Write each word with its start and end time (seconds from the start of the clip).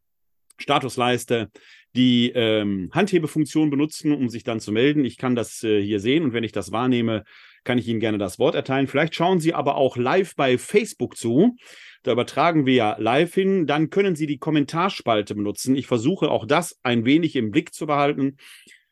Statusleiste 0.57 1.49
die 1.95 2.33
ähm, 2.35 2.89
Handhebefunktion 2.91 3.69
benutzen, 3.69 4.11
um 4.11 4.27
sich 4.27 4.43
dann 4.43 4.59
zu 4.59 4.73
melden. 4.73 5.05
Ich 5.05 5.17
kann 5.17 5.35
das 5.35 5.63
äh, 5.63 5.81
hier 5.81 6.01
sehen 6.01 6.25
und 6.25 6.33
wenn 6.33 6.43
ich 6.43 6.51
das 6.51 6.73
wahrnehme, 6.73 7.23
kann 7.63 7.77
ich 7.77 7.87
Ihnen 7.87 7.99
gerne 7.99 8.17
das 8.17 8.39
Wort 8.39 8.55
erteilen. 8.55 8.87
Vielleicht 8.87 9.15
schauen 9.15 9.39
Sie 9.39 9.53
aber 9.53 9.75
auch 9.75 9.97
live 9.97 10.35
bei 10.35 10.57
Facebook 10.57 11.17
zu. 11.17 11.55
Da 12.03 12.11
übertragen 12.11 12.65
wir 12.65 12.73
ja 12.73 12.95
live 12.99 13.33
hin. 13.33 13.65
Dann 13.65 13.89
können 13.89 14.15
Sie 14.15 14.27
die 14.27 14.37
Kommentarspalte 14.37 15.35
benutzen. 15.35 15.75
Ich 15.75 15.87
versuche 15.87 16.29
auch 16.29 16.45
das 16.45 16.77
ein 16.83 17.05
wenig 17.05 17.35
im 17.35 17.51
Blick 17.51 17.73
zu 17.73 17.87
behalten 17.87 18.37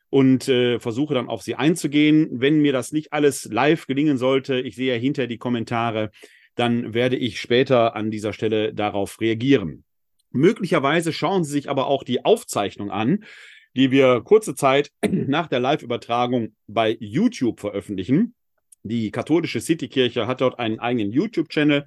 und 0.08 0.48
äh, 0.48 0.78
versuche 0.78 1.14
dann 1.14 1.28
auf 1.28 1.42
Sie 1.42 1.54
einzugehen. 1.54 2.28
Wenn 2.32 2.60
mir 2.60 2.72
das 2.72 2.92
nicht 2.92 3.12
alles 3.12 3.44
live 3.46 3.86
gelingen 3.86 4.18
sollte, 4.18 4.60
ich 4.60 4.76
sehe 4.76 4.94
ja 4.94 5.00
hinter 5.00 5.26
die 5.26 5.38
Kommentare, 5.38 6.10
dann 6.54 6.94
werde 6.94 7.16
ich 7.16 7.40
später 7.40 7.96
an 7.96 8.10
dieser 8.10 8.32
Stelle 8.32 8.74
darauf 8.74 9.20
reagieren. 9.20 9.84
Möglicherweise 10.30 11.12
schauen 11.12 11.44
Sie 11.44 11.52
sich 11.52 11.70
aber 11.70 11.86
auch 11.86 12.04
die 12.04 12.24
Aufzeichnung 12.24 12.90
an, 12.90 13.24
die 13.74 13.90
wir 13.90 14.20
kurze 14.22 14.54
Zeit 14.54 14.90
nach 15.08 15.46
der 15.46 15.60
Live-Übertragung 15.60 16.54
bei 16.66 16.96
YouTube 17.00 17.60
veröffentlichen. 17.60 18.34
Die 18.84 19.10
katholische 19.10 19.60
Citykirche 19.60 20.26
hat 20.26 20.40
dort 20.40 20.58
einen 20.58 20.80
eigenen 20.80 21.12
YouTube-Channel. 21.12 21.86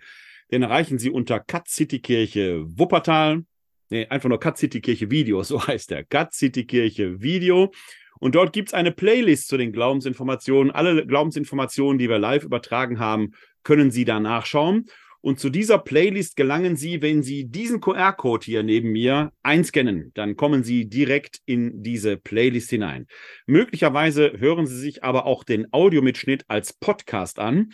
Den 0.51 0.61
erreichen 0.61 0.99
Sie 0.99 1.09
unter 1.09 1.39
Cut 1.39 1.67
City 1.67 1.99
Kirche 1.99 2.63
Wuppertal. 2.77 3.43
Nee, 3.89 4.07
einfach 4.07 4.29
nur 4.29 4.39
Cut 4.39 4.57
City 4.57 4.81
Kirche 4.81 5.11
Video, 5.11 5.43
so 5.43 5.65
heißt 5.65 5.91
der. 5.91 6.03
Cut 6.05 6.33
City 6.33 6.65
Kirche 6.65 7.21
Video. 7.21 7.71
Und 8.19 8.35
dort 8.35 8.53
gibt 8.53 8.69
es 8.69 8.73
eine 8.73 8.91
Playlist 8.91 9.49
zu 9.49 9.57
den 9.57 9.73
Glaubensinformationen. 9.73 10.71
Alle 10.71 11.05
Glaubensinformationen, 11.05 11.97
die 11.97 12.09
wir 12.09 12.17
live 12.17 12.43
übertragen 12.43 12.99
haben, 12.99 13.33
können 13.63 13.91
Sie 13.91 14.05
da 14.05 14.19
nachschauen. 14.19 14.85
Und 15.25 15.39
zu 15.39 15.49
dieser 15.49 15.79
Playlist 15.79 16.35
gelangen 16.35 16.75
Sie, 16.75 17.01
wenn 17.01 17.23
Sie 17.23 17.45
diesen 17.45 17.81
QR-Code 17.81 18.45
hier 18.45 18.61
neben 18.61 18.91
mir 18.91 19.31
einscannen. 19.41 20.11
Dann 20.13 20.35
kommen 20.35 20.63
Sie 20.63 20.87
direkt 20.87 21.39
in 21.47 21.81
diese 21.81 22.15
Playlist 22.15 22.69
hinein. 22.69 23.07
Möglicherweise 23.47 24.33
hören 24.37 24.67
Sie 24.67 24.77
sich 24.77 25.03
aber 25.03 25.25
auch 25.25 25.43
den 25.43 25.73
Audiomitschnitt 25.73 26.45
als 26.47 26.73
Podcast 26.73 27.39
an. 27.39 27.73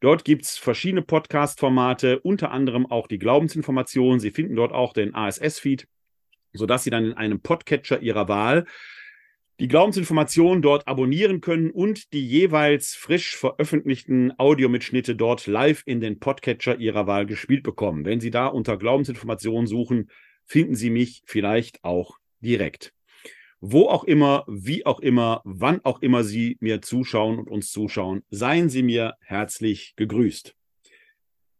Dort 0.00 0.24
gibt 0.26 0.44
es 0.44 0.58
verschiedene 0.58 1.00
Podcast-Formate, 1.00 2.20
unter 2.20 2.50
anderem 2.50 2.84
auch 2.84 3.06
die 3.06 3.18
Glaubensinformationen. 3.18 4.20
Sie 4.20 4.32
finden 4.32 4.54
dort 4.54 4.72
auch 4.72 4.92
den 4.92 5.14
ASS-Feed, 5.14 5.88
sodass 6.52 6.84
Sie 6.84 6.90
dann 6.90 7.06
in 7.06 7.14
einem 7.14 7.40
Podcatcher 7.40 8.02
Ihrer 8.02 8.28
Wahl 8.28 8.66
die 9.62 9.68
Glaubensinformationen 9.68 10.60
dort 10.60 10.88
abonnieren 10.88 11.40
können 11.40 11.70
und 11.70 12.12
die 12.12 12.26
jeweils 12.26 12.96
frisch 12.96 13.36
veröffentlichten 13.36 14.36
Audiomitschnitte 14.36 15.14
dort 15.14 15.46
live 15.46 15.84
in 15.86 16.00
den 16.00 16.18
Podcatcher 16.18 16.80
Ihrer 16.80 17.06
Wahl 17.06 17.26
gespielt 17.26 17.62
bekommen. 17.62 18.04
Wenn 18.04 18.18
Sie 18.18 18.32
da 18.32 18.48
unter 18.48 18.76
Glaubensinformationen 18.76 19.68
suchen, 19.68 20.10
finden 20.44 20.74
Sie 20.74 20.90
mich 20.90 21.22
vielleicht 21.26 21.84
auch 21.84 22.18
direkt. 22.40 22.92
Wo 23.60 23.86
auch 23.86 24.02
immer, 24.02 24.44
wie 24.48 24.84
auch 24.84 24.98
immer, 24.98 25.42
wann 25.44 25.78
auch 25.84 26.02
immer 26.02 26.24
Sie 26.24 26.56
mir 26.58 26.82
zuschauen 26.82 27.38
und 27.38 27.48
uns 27.48 27.70
zuschauen, 27.70 28.24
seien 28.30 28.68
Sie 28.68 28.82
mir 28.82 29.14
herzlich 29.20 29.94
gegrüßt. 29.94 30.56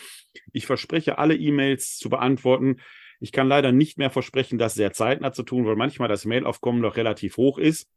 Ich 0.52 0.66
verspreche, 0.66 1.20
alle 1.20 1.36
E-Mails 1.36 1.98
zu 1.98 2.10
beantworten. 2.10 2.78
Ich 3.20 3.32
kann 3.32 3.48
leider 3.48 3.72
nicht 3.72 4.00
mehr 4.00 4.10
versprechen, 4.10 4.58
das 4.58 4.74
sehr 4.74 4.92
zeitnah 4.92 5.34
zu 5.34 5.44
tun, 5.44 5.68
weil 5.68 5.76
manchmal 5.76 6.08
das 6.08 6.26
Mailaufkommen 6.26 6.82
noch 6.82 6.98
relativ 6.98 7.38
hoch 7.38 7.60
ist. 7.60 7.88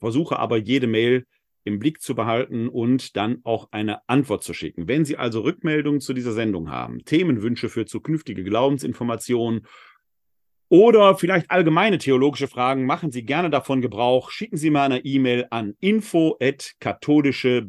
Versuche 0.00 0.38
aber 0.38 0.58
jede 0.58 0.88
Mail 0.88 1.24
im 1.64 1.78
Blick 1.78 2.02
zu 2.02 2.14
behalten 2.14 2.68
und 2.68 3.16
dann 3.16 3.38
auch 3.44 3.72
eine 3.72 4.06
Antwort 4.10 4.44
zu 4.44 4.52
schicken. 4.52 4.88
Wenn 4.88 5.06
Sie 5.06 5.16
also 5.16 5.40
Rückmeldungen 5.40 6.02
zu 6.02 6.12
dieser 6.12 6.32
Sendung 6.32 6.70
haben, 6.70 7.02
Themenwünsche 7.06 7.70
für 7.70 7.86
zukünftige 7.86 8.44
Glaubensinformationen 8.44 9.66
oder 10.68 11.16
vielleicht 11.16 11.50
allgemeine 11.50 11.98
theologische 11.98 12.48
Fragen, 12.48 12.86
machen 12.86 13.10
Sie 13.10 13.24
gerne 13.24 13.50
davon 13.50 13.80
Gebrauch. 13.80 14.30
Schicken 14.30 14.56
Sie 14.56 14.70
mal 14.70 14.84
eine 14.84 15.04
E-Mail 15.04 15.46
an 15.50 15.74
info@katholische 15.80 17.66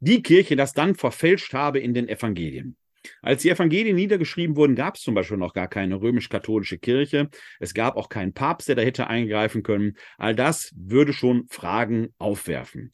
Die 0.00 0.22
Kirche 0.22 0.56
das 0.56 0.72
dann 0.72 0.94
verfälscht 0.94 1.52
habe 1.52 1.80
in 1.80 1.92
den 1.92 2.08
Evangelien. 2.08 2.76
Als 3.20 3.42
die 3.42 3.50
Evangelien 3.50 3.96
niedergeschrieben 3.96 4.56
wurden, 4.56 4.76
gab 4.76 4.96
es 4.96 5.02
zum 5.02 5.14
Beispiel 5.14 5.36
noch 5.36 5.54
gar 5.54 5.68
keine 5.68 6.00
römisch-katholische 6.00 6.78
Kirche. 6.78 7.28
Es 7.58 7.74
gab 7.74 7.96
auch 7.96 8.08
keinen 8.08 8.32
Papst, 8.32 8.68
der 8.68 8.76
da 8.76 8.82
hätte 8.82 9.06
eingreifen 9.06 9.62
können. 9.62 9.96
All 10.18 10.34
das 10.34 10.72
würde 10.76 11.12
schon 11.12 11.46
Fragen 11.48 12.14
aufwerfen. 12.18 12.92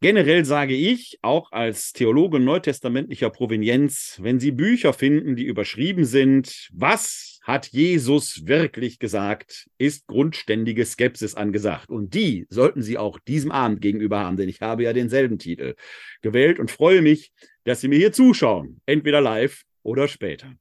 Generell 0.00 0.44
sage 0.44 0.74
ich, 0.74 1.18
auch 1.22 1.52
als 1.52 1.92
Theologe 1.92 2.38
neutestamentlicher 2.38 3.30
Provenienz, 3.30 4.18
wenn 4.20 4.38
Sie 4.38 4.50
Bücher 4.50 4.92
finden, 4.92 5.36
die 5.36 5.44
überschrieben 5.44 6.04
sind, 6.04 6.68
was 6.72 7.35
hat 7.46 7.68
Jesus 7.68 8.48
wirklich 8.48 8.98
gesagt, 8.98 9.70
ist 9.78 10.08
grundständige 10.08 10.84
Skepsis 10.84 11.36
angesagt. 11.36 11.90
Und 11.90 12.12
die 12.12 12.44
sollten 12.50 12.82
Sie 12.82 12.98
auch 12.98 13.20
diesem 13.20 13.52
Abend 13.52 13.80
gegenüber 13.80 14.18
haben, 14.18 14.36
denn 14.36 14.48
ich 14.48 14.60
habe 14.62 14.82
ja 14.82 14.92
denselben 14.92 15.38
Titel 15.38 15.76
gewählt 16.22 16.58
und 16.58 16.72
freue 16.72 17.02
mich, 17.02 17.32
dass 17.62 17.80
Sie 17.80 17.86
mir 17.86 17.98
hier 17.98 18.12
zuschauen, 18.12 18.80
entweder 18.84 19.20
live 19.20 19.62
oder 19.84 20.08
später. 20.08 20.56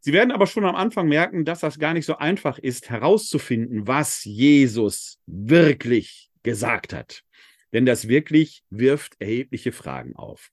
Sie 0.00 0.12
werden 0.12 0.32
aber 0.32 0.48
schon 0.48 0.64
am 0.64 0.74
Anfang 0.74 1.06
merken, 1.06 1.44
dass 1.44 1.60
das 1.60 1.78
gar 1.78 1.94
nicht 1.94 2.06
so 2.06 2.16
einfach 2.16 2.58
ist, 2.58 2.90
herauszufinden, 2.90 3.86
was 3.86 4.24
Jesus 4.24 5.20
wirklich 5.26 6.28
gesagt 6.42 6.92
hat. 6.92 7.22
Denn 7.72 7.86
das 7.86 8.08
wirklich 8.08 8.64
wirft 8.68 9.14
erhebliche 9.20 9.70
Fragen 9.70 10.16
auf. 10.16 10.50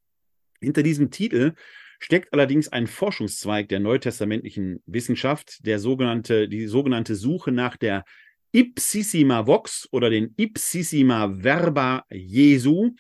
Hinter 0.61 0.83
diesem 0.83 1.09
Titel 1.09 1.55
steckt 1.99 2.33
allerdings 2.33 2.67
ein 2.69 2.87
Forschungszweig 2.87 3.69
der 3.69 3.79
neutestamentlichen 3.79 4.81
Wissenschaft, 4.85 5.65
der 5.65 5.79
sogenannte, 5.79 6.47
die 6.47 6.67
sogenannte 6.67 7.15
Suche 7.15 7.51
nach 7.51 7.77
der 7.77 8.03
Ipsissima 8.51 9.45
Vox 9.45 9.87
oder 9.91 10.09
den 10.09 10.33
Ipsissima 10.37 11.35
Verba 11.41 12.05
Jesu, 12.09 12.91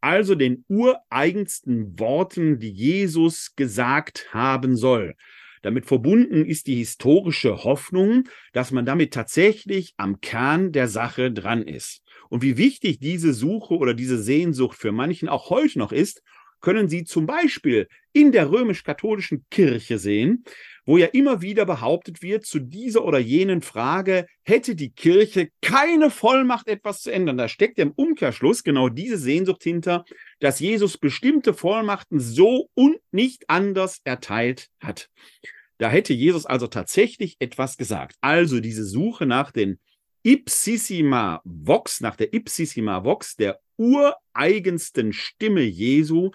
also 0.00 0.34
den 0.34 0.64
ureigensten 0.68 1.98
Worten, 1.98 2.58
die 2.58 2.70
Jesus 2.70 3.54
gesagt 3.56 4.28
haben 4.32 4.76
soll. 4.76 5.14
Damit 5.62 5.86
verbunden 5.86 6.44
ist 6.44 6.66
die 6.66 6.76
historische 6.76 7.64
Hoffnung, 7.64 8.28
dass 8.52 8.70
man 8.70 8.86
damit 8.86 9.12
tatsächlich 9.12 9.94
am 9.96 10.20
Kern 10.20 10.72
der 10.72 10.88
Sache 10.88 11.32
dran 11.32 11.62
ist. 11.62 12.02
Und 12.28 12.42
wie 12.42 12.56
wichtig 12.56 13.00
diese 13.00 13.32
Suche 13.32 13.74
oder 13.74 13.94
diese 13.94 14.22
Sehnsucht 14.22 14.78
für 14.78 14.92
manchen 14.92 15.28
auch 15.28 15.50
heute 15.50 15.78
noch 15.78 15.92
ist, 15.92 16.22
können 16.60 16.88
Sie 16.88 17.04
zum 17.04 17.26
Beispiel 17.26 17.88
in 18.18 18.32
der 18.32 18.50
römisch-katholischen 18.50 19.46
Kirche 19.48 19.96
sehen, 19.96 20.42
wo 20.84 20.96
ja 20.96 21.06
immer 21.06 21.40
wieder 21.40 21.64
behauptet 21.64 22.20
wird, 22.20 22.44
zu 22.46 22.58
dieser 22.58 23.04
oder 23.04 23.20
jenen 23.20 23.62
Frage 23.62 24.26
hätte 24.42 24.74
die 24.74 24.90
Kirche 24.90 25.50
keine 25.62 26.10
Vollmacht, 26.10 26.66
etwas 26.66 27.02
zu 27.02 27.12
ändern. 27.12 27.38
Da 27.38 27.46
steckt 27.46 27.78
im 27.78 27.92
Umkehrschluss 27.92 28.64
genau 28.64 28.88
diese 28.88 29.18
Sehnsucht 29.18 29.62
hinter, 29.62 30.04
dass 30.40 30.58
Jesus 30.58 30.98
bestimmte 30.98 31.54
Vollmachten 31.54 32.18
so 32.18 32.68
und 32.74 32.96
nicht 33.12 33.48
anders 33.48 34.00
erteilt 34.02 34.68
hat. 34.80 35.08
Da 35.76 35.88
hätte 35.88 36.12
Jesus 36.12 36.44
also 36.44 36.66
tatsächlich 36.66 37.36
etwas 37.38 37.76
gesagt. 37.76 38.16
Also 38.20 38.58
diese 38.58 38.84
Suche 38.84 39.26
nach 39.26 39.52
den 39.52 39.78
Ipsissima 40.24 41.40
Vox, 41.44 42.00
nach 42.00 42.16
der 42.16 42.34
Ipsissima 42.34 43.04
Vox, 43.04 43.36
der 43.36 43.60
ureigensten 43.76 45.12
Stimme 45.12 45.62
Jesu, 45.62 46.32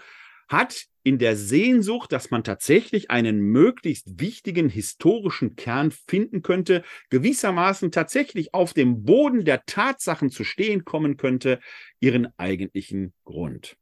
hat 0.48 0.86
in 1.04 1.20
der 1.20 1.36
Sehnsucht, 1.36 2.12
dass 2.12 2.32
man 2.32 2.44
tatsächlich 2.44 3.12
einen 3.12 3.40
möglichst 3.40 4.20
wichtigen 4.20 4.70
historischen 4.70 5.56
Kern 5.56 5.92
finden 5.92 6.42
könnte, 6.42 6.84
gewissermaßen 7.10 7.92
tatsächlich 7.92 8.54
auf 8.54 8.74
dem 8.74 9.04
Boden 9.04 9.46
der 9.46 9.66
Tatsachen 9.66 10.30
zu 10.30 10.44
stehen 10.44 10.86
kommen 10.86 11.18
könnte, 11.18 11.60
ihren 12.00 12.28
eigentlichen 12.38 13.14
Grund. 13.26 13.76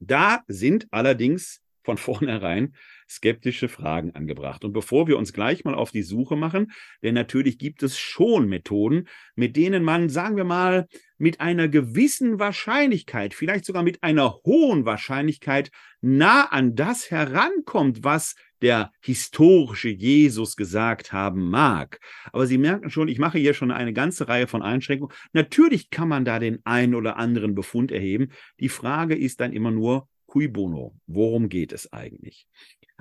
Da 0.00 0.42
sind 0.48 0.88
allerdings 0.90 1.62
von 1.84 1.96
vornherein 1.98 2.74
skeptische 3.08 3.68
Fragen 3.68 4.14
angebracht. 4.14 4.64
Und 4.64 4.72
bevor 4.72 5.06
wir 5.06 5.18
uns 5.18 5.32
gleich 5.32 5.64
mal 5.64 5.74
auf 5.74 5.90
die 5.90 6.02
Suche 6.02 6.36
machen, 6.36 6.72
denn 7.02 7.14
natürlich 7.14 7.58
gibt 7.58 7.82
es 7.82 7.98
schon 7.98 8.48
Methoden, 8.48 9.08
mit 9.34 9.56
denen 9.56 9.84
man, 9.84 10.08
sagen 10.08 10.36
wir 10.36 10.44
mal, 10.44 10.86
mit 11.22 11.40
einer 11.40 11.68
gewissen 11.68 12.40
Wahrscheinlichkeit, 12.40 13.32
vielleicht 13.32 13.64
sogar 13.64 13.84
mit 13.84 14.02
einer 14.02 14.40
hohen 14.44 14.84
Wahrscheinlichkeit, 14.84 15.70
nah 16.00 16.46
an 16.46 16.74
das 16.74 17.12
herankommt, 17.12 18.02
was 18.02 18.34
der 18.60 18.90
historische 19.00 19.88
Jesus 19.88 20.56
gesagt 20.56 21.12
haben 21.12 21.48
mag. 21.48 22.00
Aber 22.32 22.48
Sie 22.48 22.58
merken 22.58 22.90
schon, 22.90 23.06
ich 23.06 23.20
mache 23.20 23.38
hier 23.38 23.54
schon 23.54 23.70
eine 23.70 23.92
ganze 23.92 24.26
Reihe 24.26 24.48
von 24.48 24.62
Einschränkungen. 24.62 25.14
Natürlich 25.32 25.90
kann 25.90 26.08
man 26.08 26.24
da 26.24 26.40
den 26.40 26.58
einen 26.64 26.96
oder 26.96 27.18
anderen 27.18 27.54
Befund 27.54 27.92
erheben. 27.92 28.30
Die 28.58 28.68
Frage 28.68 29.14
ist 29.16 29.40
dann 29.40 29.52
immer 29.52 29.70
nur, 29.70 30.08
cui 30.26 30.48
bono? 30.48 30.96
Worum 31.06 31.48
geht 31.48 31.70
es 31.70 31.92
eigentlich? 31.92 32.48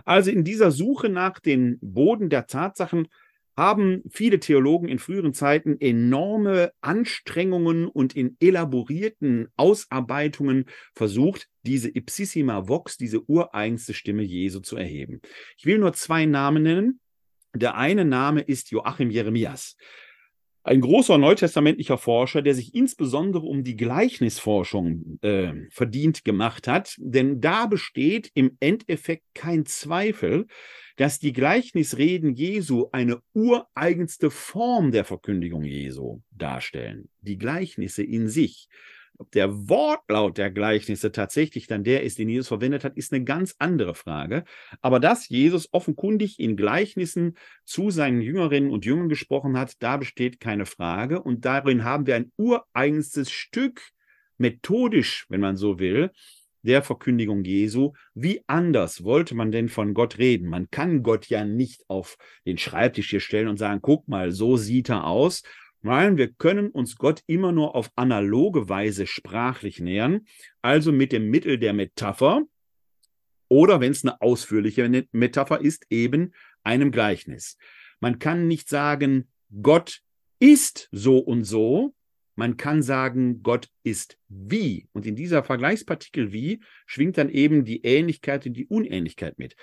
Also 0.05 0.29
in 0.29 0.43
dieser 0.43 0.69
Suche 0.69 1.09
nach 1.09 1.39
den 1.39 1.79
Boden 1.81 2.29
der 2.29 2.45
Tatsachen 2.45 3.07
haben 3.61 4.01
viele 4.09 4.39
Theologen 4.39 4.89
in 4.89 4.97
früheren 4.97 5.35
Zeiten 5.35 5.79
enorme 5.79 6.71
Anstrengungen 6.81 7.87
und 7.87 8.15
in 8.15 8.35
elaborierten 8.39 9.49
Ausarbeitungen 9.55 10.65
versucht, 10.95 11.47
diese 11.61 11.95
Ipsissima 11.95 12.67
Vox, 12.67 12.97
diese 12.97 13.21
ureigenste 13.29 13.93
Stimme 13.93 14.23
Jesu 14.23 14.61
zu 14.61 14.77
erheben. 14.77 15.21
Ich 15.57 15.67
will 15.67 15.77
nur 15.77 15.93
zwei 15.93 16.25
Namen 16.25 16.63
nennen. 16.63 16.99
Der 17.53 17.77
eine 17.77 18.03
Name 18.03 18.41
ist 18.41 18.71
Joachim 18.71 19.11
Jeremias. 19.11 19.77
Ein 20.63 20.81
großer 20.81 21.17
neutestamentlicher 21.17 21.97
Forscher, 21.97 22.43
der 22.43 22.53
sich 22.53 22.75
insbesondere 22.75 23.45
um 23.45 23.63
die 23.63 23.75
Gleichnisforschung 23.75 25.17
äh, 25.21 25.53
verdient 25.71 26.23
gemacht 26.23 26.67
hat, 26.67 26.95
denn 26.99 27.41
da 27.41 27.65
besteht 27.65 28.29
im 28.35 28.57
Endeffekt 28.59 29.23
kein 29.33 29.65
Zweifel, 29.65 30.45
dass 30.97 31.17
die 31.17 31.33
Gleichnisreden 31.33 32.35
Jesu 32.35 32.89
eine 32.91 33.21
ureigenste 33.33 34.29
Form 34.29 34.91
der 34.91 35.03
Verkündigung 35.03 35.63
Jesu 35.63 36.21
darstellen. 36.29 37.09
Die 37.21 37.39
Gleichnisse 37.39 38.03
in 38.03 38.29
sich. 38.29 38.67
Ob 39.21 39.29
der 39.33 39.69
Wortlaut 39.69 40.39
der 40.39 40.49
Gleichnisse 40.49 41.11
tatsächlich 41.11 41.67
dann 41.67 41.83
der 41.83 42.01
ist, 42.01 42.17
den 42.17 42.27
Jesus 42.27 42.47
verwendet 42.47 42.83
hat, 42.83 42.97
ist 42.97 43.13
eine 43.13 43.23
ganz 43.23 43.53
andere 43.59 43.93
Frage. 43.93 44.45
Aber 44.81 44.99
dass 44.99 45.29
Jesus 45.29 45.69
offenkundig 45.71 46.39
in 46.39 46.57
Gleichnissen 46.57 47.37
zu 47.63 47.91
seinen 47.91 48.21
Jüngerinnen 48.21 48.71
und 48.71 48.83
Jüngern 48.83 49.09
gesprochen 49.09 49.59
hat, 49.59 49.75
da 49.77 49.97
besteht 49.97 50.39
keine 50.39 50.65
Frage. 50.65 51.21
Und 51.21 51.45
darin 51.45 51.83
haben 51.83 52.07
wir 52.07 52.15
ein 52.15 52.31
ureigenstes 52.35 53.29
Stück, 53.29 53.91
methodisch, 54.39 55.27
wenn 55.29 55.39
man 55.39 55.55
so 55.55 55.77
will, 55.77 56.09
der 56.63 56.81
Verkündigung 56.81 57.43
Jesu. 57.43 57.93
Wie 58.15 58.41
anders 58.47 59.03
wollte 59.03 59.35
man 59.35 59.51
denn 59.51 59.69
von 59.69 59.93
Gott 59.93 60.17
reden? 60.17 60.49
Man 60.49 60.71
kann 60.71 61.03
Gott 61.03 61.27
ja 61.27 61.45
nicht 61.45 61.83
auf 61.89 62.17
den 62.47 62.57
Schreibtisch 62.57 63.11
hier 63.11 63.19
stellen 63.19 63.49
und 63.49 63.57
sagen, 63.57 63.81
guck 63.83 64.07
mal, 64.07 64.31
so 64.31 64.57
sieht 64.57 64.89
er 64.89 65.05
aus 65.05 65.43
Nein, 65.83 66.17
wir 66.17 66.31
können 66.31 66.69
uns 66.69 66.95
Gott 66.95 67.23
immer 67.25 67.51
nur 67.51 67.75
auf 67.75 67.91
analoge 67.95 68.69
Weise 68.69 69.07
sprachlich 69.07 69.79
nähern, 69.79 70.27
also 70.61 70.91
mit 70.91 71.11
dem 71.11 71.29
Mittel 71.29 71.57
der 71.57 71.73
Metapher 71.73 72.43
oder 73.47 73.81
wenn 73.81 73.91
es 73.91 74.05
eine 74.05 74.21
ausführliche 74.21 75.07
Metapher 75.11 75.59
ist, 75.59 75.85
eben 75.89 76.33
einem 76.63 76.91
Gleichnis. 76.91 77.57
Man 77.99 78.19
kann 78.19 78.47
nicht 78.47 78.69
sagen, 78.69 79.27
Gott 79.61 80.01
ist 80.39 80.87
so 80.91 81.17
und 81.17 81.43
so, 81.43 81.93
man 82.35 82.57
kann 82.57 82.81
sagen, 82.81 83.43
Gott 83.43 83.67
ist 83.83 84.17
wie. 84.29 84.87
Und 84.93 85.05
in 85.05 85.15
dieser 85.15 85.43
Vergleichspartikel 85.43 86.31
wie 86.31 86.61
schwingt 86.85 87.17
dann 87.17 87.29
eben 87.29 87.65
die 87.65 87.83
Ähnlichkeit 87.83 88.45
und 88.45 88.53
die 88.53 88.67
Unähnlichkeit 88.67 89.37
mit. 89.37 89.55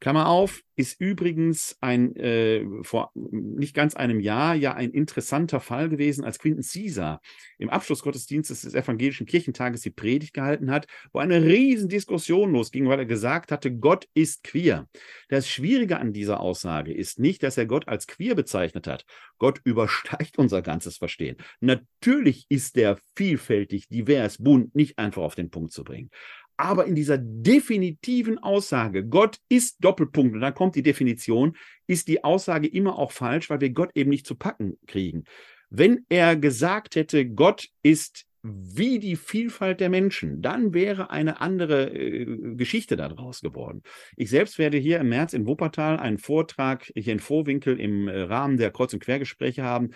Klammer 0.00 0.28
auf, 0.28 0.62
ist 0.76 1.00
übrigens 1.00 1.76
ein 1.80 2.14
äh, 2.14 2.64
vor 2.82 3.10
nicht 3.14 3.74
ganz 3.74 3.96
einem 3.96 4.20
Jahr 4.20 4.54
ja 4.54 4.74
ein 4.74 4.92
interessanter 4.92 5.58
Fall 5.58 5.88
gewesen, 5.88 6.24
als 6.24 6.38
Quinton 6.38 6.62
Caesar 6.62 7.20
im 7.58 7.68
Abschlussgottesdienst 7.68 8.50
des 8.50 8.74
evangelischen 8.74 9.26
Kirchentages 9.26 9.80
die 9.80 9.90
Predigt 9.90 10.34
gehalten 10.34 10.70
hat, 10.70 10.86
wo 11.12 11.18
eine 11.18 11.42
riesen 11.42 11.88
Diskussion 11.88 12.52
losging, 12.52 12.88
weil 12.88 13.00
er 13.00 13.06
gesagt 13.06 13.50
hatte, 13.50 13.74
Gott 13.74 14.06
ist 14.14 14.44
queer. 14.44 14.88
Das 15.28 15.48
Schwierige 15.48 15.98
an 15.98 16.12
dieser 16.12 16.38
Aussage 16.38 16.94
ist 16.94 17.18
nicht, 17.18 17.42
dass 17.42 17.58
er 17.58 17.66
Gott 17.66 17.88
als 17.88 18.06
queer 18.06 18.36
bezeichnet 18.36 18.86
hat. 18.86 19.04
Gott 19.38 19.60
übersteigt 19.64 20.38
unser 20.38 20.62
ganzes 20.62 20.96
Verstehen. 20.98 21.38
Natürlich 21.58 22.46
ist 22.48 22.76
er 22.76 22.98
vielfältig, 23.16 23.88
divers, 23.88 24.38
bunt, 24.38 24.76
nicht 24.76 24.96
einfach 24.96 25.22
auf 25.22 25.34
den 25.34 25.50
Punkt 25.50 25.72
zu 25.72 25.82
bringen. 25.82 26.10
Aber 26.58 26.86
in 26.86 26.96
dieser 26.96 27.18
definitiven 27.18 28.38
Aussage, 28.38 29.06
Gott 29.06 29.38
ist 29.48 29.76
Doppelpunkt, 29.80 30.34
und 30.34 30.40
dann 30.40 30.54
kommt 30.54 30.74
die 30.74 30.82
Definition, 30.82 31.56
ist 31.86 32.08
die 32.08 32.24
Aussage 32.24 32.66
immer 32.66 32.98
auch 32.98 33.12
falsch, 33.12 33.48
weil 33.48 33.60
wir 33.60 33.70
Gott 33.70 33.92
eben 33.94 34.10
nicht 34.10 34.26
zu 34.26 34.34
packen 34.34 34.76
kriegen. 34.86 35.24
Wenn 35.70 36.04
er 36.08 36.34
gesagt 36.36 36.96
hätte, 36.96 37.26
Gott 37.26 37.68
ist 37.82 38.26
wie 38.42 38.98
die 38.98 39.16
Vielfalt 39.16 39.80
der 39.80 39.88
Menschen, 39.88 40.42
dann 40.42 40.72
wäre 40.74 41.10
eine 41.10 41.40
andere 41.40 41.90
äh, 41.90 42.24
Geschichte 42.56 42.96
daraus 42.96 43.40
geworden. 43.40 43.82
Ich 44.16 44.30
selbst 44.30 44.58
werde 44.58 44.78
hier 44.78 44.98
im 44.98 45.10
März 45.10 45.34
in 45.34 45.46
Wuppertal 45.46 45.98
einen 45.98 46.18
Vortrag 46.18 46.90
hier 46.94 47.12
in 47.12 47.20
Vorwinkel 47.20 47.78
im 47.78 48.08
äh, 48.08 48.22
Rahmen 48.22 48.56
der 48.56 48.70
Kreuz- 48.70 48.94
und 48.94 49.02
Quergespräche 49.02 49.62
haben. 49.62 49.90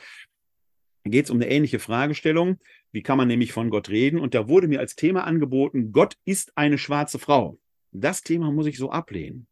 Da 1.05 1.11
geht 1.11 1.25
es 1.25 1.31
um 1.31 1.39
eine 1.39 1.51
ähnliche 1.51 1.79
Fragestellung. 1.79 2.59
Wie 2.93 3.03
kann 3.03 3.17
man 3.17 3.29
nämlich 3.29 3.53
von 3.53 3.71
Gott 3.71 3.89
reden? 3.89 4.21
Und 4.21 4.35
da 4.35 4.49
wurde 4.49 4.69
mir 4.69 4.81
als 4.81 4.95
Thema 4.95 5.25
angeboten, 5.25 5.93
Gott 5.93 6.17
ist 6.25 6.57
eine 6.57 6.79
schwarze 6.79 7.19
Frau. 7.19 7.59
Das 7.91 8.23
Thema 8.23 8.53
muss 8.53 8.67
ich 8.67 8.79
so 8.79 8.91
ablehnen. 8.91 9.47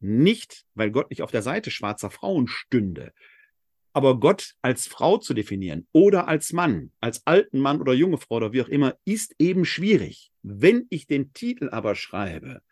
Nicht, 0.00 0.64
weil 0.74 0.90
Gott 0.90 1.10
nicht 1.10 1.22
auf 1.22 1.30
der 1.30 1.42
Seite 1.42 1.70
schwarzer 1.70 2.10
Frauen 2.10 2.48
stünde, 2.48 3.12
aber 3.92 4.18
Gott 4.20 4.54
als 4.62 4.86
Frau 4.86 5.18
zu 5.18 5.34
definieren 5.34 5.86
oder 5.92 6.28
als 6.28 6.52
Mann, 6.52 6.92
als 7.00 7.26
alten 7.26 7.58
Mann 7.58 7.80
oder 7.80 7.92
junge 7.92 8.18
Frau 8.18 8.36
oder 8.36 8.52
wie 8.52 8.62
auch 8.62 8.68
immer, 8.68 8.96
ist 9.04 9.34
eben 9.38 9.64
schwierig. 9.64 10.32
Wenn 10.42 10.86
ich 10.90 11.06
den 11.06 11.32
Titel 11.32 11.68
aber 11.70 11.94
schreibe, 11.94 12.62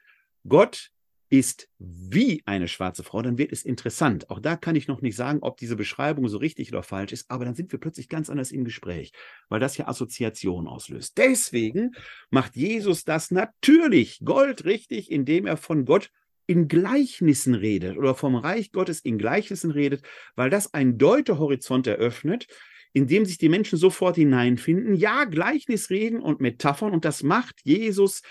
Gott 0.46 0.90
ist 1.30 1.68
wie 1.78 2.42
eine 2.46 2.68
schwarze 2.68 3.02
Frau, 3.02 3.20
dann 3.20 3.36
wird 3.36 3.52
es 3.52 3.64
interessant. 3.64 4.30
Auch 4.30 4.40
da 4.40 4.56
kann 4.56 4.76
ich 4.76 4.88
noch 4.88 5.02
nicht 5.02 5.16
sagen, 5.16 5.40
ob 5.42 5.58
diese 5.58 5.76
Beschreibung 5.76 6.28
so 6.28 6.38
richtig 6.38 6.72
oder 6.72 6.82
falsch 6.82 7.12
ist, 7.12 7.30
aber 7.30 7.44
dann 7.44 7.54
sind 7.54 7.70
wir 7.70 7.78
plötzlich 7.78 8.08
ganz 8.08 8.30
anders 8.30 8.50
im 8.50 8.64
Gespräch, 8.64 9.12
weil 9.48 9.60
das 9.60 9.76
ja 9.76 9.88
Assoziationen 9.88 10.66
auslöst. 10.66 11.18
Deswegen 11.18 11.92
macht 12.30 12.56
Jesus 12.56 13.04
das 13.04 13.30
natürlich 13.30 14.20
goldrichtig, 14.24 15.10
indem 15.10 15.46
er 15.46 15.58
von 15.58 15.84
Gott 15.84 16.10
in 16.46 16.66
Gleichnissen 16.66 17.54
redet 17.54 17.98
oder 17.98 18.14
vom 18.14 18.34
Reich 18.34 18.72
Gottes 18.72 19.00
in 19.00 19.18
Gleichnissen 19.18 19.70
redet, 19.70 20.02
weil 20.34 20.48
das 20.48 20.72
einen 20.72 20.96
Deutehorizont 20.96 21.86
eröffnet, 21.86 22.46
in 22.94 23.06
dem 23.06 23.26
sich 23.26 23.36
die 23.36 23.50
Menschen 23.50 23.78
sofort 23.78 24.16
hineinfinden. 24.16 24.94
Ja, 24.94 25.24
Gleichnisreden 25.24 26.20
und 26.20 26.40
Metaphern 26.40 26.92
und 26.92 27.04
das 27.04 27.22
macht 27.22 27.60
Jesus 27.64 28.22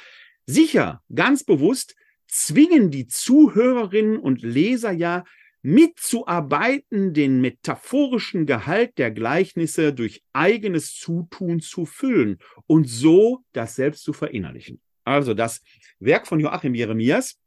sicher, 0.47 1.03
ganz 1.13 1.43
bewusst, 1.43 1.95
zwingen 2.27 2.91
die 2.91 3.07
Zuhörerinnen 3.07 4.17
und 4.17 4.41
Leser 4.41 4.91
ja 4.91 5.23
mitzuarbeiten, 5.61 7.13
den 7.13 7.41
metaphorischen 7.41 8.45
Gehalt 8.45 8.97
der 8.97 9.11
Gleichnisse 9.11 9.93
durch 9.93 10.23
eigenes 10.31 10.95
Zutun 10.95 11.59
zu 11.59 11.85
füllen 11.85 12.37
und 12.67 12.87
so 12.87 13.43
das 13.53 13.75
selbst 13.75 14.03
zu 14.03 14.13
verinnerlichen. 14.13 14.79
Also 15.03 15.33
das 15.33 15.61
Werk 15.99 16.27
von 16.27 16.39
Joachim 16.39 16.73
Jeremias 16.73 17.37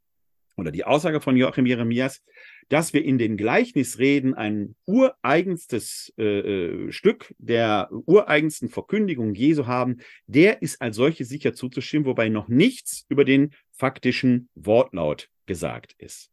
oder 0.57 0.71
die 0.71 0.83
Aussage 0.83 1.21
von 1.21 1.37
Joachim 1.37 1.65
Jeremias, 1.65 2.21
dass 2.69 2.93
wir 2.93 3.03
in 3.03 3.17
den 3.17 3.37
Gleichnisreden 3.37 4.33
ein 4.33 4.75
ureigenstes 4.85 6.13
äh, 6.17 6.23
äh, 6.23 6.91
Stück 6.91 7.33
der 7.37 7.89
ureigensten 7.91 8.69
Verkündigung 8.69 9.33
Jesu 9.33 9.67
haben, 9.67 9.97
der 10.27 10.61
ist 10.61 10.81
als 10.81 10.95
solche 10.95 11.25
sicher 11.25 11.53
zuzustimmen, 11.53 12.05
wobei 12.05 12.29
noch 12.29 12.47
nichts 12.47 13.05
über 13.09 13.25
den 13.25 13.51
faktischen 13.81 14.47
Wortlaut 14.53 15.27
gesagt 15.47 15.95
ist. 15.97 16.29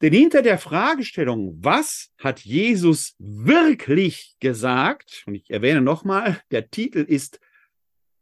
Denn 0.00 0.12
hinter 0.12 0.42
der 0.42 0.58
Fragestellung, 0.58 1.56
was 1.58 2.12
hat 2.18 2.38
Jesus 2.40 3.16
wirklich 3.18 4.36
gesagt, 4.38 5.24
und 5.26 5.34
ich 5.34 5.50
erwähne 5.50 5.80
nochmal, 5.80 6.40
der 6.52 6.70
Titel 6.70 7.00
ist 7.00 7.40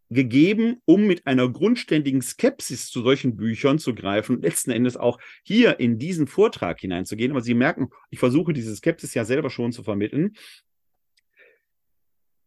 gegeben, 0.09 0.81
um 0.87 1.07
mit 1.07 1.27
einer 1.27 1.51
grundständigen 1.51 2.23
Skepsis 2.23 2.91
zu 2.91 3.03
solchen 3.03 3.37
Büchern 3.37 3.79
zu 3.79 3.95
greifen 3.95 4.37
und 4.37 4.43
letzten 4.43 4.71
Endes 4.71 4.97
auch 4.97 5.19
hier 5.43 5.79
in 5.81 5.99
diesen 5.99 6.27
Vortrag 6.27 6.81
hineinzugehen. 6.81 7.31
Aber 7.31 7.43
Sie 7.43 7.55
merken, 7.55 7.91
ich 8.09 8.19
versuche 8.19 8.55
diese 8.55 8.75
Skepsis 8.75 9.13
ja 9.13 9.27
selber 9.27 9.51
schon 9.51 9.71
zu 9.71 9.83
vermitteln. 9.83 10.33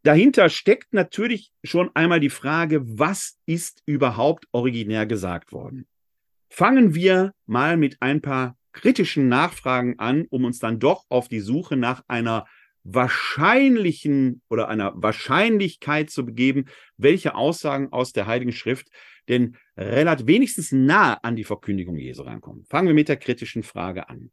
Dahinter 0.04 0.50
steckt 0.50 0.94
natürlich 0.94 1.54
schon 1.64 1.90
einmal 1.94 2.20
die 2.20 2.30
Frage, 2.30 2.82
was 3.00 3.40
ist 3.46 3.82
überhaupt 3.86 4.48
originär 4.52 5.06
gesagt 5.06 5.54
worden? 5.54 5.88
Fangen 6.50 6.94
wir 6.94 7.34
mal 7.46 7.78
mit 7.78 7.98
ein 8.02 8.22
paar 8.22 8.58
kritischen 8.74 9.30
Nachfragen 9.30 10.00
an, 10.00 10.26
um 10.30 10.44
uns 10.44 10.60
dann 10.60 10.80
doch 10.80 11.06
auf 11.08 11.30
die 11.30 11.40
Suche 11.40 11.78
nach 11.78 12.04
einer 12.10 12.46
wahrscheinlichen 12.84 14.42
oder 14.50 14.68
einer 14.68 14.92
Wahrscheinlichkeit 14.96 16.10
zu 16.10 16.26
begeben, 16.26 16.66
welche 16.98 17.36
Aussagen 17.36 17.94
aus 17.94 18.12
der 18.12 18.28
Heiligen 18.28 18.52
Schrift 18.52 18.90
denn 19.30 19.56
relativ 19.78 20.28
wenigstens 20.28 20.74
nah 20.74 21.14
an 21.14 21.38
die 21.38 21.46
Verkündigung 21.46 21.96
Jesu 21.96 22.24
rankommen. 22.24 22.66
Fangen 22.66 22.88
wir 22.88 22.94
mit 22.94 23.08
der 23.08 23.16
kritischen 23.16 23.64
Frage 23.64 24.10
an. 24.10 24.32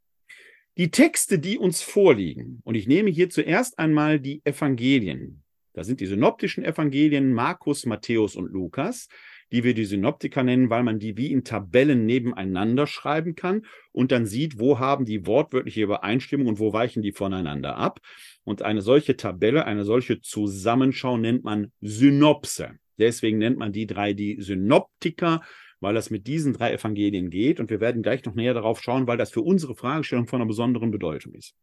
Die 0.77 0.91
Texte, 0.91 1.39
die 1.39 1.59
uns 1.59 1.81
vorliegen, 1.81 2.61
und 2.65 2.75
ich 2.75 2.89
nehme 2.89 3.11
hier 3.11 3.31
zuerst 3.31 3.79
einmal 3.79 4.19
die 4.19 4.41
Evangelien. 4.45 5.45
Da 5.73 5.85
sind 5.85 6.01
die 6.01 6.07
synoptischen 6.07 6.65
Evangelien 6.65 7.33
Markus, 7.33 7.87
Matthäus 7.87 8.37
und 8.37 8.51
Lukas 8.51 9.09
die 9.53 9.65
wir 9.65 9.75
die 9.75 9.85
Synoptiker 9.85 10.43
nennen, 10.43 10.71
weil 10.71 10.83
man 10.83 10.99
die 10.99 11.17
wie 11.17 11.33
in 11.33 11.45
Tabellen 11.45 12.07
nebeneinander 12.07 12.87
schreiben 12.87 13.35
kann 13.35 13.67
und 13.93 14.13
dann 14.13 14.27
sieht, 14.27 14.59
wo 14.59 14.79
haben 14.79 15.05
die 15.05 15.27
wortwörtliche 15.27 15.83
Übereinstimmung 15.83 16.47
und 16.47 16.59
wo 16.59 16.73
weichen 16.73 17.03
die 17.03 17.13
voneinander 17.13 17.77
ab. 17.77 18.01
Und 18.45 18.63
eine 18.63 18.81
solche 18.81 19.17
Tabelle, 19.17 19.65
eine 19.67 19.85
solche 19.85 20.21
Zusammenschau 20.21 21.17
nennt 21.17 21.45
man 21.45 21.73
Synopse. 21.81 22.71
Deswegen 22.99 23.39
nennt 23.39 23.59
man 23.59 23.73
die 23.73 23.87
drei 23.87 24.13
die 24.13 24.41
Synoptiker, 24.41 25.41
weil 25.81 25.95
das 25.95 26.11
mit 26.11 26.27
diesen 26.27 26.53
drei 26.53 26.73
Evangelien 26.73 27.31
geht. 27.31 27.59
Und 27.59 27.71
wir 27.71 27.81
werden 27.81 28.03
gleich 28.03 28.25
noch 28.25 28.35
näher 28.35 28.55
darauf 28.55 28.83
schauen, 28.83 29.07
weil 29.07 29.17
das 29.17 29.31
für 29.31 29.41
unsere 29.41 29.75
Fragestellung 29.75 30.27
von 30.27 30.41
einer 30.41 30.49
besonderen 30.49 30.91
Bedeutung 30.91 31.33
ist. 31.35 31.55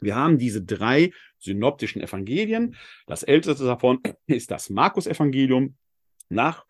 Wir 0.00 0.16
haben 0.16 0.38
diese 0.38 0.62
drei 0.62 1.12
synoptischen 1.38 2.02
Evangelien. 2.02 2.76
Das 3.06 3.22
älteste 3.22 3.64
davon 3.64 4.00
ist 4.26 4.50
das 4.50 4.70
Markus-Evangelium. 4.70 5.76
Nach 6.28 6.64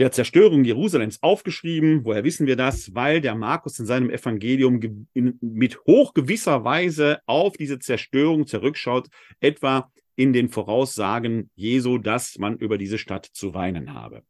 der 0.00 0.12
Zerstörung 0.12 0.64
Jerusalems 0.64 1.22
aufgeschrieben. 1.22 2.04
Woher 2.04 2.24
wissen 2.24 2.46
wir 2.46 2.56
das? 2.56 2.94
Weil 2.94 3.20
der 3.20 3.34
Markus 3.34 3.78
in 3.78 3.84
seinem 3.84 4.08
Evangelium 4.08 5.06
in, 5.12 5.38
mit 5.42 5.78
hochgewisser 5.86 6.64
Weise 6.64 7.20
auf 7.26 7.56
diese 7.58 7.78
Zerstörung 7.78 8.46
zurückschaut, 8.46 9.08
etwa 9.40 9.92
in 10.16 10.32
den 10.32 10.48
Voraussagen 10.48 11.50
Jesu, 11.54 11.98
dass 11.98 12.38
man 12.38 12.56
über 12.56 12.78
diese 12.78 12.96
Stadt 12.96 13.26
zu 13.26 13.52
weinen 13.52 13.92
habe. 13.92 14.22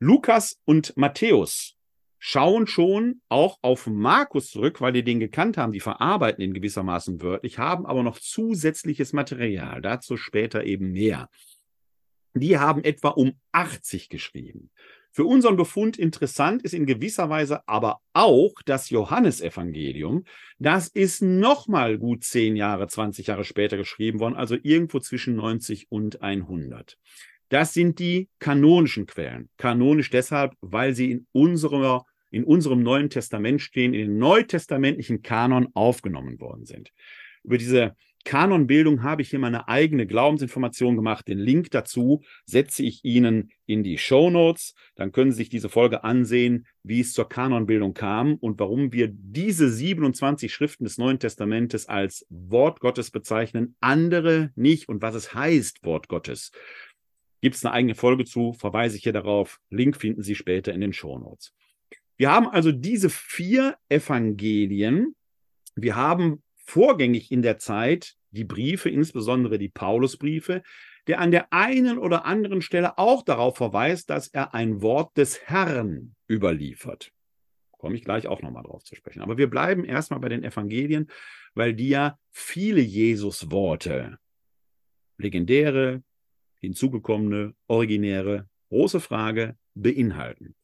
Lukas 0.00 0.60
und 0.64 0.96
Matthäus 0.96 1.73
schauen 2.26 2.66
schon 2.66 3.20
auch 3.28 3.58
auf 3.60 3.86
Markus 3.86 4.50
zurück, 4.50 4.80
weil 4.80 4.94
die 4.94 5.04
den 5.04 5.20
gekannt 5.20 5.58
haben, 5.58 5.72
die 5.72 5.80
verarbeiten 5.80 6.42
ihn 6.42 6.54
gewissermaßen 6.54 7.20
wörtlich, 7.20 7.58
haben 7.58 7.84
aber 7.84 8.02
noch 8.02 8.18
zusätzliches 8.18 9.12
Material, 9.12 9.82
dazu 9.82 10.16
später 10.16 10.64
eben 10.64 10.92
mehr 10.92 11.28
die 12.34 12.58
haben 12.58 12.82
etwa 12.84 13.08
um 13.08 13.34
80 13.52 14.08
geschrieben. 14.08 14.70
Für 15.10 15.24
unseren 15.24 15.56
Befund 15.56 15.96
interessant 15.96 16.62
ist 16.62 16.74
in 16.74 16.86
gewisser 16.86 17.30
Weise 17.30 17.66
aber 17.68 18.00
auch 18.12 18.54
das 18.64 18.90
Johannesevangelium. 18.90 20.24
Das 20.58 20.88
ist 20.88 21.22
nochmal 21.22 21.98
gut 21.98 22.24
10 22.24 22.56
Jahre, 22.56 22.88
20 22.88 23.28
Jahre 23.28 23.44
später 23.44 23.76
geschrieben 23.76 24.18
worden, 24.18 24.34
also 24.34 24.56
irgendwo 24.60 24.98
zwischen 24.98 25.36
90 25.36 25.92
und 25.92 26.20
100. 26.20 26.98
Das 27.48 27.72
sind 27.72 28.00
die 28.00 28.28
kanonischen 28.40 29.06
Quellen. 29.06 29.50
Kanonisch 29.56 30.10
deshalb, 30.10 30.54
weil 30.60 30.94
sie 30.94 31.12
in 31.12 31.26
unserer 31.30 32.04
in 32.34 32.44
unserem 32.44 32.82
Neuen 32.82 33.10
Testament 33.10 33.62
stehen, 33.62 33.94
in 33.94 34.08
den 34.08 34.18
neutestamentlichen 34.18 35.22
Kanon 35.22 35.68
aufgenommen 35.74 36.40
worden 36.40 36.66
sind. 36.66 36.90
Über 37.44 37.58
diese 37.58 37.94
Kanonbildung 38.24 39.02
habe 39.02 39.20
ich 39.20 39.30
hier 39.30 39.38
meine 39.38 39.68
eigene 39.68 40.06
Glaubensinformation 40.06 40.96
gemacht. 40.96 41.28
Den 41.28 41.38
Link 41.38 41.70
dazu 41.70 42.22
setze 42.46 42.82
ich 42.82 43.04
Ihnen 43.04 43.52
in 43.66 43.84
die 43.84 43.98
Show 43.98 44.30
Notes. 44.30 44.74
Dann 44.96 45.12
können 45.12 45.30
Sie 45.30 45.36
sich 45.36 45.50
diese 45.50 45.68
Folge 45.68 46.04
ansehen, 46.04 46.66
wie 46.82 47.00
es 47.00 47.12
zur 47.12 47.28
Kanonbildung 47.28 47.92
kam 47.92 48.36
und 48.36 48.58
warum 48.58 48.92
wir 48.92 49.08
diese 49.12 49.70
27 49.70 50.52
Schriften 50.52 50.84
des 50.84 50.96
Neuen 50.96 51.18
Testamentes 51.18 51.86
als 51.86 52.26
Wort 52.30 52.80
Gottes 52.80 53.10
bezeichnen, 53.10 53.76
andere 53.80 54.52
nicht 54.56 54.88
und 54.88 55.02
was 55.02 55.14
es 55.14 55.34
heißt, 55.34 55.84
Wort 55.84 56.08
Gottes. 56.08 56.50
Gibt 57.42 57.56
es 57.56 57.64
eine 57.64 57.74
eigene 57.74 57.94
Folge 57.94 58.24
zu, 58.24 58.54
verweise 58.54 58.96
ich 58.96 59.02
hier 59.02 59.12
darauf. 59.12 59.60
Link 59.68 59.98
finden 59.98 60.22
Sie 60.22 60.34
später 60.34 60.72
in 60.72 60.80
den 60.80 60.94
Show 60.94 61.18
Notes. 61.18 61.52
Wir 62.16 62.30
haben 62.30 62.48
also 62.48 62.72
diese 62.72 63.10
vier 63.10 63.76
Evangelien. 63.88 65.14
Wir 65.74 65.96
haben 65.96 66.42
vorgängig 66.56 67.32
in 67.32 67.42
der 67.42 67.58
Zeit 67.58 68.16
die 68.30 68.44
Briefe, 68.44 68.88
insbesondere 68.88 69.58
die 69.58 69.68
Paulusbriefe, 69.68 70.62
der 71.06 71.20
an 71.20 71.30
der 71.30 71.52
einen 71.52 71.98
oder 71.98 72.24
anderen 72.24 72.62
Stelle 72.62 72.98
auch 72.98 73.22
darauf 73.22 73.56
verweist, 73.56 74.10
dass 74.10 74.28
er 74.28 74.54
ein 74.54 74.80
Wort 74.80 75.16
des 75.16 75.42
Herrn 75.42 76.14
überliefert. 76.30 77.12
Komme 77.72 77.96
ich 77.96 78.04
gleich 78.04 78.26
auch 78.26 78.40
nochmal 78.40 78.62
drauf 78.62 78.84
zu 78.84 78.94
sprechen. 78.94 79.20
Aber 79.20 79.36
wir 79.36 79.50
bleiben 79.50 79.84
erstmal 79.84 80.20
bei 80.20 80.30
den 80.30 80.42
Evangelien, 80.42 81.10
weil 81.54 81.74
die 81.74 81.90
ja 81.90 82.18
viele 82.30 82.80
Jesus-Worte, 82.80 84.18
legendäre, 85.18 86.02
hinzugekommene, 86.60 87.54
originäre, 87.66 88.48
große 88.70 89.00
Frage 89.00 89.56
beinhalten. 89.74 90.56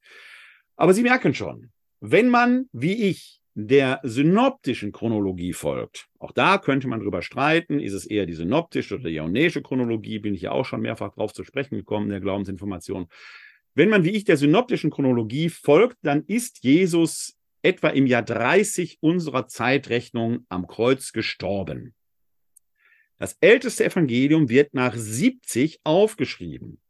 Aber 0.80 0.94
Sie 0.94 1.02
merken 1.02 1.34
schon, 1.34 1.72
wenn 2.00 2.30
man, 2.30 2.64
wie 2.72 2.94
ich, 3.10 3.42
der 3.54 4.00
synoptischen 4.02 4.92
Chronologie 4.92 5.52
folgt. 5.52 6.08
Auch 6.18 6.32
da 6.32 6.56
könnte 6.56 6.88
man 6.88 7.00
drüber 7.00 7.20
streiten, 7.20 7.80
ist 7.80 7.92
es 7.92 8.06
eher 8.06 8.24
die 8.24 8.32
synoptische 8.32 8.94
oder 8.94 9.10
die 9.10 9.16
ionäische 9.16 9.60
Chronologie, 9.60 10.20
bin 10.20 10.34
ich 10.34 10.40
ja 10.40 10.52
auch 10.52 10.64
schon 10.64 10.80
mehrfach 10.80 11.12
drauf 11.12 11.34
zu 11.34 11.44
sprechen 11.44 11.76
gekommen 11.76 12.08
der 12.08 12.20
Glaubensinformation. 12.20 13.08
Wenn 13.74 13.90
man 13.90 14.04
wie 14.04 14.12
ich 14.12 14.24
der 14.24 14.38
synoptischen 14.38 14.90
Chronologie 14.90 15.50
folgt, 15.50 15.98
dann 16.00 16.24
ist 16.24 16.64
Jesus 16.64 17.36
etwa 17.60 17.90
im 17.90 18.06
Jahr 18.06 18.22
30 18.22 19.02
unserer 19.02 19.48
Zeitrechnung 19.48 20.46
am 20.48 20.66
Kreuz 20.66 21.12
gestorben. 21.12 21.94
Das 23.18 23.36
älteste 23.42 23.84
Evangelium 23.84 24.48
wird 24.48 24.72
nach 24.72 24.96
70 24.96 25.80
aufgeschrieben. 25.84 26.80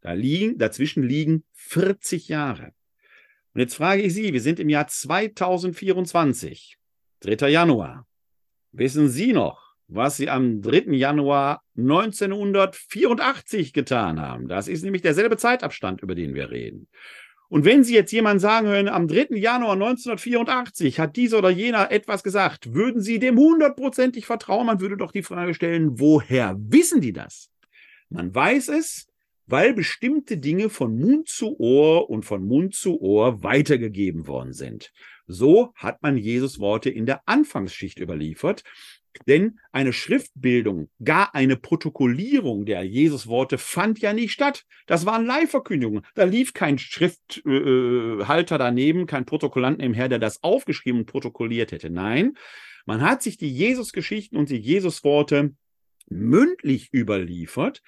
Da 0.00 0.12
liegen, 0.12 0.58
dazwischen 0.58 1.02
liegen 1.02 1.42
40 1.54 2.28
Jahre. 2.28 2.72
Und 3.54 3.60
jetzt 3.60 3.74
frage 3.74 4.02
ich 4.02 4.14
Sie, 4.14 4.32
wir 4.32 4.40
sind 4.40 4.60
im 4.60 4.68
Jahr 4.68 4.86
2024, 4.86 6.78
3. 7.20 7.48
Januar. 7.48 8.06
Wissen 8.72 9.08
Sie 9.10 9.32
noch, 9.34 9.74
was 9.88 10.16
Sie 10.16 10.30
am 10.30 10.62
3. 10.62 10.94
Januar 10.94 11.62
1984 11.76 13.74
getan 13.74 14.20
haben? 14.20 14.48
Das 14.48 14.68
ist 14.68 14.82
nämlich 14.82 15.02
derselbe 15.02 15.36
Zeitabstand, 15.36 16.00
über 16.02 16.14
den 16.14 16.34
wir 16.34 16.50
reden. 16.50 16.88
Und 17.48 17.66
wenn 17.66 17.84
Sie 17.84 17.92
jetzt 17.92 18.12
jemanden 18.12 18.40
sagen 18.40 18.68
hören, 18.68 18.88
am 18.88 19.06
3. 19.06 19.36
Januar 19.36 19.74
1984 19.74 20.98
hat 20.98 21.16
dieser 21.16 21.36
oder 21.36 21.50
jener 21.50 21.90
etwas 21.90 22.22
gesagt, 22.22 22.72
würden 22.72 23.02
Sie 23.02 23.18
dem 23.18 23.36
hundertprozentig 23.36 24.24
vertrauen? 24.24 24.64
Man 24.64 24.80
würde 24.80 24.96
doch 24.96 25.12
die 25.12 25.22
Frage 25.22 25.52
stellen, 25.52 26.00
woher 26.00 26.56
wissen 26.58 27.02
die 27.02 27.12
das? 27.12 27.50
Man 28.08 28.34
weiß 28.34 28.68
es, 28.68 29.11
weil 29.46 29.74
bestimmte 29.74 30.38
Dinge 30.38 30.70
von 30.70 30.98
Mund 30.98 31.28
zu 31.28 31.58
Ohr 31.58 32.08
und 32.08 32.24
von 32.24 32.44
Mund 32.44 32.74
zu 32.74 33.00
Ohr 33.00 33.42
weitergegeben 33.42 34.26
worden 34.26 34.52
sind. 34.52 34.92
So 35.26 35.72
hat 35.74 36.02
man 36.02 36.16
Jesus 36.16 36.58
Worte 36.58 36.90
in 36.90 37.06
der 37.06 37.22
Anfangsschicht 37.26 37.98
überliefert. 37.98 38.64
Denn 39.26 39.58
eine 39.72 39.92
Schriftbildung, 39.92 40.88
gar 41.04 41.34
eine 41.34 41.56
Protokollierung 41.56 42.64
der 42.64 42.82
Jesus-Worte 42.82 43.58
fand 43.58 43.98
ja 44.00 44.12
nicht 44.12 44.32
statt. 44.32 44.64
Das 44.86 45.04
waren 45.04 45.26
Leihverkündigungen. 45.26 46.04
Da 46.14 46.24
lief 46.24 46.54
kein 46.54 46.78
Schrifthalter 46.78 48.54
äh, 48.54 48.58
daneben, 48.58 49.06
kein 49.06 49.26
Protokollant 49.26 49.78
nebenher, 49.78 50.08
der 50.08 50.18
das 50.18 50.42
aufgeschrieben 50.42 51.00
und 51.00 51.06
protokolliert 51.06 51.72
hätte. 51.72 51.90
Nein, 51.90 52.38
man 52.86 53.02
hat 53.02 53.22
sich 53.22 53.36
die 53.36 53.52
Jesus-Geschichten 53.52 54.36
und 54.36 54.50
die 54.50 54.56
Jesus-Worte 54.56 55.54
mündlich 56.08 56.92
überliefert, 56.92 57.82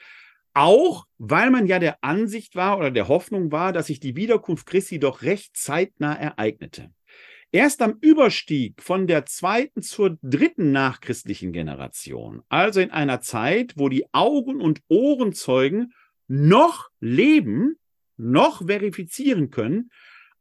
auch 0.54 1.06
weil 1.18 1.50
man 1.50 1.66
ja 1.66 1.78
der 1.78 2.02
Ansicht 2.02 2.54
war 2.54 2.78
oder 2.78 2.90
der 2.90 3.08
Hoffnung 3.08 3.52
war, 3.52 3.72
dass 3.72 3.86
sich 3.86 4.00
die 4.00 4.16
Wiederkunft 4.16 4.66
Christi 4.66 4.98
doch 4.98 5.22
recht 5.22 5.56
zeitnah 5.56 6.14
ereignete. 6.14 6.90
Erst 7.52 7.82
am 7.82 7.98
Überstieg 8.00 8.82
von 8.82 9.06
der 9.06 9.26
zweiten 9.26 9.82
zur 9.82 10.18
dritten 10.22 10.72
nachchristlichen 10.72 11.52
Generation, 11.52 12.42
also 12.48 12.80
in 12.80 12.90
einer 12.90 13.20
Zeit, 13.20 13.74
wo 13.76 13.88
die 13.88 14.06
Augen- 14.12 14.60
und 14.60 14.80
Ohrenzeugen 14.88 15.92
noch 16.26 16.88
leben, 17.00 17.76
noch 18.16 18.66
verifizieren 18.66 19.50
können, 19.50 19.90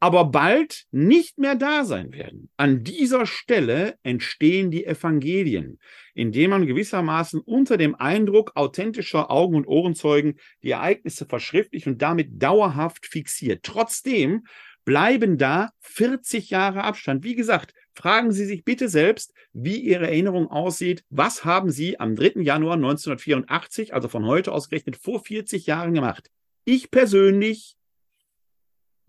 aber 0.04 0.26
bald 0.26 0.84
nicht 0.92 1.38
mehr 1.38 1.56
da 1.56 1.86
sein 1.86 2.12
werden. 2.12 2.50
An 2.58 2.84
dieser 2.84 3.26
Stelle 3.26 3.96
entstehen 4.04 4.70
die 4.70 4.86
Evangelien, 4.86 5.80
indem 6.14 6.50
man 6.50 6.68
gewissermaßen 6.68 7.40
unter 7.40 7.78
dem 7.78 7.96
Eindruck 7.96 8.52
authentischer 8.56 9.32
Augen- 9.32 9.56
und 9.56 9.66
Ohrenzeugen 9.66 10.42
die 10.62 10.72
Ereignisse 10.72 11.26
verschriftlicht 11.26 11.88
und 11.88 12.02
damit 12.02 12.44
dauerhaft 12.44 13.06
fixiert. 13.06 13.64
Trotzdem 13.64 14.44
bleiben 14.84 15.38
da 15.38 15.70
40 15.80 16.50
Jahre 16.50 16.84
Abstand. 16.84 17.24
Wie 17.24 17.36
gesagt, 17.36 17.74
fragen 17.94 18.34
Sie 18.34 18.44
sich 18.44 18.66
bitte 18.66 18.90
selbst, 18.90 19.34
wie 19.54 19.78
Ihre 19.78 20.08
Erinnerung 20.08 20.48
aussieht. 20.48 21.06
Was 21.12 21.46
haben 21.46 21.72
Sie 21.72 21.98
am 22.02 22.18
3. 22.18 22.42
Januar 22.42 22.76
1984, 22.76 23.94
also 23.94 24.10
von 24.10 24.26
heute 24.26 24.52
ausgerechnet, 24.52 24.98
vor 24.98 25.24
40 25.24 25.66
Jahren 25.66 25.94
gemacht? 25.94 26.30
Ich 26.66 26.92
persönlich 26.92 27.78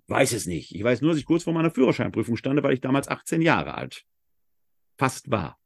weiß 0.08 0.32
es 0.32 0.46
nicht. 0.46 0.74
Ich 0.74 0.82
weiß 0.82 1.00
nur, 1.00 1.12
dass 1.12 1.18
ich 1.18 1.26
kurz 1.26 1.44
vor 1.44 1.52
meiner 1.52 1.70
Führerscheinprüfung 1.70 2.36
stand, 2.36 2.62
weil 2.62 2.74
ich 2.74 2.80
damals 2.80 3.08
18 3.08 3.42
Jahre 3.42 3.74
alt 3.74 4.04
fast 4.96 5.30
war. 5.30 5.58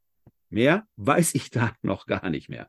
Mehr 0.51 0.87
weiß 0.97 1.35
ich 1.35 1.51
da 1.51 1.75
noch 1.83 2.07
gar 2.07 2.31
nicht 2.31 2.49
mehr. 2.49 2.69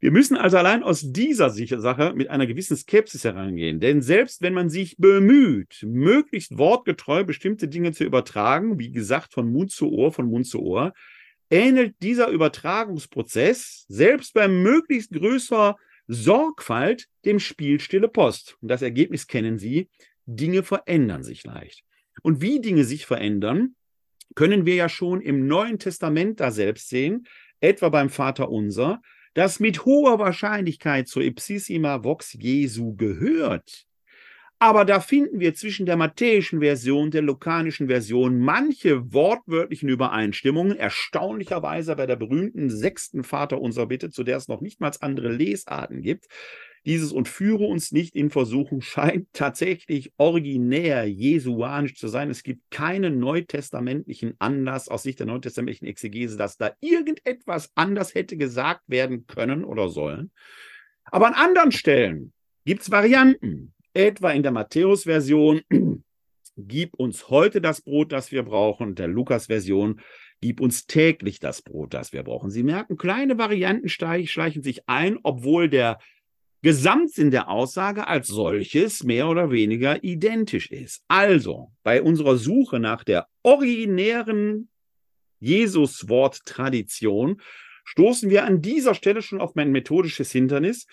Wir 0.00 0.10
müssen 0.10 0.36
also 0.36 0.56
allein 0.56 0.82
aus 0.82 1.12
dieser 1.12 1.50
Sache 1.50 2.12
mit 2.16 2.28
einer 2.28 2.48
gewissen 2.48 2.76
Skepsis 2.76 3.22
herangehen. 3.22 3.78
Denn 3.78 4.02
selbst 4.02 4.42
wenn 4.42 4.52
man 4.52 4.68
sich 4.68 4.96
bemüht, 4.96 5.78
möglichst 5.86 6.58
wortgetreu 6.58 7.22
bestimmte 7.22 7.68
Dinge 7.68 7.92
zu 7.92 8.02
übertragen, 8.02 8.80
wie 8.80 8.90
gesagt, 8.90 9.32
von 9.32 9.52
Mund 9.52 9.70
zu 9.70 9.92
Ohr, 9.92 10.10
von 10.10 10.26
Mund 10.26 10.48
zu 10.48 10.60
Ohr, 10.60 10.92
ähnelt 11.50 11.94
dieser 12.02 12.28
Übertragungsprozess 12.30 13.84
selbst 13.86 14.34
bei 14.34 14.48
möglichst 14.48 15.12
größer 15.12 15.76
Sorgfalt 16.08 17.06
dem 17.24 17.38
Spiel 17.38 17.78
Stille 17.78 18.08
Post. 18.08 18.56
Und 18.60 18.68
das 18.68 18.82
Ergebnis 18.82 19.28
kennen 19.28 19.58
Sie. 19.60 19.88
Dinge 20.36 20.62
verändern 20.62 21.22
sich 21.22 21.44
leicht. 21.44 21.84
Und 22.22 22.40
wie 22.40 22.60
Dinge 22.60 22.84
sich 22.84 23.06
verändern, 23.06 23.74
können 24.34 24.66
wir 24.66 24.74
ja 24.74 24.88
schon 24.88 25.20
im 25.20 25.46
Neuen 25.46 25.78
Testament 25.78 26.40
da 26.40 26.50
selbst 26.50 26.88
sehen, 26.88 27.26
etwa 27.60 27.88
beim 27.88 28.10
Vater 28.10 28.50
Unser, 28.50 29.00
das 29.34 29.60
mit 29.60 29.84
hoher 29.84 30.18
Wahrscheinlichkeit 30.18 31.08
zur 31.08 31.22
Ipsissima 31.22 32.04
Vox 32.04 32.32
Jesu 32.34 32.94
gehört. 32.96 33.86
Aber 34.62 34.84
da 34.84 35.00
finden 35.00 35.40
wir 35.40 35.54
zwischen 35.54 35.86
der 35.86 35.96
matthäischen 35.96 36.60
Version 36.60 37.06
und 37.06 37.14
der 37.14 37.22
lukanischen 37.22 37.88
Version 37.88 38.38
manche 38.38 39.12
wortwörtlichen 39.12 39.88
Übereinstimmungen, 39.88 40.76
erstaunlicherweise 40.76 41.96
bei 41.96 42.06
der 42.06 42.14
berühmten 42.14 42.70
sechsten 42.70 43.24
Vater 43.24 43.60
unserer 43.60 43.86
Bitte, 43.86 44.10
zu 44.10 44.22
der 44.22 44.36
es 44.36 44.46
noch 44.46 44.60
nicht 44.60 44.80
mal 44.80 44.92
andere 45.00 45.32
Lesarten 45.32 46.00
gibt. 46.00 46.28
Dieses 46.86 47.10
und 47.10 47.26
führe 47.26 47.64
uns 47.64 47.90
nicht 47.90 48.14
in 48.14 48.30
Versuchung 48.30 48.80
scheint 48.82 49.26
tatsächlich 49.32 50.12
originär 50.16 51.06
jesuanisch 51.06 51.96
zu 51.96 52.06
sein. 52.06 52.30
Es 52.30 52.44
gibt 52.44 52.70
keinen 52.70 53.18
neutestamentlichen 53.18 54.34
Anlass 54.38 54.88
aus 54.88 55.02
Sicht 55.02 55.18
der 55.18 55.26
neutestamentlichen 55.26 55.86
Exegese, 55.86 56.36
dass 56.36 56.56
da 56.56 56.70
irgendetwas 56.80 57.72
anders 57.74 58.14
hätte 58.14 58.36
gesagt 58.36 58.82
werden 58.86 59.26
können 59.26 59.64
oder 59.64 59.88
sollen. 59.88 60.30
Aber 61.02 61.26
an 61.26 61.34
anderen 61.34 61.72
Stellen 61.72 62.32
gibt 62.64 62.82
es 62.82 62.92
Varianten, 62.92 63.74
etwa 63.94 64.32
in 64.32 64.42
der 64.42 64.52
Matthäus-Version. 64.52 65.62
Gib 66.56 66.94
uns 66.94 67.30
heute 67.30 67.60
das 67.60 67.80
Brot, 67.80 68.12
das 68.12 68.30
wir 68.30 68.42
brauchen. 68.42 68.94
Der 68.94 69.08
Lukas-Version 69.08 70.00
Gib 70.42 70.60
uns 70.60 70.86
täglich 70.88 71.38
das 71.38 71.62
Brot, 71.62 71.94
das 71.94 72.12
wir 72.12 72.24
brauchen. 72.24 72.50
Sie 72.50 72.64
merken, 72.64 72.96
kleine 72.96 73.38
Varianten 73.38 73.88
schleichen 73.88 74.62
sich 74.62 74.88
ein, 74.88 75.20
obwohl 75.22 75.68
der 75.68 76.00
Gesamtsinn 76.62 77.30
der 77.30 77.48
Aussage 77.48 78.08
als 78.08 78.26
solches 78.26 79.04
mehr 79.04 79.28
oder 79.28 79.52
weniger 79.52 80.02
identisch 80.02 80.68
ist. 80.72 81.04
Also, 81.06 81.70
bei 81.84 82.02
unserer 82.02 82.36
Suche 82.36 82.80
nach 82.80 83.04
der 83.04 83.28
originären 83.44 84.68
Jesus-Wort-Tradition 85.38 87.40
stoßen 87.84 88.28
wir 88.28 88.44
an 88.44 88.60
dieser 88.60 88.96
Stelle 88.96 89.22
schon 89.22 89.40
auf 89.40 89.54
mein 89.54 89.70
methodisches 89.70 90.32
Hindernis, 90.32 90.86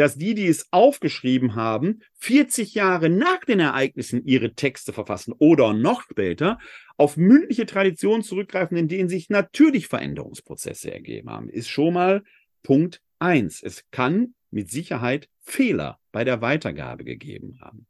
dass 0.00 0.16
die, 0.16 0.34
die 0.34 0.46
es 0.46 0.66
aufgeschrieben 0.70 1.56
haben, 1.56 2.00
40 2.20 2.74
Jahre 2.74 3.10
nach 3.10 3.40
den 3.40 3.60
Ereignissen 3.60 4.24
ihre 4.24 4.54
Texte 4.54 4.94
verfassen 4.94 5.34
oder 5.38 5.74
noch 5.74 6.00
später 6.02 6.58
auf 6.96 7.18
mündliche 7.18 7.66
Traditionen 7.66 8.22
zurückgreifen, 8.22 8.78
in 8.78 8.88
denen 8.88 9.10
sich 9.10 9.28
natürlich 9.28 9.88
Veränderungsprozesse 9.88 10.90
ergeben 10.90 11.28
haben, 11.28 11.50
ist 11.50 11.68
schon 11.68 11.92
mal 11.92 12.24
Punkt 12.62 13.02
eins. 13.18 13.62
Es 13.62 13.90
kann 13.90 14.34
mit 14.50 14.70
Sicherheit 14.70 15.28
Fehler 15.42 15.98
bei 16.12 16.24
der 16.24 16.40
Weitergabe 16.40 17.04
gegeben 17.04 17.58
haben. 17.60 17.86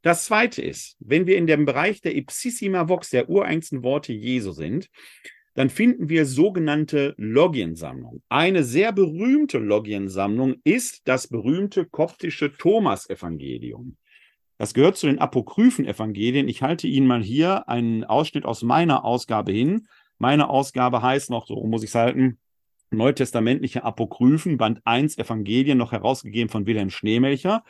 Das 0.00 0.24
zweite 0.24 0.62
ist, 0.62 0.96
wenn 1.00 1.26
wir 1.26 1.36
in 1.36 1.46
dem 1.46 1.66
Bereich 1.66 2.00
der 2.00 2.16
Ipsissima 2.16 2.88
Vox, 2.88 3.10
der 3.10 3.28
ureinsten 3.28 3.82
Worte 3.82 4.14
Jesu 4.14 4.52
sind, 4.52 4.88
dann 5.54 5.70
finden 5.70 6.08
wir 6.08 6.24
sogenannte 6.24 7.14
Logiensammlungen. 7.18 8.22
Eine 8.28 8.64
sehr 8.64 8.92
berühmte 8.92 9.58
Logiensammlung 9.58 10.56
ist 10.64 11.02
das 11.04 11.28
berühmte 11.28 11.84
koptische 11.84 12.56
Thomas-Evangelium. 12.56 13.96
Das 14.58 14.74
gehört 14.74 14.96
zu 14.96 15.06
den 15.06 15.18
apokryphen 15.18 15.86
Evangelien. 15.86 16.48
Ich 16.48 16.62
halte 16.62 16.86
Ihnen 16.86 17.06
mal 17.06 17.22
hier 17.22 17.68
einen 17.68 18.04
Ausschnitt 18.04 18.44
aus 18.44 18.62
meiner 18.62 19.04
Ausgabe 19.04 19.52
hin. 19.52 19.88
Meine 20.18 20.48
Ausgabe 20.48 21.02
heißt 21.02 21.30
noch, 21.30 21.46
so 21.46 21.62
muss 21.66 21.82
ich 21.82 21.90
es 21.90 21.94
halten, 21.96 22.38
neutestamentliche 22.90 23.82
Apokryphen, 23.82 24.58
Band 24.58 24.80
1 24.84 25.18
Evangelien, 25.18 25.78
noch 25.78 25.92
herausgegeben 25.92 26.48
von 26.48 26.66
Wilhelm 26.66 26.90
Schneemelcher. 26.90 27.64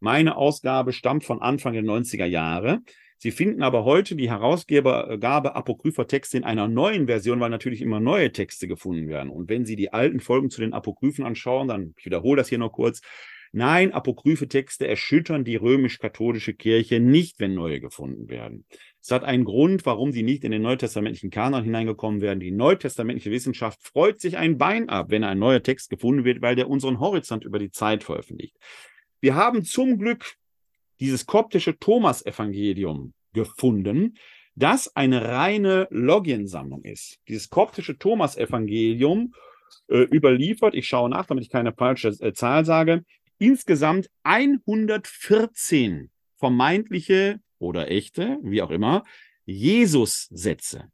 Meine 0.00 0.36
Ausgabe 0.36 0.92
stammt 0.92 1.24
von 1.24 1.42
Anfang 1.42 1.74
der 1.74 1.82
90er 1.82 2.24
Jahre. 2.24 2.80
Sie 3.18 3.32
finden 3.32 3.62
aber 3.62 3.84
heute 3.84 4.14
die 4.14 4.30
Herausgabe 4.30 5.56
apokrypher 5.56 6.06
Texte 6.06 6.36
in 6.36 6.44
einer 6.44 6.68
neuen 6.68 7.06
Version, 7.06 7.40
weil 7.40 7.50
natürlich 7.50 7.82
immer 7.82 8.00
neue 8.00 8.32
Texte 8.32 8.68
gefunden 8.68 9.08
werden. 9.08 9.28
Und 9.28 9.48
wenn 9.50 9.64
Sie 9.64 9.74
die 9.76 9.92
alten 9.92 10.20
Folgen 10.20 10.50
zu 10.50 10.60
den 10.60 10.72
Apokryphen 10.72 11.24
anschauen, 11.24 11.66
dann, 11.68 11.94
ich 11.98 12.06
wiederhole 12.06 12.36
das 12.36 12.48
hier 12.48 12.58
noch 12.58 12.72
kurz, 12.72 13.00
Nein, 13.52 13.92
apokryphe 13.92 14.46
Texte 14.46 14.86
erschüttern 14.86 15.42
die 15.42 15.56
römisch-katholische 15.56 16.52
Kirche 16.52 17.00
nicht, 17.00 17.40
wenn 17.40 17.54
neue 17.54 17.80
gefunden 17.80 18.28
werden. 18.28 18.66
Es 19.00 19.10
hat 19.10 19.24
einen 19.24 19.44
Grund, 19.44 19.86
warum 19.86 20.12
sie 20.12 20.22
nicht 20.22 20.44
in 20.44 20.50
den 20.50 20.60
neutestamentlichen 20.60 21.30
Kanon 21.30 21.64
hineingekommen 21.64 22.20
werden. 22.20 22.40
Die 22.40 22.50
neutestamentliche 22.50 23.30
Wissenschaft 23.30 23.82
freut 23.82 24.20
sich 24.20 24.36
ein 24.36 24.58
Bein 24.58 24.90
ab, 24.90 25.06
wenn 25.08 25.24
ein 25.24 25.38
neuer 25.38 25.62
Text 25.62 25.88
gefunden 25.88 26.24
wird, 26.24 26.42
weil 26.42 26.56
der 26.56 26.68
unseren 26.68 27.00
Horizont 27.00 27.44
über 27.44 27.58
die 27.58 27.70
Zeit 27.70 28.04
veröffentlicht. 28.04 28.56
Wir 29.20 29.34
haben 29.34 29.64
zum 29.64 29.98
Glück 29.98 30.34
dieses 31.00 31.26
koptische 31.26 31.78
Thomas-Evangelium 31.78 33.12
gefunden, 33.32 34.16
das 34.54 34.94
eine 34.96 35.24
reine 35.28 35.86
Logiensammlung 35.90 36.82
ist. 36.82 37.18
Dieses 37.28 37.48
koptische 37.48 37.98
Thomas-Evangelium 37.98 39.32
äh, 39.88 40.02
überliefert, 40.02 40.74
ich 40.74 40.88
schaue 40.88 41.10
nach, 41.10 41.26
damit 41.26 41.44
ich 41.44 41.50
keine 41.50 41.72
falsche 41.72 42.08
äh, 42.08 42.32
Zahl 42.32 42.64
sage, 42.64 43.04
insgesamt 43.38 44.10
114 44.24 46.10
vermeintliche 46.36 47.40
oder 47.58 47.90
echte, 47.90 48.38
wie 48.42 48.62
auch 48.62 48.70
immer, 48.70 49.04
Jesus-Sätze. 49.44 50.90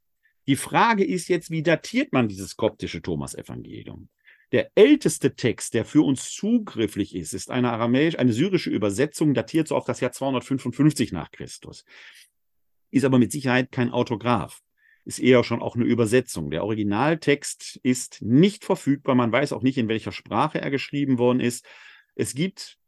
Die 0.47 0.57
Frage 0.57 1.05
ist 1.05 1.29
jetzt, 1.29 1.51
wie 1.51 1.63
datiert 1.63 2.13
man 2.13 2.29
dieses 2.29 2.57
koptische 2.57 3.01
Thomas-Evangelium? 3.01 4.09
Der 4.55 4.71
älteste 4.77 5.35
Text, 5.35 5.75
der 5.75 5.85
für 5.85 6.03
uns 6.03 6.33
zugrifflich 6.33 7.17
ist, 7.17 7.35
ist 7.35 7.51
eine 7.51 7.73
aramäisch, 7.73 8.17
eine 8.17 8.33
syrische 8.33 8.71
Übersetzung, 8.71 9.35
datiert 9.35 9.67
so 9.67 9.75
auf 9.75 9.85
das 9.85 9.99
Jahr 9.99 10.13
255 10.13 11.11
nach 11.11 11.33
Christus. 11.33 11.85
Ist 12.93 13.05
aber 13.05 13.19
mit 13.19 13.33
Sicherheit 13.33 13.73
kein 13.73 13.91
Autograph. 13.91 14.61
Ist 15.05 15.19
eher 15.19 15.43
schon 15.43 15.61
auch 15.61 15.75
eine 15.75 15.85
Übersetzung. 15.85 16.53
Der 16.53 16.63
Originaltext 16.63 17.81
ist 17.83 18.23
nicht 18.23 18.65
verfügbar. 18.65 19.17
Man 19.17 19.33
weiß 19.33 19.53
auch 19.53 19.63
nicht, 19.63 19.77
in 19.77 19.89
welcher 19.89 20.13
Sprache 20.13 20.61
er 20.61 20.71
geschrieben 20.71 21.19
worden 21.19 21.41
ist. 21.41 21.67
Es 22.15 22.33
gibt 22.33 22.79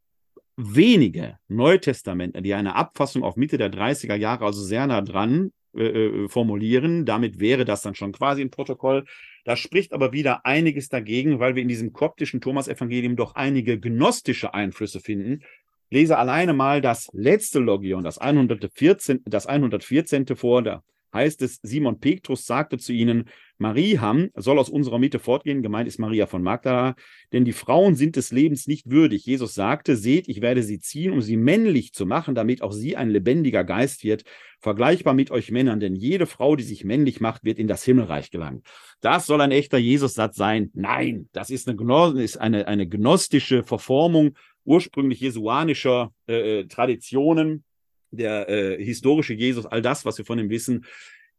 wenige 0.54 1.40
Neutestamente, 1.48 2.42
die 2.42 2.54
eine 2.54 2.76
Abfassung 2.76 3.24
auf 3.24 3.34
Mitte 3.34 3.58
der 3.58 3.72
30er 3.72 4.14
Jahre, 4.14 4.44
also 4.44 4.62
sehr 4.62 4.86
nah 4.86 5.02
dran, 5.02 5.50
äh, 5.76 5.84
äh, 5.84 6.28
formulieren. 6.28 7.04
Damit 7.04 7.40
wäre 7.40 7.64
das 7.64 7.82
dann 7.82 7.96
schon 7.96 8.12
quasi 8.12 8.40
ein 8.40 8.50
Protokoll. 8.50 9.04
Da 9.46 9.54
spricht 9.54 9.92
aber 9.92 10.12
wieder 10.12 10.44
einiges 10.44 10.88
dagegen, 10.88 11.38
weil 11.38 11.54
wir 11.54 11.62
in 11.62 11.68
diesem 11.68 11.92
koptischen 11.92 12.40
Thomas-Evangelium 12.40 13.14
doch 13.14 13.36
einige 13.36 13.78
gnostische 13.78 14.54
Einflüsse 14.54 14.98
finden. 14.98 15.44
Lese 15.88 16.18
alleine 16.18 16.52
mal 16.52 16.80
das 16.80 17.08
letzte 17.12 17.60
Logion, 17.60 18.02
das 18.02 18.18
114, 18.18 19.22
das 19.24 19.46
114. 19.46 20.26
vor, 20.34 20.64
da 20.64 20.82
heißt 21.14 21.42
es, 21.42 21.60
Simon 21.62 22.00
Petrus 22.00 22.44
sagte 22.44 22.76
zu 22.76 22.92
ihnen, 22.92 23.28
Mariam 23.58 24.30
soll 24.34 24.58
aus 24.58 24.68
unserer 24.68 24.98
Mitte 24.98 25.18
fortgehen, 25.18 25.62
gemeint 25.62 25.88
ist 25.88 25.98
Maria 25.98 26.26
von 26.26 26.42
Magdala, 26.42 26.94
denn 27.32 27.44
die 27.44 27.52
Frauen 27.52 27.94
sind 27.94 28.16
des 28.16 28.32
Lebens 28.32 28.66
nicht 28.66 28.90
würdig. 28.90 29.24
Jesus 29.24 29.54
sagte, 29.54 29.96
seht, 29.96 30.28
ich 30.28 30.40
werde 30.40 30.62
sie 30.62 30.78
ziehen, 30.78 31.12
um 31.12 31.22
sie 31.22 31.36
männlich 31.36 31.92
zu 31.92 32.06
machen, 32.06 32.34
damit 32.34 32.62
auch 32.62 32.72
sie 32.72 32.96
ein 32.96 33.10
lebendiger 33.10 33.64
Geist 33.64 34.04
wird, 34.04 34.24
vergleichbar 34.60 35.14
mit 35.14 35.30
euch 35.30 35.50
Männern, 35.50 35.80
denn 35.80 35.94
jede 35.94 36.26
Frau, 36.26 36.56
die 36.56 36.64
sich 36.64 36.84
männlich 36.84 37.20
macht, 37.20 37.44
wird 37.44 37.58
in 37.58 37.68
das 37.68 37.84
Himmelreich 37.84 38.30
gelangen. 38.30 38.62
Das 39.00 39.26
soll 39.26 39.40
ein 39.40 39.52
echter 39.52 39.78
Jesus-Satz 39.78 40.36
sein? 40.36 40.70
Nein, 40.74 41.28
das 41.32 41.50
ist 41.50 41.68
eine, 41.68 42.22
ist 42.22 42.36
eine, 42.38 42.66
eine 42.66 42.88
gnostische 42.88 43.62
Verformung 43.62 44.36
ursprünglich 44.64 45.20
jesuanischer 45.20 46.12
äh, 46.28 46.60
äh 46.60 46.66
Traditionen, 46.66 47.64
der 48.10 48.48
äh, 48.48 48.82
historische 48.82 49.34
Jesus, 49.34 49.66
all 49.66 49.82
das, 49.82 50.04
was 50.04 50.18
wir 50.18 50.24
von 50.24 50.38
ihm 50.38 50.50
wissen, 50.50 50.84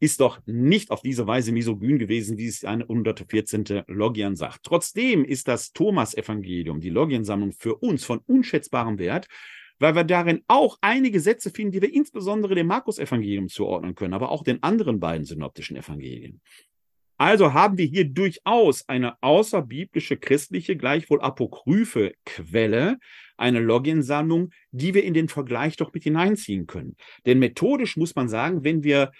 ist 0.00 0.20
doch 0.20 0.40
nicht 0.46 0.90
auf 0.90 1.02
diese 1.02 1.26
Weise 1.26 1.52
misogyn 1.52 1.98
gewesen, 1.98 2.38
wie 2.38 2.46
es 2.46 2.64
eine 2.64 2.84
114. 2.84 3.82
Logian 3.86 4.36
sagt. 4.36 4.62
Trotzdem 4.62 5.24
ist 5.24 5.48
das 5.48 5.72
Thomas-Evangelium, 5.72 6.80
die 6.80 6.90
Logiensammlung, 6.90 7.52
für 7.52 7.76
uns 7.76 8.04
von 8.04 8.20
unschätzbarem 8.26 8.98
Wert, 8.98 9.26
weil 9.78 9.94
wir 9.94 10.04
darin 10.04 10.42
auch 10.48 10.78
einige 10.80 11.20
Sätze 11.20 11.50
finden, 11.50 11.72
die 11.72 11.82
wir 11.82 11.92
insbesondere 11.92 12.54
dem 12.54 12.66
Markus-Evangelium 12.66 13.48
zuordnen 13.48 13.94
können, 13.94 14.14
aber 14.14 14.30
auch 14.30 14.42
den 14.42 14.62
anderen 14.62 15.00
beiden 15.00 15.24
synoptischen 15.24 15.76
Evangelien. 15.76 16.40
Also 17.20 17.52
haben 17.52 17.78
wir 17.78 17.86
hier 17.86 18.04
durchaus 18.04 18.88
eine 18.88 19.20
außerbiblische, 19.22 20.16
christliche, 20.16 20.76
gleichwohl 20.76 21.20
apokryphe 21.20 22.14
Quelle, 22.24 22.98
eine 23.36 23.58
Login-Sammlung, 23.58 24.50
die 24.70 24.94
wir 24.94 25.02
in 25.02 25.14
den 25.14 25.28
Vergleich 25.28 25.76
doch 25.76 25.92
mit 25.92 26.04
hineinziehen 26.04 26.68
können. 26.68 26.96
Denn 27.26 27.40
methodisch 27.40 27.96
muss 27.96 28.14
man 28.14 28.28
sagen, 28.28 28.62
wenn 28.62 28.84
wir 28.84 29.10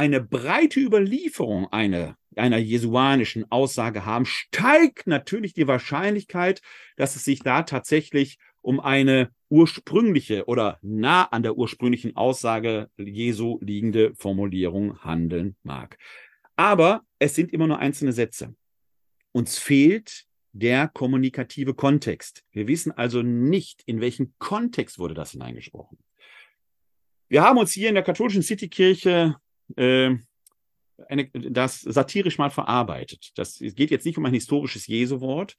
eine 0.00 0.22
breite 0.22 0.80
Überlieferung 0.80 1.70
eine, 1.70 2.16
einer 2.34 2.56
jesuanischen 2.56 3.52
Aussage 3.52 4.06
haben, 4.06 4.24
steigt 4.24 5.06
natürlich 5.06 5.52
die 5.52 5.68
Wahrscheinlichkeit, 5.68 6.62
dass 6.96 7.16
es 7.16 7.24
sich 7.24 7.40
da 7.40 7.64
tatsächlich 7.64 8.38
um 8.62 8.80
eine 8.80 9.30
ursprüngliche 9.50 10.46
oder 10.46 10.78
nah 10.80 11.24
an 11.24 11.42
der 11.42 11.58
ursprünglichen 11.58 12.16
Aussage 12.16 12.88
Jesu 12.96 13.58
liegende 13.60 14.14
Formulierung 14.14 15.04
handeln 15.04 15.54
mag. 15.64 15.98
Aber 16.56 17.02
es 17.18 17.34
sind 17.34 17.52
immer 17.52 17.66
nur 17.66 17.78
einzelne 17.78 18.14
Sätze. 18.14 18.54
Uns 19.32 19.58
fehlt 19.58 20.24
der 20.52 20.88
kommunikative 20.88 21.74
Kontext. 21.74 22.42
Wir 22.52 22.66
wissen 22.68 22.90
also 22.90 23.20
nicht, 23.20 23.82
in 23.84 24.00
welchen 24.00 24.32
Kontext 24.38 24.98
wurde 24.98 25.12
das 25.12 25.32
hineingesprochen. 25.32 25.98
Wir 27.28 27.42
haben 27.42 27.58
uns 27.58 27.72
hier 27.72 27.90
in 27.90 27.94
der 27.96 28.02
katholischen 28.02 28.42
Citykirche 28.42 29.36
äh, 29.76 30.16
eine, 31.08 31.30
das 31.30 31.80
satirisch 31.80 32.38
mal 32.38 32.50
verarbeitet. 32.50 33.32
Das 33.36 33.58
geht 33.58 33.90
jetzt 33.90 34.04
nicht 34.04 34.18
um 34.18 34.26
ein 34.26 34.34
historisches 34.34 34.86
Jesu-Wort, 34.86 35.56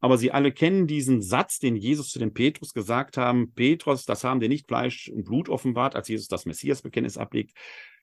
aber 0.00 0.18
Sie 0.18 0.32
alle 0.32 0.52
kennen 0.52 0.86
diesen 0.86 1.22
Satz, 1.22 1.58
den 1.58 1.76
Jesus 1.76 2.10
zu 2.10 2.18
dem 2.18 2.34
Petrus 2.34 2.74
gesagt 2.74 3.16
haben: 3.16 3.52
Petrus, 3.54 4.04
das 4.04 4.24
haben 4.24 4.40
dir 4.40 4.48
nicht 4.48 4.68
Fleisch 4.68 5.08
und 5.08 5.24
Blut 5.24 5.48
offenbart, 5.48 5.96
als 5.96 6.08
Jesus 6.08 6.28
das 6.28 6.46
Messias-Bekenntnis 6.46 7.16
ablegt, 7.16 7.56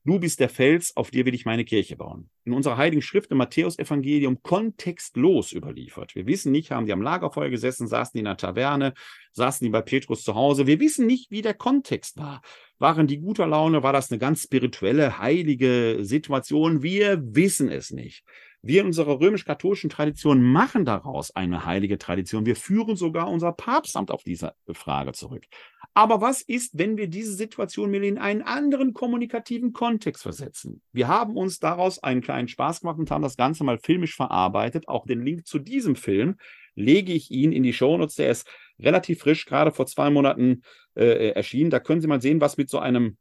Du 0.03 0.19
bist 0.19 0.39
der 0.39 0.49
Fels, 0.49 0.97
auf 0.97 1.11
dir 1.11 1.27
will 1.27 1.35
ich 1.35 1.45
meine 1.45 1.63
Kirche 1.63 1.95
bauen. 1.95 2.27
In 2.43 2.53
unserer 2.53 2.77
Heiligen 2.77 3.03
Schrift 3.03 3.29
im 3.29 3.37
Matthäus-Evangelium 3.37 4.41
kontextlos 4.41 5.51
überliefert. 5.51 6.15
Wir 6.15 6.25
wissen 6.25 6.51
nicht, 6.51 6.71
haben 6.71 6.87
die 6.87 6.93
am 6.93 7.03
Lagerfeuer 7.03 7.51
gesessen, 7.51 7.87
saßen 7.87 8.13
die 8.15 8.19
in 8.19 8.25
der 8.25 8.35
Taverne, 8.35 8.95
saßen 9.33 9.63
die 9.63 9.69
bei 9.69 9.83
Petrus 9.83 10.23
zu 10.23 10.33
Hause. 10.33 10.65
Wir 10.65 10.79
wissen 10.79 11.05
nicht, 11.05 11.29
wie 11.29 11.43
der 11.43 11.53
Kontext 11.53 12.17
war. 12.17 12.41
Waren 12.79 13.05
die 13.05 13.19
guter 13.19 13.45
Laune? 13.45 13.83
War 13.83 13.93
das 13.93 14.09
eine 14.09 14.17
ganz 14.17 14.41
spirituelle, 14.41 15.19
heilige 15.19 15.99
Situation? 16.01 16.81
Wir 16.81 17.21
wissen 17.23 17.69
es 17.69 17.91
nicht. 17.91 18.23
Wir 18.63 18.81
in 18.81 18.87
unserer 18.87 19.19
römisch-katholischen 19.19 19.91
Tradition 19.91 20.41
machen 20.41 20.83
daraus 20.83 21.29
eine 21.29 21.65
heilige 21.65 21.99
Tradition. 21.99 22.47
Wir 22.47 22.55
führen 22.55 22.95
sogar 22.95 23.29
unser 23.29 23.51
Papstamt 23.51 24.09
auf 24.09 24.23
diese 24.23 24.55
Frage 24.71 25.13
zurück. 25.13 25.45
Aber 25.93 26.21
was 26.21 26.41
ist, 26.41 26.77
wenn 26.77 26.95
wir 26.95 27.07
diese 27.07 27.33
Situation 27.33 27.93
in 27.93 28.17
einen 28.17 28.41
anderen 28.41 28.93
kommunikativen 28.93 29.73
Kontext 29.73 30.23
versetzen? 30.23 30.81
Wir 30.93 31.09
haben 31.09 31.35
uns 31.35 31.59
daraus 31.59 32.01
einen 32.01 32.21
kleinen 32.21 32.47
Spaß 32.47 32.81
gemacht 32.81 32.97
und 32.97 33.11
haben 33.11 33.23
das 33.23 33.35
Ganze 33.35 33.65
mal 33.65 33.77
filmisch 33.77 34.15
verarbeitet. 34.15 34.87
Auch 34.87 35.05
den 35.05 35.21
Link 35.21 35.45
zu 35.45 35.59
diesem 35.59 35.97
Film 35.97 36.37
lege 36.75 37.11
ich 37.11 37.29
Ihnen 37.29 37.51
in 37.51 37.63
die 37.63 37.73
Shownotes. 37.73 38.15
Der 38.15 38.31
ist 38.31 38.47
relativ 38.79 39.19
frisch, 39.19 39.45
gerade 39.45 39.71
vor 39.71 39.85
zwei 39.85 40.09
Monaten 40.09 40.61
äh, 40.95 41.31
erschienen. 41.31 41.69
Da 41.69 41.79
können 41.79 41.99
Sie 41.99 42.07
mal 42.07 42.21
sehen, 42.21 42.39
was 42.39 42.55
mit 42.55 42.69
so 42.69 42.79
einem 42.79 43.17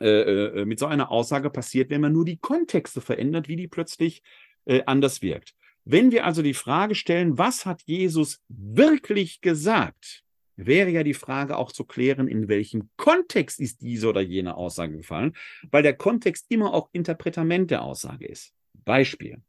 äh, 0.00 0.08
äh 0.08 0.64
mit 0.64 0.80
so 0.80 0.86
einer 0.86 1.12
Aussage 1.12 1.48
passiert, 1.50 1.90
wenn 1.90 2.00
man 2.00 2.12
nur 2.12 2.24
die 2.24 2.38
Kontexte 2.38 3.00
verändert, 3.00 3.46
wie 3.46 3.56
die 3.56 3.68
plötzlich 3.68 4.22
äh, 4.64 4.82
anders 4.86 5.22
wirkt. 5.22 5.54
Wenn 5.84 6.10
wir 6.10 6.26
also 6.26 6.42
die 6.42 6.54
Frage 6.54 6.96
stellen, 6.96 7.38
was 7.38 7.66
hat 7.66 7.82
Jesus 7.86 8.40
wirklich 8.48 9.40
gesagt, 9.40 10.24
wäre 10.56 10.90
ja 10.90 11.02
die 11.02 11.14
Frage 11.14 11.56
auch 11.56 11.72
zu 11.72 11.84
klären, 11.84 12.28
in 12.28 12.48
welchem 12.48 12.90
Kontext 12.96 13.60
ist 13.60 13.82
diese 13.82 14.08
oder 14.08 14.20
jene 14.20 14.56
Aussage 14.56 14.96
gefallen, 14.96 15.34
weil 15.70 15.82
der 15.82 15.96
Kontext 15.96 16.46
immer 16.48 16.74
auch 16.74 16.88
Interpretament 16.92 17.70
der 17.70 17.82
Aussage 17.82 18.26
ist. 18.26 18.52
Beispiel. 18.84 19.42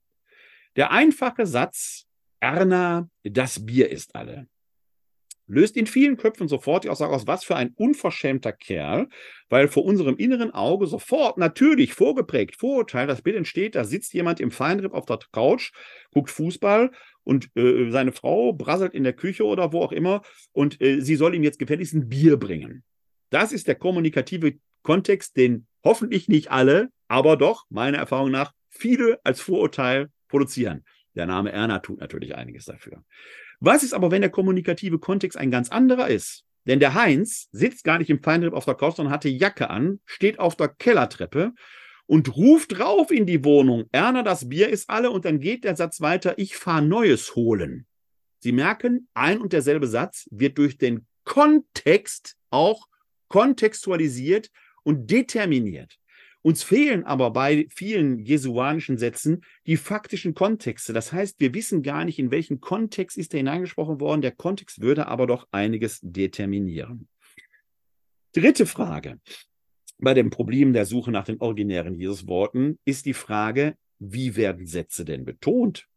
Der 0.76 0.92
einfache 0.92 1.46
Satz, 1.46 2.08
Erna, 2.40 3.10
das 3.24 3.66
Bier 3.66 3.90
ist 3.90 4.16
alle 4.16 4.48
löst 5.48 5.76
in 5.78 5.88
vielen 5.88 6.18
Köpfen 6.18 6.48
sofort 6.48 6.84
die 6.84 6.90
Aussage 6.90 7.14
aus, 7.14 7.28
was 7.28 7.44
für 7.44 7.56
ein 7.56 7.74
unverschämter 7.76 8.52
Kerl, 8.52 9.08
weil 9.50 9.68
vor 9.68 9.86
unserem 9.86 10.18
inneren 10.18 10.52
Auge 10.52 10.88
sofort 10.88 11.38
natürlich 11.38 11.94
vorgeprägt, 11.94 12.56
Vorurteil, 12.56 13.08
das 13.08 13.22
Bild 13.22 13.36
entsteht, 13.36 13.76
da 13.76 13.84
sitzt 13.84 14.14
jemand 14.14 14.40
im 14.40 14.52
Feinripp 14.52 14.94
auf 14.94 15.06
der 15.06 15.20
Couch, 15.32 15.72
guckt 16.12 16.30
Fußball 16.30 16.92
und 17.24 17.50
äh, 17.56 17.90
seine 17.92 18.12
Frau 18.12 18.54
brasselt 18.54 18.94
in 18.94 19.04
der 19.04 19.14
Küche 19.14 19.46
oder 19.46 19.74
wo 19.74 19.82
auch 19.82 19.92
immer 19.92 20.22
und 20.54 20.82
äh, 20.82 21.02
sie 21.02 21.16
soll 21.16 21.36
ihm 21.36 21.44
jetzt 21.44 21.60
gefälligst 21.60 21.94
ein 21.94 22.10
Bier 22.10 22.38
bringen. 22.38 22.84
Das 23.30 23.52
ist 23.52 23.68
der 23.68 23.76
kommunikative 23.76 24.56
Kontext, 24.84 25.38
den 25.38 25.68
hoffentlich 25.84 26.28
nicht 26.28 26.52
alle, 26.52 26.90
aber 27.08 27.38
doch, 27.38 27.66
meiner 27.70 27.98
Erfahrung 27.98 28.32
nach, 28.32 28.54
viele 28.70 29.20
als 29.24 29.42
Vorurteil 29.42 30.10
produzieren. 30.28 30.84
Der 31.16 31.26
Name 31.26 31.52
Erna 31.52 31.80
tut 31.80 32.00
natürlich 32.00 32.36
einiges 32.36 32.66
dafür. 32.66 33.04
Was 33.64 33.84
ist 33.84 33.94
aber, 33.94 34.10
wenn 34.10 34.22
der 34.22 34.32
kommunikative 34.32 34.98
Kontext 34.98 35.38
ein 35.38 35.52
ganz 35.52 35.70
anderer 35.70 36.10
ist? 36.10 36.46
Denn 36.66 36.80
der 36.80 36.96
Heinz 36.96 37.48
sitzt 37.52 37.84
gar 37.84 38.00
nicht 38.00 38.10
im 38.10 38.22
Feinripp 38.22 38.54
auf 38.54 38.66
der 38.66 38.74
Couch, 38.74 38.96
sondern 38.96 39.14
hat 39.14 39.24
die 39.24 39.38
Jacke 39.38 39.70
an, 39.70 40.00
steht 40.06 40.40
auf 40.40 40.56
der 40.56 40.68
Kellertreppe 40.68 41.54
und 42.08 42.36
ruft 42.36 42.80
rauf 42.80 43.12
in 43.12 43.28
die 43.28 43.46
Wohnung, 43.46 43.86
Erna, 43.92 44.24
das 44.24 44.50
Bier 44.50 44.70
ist 44.70 44.90
alle 44.90 45.12
und 45.12 45.26
dann 45.26 45.40
geht 45.40 45.64
der 45.64 45.76
Satz 45.76 46.02
weiter, 46.02 46.34
ich 46.38 46.58
fahre 46.58 46.82
Neues 46.82 47.36
holen. 47.36 47.86
Sie 48.40 48.52
merken, 48.52 49.08
ein 49.14 49.40
und 49.40 49.54
derselbe 49.54 49.88
Satz 49.88 50.28
wird 50.32 50.58
durch 50.58 50.80
den 50.80 51.06
Kontext 51.24 52.38
auch 52.50 52.88
kontextualisiert 53.28 54.50
und 54.82 55.12
determiniert. 55.12 56.00
Uns 56.44 56.64
fehlen 56.64 57.04
aber 57.04 57.32
bei 57.32 57.68
vielen 57.70 58.20
jesuanischen 58.20 58.98
Sätzen 58.98 59.44
die 59.68 59.78
faktischen 59.78 60.34
Kontexte. 60.34 60.92
Das 60.92 61.14
heißt, 61.14 61.40
wir 61.40 61.54
wissen 61.54 61.84
gar 61.84 62.04
nicht, 62.04 62.18
in 62.18 62.32
welchen 62.32 62.60
Kontext 62.60 63.18
ist 63.18 63.34
er 63.34 63.40
hineingesprochen 63.40 64.00
worden. 64.00 64.22
Der 64.22 64.32
Kontext 64.32 64.82
würde 64.82 65.08
aber 65.08 65.28
doch 65.28 65.48
einiges 65.52 66.00
determinieren. 66.02 67.08
Dritte 68.34 68.66
Frage 68.66 69.20
bei 70.02 70.14
dem 70.16 70.32
Problem 70.32 70.74
der 70.74 70.86
Suche 70.86 71.12
nach 71.12 71.26
den 71.26 71.40
originären 71.40 71.96
Jesusworten 71.96 72.80
ist 72.86 73.06
die 73.06 73.14
Frage, 73.14 73.78
wie 74.00 74.36
werden 74.36 74.66
Sätze 74.66 75.06
denn 75.06 75.24
betont? 75.26 75.88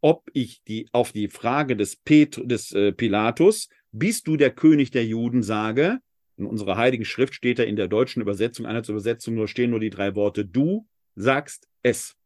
Ob 0.00 0.28
ich 0.34 0.62
die, 0.64 0.88
auf 0.92 1.12
die 1.12 1.28
Frage 1.28 1.76
des, 1.76 1.96
Pet 1.96 2.42
des 2.44 2.72
äh, 2.72 2.92
Pilatus, 2.92 3.68
bist 3.92 4.26
du 4.26 4.36
der 4.36 4.50
König 4.50 4.90
der 4.90 5.06
Juden, 5.06 5.42
sage, 5.42 6.00
in 6.36 6.46
unserer 6.46 6.76
heiligen 6.76 7.04
Schrift 7.04 7.34
steht 7.34 7.58
da 7.58 7.62
in 7.62 7.76
der 7.76 7.88
deutschen 7.88 8.20
Übersetzung, 8.22 8.66
Einheitsübersetzung, 8.66 9.34
nur 9.34 9.48
stehen 9.48 9.70
nur 9.70 9.80
die 9.80 9.90
drei 9.90 10.14
Worte, 10.14 10.44
du 10.44 10.86
sagst 11.14 11.68
es. 11.82 12.16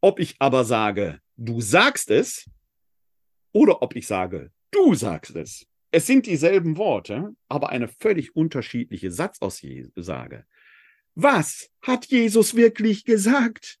Ob 0.00 0.18
ich 0.18 0.36
aber 0.38 0.64
sage, 0.64 1.20
du 1.36 1.60
sagst 1.60 2.10
es, 2.10 2.48
oder 3.52 3.82
ob 3.82 3.96
ich 3.96 4.06
sage, 4.06 4.50
du 4.70 4.94
sagst 4.94 5.36
es. 5.36 5.66
Es 5.90 6.06
sind 6.06 6.26
dieselben 6.26 6.76
Worte, 6.76 7.34
aber 7.48 7.70
eine 7.70 7.88
völlig 7.88 8.36
unterschiedliche 8.36 9.10
Satzaussage. 9.10 10.46
Was 11.16 11.70
hat 11.82 12.06
Jesus 12.06 12.54
wirklich 12.54 13.04
gesagt? 13.04 13.78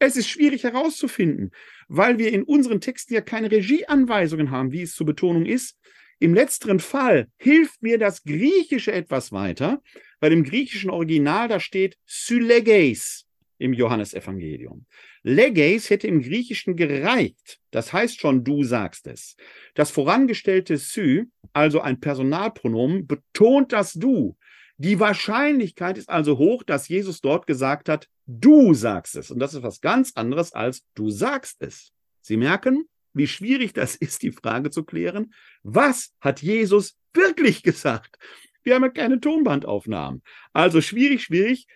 Es 0.00 0.16
ist 0.16 0.28
schwierig 0.28 0.64
herauszufinden, 0.64 1.52
weil 1.88 2.18
wir 2.18 2.32
in 2.32 2.42
unseren 2.42 2.80
Texten 2.80 3.14
ja 3.14 3.20
keine 3.20 3.50
Regieanweisungen 3.50 4.50
haben, 4.50 4.72
wie 4.72 4.82
es 4.82 4.94
zur 4.94 5.06
Betonung 5.06 5.46
ist. 5.46 5.78
Im 6.24 6.32
letzteren 6.32 6.80
Fall 6.80 7.28
hilft 7.36 7.82
mir 7.82 7.98
das 7.98 8.24
Griechische 8.24 8.92
etwas 8.92 9.30
weiter, 9.30 9.82
weil 10.20 10.32
im 10.32 10.42
griechischen 10.42 10.88
Original 10.88 11.48
da 11.48 11.60
steht 11.60 11.98
Sylegeis 12.06 13.26
im 13.58 13.74
Johannesevangelium. 13.74 14.86
Legeis 15.22 15.90
hätte 15.90 16.06
im 16.06 16.22
Griechischen 16.22 16.76
gereicht. 16.76 17.60
Das 17.70 17.92
heißt 17.92 18.18
schon, 18.18 18.42
du 18.42 18.64
sagst 18.64 19.06
es. 19.06 19.36
Das 19.74 19.90
vorangestellte 19.90 20.78
Sy, 20.78 21.24
also 21.52 21.82
ein 21.82 22.00
Personalpronomen, 22.00 23.06
betont 23.06 23.74
das 23.74 23.92
Du. 23.92 24.38
Die 24.78 24.98
Wahrscheinlichkeit 25.00 25.98
ist 25.98 26.08
also 26.08 26.38
hoch, 26.38 26.62
dass 26.62 26.88
Jesus 26.88 27.20
dort 27.20 27.46
gesagt 27.46 27.90
hat, 27.90 28.08
du 28.26 28.72
sagst 28.72 29.14
es. 29.16 29.30
Und 29.30 29.40
das 29.40 29.52
ist 29.52 29.62
was 29.62 29.82
ganz 29.82 30.12
anderes 30.14 30.54
als 30.54 30.86
du 30.94 31.10
sagst 31.10 31.60
es. 31.60 31.92
Sie 32.22 32.38
merken, 32.38 32.88
wie 33.14 33.26
schwierig 33.26 33.72
das 33.72 33.94
ist, 33.96 34.22
die 34.22 34.32
Frage 34.32 34.70
zu 34.70 34.84
klären. 34.84 35.32
Was 35.62 36.14
hat 36.20 36.42
Jesus 36.42 36.96
wirklich 37.14 37.62
gesagt? 37.62 38.18
Wir 38.62 38.74
haben 38.74 38.82
ja 38.82 38.88
keine 38.88 39.20
Tonbandaufnahmen. 39.20 40.22
Also 40.52 40.80
schwierig, 40.80 41.22
schwierig. 41.22 41.66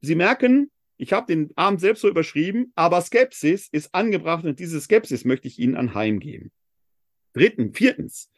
Sie 0.00 0.14
merken, 0.14 0.70
ich 0.96 1.12
habe 1.12 1.26
den 1.26 1.50
Abend 1.56 1.80
selbst 1.80 2.00
so 2.00 2.08
überschrieben, 2.08 2.72
aber 2.74 3.00
Skepsis 3.00 3.68
ist 3.70 3.94
angebracht 3.94 4.44
und 4.44 4.58
diese 4.58 4.80
Skepsis 4.80 5.24
möchte 5.24 5.48
ich 5.48 5.58
Ihnen 5.58 5.76
anheimgeben. 5.76 6.50
Drittens, 7.32 7.76
viertens. 7.76 8.30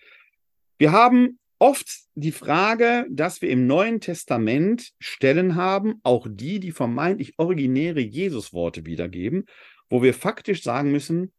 Wir 0.78 0.92
haben 0.92 1.38
oft 1.58 1.88
die 2.14 2.32
Frage, 2.32 3.06
dass 3.10 3.42
wir 3.42 3.50
im 3.50 3.66
Neuen 3.66 4.00
Testament 4.00 4.92
Stellen 4.98 5.54
haben, 5.54 6.00
auch 6.02 6.26
die, 6.28 6.60
die 6.60 6.72
vermeintlich 6.72 7.34
originäre 7.38 8.00
Jesusworte 8.00 8.84
wiedergeben, 8.84 9.46
wo 9.88 10.02
wir 10.02 10.14
faktisch 10.14 10.62
sagen 10.62 10.90
müssen, 10.90 11.32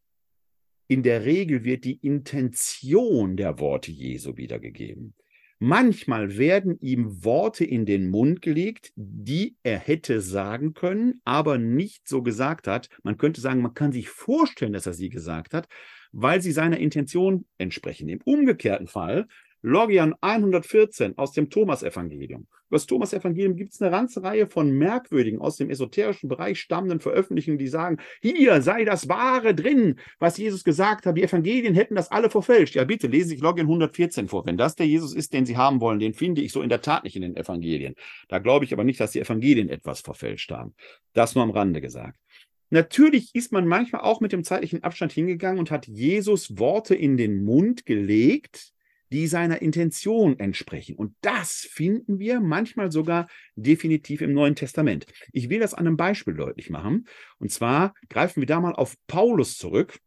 in 0.88 1.04
der 1.04 1.26
Regel 1.26 1.64
wird 1.64 1.84
die 1.84 1.98
Intention 1.98 3.38
der 3.38 3.60
Worte 3.60 3.92
Jesu 3.92 4.38
wiedergegeben. 4.38 5.14
Manchmal 5.60 6.38
werden 6.38 6.78
ihm 6.82 7.24
Worte 7.24 7.66
in 7.66 7.88
den 7.88 8.10
Mund 8.10 8.44
gelegt, 8.44 8.92
die 8.96 9.58
er 9.64 9.80
hätte 9.80 10.22
sagen 10.22 10.74
können, 10.74 11.20
aber 11.26 11.58
nicht 11.58 12.08
so 12.08 12.22
gesagt 12.22 12.68
hat. 12.68 12.90
Man 13.02 13.18
könnte 13.18 13.42
sagen, 13.42 13.62
man 13.62 13.74
kann 13.74 13.92
sich 13.92 14.08
vorstellen, 14.08 14.74
dass 14.74 14.86
er 14.86 14.94
sie 14.94 15.10
gesagt 15.10 15.56
hat, 15.56 15.68
weil 16.12 16.42
sie 16.42 16.52
seiner 16.52 16.78
Intention 16.78 17.46
entsprechen. 17.58 18.08
Im 18.08 18.22
umgekehrten 18.24 18.88
Fall 18.88 19.28
Logian 19.62 20.14
114 20.22 21.18
aus 21.18 21.32
dem 21.32 21.50
Thomas-Evangelium. 21.50 22.48
Über 22.70 22.78
das 22.78 22.86
Thomas-Evangelium 22.86 23.56
gibt 23.56 23.74
es 23.74 23.82
eine 23.82 23.92
ganze 23.92 24.22
Reihe 24.24 24.46
von 24.46 24.72
merkwürdigen, 24.72 25.40
aus 25.40 25.56
dem 25.56 25.70
esoterischen 25.70 26.28
Bereich 26.28 26.60
stammenden 26.60 27.00
Veröffentlichungen, 27.00 27.58
die 27.58 27.68
sagen, 27.68 27.98
hier 28.22 28.62
sei 28.62 28.84
das 28.84 29.08
Wahre 29.08 29.56
drin, 29.56 30.00
was 30.20 30.38
Jesus 30.38 30.64
gesagt 30.64 31.06
hat. 31.06 31.18
Die 31.18 31.24
Evangelien 31.24 31.74
hätten 31.74 31.96
das 31.96 32.12
alle 32.12 32.30
verfälscht. 32.30 32.76
Ja, 32.76 32.84
bitte 32.84 33.08
lesen 33.08 33.30
Sie 33.30 33.36
sich 33.36 33.44
Logian 33.44 33.68
114 33.68 34.28
vor. 34.28 34.46
Wenn 34.46 34.58
das 34.58 34.76
der 34.76 34.86
Jesus 34.86 35.14
ist, 35.14 35.34
den 35.34 35.46
Sie 35.46 35.58
haben 35.58 35.80
wollen, 35.80 36.00
den 36.00 36.14
finde 36.14 36.42
ich 36.42 36.52
so 36.52 36.62
in 36.62 36.70
der 36.70 36.82
Tat 36.82 37.04
nicht 37.04 37.16
in 37.16 37.22
den 37.22 37.38
Evangelien. 37.38 37.96
Da 38.28 38.40
glaube 38.40 38.66
ich 38.66 38.74
aber 38.74 38.84
nicht, 38.84 39.00
dass 39.00 39.12
die 39.12 39.22
Evangelien 39.22 39.70
etwas 39.70 40.02
verfälscht 40.02 40.52
haben. 40.52 40.76
Das 41.14 41.36
nur 41.36 41.44
am 41.44 41.52
Rande 41.52 41.82
gesagt. 41.82 42.20
Natürlich 42.70 43.34
ist 43.34 43.54
man 43.54 43.66
manchmal 43.66 44.02
auch 44.02 44.20
mit 44.20 44.34
dem 44.34 44.44
zeitlichen 44.44 44.84
Abstand 44.84 45.14
hingegangen 45.14 45.60
und 45.60 45.72
hat 45.72 45.88
Jesus 45.88 46.58
Worte 46.60 46.96
in 46.96 47.16
den 47.16 47.46
Mund 47.46 47.86
gelegt, 47.86 48.74
die 49.12 49.28
seiner 49.28 49.62
Intention 49.62 50.40
entsprechen. 50.40 50.96
Und 50.96 51.16
das 51.22 51.68
finden 51.70 52.20
wir 52.20 52.40
manchmal 52.40 52.92
sogar 52.92 53.28
definitiv 53.56 54.22
im 54.22 54.34
Neuen 54.34 54.56
Testament. 54.56 55.06
Ich 55.32 55.50
will 55.50 55.60
das 55.60 55.74
an 55.74 55.88
einem 55.88 55.98
Beispiel 55.98 56.34
deutlich 56.34 56.70
machen. 56.70 57.08
Und 57.40 57.52
zwar 57.52 57.94
greifen 58.10 58.42
wir 58.42 58.48
da 58.48 58.60
mal 58.60 58.74
auf 58.74 58.96
Paulus 59.08 59.58
zurück, 59.58 60.00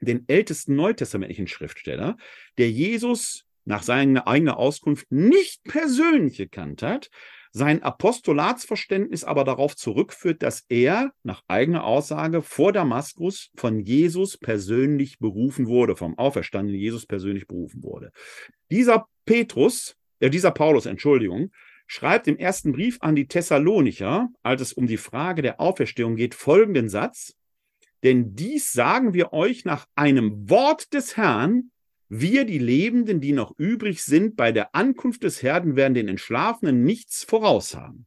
den 0.00 0.24
ältesten 0.28 0.74
neutestamentlichen 0.76 1.46
Schriftsteller, 1.46 2.16
der 2.56 2.70
Jesus 2.70 3.46
nach 3.64 3.82
seiner 3.82 4.26
eigenen 4.26 4.54
Auskunft 4.54 5.06
nicht 5.10 5.62
persönlich 5.64 6.38
gekannt 6.38 6.82
hat, 6.82 7.10
sein 7.52 7.82
Apostolatsverständnis 7.82 9.24
aber 9.24 9.44
darauf 9.44 9.76
zurückführt, 9.76 10.42
dass 10.42 10.64
er 10.68 11.12
nach 11.22 11.42
eigener 11.48 11.84
Aussage 11.84 12.42
vor 12.42 12.72
Damaskus 12.72 13.50
von 13.56 13.80
Jesus 13.80 14.38
persönlich 14.38 15.18
berufen 15.18 15.66
wurde, 15.66 15.96
vom 15.96 16.16
auferstandenen 16.16 16.80
Jesus 16.80 17.06
persönlich 17.06 17.46
berufen 17.46 17.82
wurde. 17.82 18.12
Dieser 18.70 19.06
Petrus, 19.24 19.96
äh, 20.20 20.30
dieser 20.30 20.52
Paulus, 20.52 20.86
Entschuldigung, 20.86 21.50
schreibt 21.86 22.28
im 22.28 22.36
ersten 22.36 22.70
Brief 22.70 22.98
an 23.00 23.16
die 23.16 23.26
Thessalonicher, 23.26 24.28
als 24.44 24.60
es 24.60 24.72
um 24.72 24.86
die 24.86 24.96
Frage 24.96 25.42
der 25.42 25.60
Auferstehung 25.60 26.14
geht, 26.14 26.36
folgenden 26.36 26.88
Satz. 26.88 27.34
Denn 28.04 28.36
dies 28.36 28.72
sagen 28.72 29.12
wir 29.12 29.32
euch 29.32 29.64
nach 29.64 29.86
einem 29.96 30.48
Wort 30.48 30.92
des 30.94 31.16
Herrn, 31.16 31.72
wir, 32.10 32.44
die 32.44 32.58
Lebenden, 32.58 33.20
die 33.20 33.32
noch 33.32 33.54
übrig 33.56 34.02
sind, 34.02 34.36
bei 34.36 34.50
der 34.50 34.74
Ankunft 34.74 35.22
des 35.22 35.42
Herrn 35.42 35.76
werden 35.76 35.94
den 35.94 36.08
Entschlafenen 36.08 36.82
nichts 36.82 37.22
voraus 37.22 37.76
haben. 37.76 38.06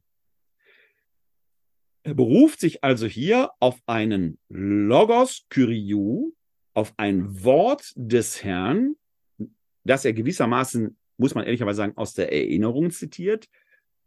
Er 2.02 2.12
beruft 2.12 2.60
sich 2.60 2.84
also 2.84 3.06
hier 3.06 3.50
auf 3.60 3.80
einen 3.86 4.38
Logos 4.50 5.46
Kyriou, 5.48 6.34
auf 6.74 6.92
ein 6.98 7.42
Wort 7.44 7.92
des 7.96 8.44
Herrn, 8.44 8.94
das 9.84 10.04
er 10.04 10.12
gewissermaßen, 10.12 10.98
muss 11.16 11.34
man 11.34 11.46
ehrlicherweise 11.46 11.78
sagen, 11.78 11.96
aus 11.96 12.12
der 12.12 12.30
Erinnerung 12.30 12.90
zitiert, 12.90 13.48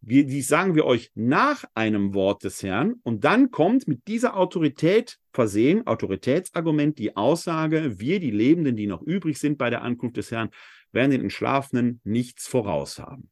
wir, 0.07 0.25
dies 0.25 0.47
sagen 0.47 0.73
wir 0.73 0.85
euch 0.85 1.11
nach 1.15 1.65
einem 1.73 2.13
Wort 2.13 2.45
des 2.45 2.63
Herrn 2.63 2.93
und 3.03 3.25
dann 3.25 3.51
kommt 3.51 3.89
mit 3.89 4.07
dieser 4.07 4.37
Autorität 4.37 5.19
versehen, 5.33 5.85
Autoritätsargument, 5.85 6.97
die 6.97 7.17
Aussage, 7.17 7.99
wir, 7.99 8.21
die 8.21 8.31
Lebenden, 8.31 8.77
die 8.77 8.87
noch 8.87 9.01
übrig 9.01 9.37
sind 9.37 9.57
bei 9.57 9.69
der 9.69 9.81
Ankunft 9.81 10.15
des 10.15 10.31
Herrn, 10.31 10.49
werden 10.93 11.11
den 11.11 11.23
Entschlafenen 11.23 11.99
nichts 12.05 12.47
voraus 12.47 12.99
haben. 12.99 13.29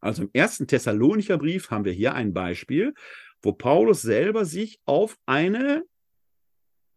Also 0.00 0.24
im 0.24 0.30
ersten 0.34 0.66
Thessalonicher 0.66 1.38
Brief 1.38 1.70
haben 1.70 1.86
wir 1.86 1.92
hier 1.92 2.14
ein 2.14 2.34
Beispiel, 2.34 2.92
wo 3.40 3.54
Paulus 3.54 4.02
selber 4.02 4.44
sich 4.44 4.78
auf 4.84 5.16
eine, 5.24 5.84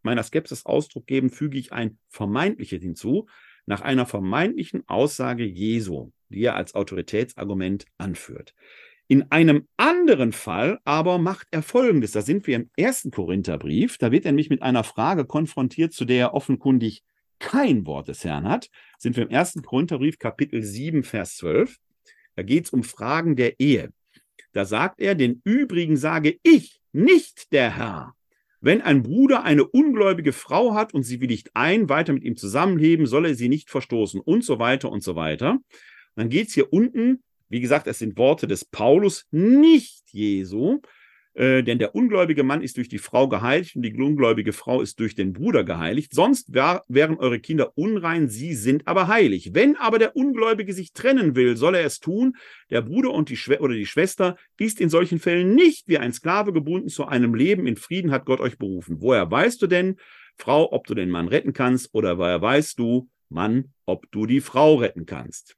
meiner 0.01 0.23
Skepsis 0.23 0.65
Ausdruck 0.65 1.07
geben, 1.07 1.29
füge 1.29 1.57
ich 1.57 1.71
ein 1.71 1.97
vermeintliches 2.09 2.81
hinzu, 2.81 3.27
nach 3.65 3.79
einer 3.79 4.05
vermeintlichen 4.05 4.83
Aussage 4.89 5.45
Jesu, 5.45 6.11
die 6.27 6.43
er 6.43 6.57
als 6.57 6.75
Autoritätsargument 6.75 7.85
anführt. 7.97 8.53
In 9.07 9.31
einem 9.31 9.67
anderen 9.77 10.31
Fall 10.31 10.79
aber 10.85 11.17
macht 11.17 11.47
er 11.51 11.61
Folgendes. 11.61 12.11
Da 12.13 12.21
sind 12.21 12.47
wir 12.47 12.55
im 12.55 12.69
ersten 12.77 13.11
Korintherbrief. 13.11 13.97
Da 13.97 14.11
wird 14.11 14.25
er 14.25 14.31
nämlich 14.31 14.49
mit 14.49 14.61
einer 14.61 14.83
Frage 14.83 15.25
konfrontiert, 15.25 15.93
zu 15.93 16.05
der 16.05 16.19
er 16.19 16.33
offenkundig 16.33 17.03
kein 17.39 17.85
Wort 17.85 18.07
des 18.07 18.23
Herrn 18.23 18.47
hat. 18.47 18.69
Sind 18.97 19.17
wir 19.17 19.23
im 19.23 19.29
ersten 19.29 19.61
Korintherbrief, 19.61 20.17
Kapitel 20.17 20.63
7, 20.63 21.03
Vers 21.03 21.35
12. 21.37 21.77
Da 22.35 22.43
geht 22.43 22.65
es 22.65 22.69
um 22.71 22.83
Fragen 22.83 23.35
der 23.35 23.59
Ehe. 23.59 23.91
Da 24.53 24.65
sagt 24.65 25.01
er, 25.01 25.15
den 25.15 25.41
übrigen 25.43 25.97
sage 25.97 26.37
ich, 26.43 26.79
nicht 26.93 27.51
der 27.51 27.75
Herr. 27.75 28.13
Wenn 28.61 28.81
ein 28.81 29.03
Bruder 29.03 29.43
eine 29.43 29.65
ungläubige 29.65 30.31
Frau 30.31 30.73
hat 30.73 30.93
und 30.93 31.03
sie 31.03 31.19
willigt 31.19 31.51
ein, 31.53 31.89
weiter 31.89 32.13
mit 32.13 32.23
ihm 32.23 32.37
zusammenleben, 32.37 33.07
soll 33.07 33.25
er 33.25 33.35
sie 33.35 33.49
nicht 33.49 33.69
verstoßen 33.69 34.21
und 34.21 34.45
so 34.45 34.57
weiter 34.57 34.89
und 34.89 35.03
so 35.03 35.17
weiter. 35.17 35.59
dann 36.15 36.29
geht 36.29 36.47
es 36.47 36.53
hier 36.53 36.71
unten 36.71 37.21
wie 37.53 37.61
gesagt, 37.61 37.85
es 37.85 37.99
sind 37.99 38.17
Worte 38.17 38.47
des 38.47 38.65
Paulus, 38.65 39.27
nicht 39.29 40.11
Jesu, 40.11 40.79
äh, 41.35 41.61
denn 41.61 41.77
der 41.77 41.93
ungläubige 41.93 42.41
Mann 42.41 42.63
ist 42.63 42.77
durch 42.77 42.89
die 42.89 42.97
Frau 42.97 43.27
geheiligt 43.27 43.75
und 43.75 43.83
die 43.83 43.93
ungläubige 43.93 44.53
Frau 44.53 44.81
ist 44.81 44.99
durch 44.99 45.13
den 45.13 45.33
Bruder 45.33 45.63
geheiligt. 45.63 46.15
Sonst 46.15 46.51
wär, 46.55 46.81
wären 46.87 47.15
eure 47.17 47.39
Kinder 47.39 47.77
unrein, 47.77 48.27
sie 48.27 48.55
sind 48.55 48.87
aber 48.87 49.07
heilig. 49.07 49.51
Wenn 49.53 49.75
aber 49.75 49.99
der 49.99 50.15
Ungläubige 50.15 50.73
sich 50.73 50.93
trennen 50.93 51.35
will, 51.35 51.55
soll 51.55 51.75
er 51.75 51.85
es 51.85 51.99
tun. 51.99 52.37
Der 52.71 52.81
Bruder 52.81 53.11
und 53.11 53.29
die 53.29 53.37
oder 53.59 53.75
die 53.75 53.85
Schwester 53.85 54.35
ist 54.57 54.81
in 54.81 54.89
solchen 54.89 55.19
Fällen 55.19 55.53
nicht 55.53 55.87
wie 55.87 55.99
ein 55.99 56.11
Sklave 56.11 56.53
gebunden 56.53 56.89
zu 56.89 57.05
einem 57.05 57.35
Leben 57.35 57.67
in 57.67 57.75
Frieden, 57.75 58.09
hat 58.09 58.25
Gott 58.25 58.39
euch 58.39 58.57
berufen. 58.57 58.97
Woher 58.99 59.29
weißt 59.29 59.61
du 59.61 59.67
denn, 59.67 59.97
Frau, 60.37 60.71
ob 60.71 60.87
du 60.87 60.95
den 60.95 61.11
Mann 61.11 61.27
retten 61.27 61.53
kannst, 61.53 61.93
oder 61.93 62.17
woher 62.17 62.41
weißt 62.41 62.79
du, 62.79 63.09
Mann, 63.29 63.73
ob 63.85 64.11
du 64.11 64.25
die 64.25 64.41
Frau 64.41 64.75
retten 64.75 65.05
kannst? 65.05 65.55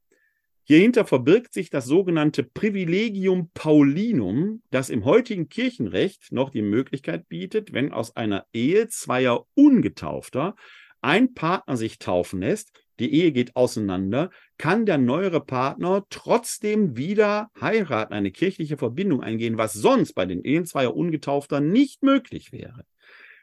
Hierhinter 0.67 1.06
verbirgt 1.06 1.54
sich 1.54 1.69
das 1.69 1.86
sogenannte 1.86 2.41
Privilegium 2.41 3.51
Paulinum, 3.54 4.63
das 4.71 4.89
im 4.89 5.06
heutigen 5.06 5.47
Kirchenrecht 5.47 6.32
noch 6.32 6.49
die 6.49 6.63
Möglichkeit 6.63 7.30
bietet, 7.30 7.71
wenn 7.71 7.91
aus 7.91 8.15
einer 8.15 8.47
Ehe 8.51 8.88
zweier 8.88 9.45
Ungetaufter 9.54 10.56
ein 11.01 11.36
Partner 11.36 11.78
sich 11.78 11.99
taufen 11.99 12.39
lässt, 12.41 12.71
die 12.97 13.13
Ehe 13.13 13.32
geht 13.32 13.56
auseinander, 13.56 14.32
kann 14.58 14.88
der 14.88 14.97
neuere 14.97 15.41
Partner 15.41 16.04
trotzdem 16.10 16.97
wieder 16.97 17.51
heiraten, 17.62 18.13
eine 18.13 18.32
kirchliche 18.32 18.78
Verbindung 18.78 19.21
eingehen, 19.21 19.60
was 19.60 19.73
sonst 19.73 20.13
bei 20.13 20.25
den 20.25 20.43
Ehen 20.43 20.65
zweier 20.65 20.95
Ungetaufter 20.95 21.60
nicht 21.60 22.01
möglich 22.01 22.51
wäre. 22.51 22.86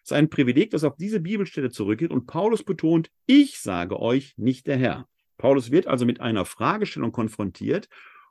Es 0.02 0.11
ist 0.11 0.12
ein 0.12 0.28
Privileg, 0.28 0.70
das 0.70 0.82
auf 0.82 0.96
diese 0.96 1.20
Bibelstelle 1.20 1.70
zurückgeht. 1.70 2.11
Und 2.11 2.26
Paulus 2.26 2.64
betont, 2.64 3.11
ich 3.26 3.61
sage 3.61 4.00
euch, 4.00 4.35
nicht 4.37 4.66
der 4.66 4.76
Herr. 4.76 5.06
Paulus 5.42 5.72
wird 5.72 5.88
also 5.88 6.07
mit 6.07 6.20
einer 6.20 6.44
Fragestellung 6.44 7.11
konfrontiert 7.11 7.88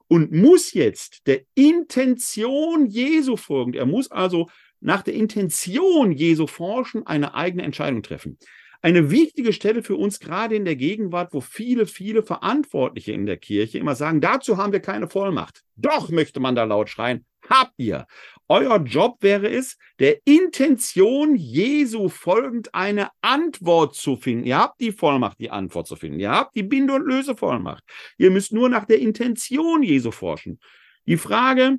und 0.08 0.32
muss 0.32 0.71
jetzt 0.71 1.28
der 1.28 1.41
Intention 1.56 2.86
Jesu 2.86 3.36
folgen. 3.36 3.74
Er 3.74 3.86
muss 3.86 4.10
also 4.10 4.50
nach 4.80 5.02
der 5.02 5.15
Intention 5.15 6.13
Jesu 6.13 6.47
forschen, 6.47 7.06
eine 7.06 7.36
eigene 7.36 7.63
Entscheidung 7.63 8.02
treffen. 8.02 8.38
Eine 8.82 9.12
wichtige 9.12 9.52
Stelle 9.52 9.84
für 9.84 9.97
uns 9.97 10.21
gerade 10.21 10.56
in 10.56 10.63
der 10.63 10.78
Gegenwart, 10.78 11.34
wo 11.34 11.41
viele, 11.41 11.86
viele 11.86 12.24
Verantwortliche 12.24 13.12
in 13.12 13.26
der 13.26 13.36
Kirche 13.36 13.78
immer 13.78 13.95
sagen, 13.95 14.21
dazu 14.21 14.56
haben 14.56 14.71
wir 14.71 14.80
keine 14.80 15.10
Vollmacht. 15.10 15.63
Doch, 15.76 16.10
möchte 16.12 16.39
man 16.39 16.56
da 16.56 16.63
laut 16.63 16.88
schreien, 16.88 17.26
habt 17.50 17.74
ihr. 17.76 18.08
Euer 18.52 18.84
Job 18.84 19.24
wäre 19.24 19.50
es, 19.50 19.78
der 20.00 20.18
Intention 20.26 21.38
Jesu 21.38 22.10
folgend 22.10 22.76
eine 22.76 23.08
Antwort 23.22 23.96
zu 23.96 24.18
finden. 24.18 24.44
Ihr 24.44 24.58
habt 24.58 24.82
die 24.82 24.92
Vollmacht, 24.92 25.40
die 25.40 25.50
Antwort 25.50 25.88
zu 25.88 25.96
finden. 25.96 26.20
Ihr 26.20 26.32
habt 26.32 26.54
die 26.58 26.64
Binde- 26.64 26.96
und 26.96 27.08
Lösevollmacht. 27.08 27.82
Ihr 28.18 28.30
müsst 28.30 28.52
nur 28.52 28.68
nach 28.68 28.84
der 28.84 29.00
Intention 29.00 29.84
Jesu 29.84 30.12
forschen. 30.12 30.60
Die 31.06 31.16
Frage, 31.16 31.78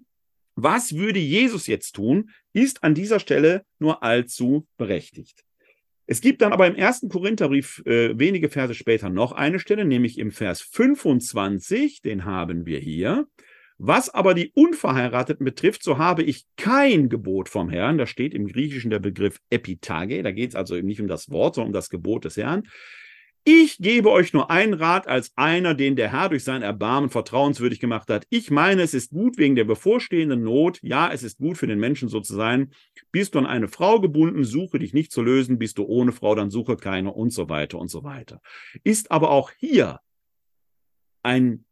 was 0.55 0.97
würde 0.97 1.19
Jesus 1.19 1.67
jetzt 1.67 1.93
tun, 1.93 2.31
ist 2.55 2.83
an 2.83 2.95
dieser 2.95 3.21
Stelle 3.21 3.67
nur 3.79 4.03
allzu 4.03 4.67
berechtigt. 4.79 5.45
Es 6.07 6.23
gibt 6.23 6.41
dann 6.41 6.55
aber 6.55 6.67
im 6.67 6.75
ersten 6.75 7.11
Korintherbrief 7.11 7.83
äh, 7.85 8.19
wenige 8.19 8.49
Verse 8.49 8.75
später 8.75 9.11
noch 9.11 9.33
eine 9.33 9.61
Stelle, 9.61 9.85
nämlich 9.85 10.17
im 10.17 10.31
Vers 10.31 10.63
25, 10.63 12.01
den 12.01 12.25
haben 12.25 12.65
wir 12.65 12.79
hier. 12.79 13.27
Was 13.85 14.11
aber 14.11 14.35
die 14.35 14.53
Unverheirateten 14.55 15.45
betrifft, 15.45 15.83
so 15.83 15.99
habe 15.99 16.23
ich 16.23 16.45
kein 16.57 17.09
Gebot 17.09 17.49
vom 17.49 17.69
Herrn. 17.69 17.99
Da 17.99 18.07
steht 18.07 18.33
im 18.33 18.47
Griechischen 18.47 18.91
der 18.91 19.01
Begriff 19.01 19.41
Epitage. 19.51 20.23
Da 20.23 20.31
geht 20.31 20.51
es 20.51 20.55
also 20.55 20.77
nicht 20.77 21.01
um 21.01 21.09
das 21.09 21.31
Wort, 21.31 21.57
sondern 21.57 21.71
um 21.71 21.73
das 21.73 21.91
Gebot 21.91 22.25
des 22.25 22.37
Herrn. 22.37 22.63
Ich 23.43 23.79
gebe 23.79 24.13
euch 24.13 24.33
nur 24.33 24.53
einen 24.53 24.75
Rat 24.75 25.09
als 25.09 25.33
einer, 25.35 25.75
den 25.75 25.97
der 25.97 26.13
Herr 26.13 26.29
durch 26.29 26.45
sein 26.45 26.63
Erbarmen 26.63 27.11
vertrauenswürdig 27.11 27.81
gemacht 27.81 28.09
hat. 28.09 28.25
Ich 28.31 28.53
meine, 28.53 28.83
es 28.83 28.95
ist 28.95 29.11
gut 29.11 29.37
wegen 29.37 29.57
der 29.57 29.65
bevorstehenden 29.65 30.45
Not. 30.45 30.79
Ja, 30.83 31.11
es 31.13 31.25
ist 31.25 31.39
gut 31.39 31.59
für 31.59 31.67
den 31.67 31.81
Menschen 31.81 32.09
so 32.09 32.21
zu 32.21 32.37
sein. 32.37 32.71
Bist 33.11 33.35
du 33.35 33.41
an 33.41 33.47
eine 33.47 33.67
Frau 33.67 34.01
gebunden, 34.01 34.45
suche 34.45 34.79
dich 34.79 34.95
nicht 34.95 35.11
zu 35.11 35.23
lösen. 35.23 35.59
Bist 35.59 35.79
du 35.79 35.83
ohne 35.87 36.13
Frau, 36.13 36.37
dann 36.37 36.53
suche 36.53 36.77
keine 36.77 37.13
und 37.13 37.33
so 37.33 37.49
weiter 37.49 37.81
und 37.81 37.89
so 37.89 38.05
weiter. 38.05 38.41
Ist 38.85 39.11
aber 39.11 39.33
auch 39.33 39.51
hier 39.59 39.99
ein, 41.25 41.65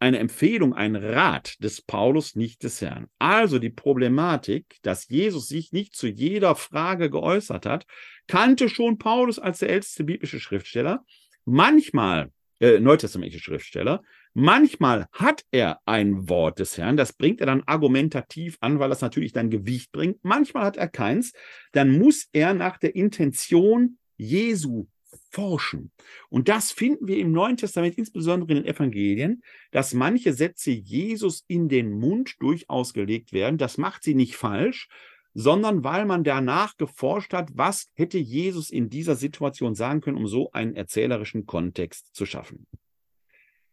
eine 0.00 0.18
Empfehlung, 0.18 0.74
ein 0.74 0.96
Rat 0.96 1.62
des 1.62 1.82
Paulus, 1.82 2.34
nicht 2.34 2.64
des 2.64 2.80
Herrn. 2.80 3.06
Also 3.18 3.58
die 3.58 3.70
Problematik, 3.70 4.78
dass 4.82 5.08
Jesus 5.08 5.48
sich 5.48 5.72
nicht 5.72 5.94
zu 5.94 6.08
jeder 6.08 6.56
Frage 6.56 7.10
geäußert 7.10 7.66
hat, 7.66 7.86
kannte 8.26 8.68
schon 8.68 8.98
Paulus 8.98 9.38
als 9.38 9.58
der 9.58 9.68
älteste 9.68 10.04
biblische 10.04 10.40
Schriftsteller. 10.40 11.04
Manchmal, 11.44 12.32
äh, 12.60 12.80
neutestamentliche 12.80 13.42
Schriftsteller, 13.42 14.02
manchmal 14.32 15.06
hat 15.12 15.44
er 15.50 15.80
ein 15.84 16.28
Wort 16.30 16.58
des 16.58 16.78
Herrn, 16.78 16.96
das 16.96 17.12
bringt 17.12 17.40
er 17.40 17.46
dann 17.46 17.62
argumentativ 17.66 18.56
an, 18.60 18.78
weil 18.78 18.88
das 18.88 19.02
natürlich 19.02 19.32
dann 19.32 19.50
Gewicht 19.50 19.92
bringt. 19.92 20.18
Manchmal 20.22 20.64
hat 20.64 20.78
er 20.78 20.88
keins, 20.88 21.32
dann 21.72 21.98
muss 21.98 22.26
er 22.32 22.54
nach 22.54 22.78
der 22.78 22.96
Intention 22.96 23.98
Jesu 24.16 24.86
forschen. 25.30 25.90
Und 26.28 26.48
das 26.48 26.72
finden 26.72 27.06
wir 27.06 27.18
im 27.18 27.32
Neuen 27.32 27.56
Testament, 27.56 27.98
insbesondere 27.98 28.50
in 28.50 28.64
den 28.64 28.74
Evangelien, 28.74 29.42
dass 29.70 29.94
manche 29.94 30.32
Sätze 30.32 30.70
Jesus 30.70 31.44
in 31.46 31.68
den 31.68 31.92
Mund 31.92 32.36
durchaus 32.40 32.92
gelegt 32.92 33.32
werden. 33.32 33.58
Das 33.58 33.78
macht 33.78 34.02
sie 34.02 34.14
nicht 34.14 34.36
falsch, 34.36 34.88
sondern 35.34 35.84
weil 35.84 36.06
man 36.06 36.24
danach 36.24 36.76
geforscht 36.76 37.32
hat, 37.32 37.50
was 37.54 37.90
hätte 37.94 38.18
Jesus 38.18 38.70
in 38.70 38.90
dieser 38.90 39.16
Situation 39.16 39.74
sagen 39.74 40.00
können, 40.00 40.16
um 40.16 40.26
so 40.26 40.50
einen 40.52 40.74
erzählerischen 40.74 41.46
Kontext 41.46 42.14
zu 42.14 42.26
schaffen. 42.26 42.66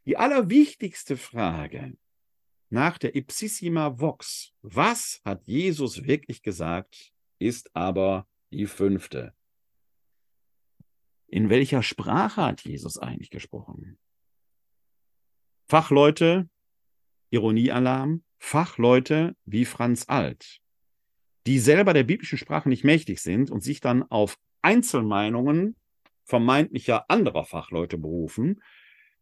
Die 0.05 0.17
allerwichtigste 0.17 1.17
Frage 1.17 1.97
nach 2.69 2.97
der 2.97 3.15
Ipsissima 3.15 3.99
Vox, 3.99 4.53
was 4.61 5.21
hat 5.23 5.47
Jesus 5.47 6.03
wirklich 6.05 6.41
gesagt, 6.41 7.13
ist 7.39 7.75
aber 7.75 8.27
die 8.51 8.65
fünfte. 8.65 9.33
In 11.27 11.49
welcher 11.49 11.83
Sprache 11.83 12.41
hat 12.41 12.61
Jesus 12.61 12.97
eigentlich 12.97 13.29
gesprochen? 13.29 13.97
Fachleute, 15.67 16.49
Ironiealarm, 17.29 18.23
Fachleute 18.39 19.35
wie 19.45 19.65
Franz 19.65 20.05
Alt, 20.07 20.61
die 21.45 21.59
selber 21.59 21.93
der 21.93 22.03
biblischen 22.03 22.37
Sprache 22.37 22.69
nicht 22.69 22.85
mächtig 22.85 23.19
sind 23.19 23.51
und 23.51 23.61
sich 23.61 23.81
dann 23.81 24.03
auf 24.03 24.37
Einzelmeinungen 24.61 25.75
vermeintlicher 26.23 27.09
anderer 27.09 27.45
Fachleute 27.45 27.97
berufen, 27.97 28.61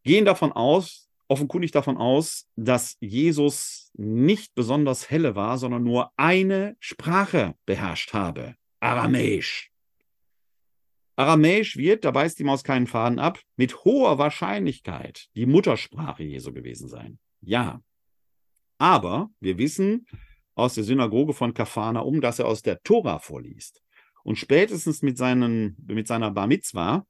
gehen 0.03 0.25
davon 0.25 0.51
aus, 0.51 1.09
offenkundig 1.27 1.71
davon 1.71 1.97
aus, 1.97 2.47
dass 2.55 2.97
Jesus 2.99 3.91
nicht 3.95 4.53
besonders 4.53 5.09
helle 5.09 5.35
war, 5.35 5.57
sondern 5.57 5.83
nur 5.83 6.11
eine 6.17 6.75
Sprache 6.79 7.55
beherrscht 7.65 8.13
habe, 8.13 8.55
Aramäisch. 8.79 9.71
Aramäisch 11.15 11.77
wird, 11.77 12.03
da 12.03 12.11
beißt 12.11 12.37
die 12.39 12.43
Maus 12.43 12.63
keinen 12.63 12.87
Faden 12.87 13.19
ab, 13.19 13.39
mit 13.55 13.85
hoher 13.85 14.17
Wahrscheinlichkeit 14.17 15.27
die 15.35 15.45
Muttersprache 15.45 16.23
Jesu 16.23 16.51
gewesen 16.51 16.89
sein. 16.89 17.19
Ja. 17.41 17.81
Aber 18.77 19.29
wir 19.39 19.57
wissen, 19.57 20.05
aus 20.55 20.75
der 20.75 20.83
Synagoge 20.83 21.33
von 21.33 21.53
Kafana 21.53 21.99
um, 22.01 22.21
dass 22.21 22.39
er 22.39 22.47
aus 22.47 22.61
der 22.61 22.81
Tora 22.81 23.19
vorliest. 23.19 23.81
Und 24.23 24.37
spätestens 24.37 25.01
mit, 25.01 25.17
seinen, 25.17 25.77
mit 25.85 26.07
seiner 26.07 26.31
Bar 26.31 26.47
Mitzwa, 26.47 27.05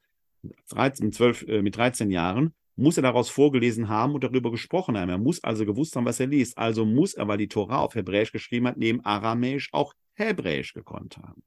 13, 0.69 1.11
12, 1.11 1.41
äh, 1.47 1.61
mit 1.61 1.77
13 1.77 2.11
Jahren, 2.11 2.53
muss 2.75 2.97
er 2.97 3.03
daraus 3.03 3.29
vorgelesen 3.29 3.87
haben 3.87 4.13
und 4.13 4.23
darüber 4.23 4.51
gesprochen 4.51 4.97
haben. 4.97 5.09
Er 5.09 5.17
muss 5.17 5.43
also 5.43 5.65
gewusst 5.65 5.95
haben, 5.95 6.05
was 6.05 6.19
er 6.19 6.27
liest. 6.27 6.57
Also 6.57 6.85
muss 6.85 7.13
er, 7.13 7.27
weil 7.27 7.37
die 7.37 7.47
Tora 7.47 7.79
auf 7.79 7.95
Hebräisch 7.95 8.31
geschrieben 8.31 8.67
hat, 8.67 8.77
neben 8.77 9.03
Aramäisch 9.05 9.69
auch 9.71 9.93
Hebräisch 10.13 10.73
gekonnt 10.73 11.17
haben. 11.17 11.43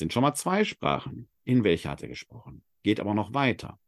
Sind 0.00 0.12
schon 0.12 0.22
mal 0.22 0.34
zwei 0.34 0.64
Sprachen. 0.64 1.28
In 1.44 1.62
welcher 1.62 1.90
hat 1.90 2.02
er 2.02 2.08
gesprochen? 2.08 2.64
Geht 2.82 2.98
aber 2.98 3.14
noch 3.14 3.32
weiter. 3.32 3.78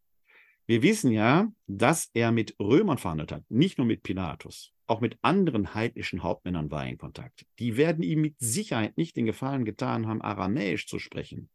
Wir 0.66 0.82
wissen 0.82 1.10
ja, 1.10 1.52
dass 1.66 2.10
er 2.14 2.30
mit 2.30 2.54
Römern 2.60 2.98
verhandelt 2.98 3.32
hat, 3.32 3.44
nicht 3.50 3.78
nur 3.78 3.86
mit 3.86 4.04
Pilatus 4.04 4.72
auch 4.92 5.00
mit 5.00 5.18
anderen 5.22 5.74
heidnischen 5.74 6.22
Hauptmännern 6.22 6.70
war 6.70 6.84
er 6.84 6.90
in 6.90 6.98
Kontakt. 6.98 7.46
Die 7.58 7.78
werden 7.78 8.04
ihm 8.04 8.20
mit 8.20 8.38
Sicherheit 8.38 8.98
nicht 8.98 9.16
den 9.16 9.24
Gefallen 9.24 9.64
getan 9.64 10.06
haben, 10.06 10.20
Aramäisch 10.20 10.86
zu 10.86 10.98
sprechen. 10.98 11.48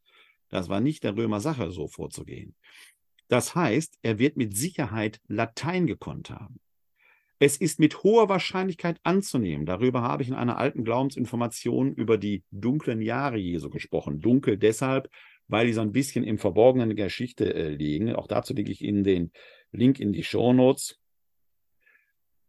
Das 0.50 0.70
war 0.70 0.80
nicht 0.80 1.04
der 1.04 1.15
Römer 1.15 1.39
Sache, 1.39 1.70
so 1.70 1.88
vorzugehen. 1.88 2.56
Das 3.28 3.54
heißt, 3.54 4.00
er 4.02 4.17
wird 4.17 4.38
mit 4.38 4.58
Sicherheit 4.58 5.22
Latein 5.28 5.86
gekonnt 5.86 6.32
haben. 6.32 6.60
Es 7.39 7.58
ist 7.58 7.80
mit 7.80 8.02
hoher 8.04 8.30
Wahrscheinlichkeit 8.30 9.00
anzunehmen, 9.04 9.67
darüber 9.67 10.02
habe 10.02 10.23
ich 10.23 10.30
in 10.30 10.36
einer 10.36 10.58
alten 10.58 10.84
Glaubensinformation 10.84 11.93
über 11.93 12.17
die 12.17 12.43
dunklen 12.50 13.02
Jahre 13.02 13.38
Jesu 13.38 13.69
gesprochen. 13.69 14.21
Dunkel 14.21 14.58
deshalb, 14.58 15.10
weil 15.47 15.67
die 15.67 15.73
so 15.73 15.82
ein 15.82 15.91
bisschen 15.91 16.23
im 16.23 16.39
Verborgenen 16.39 16.95
Geschichte 16.95 17.54
äh, 17.54 17.69
liegen. 17.69 18.13
Auch 18.15 18.28
dazu 18.28 18.54
lege 18.54 18.71
ich 18.71 18.82
Ihnen 18.82 19.04
den 19.04 19.32
Link 19.71 20.00
in 20.00 20.13
die 20.13 20.23
Show 20.23 20.52
Notes. 20.52 21.00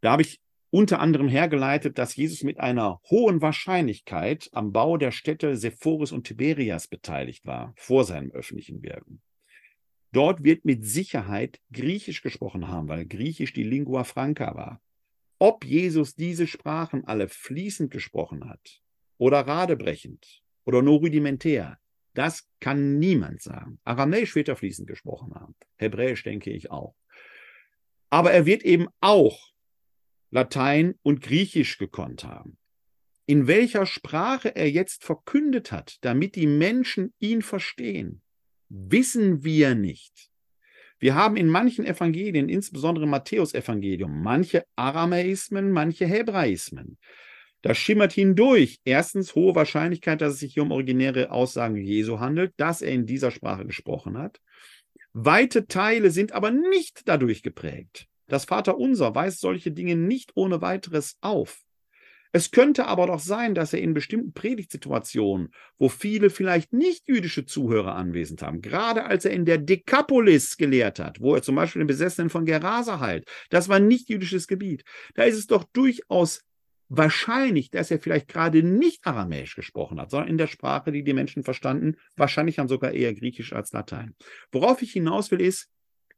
Da 0.01 0.13
habe 0.13 0.23
ich 0.23 0.41
unter 0.71 1.01
anderem 1.01 1.29
hergeleitet, 1.29 1.99
dass 1.99 2.17
Jesus 2.17 2.43
mit 2.43 2.59
einer 2.59 3.01
hohen 3.11 3.43
Wahrscheinlichkeit 3.43 4.49
am 4.53 4.73
Bau 4.73 4.97
der 4.97 5.13
Städte 5.13 5.57
Sephoris 5.57 6.13
und 6.13 6.27
Tiberias 6.27 6.89
beteiligt 6.89 7.47
war, 7.47 7.73
vor 7.77 8.05
seinem 8.05 8.31
öffentlichen 8.31 8.83
Wirken. 8.83 9.23
Dort 10.13 10.43
wird 10.43 10.65
mit 10.65 10.87
Sicherheit 10.87 11.61
Griechisch 11.73 12.23
gesprochen 12.23 12.69
haben, 12.69 12.89
weil 12.89 13.07
Griechisch 13.07 13.53
die 13.53 13.65
Lingua 13.65 14.05
franca 14.05 14.55
war. 14.55 14.83
Ob 15.39 15.65
Jesus 15.65 16.15
diese 16.15 16.47
Sprachen 16.47 17.05
alle 17.05 17.29
fließend 17.29 17.91
gesprochen 17.91 18.49
hat 18.49 18.83
oder 19.19 19.41
radebrechend 19.41 20.43
oder 20.65 20.83
nur 20.83 20.99
rudimentär, 20.99 21.79
das 22.15 22.49
kann 22.59 22.99
niemand 22.99 23.43
sagen. 23.43 23.79
Aramäisch 23.85 24.35
wird 24.35 24.49
er 24.49 24.57
fließend 24.57 24.89
gesprochen 24.89 25.35
haben. 25.35 25.55
Hebräisch 25.77 26.25
denke 26.25 26.51
ich 26.51 26.71
auch. 26.71 26.97
Aber 28.11 28.33
er 28.33 28.47
wird 28.47 28.65
eben 28.65 28.89
auch 29.01 29.53
Latein 30.31 30.95
und 31.03 31.23
Griechisch 31.23 31.79
gekonnt 31.79 32.25
haben. 32.25 32.59
In 33.27 33.47
welcher 33.47 33.87
Sprache 33.87 34.57
er 34.57 34.71
jetzt 34.71 35.05
verkündet 35.05 35.71
hat, 35.71 35.99
damit 36.01 36.35
die 36.35 36.47
Menschen 36.47 37.15
ihn 37.19 37.43
verstehen, 37.43 38.23
wissen 38.69 39.45
wir 39.45 39.75
nicht. 39.75 40.31
Wir 40.99 41.15
haben 41.15 41.37
in 41.37 41.49
manchen 41.49 41.87
Evangelien, 41.87 42.49
insbesondere 42.49 43.05
im 43.05 43.11
Matthäus-Evangelium, 43.11 44.23
manche 44.23 44.65
Aramäismen, 44.75 45.71
manche 45.71 46.07
Hebraismen. 46.07 46.99
Da 47.63 47.75
schimmert 47.75 48.13
hindurch 48.13 48.81
erstens 48.85 49.35
hohe 49.35 49.55
Wahrscheinlichkeit, 49.55 50.21
dass 50.21 50.35
es 50.35 50.41
sich 50.41 50.55
hier 50.55 50.63
um 50.63 50.73
originäre 50.73 51.31
Aussagen 51.31 51.77
Jesu 51.77 52.21
handelt, 52.21 52.53
dass 52.57 52.83
er 52.83 52.93
in 52.93 53.07
dieser 53.07 53.31
Sprache 53.31 53.65
gesprochen 53.65 54.17
hat. 54.19 54.41
Weite 55.13 55.67
Teile 55.67 56.11
sind 56.11 56.33
aber 56.33 56.51
nicht 56.51 57.03
dadurch 57.07 57.43
geprägt. 57.43 58.07
Das 58.27 58.45
Vaterunser 58.45 59.15
weist 59.15 59.41
solche 59.41 59.73
Dinge 59.73 59.97
nicht 59.97 60.33
ohne 60.35 60.61
weiteres 60.61 61.17
auf. 61.21 61.63
Es 62.33 62.51
könnte 62.51 62.87
aber 62.87 63.07
doch 63.07 63.21
sein, 63.21 63.55
dass 63.55 63.73
er 63.73 63.81
in 63.81 63.95
bestimmten 63.95 64.33
Predigtsituationen, 64.33 65.49
wo 65.79 65.89
viele 65.89 66.31
vielleicht 66.31 66.73
nicht 66.73 67.09
jüdische 67.09 67.47
Zuhörer 67.47 67.95
anwesend 67.95 68.43
haben, 68.43 68.61
gerade 68.61 69.05
als 69.05 69.25
er 69.25 69.33
in 69.33 69.45
der 69.45 69.59
Dekapolis 69.59 70.57
gelehrt 70.57 70.99
hat, 70.99 71.21
wo 71.21 71.35
er 71.35 71.43
zum 71.43 71.55
Beispiel 71.55 71.81
den 71.81 71.87
Besessenen 71.87 72.31
von 72.31 72.45
Gerasa 72.45 73.01
heilt, 73.01 73.29
das 73.51 73.69
war 73.69 73.81
nicht 73.81 74.09
jüdisches 74.09 74.47
Gebiet, 74.47 74.85
da 75.15 75.25
ist 75.25 75.37
es 75.37 75.47
doch 75.47 75.65
durchaus 75.65 76.43
wahrscheinlich, 76.89 77.71
dass 77.71 77.91
er 77.91 77.99
vielleicht 77.99 78.29
gerade 78.29 78.63
nicht 78.63 79.07
Aramäisch 79.07 79.55
gesprochen 79.55 80.01
hat, 80.01 80.11
sondern 80.11 80.29
in 80.29 80.39
der 80.39 80.47
Sprache, 80.47 80.91
die 80.91 81.05
die 81.05 81.13
Menschen 81.13 81.45
verstanden, 81.45 81.97
wahrscheinlich 82.17 82.57
dann 82.57 82.69
sogar 82.69 82.93
eher 82.93 83.15
Griechisch 83.15 83.53
als 83.53 83.73
Latein. 83.73 84.15
Worauf 84.53 84.83
ich 84.83 84.93
hinaus 84.93 85.31
will, 85.31 85.41
ist, 85.41 85.69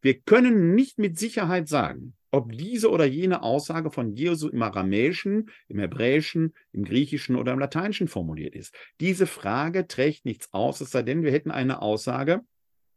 wir 0.00 0.20
können 0.20 0.74
nicht 0.74 0.98
mit 0.98 1.18
Sicherheit 1.18 1.68
sagen, 1.68 2.14
ob 2.30 2.52
diese 2.52 2.90
oder 2.90 3.04
jene 3.04 3.42
Aussage 3.42 3.90
von 3.90 4.14
Jesu 4.14 4.48
im 4.48 4.62
Aramäischen, 4.62 5.50
im 5.68 5.78
Hebräischen, 5.78 6.54
im 6.72 6.84
Griechischen 6.84 7.36
oder 7.36 7.52
im 7.52 7.58
Lateinischen 7.58 8.08
formuliert 8.08 8.54
ist. 8.54 8.74
Diese 9.00 9.26
Frage 9.26 9.86
trägt 9.86 10.24
nichts 10.24 10.52
aus, 10.52 10.80
es 10.80 10.90
sei 10.90 11.02
denn, 11.02 11.22
wir 11.22 11.32
hätten 11.32 11.50
eine 11.50 11.82
Aussage, 11.82 12.42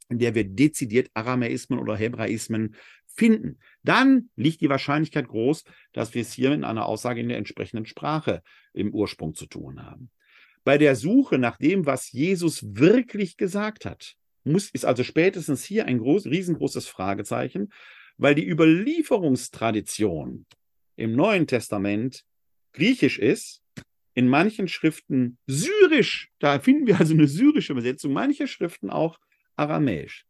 in 0.09 0.19
der 0.19 0.35
wir 0.35 0.43
dezidiert 0.43 1.09
Aramäismen 1.13 1.79
oder 1.79 1.95
Hebraismen 1.95 2.75
finden. 3.07 3.59
Dann 3.83 4.29
liegt 4.35 4.61
die 4.61 4.69
Wahrscheinlichkeit 4.69 5.27
groß, 5.27 5.63
dass 5.93 6.13
wir 6.13 6.21
es 6.21 6.33
hier 6.33 6.51
mit 6.51 6.63
einer 6.63 6.85
Aussage 6.85 7.21
in 7.21 7.29
der 7.29 7.37
entsprechenden 7.37 7.85
Sprache 7.85 8.43
im 8.73 8.93
Ursprung 8.93 9.33
zu 9.33 9.45
tun 9.45 9.83
haben. 9.83 10.09
Bei 10.63 10.77
der 10.77 10.95
Suche 10.95 11.37
nach 11.37 11.57
dem, 11.57 11.85
was 11.85 12.11
Jesus 12.11 12.63
wirklich 12.75 13.37
gesagt 13.37 13.85
hat, 13.85 14.15
muss, 14.43 14.69
ist 14.69 14.85
also 14.85 15.03
spätestens 15.03 15.63
hier 15.63 15.85
ein 15.85 15.99
groß, 15.99 16.25
riesengroßes 16.25 16.87
Fragezeichen, 16.87 17.69
weil 18.23 18.33
die 18.35 18.47
Überlieferungstradition 18.47 20.45
im 20.95 21.13
Neuen 21.13 21.45
Testament 21.45 22.23
griechisch 22.71 23.19
ist, 23.19 23.61
in 24.13 24.29
manchen 24.29 24.69
Schriften 24.69 25.37
syrisch, 25.45 26.31
da 26.39 26.57
finden 26.59 26.87
wir 26.87 26.99
also 27.01 27.13
eine 27.15 27.27
syrische 27.27 27.73
Übersetzung, 27.73 28.13
manche 28.13 28.47
Schriften 28.47 28.89
auch 28.89 29.19
aramäisch. 29.57 30.25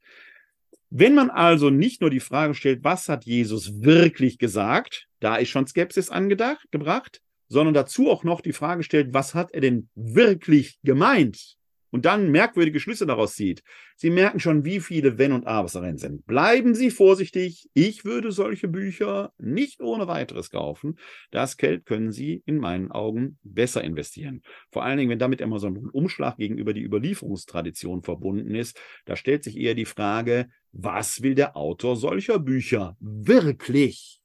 Wenn 0.90 1.14
man 1.14 1.30
also 1.30 1.70
nicht 1.70 2.02
nur 2.02 2.10
die 2.10 2.20
Frage 2.20 2.56
stellt, 2.56 2.84
was 2.84 3.10
hat 3.10 3.26
Jesus 3.26 3.84
wirklich 3.84 4.40
gesagt, 4.40 5.08
da 5.20 5.36
ist 5.36 5.50
schon 5.50 5.68
Skepsis 5.68 6.10
angedacht, 6.10 6.66
gebracht, 6.72 7.22
sondern 7.48 7.76
dazu 7.76 8.10
auch 8.10 8.24
noch 8.24 8.42
die 8.42 8.54
Frage 8.54 8.82
stellt, 8.82 9.14
was 9.14 9.36
hat 9.36 9.54
er 9.54 9.62
denn 9.62 9.88
wirklich 9.94 10.80
gemeint? 10.84 11.58
Und 11.94 12.06
dann 12.06 12.32
merkwürdige 12.32 12.80
Schlüsse 12.80 13.06
daraus 13.06 13.36
zieht. 13.36 13.62
Sie 13.96 14.10
merken 14.10 14.40
schon, 14.40 14.66
wie 14.66 14.80
viele 14.80 15.20
Wenn 15.20 15.32
und 15.32 15.46
Abers 15.46 15.74
darin 15.74 16.00
sind. 16.00 16.26
Bleiben 16.26 16.74
Sie 16.74 16.90
vorsichtig. 16.90 17.70
Ich 17.76 18.04
würde 18.04 18.32
solche 18.32 18.68
Bücher 18.68 19.32
nicht 19.38 19.80
ohne 19.80 20.08
weiteres 20.08 20.50
kaufen. 20.50 20.98
Das 21.30 21.56
Geld 21.56 21.86
können 21.86 22.12
Sie 22.12 22.42
in 22.48 22.58
meinen 22.58 22.92
Augen 22.92 23.38
besser 23.44 23.84
investieren. 23.84 24.42
Vor 24.72 24.84
allen 24.84 24.98
Dingen, 24.98 25.12
wenn 25.12 25.20
damit 25.20 25.40
immer 25.40 25.60
so 25.60 25.68
ein 25.68 25.88
Umschlag 25.92 26.38
gegenüber 26.38 26.74
die 26.74 26.82
Überlieferungstradition 26.82 28.02
verbunden 28.02 28.56
ist. 28.56 28.76
Da 29.06 29.16
stellt 29.16 29.44
sich 29.44 29.56
eher 29.56 29.76
die 29.76 29.86
Frage, 29.86 30.50
was 30.72 31.22
will 31.22 31.36
der 31.36 31.56
Autor 31.56 31.96
solcher 31.96 32.40
Bücher 32.40 32.98
wirklich? 33.00 34.20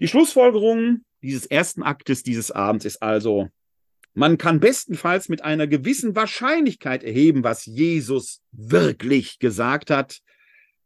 Die 0.00 0.08
Schlussfolgerung 0.08 1.04
dieses 1.22 1.44
ersten 1.44 1.82
Aktes 1.82 2.22
dieses 2.22 2.50
Abends 2.50 2.86
ist 2.86 3.02
also, 3.02 3.50
man 4.14 4.38
kann 4.38 4.60
bestenfalls 4.60 5.28
mit 5.28 5.44
einer 5.44 5.66
gewissen 5.66 6.16
Wahrscheinlichkeit 6.16 7.04
erheben, 7.04 7.44
was 7.44 7.66
Jesus 7.66 8.42
wirklich 8.52 9.38
gesagt 9.38 9.90
hat, 9.90 10.20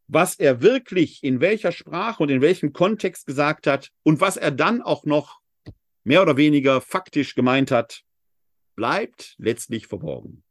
was 0.06 0.34
er 0.34 0.60
wirklich 0.60 1.22
in 1.22 1.40
welcher 1.40 1.72
Sprache 1.72 2.22
und 2.22 2.28
in 2.28 2.42
welchem 2.42 2.72
Kontext 2.72 3.26
gesagt 3.26 3.66
hat 3.66 3.90
und 4.02 4.20
was 4.20 4.36
er 4.36 4.50
dann 4.50 4.82
auch 4.82 5.04
noch 5.04 5.40
mehr 6.04 6.22
oder 6.22 6.36
weniger 6.36 6.80
faktisch 6.80 7.34
gemeint 7.34 7.70
hat, 7.70 8.02
bleibt 8.74 9.34
letztlich 9.38 9.86
verborgen. 9.86 10.44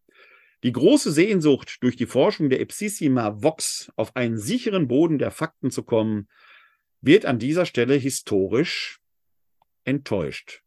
Die 0.64 0.72
große 0.72 1.12
Sehnsucht, 1.12 1.78
durch 1.82 1.96
die 1.96 2.06
Forschung 2.06 2.50
der 2.50 2.62
Ipsissima 2.62 3.42
Vox 3.42 3.92
auf 3.96 4.16
einen 4.16 4.38
sicheren 4.38 4.88
Boden 4.88 5.18
der 5.18 5.32
Fakten 5.32 5.72
zu 5.72 5.84
kommen, 5.84 6.30
wird 7.02 7.26
an 7.26 7.40
dieser 7.40 7.66
Stelle 7.66 7.96
historisch 7.96 9.00
enttäuscht 9.84 10.61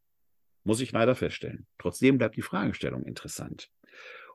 muss 0.64 0.80
ich 0.80 0.92
leider 0.92 1.14
feststellen. 1.14 1.66
Trotzdem 1.78 2.18
bleibt 2.18 2.36
die 2.36 2.42
Fragestellung 2.42 3.04
interessant. 3.04 3.70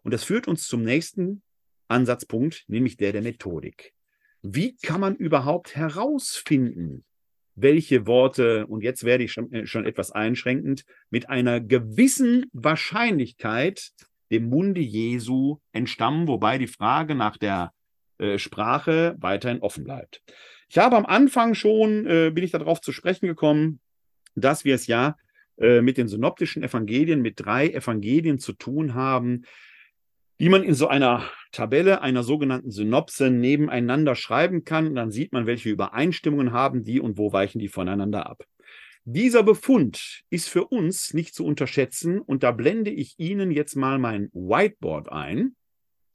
Und 0.03 0.13
das 0.13 0.23
führt 0.23 0.47
uns 0.47 0.67
zum 0.67 0.83
nächsten 0.83 1.41
Ansatzpunkt, 1.87 2.65
nämlich 2.67 2.97
der 2.97 3.11
der 3.11 3.21
Methodik. 3.21 3.93
Wie 4.41 4.77
kann 4.77 5.01
man 5.01 5.15
überhaupt 5.15 5.75
herausfinden, 5.75 7.03
welche 7.55 8.07
Worte, 8.07 8.67
und 8.67 8.83
jetzt 8.83 9.03
werde 9.03 9.25
ich 9.25 9.33
schon, 9.33 9.51
äh, 9.51 9.65
schon 9.65 9.85
etwas 9.85 10.11
einschränkend, 10.11 10.85
mit 11.09 11.29
einer 11.29 11.59
gewissen 11.59 12.45
Wahrscheinlichkeit 12.53 13.91
dem 14.31 14.47
Munde 14.47 14.81
Jesu 14.81 15.57
entstammen, 15.73 16.27
wobei 16.27 16.57
die 16.57 16.67
Frage 16.67 17.15
nach 17.15 17.37
der 17.37 17.73
äh, 18.19 18.37
Sprache 18.37 19.15
weiterhin 19.19 19.59
offen 19.59 19.83
bleibt. 19.83 20.21
Ich 20.69 20.77
habe 20.77 20.95
am 20.95 21.05
Anfang 21.05 21.55
schon, 21.55 22.05
äh, 22.05 22.31
bin 22.33 22.43
ich 22.43 22.51
darauf 22.51 22.79
zu 22.79 22.91
sprechen 22.91 23.25
gekommen, 23.25 23.79
dass 24.35 24.63
wir 24.63 24.75
es 24.75 24.87
ja 24.87 25.17
äh, 25.59 25.81
mit 25.81 25.97
den 25.97 26.07
synoptischen 26.07 26.63
Evangelien, 26.63 27.21
mit 27.21 27.39
drei 27.39 27.69
Evangelien 27.69 28.39
zu 28.39 28.53
tun 28.53 28.93
haben, 28.93 29.43
die 30.39 30.49
man 30.49 30.63
in 30.63 30.73
so 30.73 30.87
einer 30.87 31.29
Tabelle, 31.51 32.01
einer 32.01 32.23
sogenannten 32.23 32.71
Synopse 32.71 33.29
nebeneinander 33.29 34.15
schreiben 34.15 34.63
kann. 34.63 34.87
Und 34.87 34.95
dann 34.95 35.11
sieht 35.11 35.33
man, 35.33 35.45
welche 35.45 35.69
Übereinstimmungen 35.69 36.53
haben 36.53 36.83
die 36.83 36.99
und 36.99 37.17
wo 37.17 37.33
weichen 37.33 37.59
die 37.59 37.67
voneinander 37.67 38.29
ab. 38.29 38.45
Dieser 39.03 39.43
Befund 39.43 40.21
ist 40.29 40.49
für 40.49 40.65
uns 40.65 41.13
nicht 41.13 41.33
zu 41.33 41.45
unterschätzen 41.45 42.19
und 42.19 42.43
da 42.43 42.51
blende 42.51 42.91
ich 42.91 43.15
Ihnen 43.17 43.49
jetzt 43.51 43.75
mal 43.75 43.97
mein 43.97 44.29
Whiteboard 44.33 45.11
ein 45.11 45.55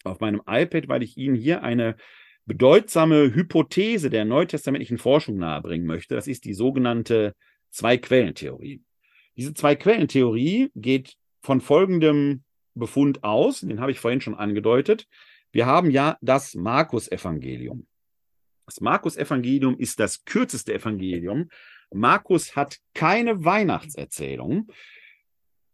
auf 0.04 0.20
meinem 0.20 0.42
iPad, 0.46 0.88
weil 0.88 1.02
ich 1.02 1.16
Ihnen 1.16 1.34
hier 1.34 1.62
eine 1.62 1.96
bedeutsame 2.46 3.34
Hypothese 3.34 4.10
der 4.10 4.24
neutestamentlichen 4.24 4.98
Forschung 4.98 5.38
nahebringen 5.38 5.86
möchte. 5.86 6.14
Das 6.14 6.28
ist 6.28 6.44
die 6.44 6.54
sogenannte 6.54 7.34
Zwei-Quellen-Theorie. 7.70 8.82
Diese 9.36 9.54
Zwei-Quellen-Theorie 9.54 10.70
geht 10.74 11.16
von 11.42 11.60
folgendem 11.60 12.42
Befund 12.74 13.22
aus, 13.24 13.60
den 13.60 13.80
habe 13.80 13.92
ich 13.92 14.00
vorhin 14.00 14.20
schon 14.20 14.34
angedeutet. 14.34 15.06
Wir 15.52 15.66
haben 15.66 15.90
ja 15.90 16.16
das 16.20 16.54
Markus-Evangelium. 16.54 17.86
Das 18.66 18.80
Markus-Evangelium 18.80 19.78
ist 19.78 20.00
das 20.00 20.24
kürzeste 20.24 20.74
Evangelium. 20.74 21.48
Markus 21.92 22.56
hat 22.56 22.78
keine 22.94 23.44
Weihnachtserzählung. 23.44 24.68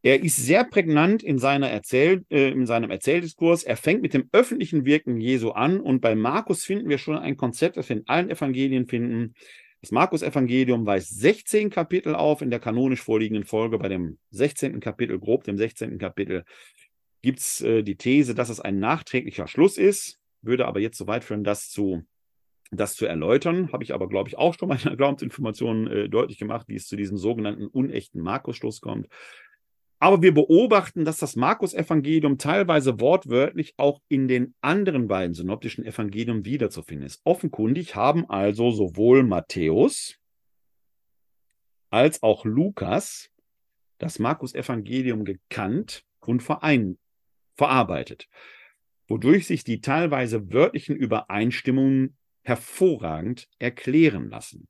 Er 0.03 0.23
ist 0.23 0.37
sehr 0.37 0.65
prägnant 0.65 1.23
in, 1.23 1.39
seiner 1.39 1.69
Erzähl, 1.69 2.25
äh, 2.31 2.51
in 2.51 2.67
seinem 2.67 2.91
Erzähldiskurs. 2.91 3.65
Er 3.65 3.77
fängt 3.77 4.03
mit 4.03 4.15
dem 4.15 4.29
öffentlichen 4.33 4.85
Wirken 4.87 5.21
Jesu 5.21 5.51
an 5.51 5.79
und 5.79 6.01
bei 6.01 6.15
Markus 6.15 6.65
finden 6.65 6.89
wir 6.89 6.99
schon 6.99 7.19
ein 7.19 7.37
Konzept, 7.37 7.77
das 7.77 7.89
wir 7.89 7.97
in 7.97 8.09
allen 8.09 8.31
Evangelien 8.31 8.87
finden. 8.87 9.35
Das 9.81 9.93
Markus-Evangelium 9.93 10.85
weist 10.85 11.19
16 11.21 11.71
Kapitel 11.71 12.15
auf 12.15 12.43
in 12.43 12.51
der 12.51 12.61
kanonisch 12.61 13.01
vorliegenden 13.01 13.45
Folge. 13.45 13.79
Bei 13.79 13.89
dem 13.89 14.19
16. 14.31 14.81
Kapitel, 14.81 15.19
grob 15.19 15.45
dem 15.45 15.57
16. 15.57 15.99
Kapitel, 15.99 16.45
gibt 17.23 17.39
es 17.39 17.61
äh, 17.63 17.83
die 17.83 17.97
These, 17.97 18.35
dass 18.35 18.51
es 18.51 18.61
ein 18.61 18.79
nachträglicher 18.79 19.47
Schluss 19.47 19.79
ist. 19.79 20.19
Würde 20.43 20.67
aber 20.67 20.81
jetzt 20.81 20.99
so 20.99 21.07
weit 21.07 21.25
führen, 21.25 21.45
das 21.45 21.71
zu, 21.71 22.03
das 22.71 22.95
zu 22.95 23.07
erläutern. 23.07 23.73
Habe 23.73 23.83
ich 23.83 23.95
aber, 23.95 24.09
glaube 24.09 24.29
ich, 24.29 24.37
auch 24.37 24.55
schon 24.59 24.69
mal 24.69 24.77
in 24.83 24.89
der 24.89 24.97
Glaubensinformation 24.97 25.87
äh, 25.87 26.09
deutlich 26.11 26.39
gemacht, 26.39 26.69
wie 26.69 26.77
es 26.77 26.87
zu 26.87 26.97
diesem 26.97 27.17
sogenannten 27.17 27.67
unechten 27.67 28.21
Markus-Schluss 28.21 28.83
kommt. 28.83 29.09
Aber 30.03 30.23
wir 30.23 30.33
beobachten, 30.33 31.05
dass 31.05 31.19
das 31.19 31.37
Markus-Evangelium 31.37 32.39
teilweise 32.39 33.01
wortwörtlich 33.01 33.75
auch 33.77 34.01
in 34.09 34.29
den 34.29 34.55
anderen 34.63 35.09
beiden 35.09 35.35
synoptischen 35.35 35.85
Evangelien 35.85 36.47
wiederzufinden 36.47 37.07
ist. 37.07 37.21
Offenkundig 37.25 37.95
haben 37.97 38.29
also 38.29 38.71
sowohl 38.71 39.23
Matthäus 39.23 40.17
als 41.91 42.23
auch 42.23 42.47
Lukas 42.47 43.31
das 43.99 44.19
Markus-Evangelium 44.19 45.27
gekannt 45.27 46.03
und 46.21 46.43
verein, 46.43 46.99
verarbeitet, 47.57 48.27
wodurch 49.07 49.47
sich 49.47 49.65
die 49.65 49.83
teilweise 49.83 50.51
wörtlichen 50.51 50.97
Übereinstimmungen 50.97 52.17
hervorragend 52.43 53.49
erklären 53.59 54.31
lassen. 54.31 54.67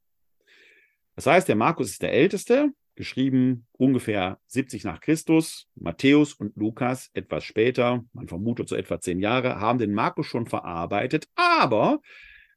Das 1.14 1.26
heißt, 1.26 1.47
der 1.47 1.55
Markus 1.55 1.91
ist 1.91 2.03
der 2.03 2.12
Älteste, 2.12 2.72
geschrieben 3.01 3.67
ungefähr 3.73 4.39
70 4.49 4.85
nach 4.85 5.01
Christus. 5.01 5.69
Matthäus 5.75 6.35
und 6.35 6.55
Lukas 6.55 7.09
etwas 7.15 7.45
später, 7.45 8.05
man 8.13 8.29
vermutet 8.29 8.69
so 8.69 8.77
etwa 8.77 9.01
zehn 9.01 9.21
Jahre, 9.21 9.59
haben 9.59 9.79
den 9.79 9.95
Markus 9.95 10.27
schon 10.27 10.45
verarbeitet. 10.45 11.27
Aber 11.35 12.01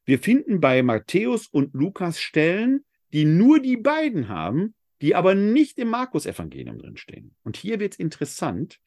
wir 0.04 0.18
finden 0.18 0.60
bei 0.60 0.82
Matthäus 0.82 1.46
und 1.46 1.72
Lukas 1.72 2.20
Stellen, 2.20 2.84
die 3.14 3.24
nur 3.24 3.58
die 3.58 3.78
beiden 3.78 4.28
haben, 4.28 4.74
die 5.00 5.14
aber 5.14 5.34
nicht 5.34 5.78
im 5.78 5.88
Markus-Evangelium 5.88 6.78
drinstehen. 6.78 7.34
Und 7.42 7.56
hier 7.56 7.80
wird 7.80 7.94
es 7.94 7.98
interessant, 7.98 8.80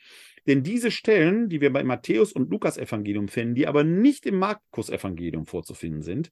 denn 0.45 0.62
diese 0.62 0.91
Stellen, 0.91 1.49
die 1.49 1.60
wir 1.60 1.74
bei 1.74 1.84
Matthäus 1.84 2.34
und 2.34 2.51
Lukas-Evangelium 2.51 3.30
finden, 3.30 3.55
die 3.55 3.66
aber 3.66 3.84
nicht 3.84 4.28
im 4.28 4.38
Markus-Evangelium 4.38 5.47
vorzufinden 5.47 6.03
sind, 6.03 6.30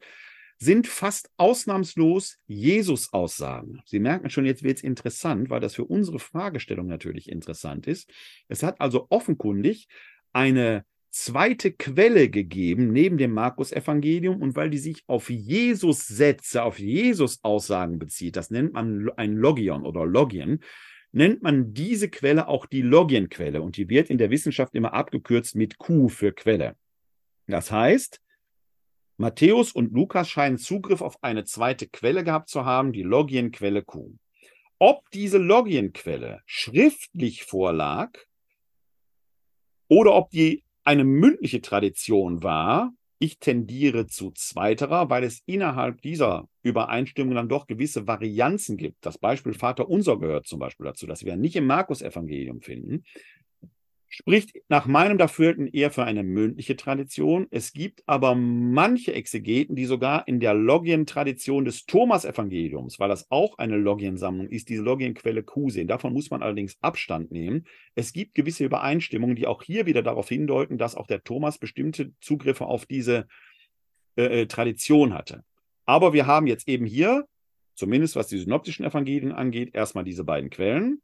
sind 0.58 0.88
fast 0.88 1.30
ausnahmslos 1.38 2.38
Jesus-Aussagen. 2.48 3.82
Sie 3.86 4.00
merken 4.00 4.30
schon, 4.30 4.46
jetzt 4.46 4.64
wird 4.64 4.78
es 4.78 4.84
interessant, 4.84 5.50
weil 5.50 5.60
das 5.60 5.76
für 5.76 5.86
unsere 5.86 6.20
Fragestellung 6.20 6.88
natürlich 6.88 7.30
interessant 7.30 7.88
ist. 7.88 8.10
Es 8.48 8.64
hat 8.64 8.80
also 8.80 9.08
offenkundig 9.10 9.88
eine 10.34 10.86
zweite 11.12 11.72
Quelle 11.72 12.30
gegeben 12.30 12.92
neben 12.92 13.18
dem 13.18 13.32
Markus-Evangelium 13.32 14.42
und 14.42 14.56
weil 14.56 14.70
die 14.70 14.78
sich 14.78 15.04
auf 15.08 15.30
Jesus-Sätze, 15.30 16.64
auf 16.64 16.78
Jesus-Aussagen 16.78 18.00
bezieht, 18.00 18.36
das 18.36 18.52
nennt 18.52 18.74
man 18.74 19.10
ein 19.16 19.38
Logion 19.38 19.86
oder 19.86 20.06
Logien, 20.06 20.60
nennt 21.14 21.42
man 21.42 21.74
diese 21.74 22.10
Quelle 22.10 22.50
auch 22.50 22.66
die 22.66 22.82
Logienquelle 22.82 23.62
und 23.62 23.78
die 23.78 23.88
wird 23.88 24.10
in 24.10 24.18
der 24.18 24.30
Wissenschaft 24.30 24.76
immer 24.76 24.94
abgekürzt 24.94 25.56
mit 25.56 25.78
Q 25.78 26.10
für 26.10 26.34
Quelle. 26.34 26.76
Das 27.48 27.72
heißt, 27.72 28.22
Matthäus 29.18 29.72
und 29.72 29.94
Lukas 29.94 30.30
scheinen 30.30 30.58
Zugriff 30.58 31.02
auf 31.02 31.24
eine 31.24 31.46
zweite 31.46 31.88
Quelle 31.88 32.24
gehabt 32.24 32.50
zu 32.50 32.66
haben, 32.66 32.92
die 32.92 33.04
Logienquelle 33.04 33.82
Q. 33.82 34.16
Ob 34.78 35.10
diese 35.12 35.38
Logienquelle 35.38 36.42
schriftlich 36.46 37.44
vorlag 37.44 38.12
oder 39.88 40.14
ob 40.16 40.32
die 40.32 40.64
eine 40.84 41.06
mündliche 41.06 41.62
Tradition 41.62 42.44
war, 42.44 42.92
ich 43.18 43.40
tendiere 43.40 44.08
zu 44.08 44.32
zweiterer, 44.32 45.10
weil 45.10 45.24
es 45.24 45.42
innerhalb 45.46 46.02
dieser 46.02 46.50
Übereinstimmung 46.64 47.36
dann 47.36 47.48
doch 47.48 47.66
gewisse 47.66 48.08
Varianzen 48.08 48.76
gibt. 48.76 49.06
Das 49.06 49.18
Beispiel 49.18 49.54
Vater 49.54 49.88
Unser 49.88 50.20
gehört 50.20 50.46
zum 50.46 50.60
Beispiel 50.60 50.86
dazu, 50.86 51.08
das 51.08 51.24
wir 51.24 51.38
nicht 51.38 51.56
im 51.56 51.66
Markus-Evangelium 51.66 52.62
finden 52.62 53.06
spricht 54.16 54.56
nach 54.70 54.86
meinem 54.86 55.18
Dafürhalten 55.18 55.68
eher 55.68 55.92
für 55.92 56.06
eine 56.06 56.24
mündliche 56.24 56.78
Tradition. 56.78 57.48
Es 57.52 57.74
gibt 57.74 58.02
aber 58.06 58.34
manche 58.34 59.14
Exegeten, 59.14 59.76
die 59.76 59.84
sogar 59.84 60.26
in 60.26 60.40
der 60.40 60.54
Logien-Tradition 60.54 61.66
des 61.66 61.86
Thomas-Evangeliums, 61.86 62.98
weil 62.98 63.10
das 63.10 63.30
auch 63.30 63.58
eine 63.58 63.76
Logiensammlung 63.76 64.48
ist, 64.48 64.70
diese 64.70 64.84
Logienquelle 64.84 65.44
Q 65.44 65.70
sehen. 65.70 65.90
Davon 65.90 66.14
muss 66.14 66.30
man 66.30 66.44
allerdings 66.44 66.78
Abstand 66.82 67.32
nehmen. 67.32 67.66
Es 67.94 68.14
gibt 68.14 68.36
gewisse 68.36 68.64
Übereinstimmungen, 68.64 69.36
die 69.36 69.48
auch 69.48 69.62
hier 69.62 69.86
wieder 69.86 70.02
darauf 70.02 70.30
hindeuten, 70.30 70.78
dass 70.78 70.96
auch 70.96 71.08
der 71.08 71.26
Thomas 71.26 71.58
bestimmte 71.58 72.14
Zugriffe 72.22 72.68
auf 72.68 72.86
diese 72.86 73.28
äh, 74.16 74.44
äh 74.44 74.46
Tradition 74.46 75.14
hatte. 75.14 75.44
Aber 75.86 76.14
wir 76.14 76.26
haben 76.26 76.48
jetzt 76.48 76.70
eben 76.70 76.86
hier, 76.86 77.28
zumindest 77.74 78.16
was 78.16 78.28
die 78.28 78.38
synoptischen 78.38 78.86
Evangelien 78.86 79.34
angeht, 79.34 79.76
erstmal 79.76 80.06
diese 80.06 80.24
beiden 80.24 80.50
Quellen. 80.50 81.02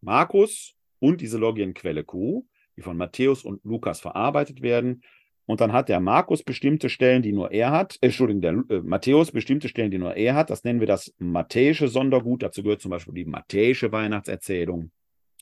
Markus 0.00 0.76
und 1.00 1.20
diese 1.20 1.38
Logienquelle 1.38 2.04
Q 2.04 2.46
die 2.76 2.82
von 2.82 2.96
Matthäus 2.96 3.44
und 3.44 3.64
Lukas 3.64 4.00
verarbeitet 4.00 4.62
werden. 4.62 5.02
Und 5.46 5.60
dann 5.60 5.72
hat 5.72 5.88
der 5.88 6.00
Markus 6.00 6.42
bestimmte 6.42 6.88
Stellen, 6.88 7.22
die 7.22 7.32
nur 7.32 7.50
er 7.50 7.72
hat, 7.72 7.98
äh, 8.00 8.06
Entschuldigung, 8.06 8.42
der 8.42 8.76
äh, 8.76 8.80
Matthäus 8.82 9.32
bestimmte 9.32 9.68
Stellen, 9.68 9.90
die 9.90 9.98
nur 9.98 10.14
er 10.14 10.34
hat. 10.34 10.50
Das 10.50 10.64
nennen 10.64 10.80
wir 10.80 10.86
das 10.86 11.14
matthäische 11.18 11.88
Sondergut. 11.88 12.42
Dazu 12.42 12.62
gehört 12.62 12.80
zum 12.80 12.90
Beispiel 12.90 13.14
die 13.14 13.24
matthäische 13.24 13.92
Weihnachtserzählung. 13.92 14.92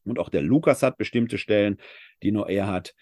Und 0.04 0.18
auch 0.18 0.30
der 0.30 0.42
Lukas 0.42 0.82
hat 0.82 0.96
bestimmte 0.96 1.36
Stellen, 1.36 1.76
die 2.22 2.32
nur 2.32 2.48
er 2.48 2.66
hat. 2.66 2.94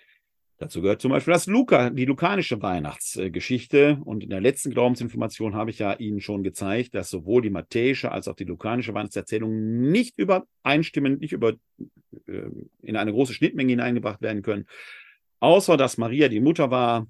Dazu 0.61 0.83
gehört 0.83 1.01
zum 1.01 1.13
Beispiel 1.13 1.35
das 1.35 1.47
Luca, 1.47 1.91
die 1.91 2.05
lukanische 2.05 2.61
Weihnachtsgeschichte. 2.61 4.01
Und 4.05 4.25
in 4.25 4.31
der 4.31 4.41
letzten 4.41 4.71
Glaubensinformation 4.71 5.55
habe 5.55 5.71
ich 5.71 5.79
ja 5.79 5.93
Ihnen 5.93 6.21
schon 6.21 6.43
gezeigt, 6.43 6.97
dass 6.97 7.11
sowohl 7.11 7.43
die 7.43 7.51
matthäische 7.51 8.11
als 8.11 8.27
auch 8.27 8.35
die 8.35 8.45
lukanische 8.45 8.93
Weihnachtserzählung 8.93 9.81
nicht 9.91 10.19
übereinstimmen, 10.19 11.19
nicht 11.19 11.33
über, 11.33 11.55
äh, 12.27 12.51
in 12.83 12.97
eine 12.97 13.13
große 13.13 13.35
Schnittmenge 13.35 13.71
hineingebracht 13.71 14.21
werden 14.21 14.43
können. 14.43 14.67
Außer 15.39 15.77
dass 15.77 15.97
Maria 15.97 16.29
die 16.29 16.41
Mutter 16.41 16.73
war, 16.73 17.07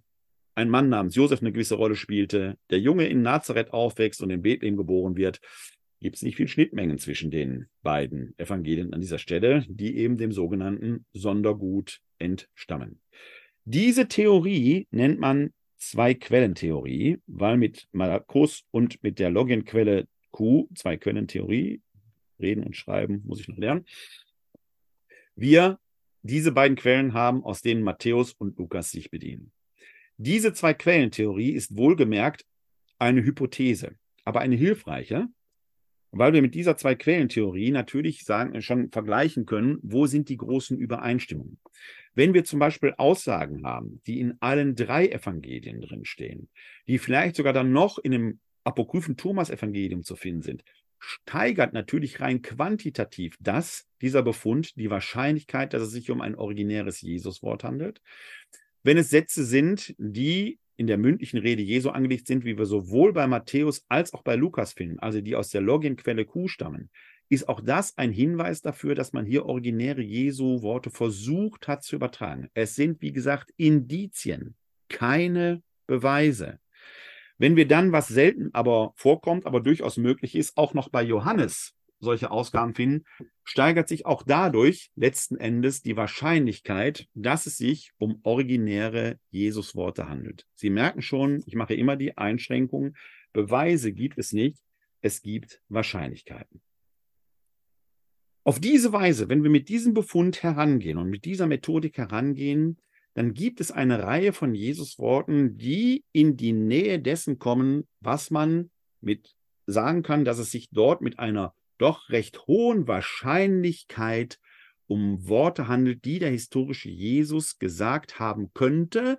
ein 0.54 0.68
Mann 0.68 0.90
namens 0.90 1.14
Josef 1.14 1.40
eine 1.40 1.52
gewisse 1.52 1.76
Rolle 1.76 1.96
spielte, 1.96 2.58
der 2.68 2.80
Junge 2.80 3.06
in 3.06 3.22
Nazareth 3.22 3.72
aufwächst 3.72 4.20
und 4.22 4.28
in 4.28 4.42
Bethlehem 4.42 4.76
geboren 4.76 5.16
wird, 5.16 5.40
gibt 6.00 6.16
es 6.16 6.22
nicht 6.22 6.36
viel 6.36 6.48
Schnittmengen 6.48 6.98
zwischen 6.98 7.30
den 7.30 7.68
beiden 7.82 8.34
Evangelien 8.38 8.92
an 8.92 9.00
dieser 9.00 9.18
Stelle, 9.18 9.64
die 9.68 9.96
eben 9.96 10.18
dem 10.18 10.32
sogenannten 10.32 11.06
Sondergut 11.12 12.00
entstammen. 12.18 13.00
Diese 13.70 14.08
Theorie 14.08 14.88
nennt 14.92 15.20
man 15.20 15.52
Zwei-Quellen-Theorie, 15.76 17.18
weil 17.26 17.58
mit 17.58 17.86
Markus 17.92 18.64
und 18.70 19.02
mit 19.02 19.18
der 19.18 19.28
Logienquelle 19.28 20.08
Q, 20.30 20.70
Zwei-Quellen-Theorie, 20.74 21.82
reden 22.40 22.64
und 22.64 22.74
schreiben, 22.74 23.22
muss 23.26 23.40
ich 23.40 23.48
noch 23.48 23.58
lernen, 23.58 23.84
wir 25.36 25.78
diese 26.22 26.52
beiden 26.52 26.78
Quellen 26.78 27.12
haben, 27.12 27.44
aus 27.44 27.60
denen 27.60 27.82
Matthäus 27.82 28.32
und 28.32 28.56
Lukas 28.56 28.90
sich 28.90 29.10
bedienen. 29.10 29.52
Diese 30.16 30.54
Zwei-Quellen-Theorie 30.54 31.50
ist 31.50 31.76
wohlgemerkt 31.76 32.46
eine 32.98 33.22
Hypothese, 33.22 33.96
aber 34.24 34.40
eine 34.40 34.56
hilfreiche, 34.56 35.28
weil 36.10 36.32
wir 36.32 36.42
mit 36.42 36.54
dieser 36.54 36.76
Zwei-Quellen-Theorie 36.76 37.70
natürlich 37.70 38.24
sagen, 38.24 38.60
schon 38.62 38.90
vergleichen 38.90 39.46
können, 39.46 39.78
wo 39.82 40.06
sind 40.06 40.28
die 40.28 40.36
großen 40.36 40.78
Übereinstimmungen. 40.78 41.58
Wenn 42.14 42.34
wir 42.34 42.44
zum 42.44 42.58
Beispiel 42.58 42.94
Aussagen 42.96 43.64
haben, 43.64 44.00
die 44.06 44.20
in 44.20 44.36
allen 44.40 44.74
drei 44.74 45.08
Evangelien 45.08 45.80
drinstehen, 45.80 46.48
die 46.86 46.98
vielleicht 46.98 47.36
sogar 47.36 47.52
dann 47.52 47.72
noch 47.72 47.98
in 47.98 48.12
dem 48.12 48.40
apokryphen 48.64 49.16
Thomas-Evangelium 49.16 50.02
zu 50.02 50.16
finden 50.16 50.42
sind, 50.42 50.64
steigert 50.98 51.72
natürlich 51.72 52.20
rein 52.20 52.42
quantitativ 52.42 53.36
das, 53.40 53.86
dieser 54.00 54.22
Befund, 54.22 54.76
die 54.76 54.90
Wahrscheinlichkeit, 54.90 55.72
dass 55.72 55.82
es 55.82 55.92
sich 55.92 56.10
um 56.10 56.20
ein 56.20 56.34
originäres 56.34 57.00
Jesuswort 57.00 57.64
handelt. 57.64 58.00
Wenn 58.82 58.98
es 58.98 59.10
Sätze 59.10 59.44
sind, 59.44 59.94
die 59.98 60.58
in 60.78 60.86
der 60.86 60.96
mündlichen 60.96 61.40
Rede 61.40 61.60
Jesu 61.60 61.90
angelegt 61.90 62.28
sind, 62.28 62.44
wie 62.44 62.56
wir 62.56 62.64
sowohl 62.64 63.12
bei 63.12 63.26
Matthäus 63.26 63.84
als 63.88 64.14
auch 64.14 64.22
bei 64.22 64.36
Lukas 64.36 64.72
finden, 64.72 65.00
also 65.00 65.20
die 65.20 65.34
aus 65.34 65.50
der 65.50 65.60
Logienquelle 65.60 66.24
Q 66.24 66.46
stammen, 66.46 66.88
ist 67.28 67.48
auch 67.48 67.60
das 67.60 67.98
ein 67.98 68.12
Hinweis 68.12 68.62
dafür, 68.62 68.94
dass 68.94 69.12
man 69.12 69.26
hier 69.26 69.44
originäre 69.44 70.02
Jesu-Worte 70.02 70.90
versucht 70.90 71.66
hat 71.66 71.82
zu 71.82 71.96
übertragen. 71.96 72.48
Es 72.54 72.76
sind, 72.76 73.02
wie 73.02 73.12
gesagt, 73.12 73.52
Indizien, 73.56 74.54
keine 74.88 75.62
Beweise. 75.88 76.60
Wenn 77.38 77.56
wir 77.56 77.66
dann, 77.66 77.90
was 77.90 78.06
selten 78.06 78.50
aber 78.52 78.92
vorkommt, 78.94 79.46
aber 79.46 79.60
durchaus 79.60 79.96
möglich 79.96 80.36
ist, 80.36 80.56
auch 80.56 80.74
noch 80.74 80.90
bei 80.90 81.02
Johannes 81.02 81.74
solche 82.00 82.30
Ausgaben 82.30 82.74
finden, 82.74 83.04
steigert 83.44 83.88
sich 83.88 84.06
auch 84.06 84.22
dadurch 84.22 84.90
letzten 84.94 85.36
Endes 85.36 85.82
die 85.82 85.96
Wahrscheinlichkeit, 85.96 87.08
dass 87.14 87.46
es 87.46 87.56
sich 87.56 87.92
um 87.98 88.20
originäre 88.22 89.18
Jesusworte 89.30 90.08
handelt. 90.08 90.46
Sie 90.54 90.70
merken 90.70 91.02
schon, 91.02 91.42
ich 91.46 91.54
mache 91.54 91.74
immer 91.74 91.96
die 91.96 92.16
Einschränkung, 92.16 92.94
Beweise 93.32 93.92
gibt 93.92 94.18
es 94.18 94.32
nicht, 94.32 94.62
es 95.00 95.22
gibt 95.22 95.60
Wahrscheinlichkeiten. 95.68 96.60
Auf 98.44 98.60
diese 98.60 98.92
Weise, 98.92 99.28
wenn 99.28 99.42
wir 99.42 99.50
mit 99.50 99.68
diesem 99.68 99.92
Befund 99.92 100.42
herangehen 100.42 100.96
und 100.96 101.10
mit 101.10 101.24
dieser 101.24 101.46
Methodik 101.46 101.98
herangehen, 101.98 102.78
dann 103.14 103.34
gibt 103.34 103.60
es 103.60 103.70
eine 103.70 104.02
Reihe 104.02 104.32
von 104.32 104.54
Jesus-Worten, 104.54 105.58
die 105.58 106.04
in 106.12 106.36
die 106.36 106.52
Nähe 106.52 107.00
dessen 107.00 107.38
kommen, 107.38 107.86
was 108.00 108.30
man 108.30 108.70
mit 109.00 109.34
sagen 109.66 110.02
kann, 110.02 110.24
dass 110.24 110.38
es 110.38 110.50
sich 110.50 110.70
dort 110.70 111.02
mit 111.02 111.18
einer 111.18 111.54
doch 111.78 112.10
recht 112.10 112.46
hohen 112.46 112.86
Wahrscheinlichkeit 112.86 114.38
um 114.86 115.28
Worte 115.28 115.68
handelt, 115.68 116.04
die 116.04 116.18
der 116.18 116.30
historische 116.30 116.88
Jesus 116.88 117.58
gesagt 117.58 118.18
haben 118.18 118.52
könnte, 118.54 119.18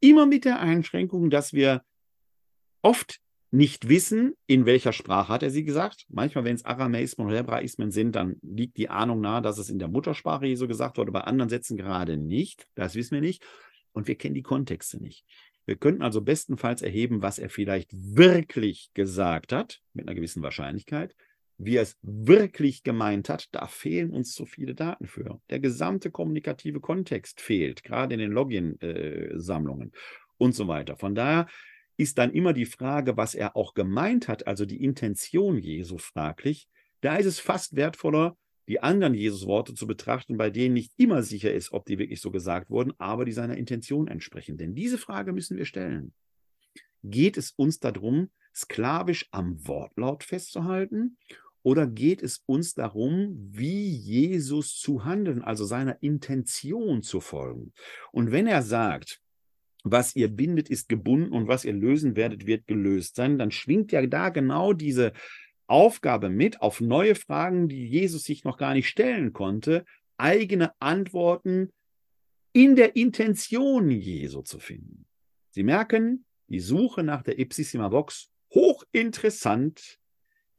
immer 0.00 0.26
mit 0.26 0.44
der 0.44 0.60
Einschränkung, 0.60 1.30
dass 1.30 1.52
wir 1.52 1.82
oft 2.82 3.20
nicht 3.52 3.88
wissen, 3.88 4.34
in 4.46 4.64
welcher 4.64 4.92
Sprache 4.92 5.28
hat 5.28 5.42
er 5.42 5.50
sie 5.50 5.64
gesagt. 5.64 6.06
Manchmal, 6.08 6.44
wenn 6.44 6.54
es 6.54 6.64
Aramäismen 6.64 7.26
oder 7.26 7.38
Hebraismen 7.38 7.90
sind, 7.90 8.14
dann 8.14 8.36
liegt 8.42 8.76
die 8.76 8.88
Ahnung 8.88 9.20
nahe, 9.20 9.42
dass 9.42 9.58
es 9.58 9.70
in 9.70 9.78
der 9.78 9.88
Muttersprache 9.88 10.46
Jesu 10.46 10.68
gesagt 10.68 10.98
wurde, 10.98 11.12
bei 11.12 11.22
anderen 11.22 11.48
Sätzen 11.48 11.76
gerade 11.76 12.16
nicht. 12.16 12.68
Das 12.74 12.94
wissen 12.94 13.14
wir 13.14 13.20
nicht. 13.20 13.44
Und 13.92 14.06
wir 14.06 14.14
kennen 14.14 14.36
die 14.36 14.42
Kontexte 14.42 15.02
nicht. 15.02 15.26
Wir 15.66 15.76
könnten 15.76 16.02
also 16.02 16.22
bestenfalls 16.22 16.80
erheben, 16.80 17.22
was 17.22 17.38
er 17.38 17.50
vielleicht 17.50 17.90
wirklich 17.92 18.90
gesagt 18.94 19.52
hat, 19.52 19.80
mit 19.92 20.06
einer 20.06 20.14
gewissen 20.14 20.42
Wahrscheinlichkeit. 20.42 21.14
Wie 21.62 21.76
er 21.76 21.82
es 21.82 21.98
wirklich 22.00 22.84
gemeint 22.84 23.28
hat, 23.28 23.48
da 23.52 23.66
fehlen 23.66 24.12
uns 24.12 24.32
zu 24.32 24.46
viele 24.46 24.74
Daten 24.74 25.06
für. 25.06 25.42
Der 25.50 25.60
gesamte 25.60 26.10
kommunikative 26.10 26.80
Kontext 26.80 27.42
fehlt, 27.42 27.84
gerade 27.84 28.14
in 28.14 28.20
den 28.20 28.32
Login-Sammlungen 28.32 29.92
und 30.38 30.54
so 30.54 30.68
weiter. 30.68 30.96
Von 30.96 31.14
daher 31.14 31.48
ist 31.98 32.16
dann 32.16 32.32
immer 32.32 32.54
die 32.54 32.64
Frage, 32.64 33.18
was 33.18 33.34
er 33.34 33.56
auch 33.56 33.74
gemeint 33.74 34.26
hat, 34.26 34.46
also 34.46 34.64
die 34.64 34.82
Intention 34.82 35.58
Jesu 35.58 35.98
fraglich. 35.98 36.66
Da 37.02 37.16
ist 37.16 37.26
es 37.26 37.40
fast 37.40 37.76
wertvoller, 37.76 38.38
die 38.66 38.82
anderen 38.82 39.12
Jesus-Worte 39.12 39.74
zu 39.74 39.86
betrachten, 39.86 40.38
bei 40.38 40.48
denen 40.48 40.72
nicht 40.72 40.94
immer 40.96 41.22
sicher 41.22 41.52
ist, 41.52 41.74
ob 41.74 41.84
die 41.84 41.98
wirklich 41.98 42.22
so 42.22 42.30
gesagt 42.30 42.70
wurden, 42.70 42.94
aber 42.96 43.26
die 43.26 43.32
seiner 43.32 43.58
Intention 43.58 44.08
entsprechen. 44.08 44.56
Denn 44.56 44.74
diese 44.74 44.96
Frage 44.96 45.34
müssen 45.34 45.58
wir 45.58 45.66
stellen. 45.66 46.14
Geht 47.02 47.36
es 47.36 47.50
uns 47.50 47.80
darum, 47.80 48.30
sklavisch 48.54 49.28
am 49.30 49.66
Wortlaut 49.66 50.24
festzuhalten? 50.24 51.18
Oder 51.62 51.86
geht 51.86 52.22
es 52.22 52.42
uns 52.46 52.74
darum, 52.74 53.36
wie 53.50 53.88
Jesus 53.88 54.76
zu 54.76 55.04
handeln, 55.04 55.42
also 55.42 55.64
seiner 55.64 56.02
Intention 56.02 57.02
zu 57.02 57.20
folgen? 57.20 57.72
Und 58.12 58.32
wenn 58.32 58.46
er 58.46 58.62
sagt, 58.62 59.20
was 59.84 60.16
ihr 60.16 60.28
bindet, 60.28 60.68
ist 60.70 60.88
gebunden 60.88 61.32
und 61.32 61.48
was 61.48 61.64
ihr 61.64 61.72
lösen 61.72 62.16
werdet, 62.16 62.46
wird 62.46 62.66
gelöst 62.66 63.16
sein, 63.16 63.38
dann 63.38 63.50
schwingt 63.50 63.92
ja 63.92 64.04
da 64.06 64.28
genau 64.30 64.72
diese 64.72 65.12
Aufgabe 65.66 66.28
mit, 66.30 66.60
auf 66.60 66.80
neue 66.80 67.14
Fragen, 67.14 67.68
die 67.68 67.86
Jesus 67.86 68.24
sich 68.24 68.44
noch 68.44 68.58
gar 68.58 68.74
nicht 68.74 68.88
stellen 68.88 69.32
konnte, 69.32 69.84
eigene 70.16 70.72
Antworten 70.80 71.70
in 72.52 72.74
der 72.76 72.96
Intention 72.96 73.90
Jesu 73.90 74.42
zu 74.42 74.58
finden. 74.58 75.06
Sie 75.50 75.62
merken, 75.62 76.24
die 76.48 76.60
Suche 76.60 77.02
nach 77.02 77.22
der 77.22 77.38
Ipsissima 77.38 77.92
Vox 77.92 78.30
hochinteressant, 78.52 79.99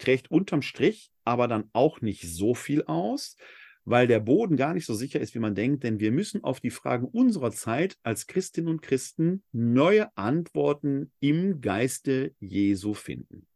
trägt 0.02 0.32
unterm 0.32 0.62
Strich 0.62 1.12
aber 1.24 1.48
dann 1.48 1.70
auch 1.74 2.02
nicht 2.02 2.22
so 2.24 2.54
viel 2.54 2.84
aus, 2.84 3.38
weil 3.84 4.08
der 4.08 4.20
Boden 4.20 4.58
gar 4.58 4.74
nicht 4.74 4.86
so 4.86 4.94
sicher 4.94 5.20
ist, 5.20 5.34
wie 5.34 5.40
man 5.40 5.56
denkt, 5.56 5.84
denn 5.84 6.00
wir 6.00 6.12
müssen 6.12 6.44
auf 6.44 6.60
die 6.60 6.70
Fragen 6.70 7.06
unserer 7.06 7.52
Zeit 7.52 7.98
als 8.04 8.28
Christinnen 8.28 8.70
und 8.70 8.82
Christen 8.82 9.44
neue 9.52 10.16
Antworten 10.16 11.12
im 11.20 11.62
Geiste 11.62 12.36
Jesu 12.40 12.94
finden. 12.94 13.48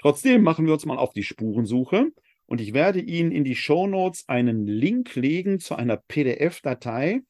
Trotzdem 0.00 0.42
machen 0.42 0.66
wir 0.66 0.72
uns 0.72 0.86
mal 0.86 0.96
auf 0.96 1.12
die 1.12 1.22
Spurensuche 1.22 2.12
und 2.46 2.60
ich 2.60 2.72
werde 2.72 3.00
Ihnen 3.00 3.32
in 3.32 3.44
die 3.44 3.56
Show 3.56 3.86
Notes 3.86 4.28
einen 4.28 4.66
Link 4.66 5.14
legen 5.16 5.60
zu 5.60 5.74
einer 5.74 5.96
PDF-Datei. 5.96 7.22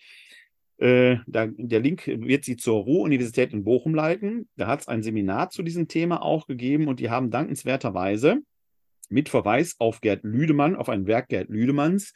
Äh, 0.78 1.16
da, 1.26 1.46
der 1.46 1.80
Link 1.80 2.06
wird 2.06 2.44
Sie 2.44 2.56
zur 2.56 2.82
Ruhr-Universität 2.84 3.52
in 3.52 3.64
Bochum 3.64 3.94
leiten. 3.94 4.48
Da 4.56 4.68
hat 4.68 4.80
es 4.80 4.88
ein 4.88 5.02
Seminar 5.02 5.50
zu 5.50 5.62
diesem 5.62 5.88
Thema 5.88 6.22
auch 6.22 6.46
gegeben 6.46 6.88
und 6.88 7.00
die 7.00 7.10
haben 7.10 7.30
dankenswerterweise 7.30 8.38
mit 9.08 9.28
Verweis 9.28 9.76
auf 9.78 10.00
Gerd 10.00 10.22
Lüdemann, 10.22 10.76
auf 10.76 10.88
ein 10.88 11.06
Werk 11.06 11.28
Gerd 11.28 11.48
Lüdemanns, 11.48 12.12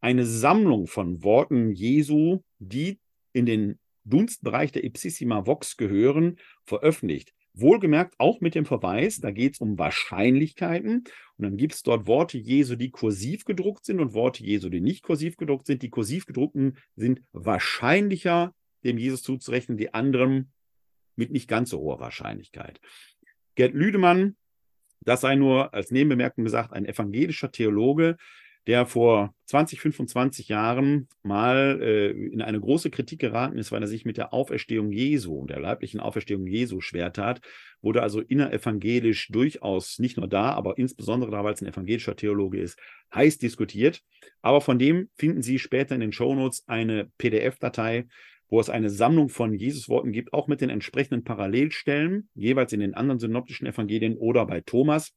eine 0.00 0.24
Sammlung 0.24 0.86
von 0.86 1.22
Worten 1.22 1.72
Jesu, 1.72 2.40
die 2.58 2.98
in 3.32 3.46
den 3.46 3.78
Dunstbereich 4.04 4.72
der 4.72 4.84
Ipsissima 4.84 5.46
Vox 5.46 5.76
gehören, 5.76 6.38
veröffentlicht. 6.64 7.32
Wohlgemerkt 7.60 8.14
auch 8.18 8.40
mit 8.40 8.54
dem 8.54 8.64
Verweis, 8.64 9.20
da 9.20 9.30
geht 9.30 9.54
es 9.54 9.60
um 9.60 9.78
Wahrscheinlichkeiten. 9.78 11.04
Und 11.36 11.44
dann 11.44 11.56
gibt 11.56 11.74
es 11.74 11.82
dort 11.82 12.06
Worte 12.06 12.38
Jesu, 12.38 12.76
die 12.76 12.90
kursiv 12.90 13.44
gedruckt 13.44 13.84
sind 13.84 14.00
und 14.00 14.14
Worte 14.14 14.44
Jesu, 14.44 14.68
die 14.68 14.80
nicht 14.80 15.02
kursiv 15.02 15.36
gedruckt 15.36 15.66
sind. 15.66 15.82
Die 15.82 15.90
kursiv 15.90 16.26
gedruckten 16.26 16.76
sind 16.96 17.22
wahrscheinlicher 17.32 18.54
dem 18.84 18.98
Jesus 18.98 19.22
zuzurechnen, 19.22 19.76
die 19.76 19.92
anderen 19.92 20.52
mit 21.16 21.30
nicht 21.30 21.48
ganz 21.48 21.70
so 21.70 21.80
hoher 21.80 22.00
Wahrscheinlichkeit. 22.00 22.80
Gerd 23.54 23.74
Lüdemann 23.74 24.36
das 25.02 25.22
sei 25.22 25.34
nur 25.34 25.72
als 25.72 25.90
Nebenbemerkung 25.90 26.44
gesagt, 26.44 26.72
ein 26.72 26.84
evangelischer 26.84 27.50
Theologe, 27.50 28.16
der 28.66 28.86
vor 28.86 29.34
20, 29.46 29.80
25 29.80 30.48
Jahren 30.48 31.08
mal 31.22 31.80
äh, 31.82 32.10
in 32.10 32.42
eine 32.42 32.60
große 32.60 32.90
Kritik 32.90 33.20
geraten 33.20 33.58
ist, 33.58 33.72
weil 33.72 33.82
er 33.82 33.88
sich 33.88 34.04
mit 34.04 34.16
der 34.16 34.32
Auferstehung 34.32 34.92
Jesu, 34.92 35.46
der 35.46 35.60
leiblichen 35.60 36.00
Auferstehung 36.00 36.46
Jesu 36.46 36.80
schwer 36.80 37.12
tat, 37.12 37.40
wurde 37.80 38.02
also 38.02 38.20
innerevangelisch 38.20 39.28
durchaus 39.28 39.98
nicht 39.98 40.18
nur 40.18 40.28
da, 40.28 40.52
aber 40.52 40.78
insbesondere 40.78 41.30
da, 41.30 41.42
weil 41.42 41.54
es 41.54 41.62
ein 41.62 41.68
evangelischer 41.68 42.16
Theologe 42.16 42.60
ist, 42.60 42.78
heiß 43.14 43.38
diskutiert. 43.38 44.02
Aber 44.42 44.60
von 44.60 44.78
dem 44.78 45.08
finden 45.16 45.42
Sie 45.42 45.58
später 45.58 45.94
in 45.94 46.00
den 46.00 46.12
Shownotes 46.12 46.64
eine 46.68 47.10
PDF-Datei, 47.18 48.06
wo 48.50 48.60
es 48.60 48.68
eine 48.68 48.90
Sammlung 48.90 49.28
von 49.28 49.54
Jesusworten 49.54 50.12
gibt, 50.12 50.32
auch 50.32 50.48
mit 50.48 50.60
den 50.60 50.70
entsprechenden 50.70 51.24
Parallelstellen, 51.24 52.28
jeweils 52.34 52.72
in 52.72 52.80
den 52.80 52.94
anderen 52.94 53.20
synoptischen 53.20 53.66
Evangelien 53.66 54.16
oder 54.16 54.44
bei 54.44 54.60
Thomas, 54.60 55.14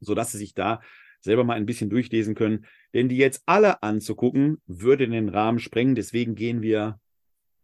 sodass 0.00 0.32
Sie 0.32 0.38
sich 0.38 0.54
da 0.54 0.80
selber 1.20 1.44
mal 1.44 1.54
ein 1.54 1.66
bisschen 1.66 1.90
durchlesen 1.90 2.34
können. 2.34 2.66
Denn 2.94 3.08
die 3.08 3.16
jetzt 3.16 3.42
alle 3.46 3.82
anzugucken, 3.82 4.60
würde 4.66 5.08
den 5.08 5.28
Rahmen 5.28 5.58
sprengen. 5.58 5.94
Deswegen 5.94 6.34
gehen 6.34 6.62
wir 6.62 7.00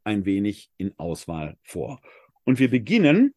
ein 0.04 0.24
wenig 0.24 0.70
in 0.76 0.92
Auswahl 0.98 1.56
vor. 1.62 2.00
Und 2.44 2.58
wir 2.58 2.70
beginnen, 2.70 3.34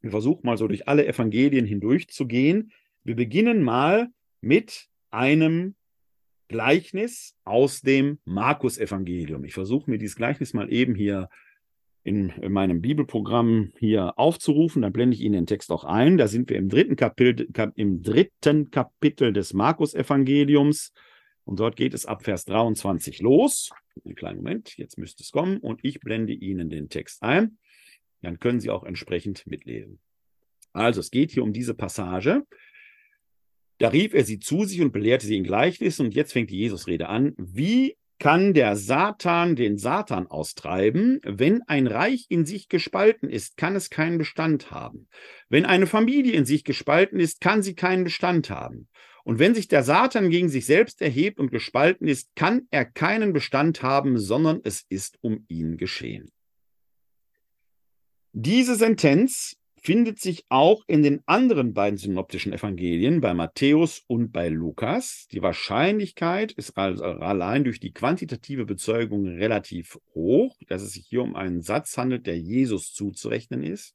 wir 0.00 0.10
versuchen 0.10 0.46
mal 0.46 0.56
so 0.56 0.68
durch 0.68 0.86
alle 0.86 1.06
Evangelien 1.06 1.66
hindurch 1.66 2.08
zu 2.08 2.26
gehen. 2.26 2.72
Wir 3.02 3.16
beginnen 3.16 3.62
mal 3.62 4.10
mit 4.40 4.88
einem 5.10 5.74
Gleichnis 6.48 7.34
aus 7.44 7.80
dem 7.80 8.18
Markus-Evangelium. 8.24 9.44
Ich 9.44 9.54
versuche 9.54 9.90
mir 9.90 9.98
dieses 9.98 10.16
Gleichnis 10.16 10.52
mal 10.52 10.72
eben 10.72 10.94
hier 10.94 11.28
in, 12.04 12.28
in, 12.28 12.52
meinem 12.52 12.80
Bibelprogramm 12.80 13.72
hier 13.78 14.18
aufzurufen. 14.18 14.82
Dann 14.82 14.92
blende 14.92 15.16
ich 15.16 15.22
Ihnen 15.22 15.32
den 15.32 15.46
Text 15.46 15.72
auch 15.72 15.84
ein. 15.84 16.18
Da 16.18 16.28
sind 16.28 16.50
wir 16.50 16.56
im 16.56 16.68
dritten 16.68 16.96
Kapitel, 16.96 17.48
im 17.74 18.02
dritten 18.02 18.70
Kapitel 18.70 19.32
des 19.32 19.54
Markus-Evangeliums. 19.54 20.92
Und 21.44 21.60
dort 21.60 21.76
geht 21.76 21.94
es 21.94 22.06
ab 22.06 22.22
Vers 22.22 22.44
23 22.44 23.20
los. 23.20 23.70
Einen 24.04 24.14
kleinen 24.14 24.36
Moment, 24.38 24.76
jetzt 24.76 24.98
müsste 24.98 25.22
es 25.22 25.32
kommen. 25.32 25.58
Und 25.58 25.80
ich 25.82 26.00
blende 26.00 26.34
Ihnen 26.34 26.68
den 26.68 26.88
Text 26.88 27.22
ein. 27.22 27.58
Dann 28.20 28.38
können 28.38 28.60
Sie 28.60 28.70
auch 28.70 28.84
entsprechend 28.84 29.46
mitlesen. 29.46 29.98
Also, 30.72 31.00
es 31.00 31.10
geht 31.10 31.30
hier 31.30 31.42
um 31.42 31.52
diese 31.52 31.74
Passage. 31.74 32.42
Da 33.78 33.88
rief 33.88 34.14
er 34.14 34.24
sie 34.24 34.38
zu 34.38 34.64
sich 34.64 34.80
und 34.80 34.92
belehrte 34.92 35.26
sie 35.26 35.36
in 35.36 35.44
Gleichnissen. 35.44 36.06
Und 36.06 36.14
jetzt 36.14 36.32
fängt 36.32 36.50
die 36.50 36.58
Jesusrede 36.58 37.08
an. 37.08 37.34
Wie 37.38 37.96
kann 38.18 38.54
der 38.54 38.76
Satan 38.76 39.56
den 39.56 39.78
Satan 39.78 40.26
austreiben? 40.26 41.20
Wenn 41.24 41.62
ein 41.62 41.86
Reich 41.86 42.26
in 42.28 42.44
sich 42.44 42.68
gespalten 42.68 43.28
ist, 43.28 43.56
kann 43.56 43.76
es 43.76 43.90
keinen 43.90 44.18
Bestand 44.18 44.70
haben. 44.70 45.08
Wenn 45.48 45.66
eine 45.66 45.86
Familie 45.86 46.32
in 46.32 46.44
sich 46.44 46.64
gespalten 46.64 47.20
ist, 47.20 47.40
kann 47.40 47.62
sie 47.62 47.74
keinen 47.74 48.04
Bestand 48.04 48.50
haben. 48.50 48.88
Und 49.24 49.38
wenn 49.38 49.54
sich 49.54 49.68
der 49.68 49.82
Satan 49.82 50.30
gegen 50.30 50.48
sich 50.48 50.66
selbst 50.66 51.00
erhebt 51.00 51.38
und 51.38 51.50
gespalten 51.50 52.06
ist, 52.06 52.36
kann 52.36 52.68
er 52.70 52.84
keinen 52.84 53.32
Bestand 53.32 53.82
haben, 53.82 54.18
sondern 54.18 54.60
es 54.64 54.84
ist 54.88 55.18
um 55.22 55.44
ihn 55.48 55.78
geschehen. 55.78 56.30
Diese 58.32 58.74
Sentenz 58.74 59.56
findet 59.84 60.18
sich 60.18 60.46
auch 60.48 60.82
in 60.86 61.02
den 61.02 61.22
anderen 61.26 61.74
beiden 61.74 61.98
synoptischen 61.98 62.54
Evangelien, 62.54 63.20
bei 63.20 63.34
Matthäus 63.34 64.02
und 64.06 64.32
bei 64.32 64.48
Lukas. 64.48 65.28
Die 65.30 65.42
Wahrscheinlichkeit 65.42 66.52
ist 66.52 66.78
also 66.78 67.04
allein 67.04 67.64
durch 67.64 67.80
die 67.80 67.92
quantitative 67.92 68.64
Bezeugung 68.64 69.26
relativ 69.26 69.98
hoch, 70.14 70.56
dass 70.68 70.80
es 70.80 70.92
sich 70.94 71.06
hier 71.06 71.22
um 71.22 71.36
einen 71.36 71.60
Satz 71.60 71.98
handelt, 71.98 72.26
der 72.26 72.38
Jesus 72.38 72.94
zuzurechnen 72.94 73.62
ist. 73.62 73.94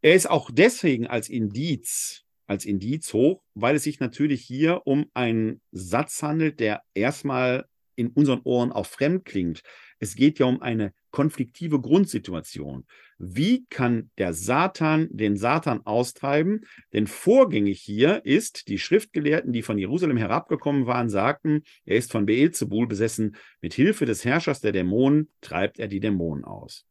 Er 0.00 0.14
ist 0.14 0.30
auch 0.30 0.48
deswegen 0.52 1.08
als 1.08 1.28
Indiz, 1.28 2.22
als 2.46 2.64
Indiz 2.64 3.12
hoch, 3.12 3.42
weil 3.54 3.74
es 3.74 3.82
sich 3.82 3.98
natürlich 3.98 4.42
hier 4.42 4.82
um 4.84 5.06
einen 5.12 5.60
Satz 5.72 6.22
handelt, 6.22 6.60
der 6.60 6.82
erstmal 6.94 7.64
in 7.96 8.10
unseren 8.10 8.42
Ohren 8.44 8.70
auch 8.70 8.86
fremd 8.86 9.24
klingt. 9.24 9.62
Es 10.04 10.16
geht 10.16 10.38
ja 10.38 10.44
um 10.44 10.60
eine 10.60 10.92
konfliktive 11.10 11.80
Grundsituation. 11.80 12.84
Wie 13.16 13.64
kann 13.70 14.10
der 14.18 14.34
Satan 14.34 15.08
den 15.10 15.38
Satan 15.38 15.80
austreiben? 15.86 16.66
Denn 16.92 17.06
vorgängig 17.06 17.80
hier 17.80 18.22
ist, 18.26 18.68
die 18.68 18.78
Schriftgelehrten, 18.78 19.54
die 19.54 19.62
von 19.62 19.78
Jerusalem 19.78 20.18
herabgekommen 20.18 20.86
waren, 20.86 21.08
sagten, 21.08 21.62
er 21.86 21.96
ist 21.96 22.12
von 22.12 22.26
Beelzebul 22.26 22.86
besessen. 22.86 23.36
Mit 23.62 23.72
Hilfe 23.72 24.04
des 24.04 24.26
Herrschers 24.26 24.60
der 24.60 24.72
Dämonen 24.72 25.30
treibt 25.40 25.78
er 25.78 25.88
die 25.88 26.00
Dämonen 26.00 26.44
aus. 26.44 26.86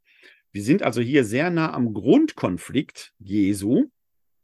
Wir 0.52 0.64
sind 0.64 0.82
also 0.82 1.00
hier 1.00 1.24
sehr 1.24 1.52
nah 1.52 1.72
am 1.72 1.94
Grundkonflikt 1.94 3.14
Jesu 3.20 3.92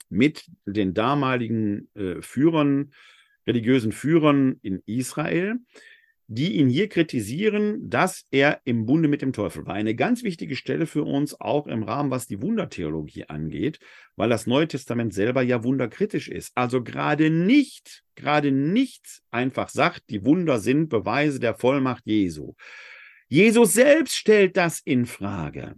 mit 0.09 0.45
den 0.67 0.93
damaligen 0.93 1.89
äh, 1.95 2.21
Führern, 2.21 2.93
religiösen 3.47 3.91
Führern 3.91 4.59
in 4.61 4.83
Israel 4.85 5.55
die 6.31 6.57
ihn 6.57 6.69
hier 6.69 6.87
kritisieren, 6.89 7.89
dass 7.89 8.25
er 8.29 8.61
im 8.63 8.85
Bunde 8.85 9.09
mit 9.09 9.23
dem 9.23 9.33
Teufel 9.33 9.65
war. 9.65 9.73
Eine 9.73 9.95
ganz 9.95 10.21
wichtige 10.21 10.55
Stelle 10.55 10.85
für 10.85 11.03
uns, 11.03 11.41
auch 11.41 11.65
im 11.65 11.81
Rahmen, 11.81 12.11
was 12.11 12.27
die 12.27 12.39
Wundertheologie 12.39 13.25
angeht, 13.25 13.79
weil 14.15 14.29
das 14.29 14.45
Neue 14.45 14.67
Testament 14.67 15.11
selber 15.11 15.41
ja 15.41 15.63
wunderkritisch 15.63 16.27
ist. 16.27 16.51
Also 16.53 16.83
gerade 16.83 17.31
nicht, 17.31 18.03
gerade 18.15 18.51
nicht 18.51 19.23
einfach 19.31 19.69
sagt, 19.69 20.03
die 20.11 20.23
Wunder 20.23 20.59
sind 20.59 20.89
Beweise 20.89 21.39
der 21.39 21.55
Vollmacht 21.55 22.03
Jesu. 22.05 22.53
Jesus 23.27 23.73
selbst 23.73 24.15
stellt 24.15 24.55
das 24.55 24.81
in 24.81 25.07
Frage. 25.07 25.77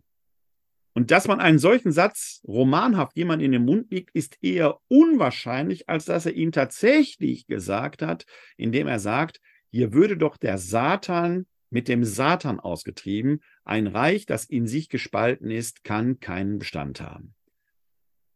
Und 0.94 1.12
dass 1.12 1.30
man 1.30 1.40
einen 1.40 1.60
solchen 1.60 1.94
Satz 1.94 2.42
romanhaft 2.46 3.16
jemand 3.16 3.42
in 3.42 3.54
den 3.54 3.64
Mund 3.64 3.90
legt, 3.90 4.14
ist 4.14 4.38
eher 4.42 4.80
unwahrscheinlich, 4.90 5.88
als 5.88 6.04
dass 6.04 6.26
er 6.26 6.34
ihn 6.34 6.52
tatsächlich 6.52 7.48
gesagt 7.48 8.02
hat, 8.02 8.26
indem 8.58 8.88
er 8.88 9.00
sagt, 9.00 9.40
hier 9.72 9.94
würde 9.94 10.18
doch 10.18 10.38
der 10.38 10.58
Satan 10.58 11.48
mit 11.70 11.88
dem 11.88 12.04
Satan 12.04 12.60
ausgetrieben. 12.60 13.42
Ein 13.64 13.88
Reich, 13.88 14.26
das 14.26 14.46
in 14.46 14.68
sich 14.68 14.90
gespalten 14.90 15.50
ist, 15.50 15.84
kann 15.84 16.20
keinen 16.20 16.60
Bestand 16.60 17.02
haben. 17.02 17.34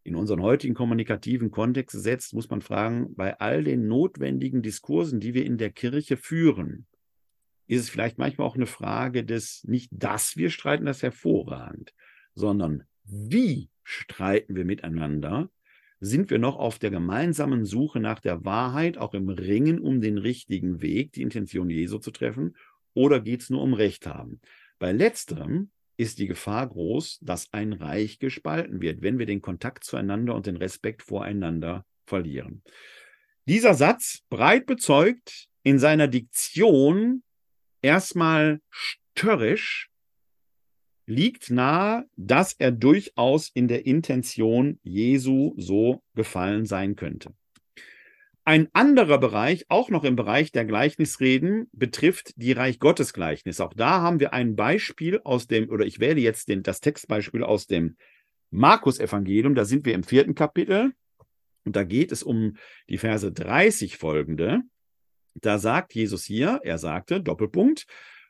In 0.03 0.15
unseren 0.15 0.41
heutigen 0.41 0.75
kommunikativen 0.75 1.51
Kontext 1.51 1.95
gesetzt, 1.95 2.33
muss 2.33 2.49
man 2.49 2.61
fragen, 2.61 3.15
bei 3.15 3.39
all 3.39 3.63
den 3.63 3.87
notwendigen 3.87 4.61
Diskursen, 4.61 5.19
die 5.19 5.33
wir 5.33 5.45
in 5.45 5.57
der 5.57 5.71
Kirche 5.71 6.15
führen, 6.15 6.85
ist 7.67 7.81
es 7.81 7.89
vielleicht 7.89 8.17
manchmal 8.17 8.47
auch 8.47 8.55
eine 8.55 8.67
Frage 8.67 9.25
des, 9.25 9.63
nicht 9.65 9.89
dass 9.91 10.37
wir 10.37 10.49
streiten, 10.51 10.85
das 10.85 11.01
hervorragend, 11.01 11.93
sondern 12.33 12.83
wie 13.03 13.69
streiten 13.83 14.55
wir 14.55 14.65
miteinander 14.65 15.49
sind 16.05 16.29
wir 16.29 16.39
noch 16.39 16.57
auf 16.57 16.79
der 16.79 16.91
gemeinsamen 16.91 17.65
Suche 17.65 17.99
nach 17.99 18.19
der 18.19 18.45
Wahrheit, 18.45 18.97
auch 18.97 19.13
im 19.13 19.29
Ringen 19.29 19.79
um 19.79 20.01
den 20.01 20.17
richtigen 20.17 20.81
Weg, 20.81 21.13
die 21.13 21.21
Intention 21.21 21.69
Jesu 21.69 21.97
zu 21.97 22.11
treffen, 22.11 22.55
oder 22.93 23.19
geht 23.19 23.41
es 23.41 23.49
nur 23.49 23.61
um 23.61 23.73
Recht 23.73 24.07
haben? 24.07 24.39
Bei 24.79 24.91
letzterem 24.91 25.71
ist 25.97 26.19
die 26.19 26.27
Gefahr 26.27 26.67
groß, 26.67 27.19
dass 27.21 27.51
ein 27.53 27.73
Reich 27.73 28.19
gespalten 28.19 28.81
wird, 28.81 29.01
wenn 29.01 29.19
wir 29.19 29.25
den 29.25 29.41
Kontakt 29.41 29.83
zueinander 29.83 30.35
und 30.35 30.45
den 30.45 30.57
Respekt 30.57 31.03
voreinander 31.03 31.85
verlieren. 32.05 32.61
Dieser 33.47 33.73
Satz, 33.73 34.21
breit 34.29 34.65
bezeugt, 34.65 35.47
in 35.63 35.79
seiner 35.79 36.07
Diktion 36.07 37.23
erstmal 37.81 38.59
störrisch, 38.69 39.89
liegt 41.05 41.51
nahe, 41.51 42.05
dass 42.15 42.53
er 42.53 42.71
durchaus 42.71 43.49
in 43.49 43.67
der 43.67 43.85
Intention 43.85 44.79
Jesu 44.83 45.53
so 45.57 46.01
gefallen 46.15 46.65
sein 46.65 46.95
könnte. 46.95 47.33
Ein 48.47 48.69
anderer 48.73 49.17
Bereich, 49.17 49.65
auch 49.69 49.89
noch 49.89 50.03
im 50.03 50.15
Bereich 50.15 50.51
der 50.51 50.65
Gleichnisreden, 50.65 51.67
betrifft 51.71 52.33
die 52.35 52.51
Reich 52.51 52.77
Gottes 52.77 53.11
Gleichnis. 53.11 53.59
Auch 53.59 53.73
da 53.73 54.01
haben 54.01 54.19
wir 54.19 54.33
ein 54.33 54.55
Beispiel 54.55 55.19
aus 55.23 55.47
dem, 55.47 55.69
oder 55.69 55.85
ich 55.85 55.99
wähle 55.99 56.21
jetzt 56.21 56.47
den, 56.47 56.61
das 56.61 56.79
Textbeispiel 56.79 57.43
aus 57.43 57.65
dem 57.65 57.97
Markus-Evangelium. 58.51 59.55
Da 59.55 59.65
sind 59.65 59.85
wir 59.87 59.95
im 59.95 60.03
vierten 60.03 60.35
Kapitel. 60.35 60.93
Und 61.63 61.75
da 61.75 61.83
geht 61.83 62.11
es 62.11 62.21
um 62.21 62.57
die 62.87 62.99
Verse 62.99 63.31
30 63.31 63.97
folgende. 63.97 64.61
Da 65.33 65.57
sagt 65.57 65.95
Jesus 65.95 66.23
hier, 66.23 66.59
er 66.63 66.77
sagte, 66.77 67.21
Doppelpunkt, 67.21 67.87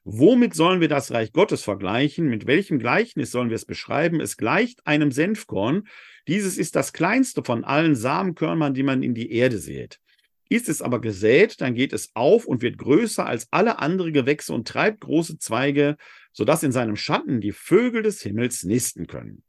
Womit 0.08 0.54
sollen 0.54 0.82
wir 0.82 0.88
das 0.88 1.12
Reich 1.12 1.34
Gottes 1.34 1.64
vergleichen? 1.64 2.28
Mit 2.28 2.46
welchem 2.46 2.78
Gleichnis 2.78 3.32
sollen 3.32 3.50
wir 3.50 3.56
es 3.56 3.66
beschreiben? 3.66 4.22
Es 4.22 4.38
gleicht 4.38 4.86
einem 4.86 5.12
Senfkorn. 5.12 5.88
Dieses 6.28 6.60
ist 6.60 6.76
das 6.76 6.94
kleinste 6.94 7.44
von 7.44 7.64
allen 7.64 7.96
Samenkörnern, 7.96 8.76
die 8.76 8.84
man 8.84 9.02
in 9.02 9.16
die 9.16 9.32
Erde 9.32 9.58
sät. 9.58 10.00
Ist 10.48 10.70
es 10.70 10.84
aber 10.84 11.02
gesät, 11.02 11.60
dann 11.60 11.74
geht 11.74 11.92
es 11.92 12.12
auf 12.14 12.46
und 12.46 12.62
wird 12.62 12.78
größer 12.78 13.26
als 13.26 13.48
alle 13.50 13.80
anderen 13.80 14.14
Gewächse 14.14 14.54
und 14.54 14.68
treibt 14.68 15.02
große 15.02 15.40
Zweige, 15.40 15.98
sodass 16.34 16.62
in 16.62 16.72
seinem 16.72 16.98
Schatten 16.98 17.42
die 17.42 17.52
Vögel 17.52 18.04
des 18.04 18.22
Himmels 18.22 18.64
nisten 18.64 19.08
können. 19.08 19.44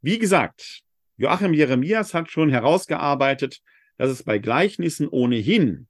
Wie 0.00 0.18
gesagt, 0.18 0.82
Joachim 1.18 1.54
Jeremias 1.54 2.14
hat 2.14 2.32
schon 2.32 2.50
herausgearbeitet, 2.50 3.62
dass 3.96 4.10
es 4.10 4.24
bei 4.24 4.38
Gleichnissen 4.38 5.06
ohnehin 5.06 5.86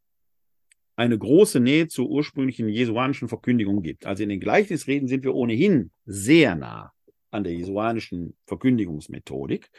eine 1.00 1.16
große 1.16 1.60
Nähe 1.60 1.88
zur 1.88 2.10
ursprünglichen 2.10 2.68
jesuanischen 2.68 3.28
Verkündigung 3.28 3.82
gibt. 3.82 4.04
Also 4.04 4.22
in 4.22 4.28
den 4.28 4.38
Gleichnisreden 4.38 5.08
sind 5.08 5.24
wir 5.24 5.34
ohnehin 5.34 5.92
sehr 6.04 6.54
nah 6.54 6.92
an 7.30 7.42
der 7.42 7.54
jesuanischen 7.54 8.36
Verkündigungsmethodik. 8.46 9.70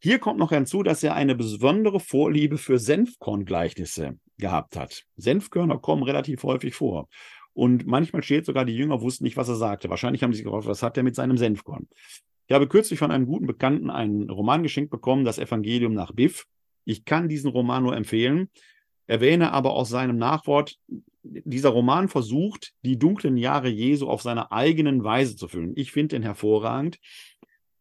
Hier 0.00 0.18
kommt 0.18 0.40
noch 0.40 0.50
hinzu, 0.50 0.82
dass 0.82 1.04
er 1.04 1.14
eine 1.14 1.36
besondere 1.36 2.00
Vorliebe 2.00 2.58
für 2.58 2.80
Senfkorngleichnisse 2.80 4.18
gehabt 4.36 4.74
hat. 4.74 5.04
Senfkörner 5.16 5.78
kommen 5.78 6.02
relativ 6.02 6.42
häufig 6.42 6.74
vor. 6.74 7.08
Und 7.52 7.86
manchmal 7.86 8.24
steht 8.24 8.44
sogar, 8.44 8.64
die 8.64 8.76
Jünger 8.76 9.00
wussten 9.00 9.24
nicht, 9.24 9.36
was 9.36 9.48
er 9.48 9.56
sagte. 9.56 9.90
Wahrscheinlich 9.90 10.24
haben 10.24 10.32
sie 10.32 10.38
sich 10.38 10.44
gefragt, 10.44 10.66
was 10.66 10.82
hat 10.82 10.96
er 10.96 11.04
mit 11.04 11.14
seinem 11.14 11.36
Senfkorn? 11.36 11.86
Ich 12.48 12.54
habe 12.54 12.66
kürzlich 12.66 12.98
von 12.98 13.12
einem 13.12 13.26
guten 13.26 13.46
Bekannten 13.46 13.90
einen 13.90 14.28
Roman 14.28 14.64
geschenkt 14.64 14.90
bekommen, 14.90 15.24
das 15.24 15.38
Evangelium 15.38 15.94
nach 15.94 16.10
Biff. 16.12 16.46
Ich 16.84 17.04
kann 17.04 17.28
diesen 17.28 17.50
Roman 17.50 17.84
nur 17.84 17.96
empfehlen. 17.96 18.48
Erwähne 19.08 19.52
aber 19.52 19.72
aus 19.72 19.88
seinem 19.88 20.18
Nachwort, 20.18 20.78
dieser 21.22 21.70
Roman 21.70 22.08
versucht, 22.08 22.74
die 22.84 22.98
dunklen 22.98 23.36
Jahre 23.36 23.68
Jesu 23.68 24.06
auf 24.06 24.22
seine 24.22 24.52
eigenen 24.52 25.02
Weise 25.02 25.34
zu 25.34 25.48
füllen. 25.48 25.72
Ich 25.76 25.92
finde 25.92 26.16
den 26.16 26.22
hervorragend. 26.22 27.00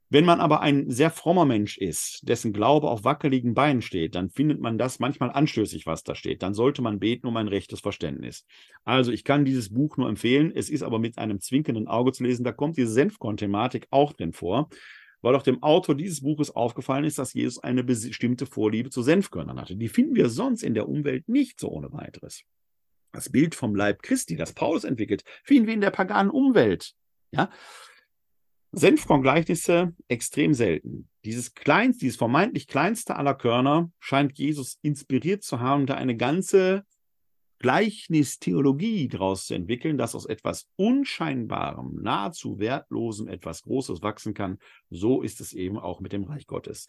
Wenn 0.10 0.24
man 0.24 0.40
aber 0.40 0.62
ein 0.62 0.90
sehr 0.90 1.12
frommer 1.12 1.44
Mensch 1.44 1.78
ist, 1.78 2.22
dessen 2.24 2.54
Glaube 2.54 2.90
auf 2.90 3.04
wackeligen 3.04 3.54
Beinen 3.54 3.82
steht, 3.82 4.16
dann 4.16 4.30
findet 4.30 4.62
man 4.62 4.78
das 4.78 5.00
manchmal 5.00 5.32
anstößig, 5.32 5.86
was 5.86 6.04
da 6.04 6.16
steht. 6.16 6.42
Dann 6.44 6.54
sollte 6.54 6.82
man 6.82 7.00
beten 7.00 7.28
um 7.28 7.36
ein 7.36 7.50
rechtes 7.50 7.82
Verständnis. 7.82 8.46
Also 8.86 9.12
ich 9.12 9.26
kann 9.26 9.44
dieses 9.44 9.74
Buch 9.74 9.98
nur 9.98 10.08
empfehlen. 10.08 10.54
Es 10.56 10.70
ist 10.70 10.82
aber 10.82 10.98
mit 10.98 11.18
einem 11.18 11.42
zwinkenden 11.42 11.90
Auge 11.90 12.14
zu 12.14 12.24
lesen. 12.24 12.46
Da 12.46 12.54
kommt 12.54 12.78
diese 12.78 12.92
Senfkorn-Thematik 12.92 13.88
auch 13.90 14.14
drin 14.14 14.32
vor, 14.32 14.70
weil 15.22 15.36
auch 15.36 15.44
dem 15.44 15.64
Autor 15.64 15.96
dieses 15.96 16.22
Buches 16.22 16.56
aufgefallen 16.56 17.06
ist, 17.06 17.18
dass 17.18 17.34
Jesus 17.34 17.60
eine 17.60 17.84
bestimmte 17.84 18.46
Vorliebe 18.46 18.90
zu 18.90 19.02
Senfkörnern 19.02 19.60
hatte. 19.60 19.76
Die 19.76 19.90
finden 19.90 20.16
wir 20.16 20.30
sonst 20.30 20.64
in 20.64 20.74
der 20.74 20.88
Umwelt 20.88 21.28
nicht 21.28 21.60
so 21.60 21.70
ohne 21.70 21.92
weiteres. 21.92 22.44
Das 23.12 23.30
Bild 23.30 23.56
vom 23.56 23.76
Leib 23.76 24.04
Christi, 24.04 24.36
das 24.36 24.54
Paulus 24.54 24.84
entwickelt, 24.84 25.24
finden 25.44 25.68
wir 25.68 25.74
in 25.74 25.82
der 25.82 25.92
paganen 25.92 26.32
Umwelt. 26.32 26.94
Ja, 27.32 27.50
Senfkorngleichnisse 28.72 29.96
extrem 30.08 30.54
selten. 30.54 31.10
Dieses 31.26 31.54
kleinste, 31.54 32.02
dieses 32.02 32.18
vermeintlich 32.18 32.68
kleinste 32.68 33.16
aller 33.16 33.34
Körner 33.34 33.92
scheint 34.00 34.38
Jesus 34.38 34.78
inspiriert 34.82 35.44
zu 35.44 35.60
haben, 35.60 35.86
da 35.86 35.96
eine 35.96 36.16
ganze 36.16 36.86
Gleichnistheologie 37.60 39.08
daraus 39.08 39.48
zu 39.48 39.56
entwickeln, 39.56 39.98
dass 39.98 40.16
aus 40.16 40.26
etwas 40.26 40.68
Unscheinbarem, 40.76 42.00
nahezu 42.02 42.60
Wertlosem 42.60 43.28
etwas 43.28 43.64
Großes 43.64 44.02
wachsen 44.02 44.34
kann. 44.34 44.60
So 44.90 45.22
ist 45.22 45.42
es 45.42 45.54
eben 45.54 45.78
auch 45.78 46.00
mit 46.00 46.14
dem 46.14 46.24
Reich 46.24 46.48
Gottes. 46.48 46.88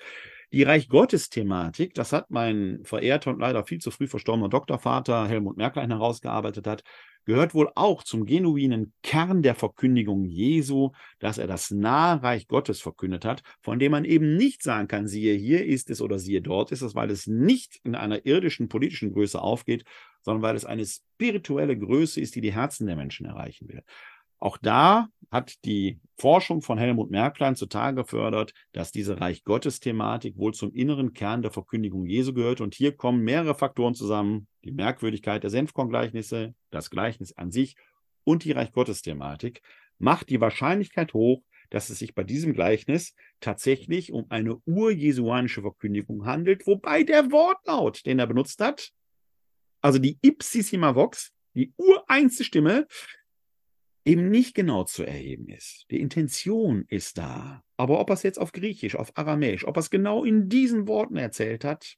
Die 0.52 0.62
Reich 0.62 0.88
Gottes-Thematik, 0.88 1.94
das 1.94 2.12
hat 2.12 2.30
mein 2.30 2.80
verehrter 2.84 3.30
und 3.30 3.40
leider 3.40 3.64
viel 3.64 3.78
zu 3.78 3.90
früh 3.90 4.06
verstorbener 4.06 4.48
Doktorvater 4.48 5.26
Helmut 5.26 5.56
Merklein 5.56 5.90
herausgearbeitet 5.90 6.66
hat, 6.66 6.82
gehört 7.28 7.52
wohl 7.52 7.70
auch 7.74 8.02
zum 8.02 8.24
genuinen 8.24 8.94
Kern 9.02 9.42
der 9.42 9.54
Verkündigung 9.54 10.24
Jesu, 10.24 10.92
dass 11.18 11.36
er 11.36 11.46
das 11.46 11.70
nahe 11.70 12.22
Reich 12.22 12.48
Gottes 12.48 12.80
verkündet 12.80 13.26
hat, 13.26 13.42
von 13.60 13.78
dem 13.78 13.92
man 13.92 14.06
eben 14.06 14.38
nicht 14.38 14.62
sagen 14.62 14.88
kann, 14.88 15.06
siehe 15.06 15.34
hier 15.34 15.66
ist 15.66 15.90
es 15.90 16.00
oder 16.00 16.18
siehe 16.18 16.40
dort 16.40 16.72
ist 16.72 16.80
es, 16.80 16.94
weil 16.94 17.10
es 17.10 17.26
nicht 17.26 17.80
in 17.84 17.94
einer 17.94 18.24
irdischen 18.24 18.70
politischen 18.70 19.12
Größe 19.12 19.42
aufgeht, 19.42 19.84
sondern 20.22 20.40
weil 20.40 20.56
es 20.56 20.64
eine 20.64 20.86
spirituelle 20.86 21.78
Größe 21.78 22.18
ist, 22.18 22.34
die 22.34 22.40
die 22.40 22.54
Herzen 22.54 22.86
der 22.86 22.96
Menschen 22.96 23.26
erreichen 23.26 23.68
will. 23.68 23.82
Auch 24.38 24.56
da 24.58 25.08
hat 25.30 25.64
die 25.64 26.00
Forschung 26.16 26.62
von 26.62 26.78
Helmut 26.78 27.10
Merklein 27.10 27.54
zutage 27.54 28.02
gefördert, 28.02 28.54
dass 28.72 28.92
diese 28.92 29.20
Reich 29.20 29.44
Gottes-Thematik 29.44 30.36
wohl 30.36 30.54
zum 30.54 30.72
inneren 30.72 31.12
Kern 31.12 31.42
der 31.42 31.50
Verkündigung 31.50 32.06
Jesu 32.06 32.32
gehört. 32.32 32.60
Und 32.60 32.74
hier 32.74 32.96
kommen 32.96 33.22
mehrere 33.22 33.54
Faktoren 33.54 33.94
zusammen. 33.94 34.48
Die 34.64 34.72
Merkwürdigkeit 34.72 35.42
der 35.42 35.50
Senfkorngleichnisse, 35.50 36.54
das 36.70 36.90
Gleichnis 36.90 37.36
an 37.36 37.50
sich 37.50 37.76
und 38.24 38.44
die 38.44 38.52
Reich 38.52 38.72
Gottes-Thematik 38.72 39.62
macht 39.98 40.30
die 40.30 40.40
Wahrscheinlichkeit 40.40 41.12
hoch, 41.14 41.42
dass 41.70 41.90
es 41.90 41.98
sich 41.98 42.14
bei 42.14 42.24
diesem 42.24 42.54
Gleichnis 42.54 43.14
tatsächlich 43.40 44.12
um 44.12 44.26
eine 44.30 44.56
urjesuanische 44.64 45.62
Verkündigung 45.62 46.24
handelt, 46.24 46.66
wobei 46.66 47.02
der 47.02 47.30
Wortlaut, 47.30 48.06
den 48.06 48.18
er 48.18 48.26
benutzt 48.26 48.60
hat, 48.60 48.92
also 49.80 49.98
die 49.98 50.18
Ipsissima 50.22 50.94
Vox, 50.94 51.32
die 51.54 51.72
ureinste 51.76 52.44
Stimme, 52.44 52.86
eben 54.08 54.30
nicht 54.30 54.54
genau 54.54 54.84
zu 54.84 55.04
erheben 55.04 55.48
ist. 55.48 55.84
Die 55.90 56.00
Intention 56.00 56.86
ist 56.88 57.18
da. 57.18 57.62
Aber 57.76 58.00
ob 58.00 58.08
er 58.08 58.14
es 58.14 58.22
jetzt 58.22 58.38
auf 58.38 58.52
Griechisch, 58.52 58.96
auf 58.96 59.16
Aramäisch, 59.18 59.66
ob 59.66 59.76
er 59.76 59.80
es 59.80 59.90
genau 59.90 60.24
in 60.24 60.48
diesen 60.48 60.88
Worten 60.88 61.18
erzählt 61.18 61.62
hat, 61.62 61.96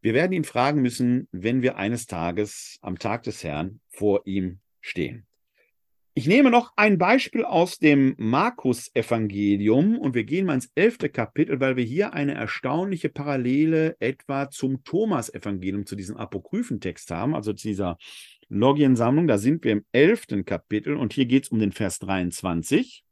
wir 0.00 0.14
werden 0.14 0.32
ihn 0.32 0.44
fragen 0.44 0.80
müssen, 0.80 1.28
wenn 1.30 1.60
wir 1.60 1.76
eines 1.76 2.06
Tages 2.06 2.78
am 2.80 2.98
Tag 2.98 3.24
des 3.24 3.44
Herrn 3.44 3.80
vor 3.88 4.26
ihm 4.26 4.60
stehen. 4.80 5.26
Ich 6.16 6.28
nehme 6.28 6.52
noch 6.52 6.72
ein 6.76 6.96
Beispiel 6.96 7.44
aus 7.44 7.78
dem 7.78 8.14
Markus-Evangelium 8.18 9.98
und 9.98 10.14
wir 10.14 10.22
gehen 10.22 10.46
mal 10.46 10.54
ins 10.54 10.70
elfte 10.76 11.08
Kapitel, 11.08 11.58
weil 11.58 11.76
wir 11.76 11.82
hier 11.82 12.12
eine 12.12 12.34
erstaunliche 12.34 13.08
Parallele 13.08 13.96
etwa 13.98 14.48
zum 14.48 14.84
Thomas-Evangelium, 14.84 15.86
zu 15.86 15.96
diesem 15.96 16.16
Apokryphentext 16.16 17.10
haben, 17.10 17.34
also 17.34 17.52
zu 17.52 17.66
dieser 17.66 17.98
Logiensammlung. 18.54 19.26
Da 19.26 19.38
sind 19.38 19.64
wir 19.64 19.72
im 19.72 19.84
elften 19.92 20.44
Kapitel 20.44 20.96
und 20.96 21.12
hier 21.12 21.26
geht 21.26 21.44
es 21.44 21.48
um 21.50 21.58
den 21.58 21.72
Vers 21.72 21.98
23. 21.98 23.04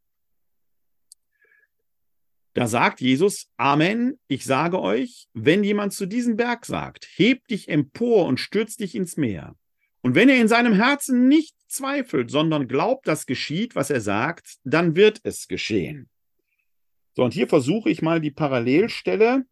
Da 2.54 2.66
sagt 2.66 3.00
Jesus, 3.00 3.48
Amen, 3.56 4.18
ich 4.28 4.44
sage 4.44 4.80
euch, 4.80 5.26
wenn 5.32 5.64
jemand 5.64 5.94
zu 5.94 6.06
diesem 6.06 6.36
Berg 6.36 6.66
sagt, 6.66 7.08
heb 7.14 7.46
dich 7.48 7.68
empor 7.68 8.26
und 8.26 8.40
stürz 8.40 8.76
dich 8.76 8.94
ins 8.94 9.16
Meer. 9.16 9.56
Und 10.02 10.14
wenn 10.14 10.28
er 10.28 10.40
in 10.40 10.48
seinem 10.48 10.74
Herzen 10.74 11.28
nicht 11.28 11.56
zweifelt, 11.68 12.30
sondern 12.30 12.68
glaubt, 12.68 13.08
dass 13.08 13.24
geschieht, 13.24 13.74
was 13.74 13.88
er 13.88 14.00
sagt, 14.00 14.56
dann 14.64 14.96
wird 14.96 15.20
es 15.22 15.48
geschehen. 15.48 16.10
So, 17.14 17.24
und 17.24 17.32
hier 17.32 17.46
versuche 17.46 17.90
ich 17.90 18.02
mal 18.02 18.20
die 18.20 18.30
Parallelstelle 18.30 19.44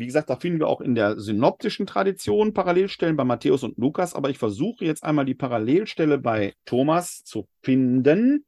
wie 0.00 0.06
gesagt, 0.06 0.30
da 0.30 0.36
finden 0.36 0.60
wir 0.60 0.68
auch 0.68 0.80
in 0.80 0.94
der 0.94 1.20
synoptischen 1.20 1.86
Tradition 1.86 2.54
Parallelstellen 2.54 3.16
bei 3.16 3.24
Matthäus 3.24 3.62
und 3.62 3.76
Lukas, 3.76 4.14
aber 4.14 4.30
ich 4.30 4.38
versuche 4.38 4.86
jetzt 4.86 5.04
einmal 5.04 5.26
die 5.26 5.34
Parallelstelle 5.34 6.16
bei 6.16 6.54
Thomas 6.64 7.22
zu 7.22 7.46
finden. 7.62 8.46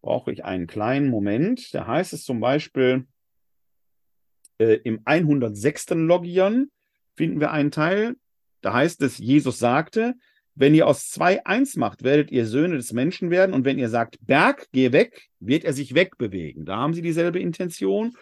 Brauche 0.00 0.32
ich 0.32 0.46
einen 0.46 0.66
kleinen 0.66 1.10
Moment. 1.10 1.74
Da 1.74 1.86
heißt 1.86 2.14
es 2.14 2.24
zum 2.24 2.40
Beispiel 2.40 3.06
äh, 4.58 4.78
im 4.84 5.02
106. 5.04 5.90
Logion 5.90 6.70
finden 7.16 7.38
wir 7.38 7.50
einen 7.50 7.70
Teil. 7.70 8.16
Da 8.62 8.72
heißt 8.72 9.02
es, 9.02 9.18
Jesus 9.18 9.58
sagte, 9.58 10.14
wenn 10.54 10.74
ihr 10.74 10.86
aus 10.86 11.10
zwei 11.10 11.44
eins 11.44 11.76
macht, 11.76 12.02
werdet 12.02 12.30
ihr 12.30 12.46
Söhne 12.46 12.76
des 12.76 12.94
Menschen 12.94 13.30
werden. 13.30 13.52
Und 13.52 13.66
wenn 13.66 13.78
ihr 13.78 13.90
sagt, 13.90 14.16
Berg, 14.22 14.68
geh 14.72 14.92
weg, 14.92 15.28
wird 15.38 15.64
er 15.64 15.74
sich 15.74 15.94
wegbewegen. 15.94 16.64
Da 16.64 16.76
haben 16.76 16.94
sie 16.94 17.02
dieselbe 17.02 17.40
Intention. 17.40 18.16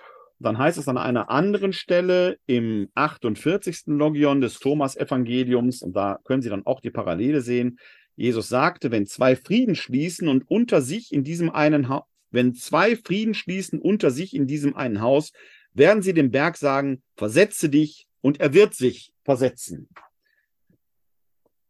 Dann 0.44 0.58
heißt 0.58 0.76
es 0.76 0.88
an 0.88 0.98
einer 0.98 1.30
anderen 1.30 1.72
Stelle 1.72 2.38
im 2.44 2.90
48. 2.94 3.84
Logion 3.86 4.42
des 4.42 4.58
Thomas-Evangeliums, 4.58 5.80
und 5.80 5.96
da 5.96 6.18
können 6.24 6.42
Sie 6.42 6.50
dann 6.50 6.66
auch 6.66 6.80
die 6.80 6.90
Parallele 6.90 7.40
sehen, 7.40 7.78
Jesus 8.14 8.48
sagte, 8.50 8.90
wenn 8.90 9.06
zwei 9.06 9.36
Frieden 9.36 9.74
schließen 9.74 10.28
und 10.28 10.48
unter 10.48 10.82
sich 10.82 11.12
in 11.12 11.24
diesem 11.24 11.50
einen 11.50 11.88
Haus, 11.88 12.04
wenn 12.30 12.54
zwei 12.54 12.94
Frieden 12.94 13.32
schließen 13.32 13.78
unter 13.78 14.10
sich 14.10 14.34
in 14.34 14.46
diesem 14.46 14.76
einen 14.76 15.00
Haus, 15.00 15.32
werden 15.72 16.02
sie 16.02 16.12
dem 16.12 16.30
Berg 16.30 16.58
sagen, 16.58 17.02
versetze 17.16 17.70
dich 17.70 18.06
und 18.20 18.40
er 18.40 18.52
wird 18.52 18.74
sich 18.74 19.12
versetzen. 19.24 19.88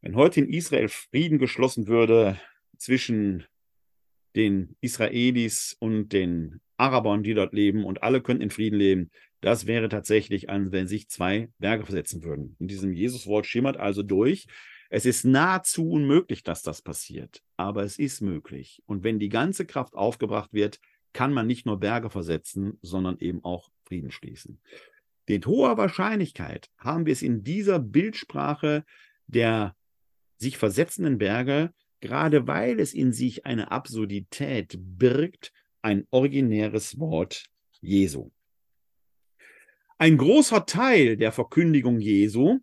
Wenn 0.00 0.16
heute 0.16 0.40
in 0.40 0.48
Israel 0.48 0.88
Frieden 0.88 1.38
geschlossen 1.38 1.86
würde 1.86 2.40
zwischen 2.76 3.46
den 4.36 4.76
Israelis 4.80 5.76
und 5.78 6.12
den 6.12 6.60
Arabern, 6.76 7.22
die 7.22 7.34
dort 7.34 7.52
leben, 7.52 7.84
und 7.84 8.02
alle 8.02 8.20
könnten 8.20 8.42
in 8.42 8.50
Frieden 8.50 8.78
leben, 8.78 9.10
das 9.40 9.66
wäre 9.66 9.88
tatsächlich, 9.88 10.48
als 10.48 10.72
wenn 10.72 10.86
sich 10.86 11.08
zwei 11.08 11.50
Berge 11.58 11.84
versetzen 11.84 12.24
würden. 12.24 12.56
In 12.58 12.68
diesem 12.68 12.92
Jesuswort 12.92 13.46
schimmert 13.46 13.76
also 13.76 14.02
durch, 14.02 14.46
es 14.90 15.06
ist 15.06 15.24
nahezu 15.24 15.90
unmöglich, 15.90 16.42
dass 16.42 16.62
das 16.62 16.82
passiert, 16.82 17.42
aber 17.56 17.82
es 17.82 17.98
ist 17.98 18.20
möglich. 18.20 18.82
Und 18.86 19.02
wenn 19.04 19.18
die 19.18 19.28
ganze 19.28 19.66
Kraft 19.66 19.94
aufgebracht 19.94 20.52
wird, 20.52 20.78
kann 21.12 21.32
man 21.32 21.46
nicht 21.46 21.66
nur 21.66 21.78
Berge 21.78 22.10
versetzen, 22.10 22.78
sondern 22.82 23.18
eben 23.18 23.42
auch 23.44 23.70
Frieden 23.84 24.10
schließen. 24.10 24.60
Mit 25.28 25.46
hoher 25.46 25.76
Wahrscheinlichkeit 25.76 26.70
haben 26.78 27.06
wir 27.06 27.12
es 27.12 27.22
in 27.22 27.42
dieser 27.44 27.78
Bildsprache 27.78 28.84
der 29.26 29.74
sich 30.36 30.58
versetzenden 30.58 31.18
Berge, 31.18 31.72
gerade 32.04 32.46
weil 32.46 32.80
es 32.80 32.92
in 32.92 33.14
sich 33.14 33.46
eine 33.46 33.70
Absurdität 33.70 34.76
birgt, 34.78 35.52
ein 35.80 36.06
originäres 36.10 36.98
Wort 37.00 37.46
Jesu. 37.80 38.30
Ein 39.96 40.18
großer 40.18 40.66
Teil 40.66 41.16
der 41.16 41.32
Verkündigung 41.32 42.00
Jesu 42.00 42.58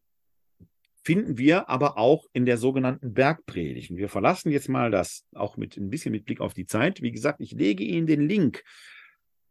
finden 1.04 1.40
wir 1.40 1.70
aber 1.70 1.98
auch 1.98 2.28
in 2.34 2.46
der 2.46 2.58
sogenannten 2.58 3.16
Bergpredigt. 3.16 3.90
Und 3.90 3.98
wir 3.98 4.10
verlassen 4.10 4.52
jetzt 4.52 4.70
mal 4.70 4.92
das 4.92 5.26
auch 5.34 5.58
mit 5.58 5.76
ein 5.76 5.90
bisschen 5.90 6.12
mit 6.12 6.26
Blick 6.26 6.40
auf 6.40 6.54
die 6.54 6.68
Zeit. 6.68 7.02
Wie 7.02 7.12
gesagt, 7.12 7.42
ich 7.42 7.54
lege 7.54 7.84
Ihnen 7.84 8.06
den 8.06 8.28
Link 8.30 8.64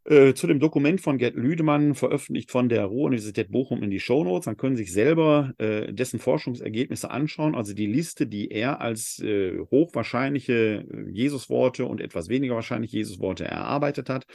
äh, 0.05 0.32
zu 0.32 0.46
dem 0.46 0.61
Dokument 0.61 1.01
von 1.01 1.18
Gerd 1.18 1.36
Lüdemann, 1.36 1.94
veröffentlicht 1.94 2.51
von 2.51 2.68
der 2.68 2.86
Ruhr-Universität 2.86 3.51
Bochum 3.51 3.82
in 3.82 3.90
die 3.90 4.01
Shownotes. 4.01 4.46
Dann 4.46 4.57
können 4.57 4.76
Sie 4.76 4.84
sich 4.84 4.92
selber 4.92 5.53
äh, 5.59 5.92
dessen 5.92 6.18
Forschungsergebnisse 6.18 7.11
anschauen. 7.11 7.55
Also 7.55 7.74
die 7.74 7.86
Liste, 7.86 8.26
die 8.26 8.51
er 8.51 8.80
als 8.80 9.18
äh, 9.18 9.59
hochwahrscheinliche 9.70 10.86
äh, 10.90 11.11
Jesusworte 11.11 11.84
und 11.84 12.01
etwas 12.01 12.28
weniger 12.28 12.55
wahrscheinliche 12.55 12.98
Jesusworte 12.98 13.44
erarbeitet 13.44 14.09
hat. 14.09 14.26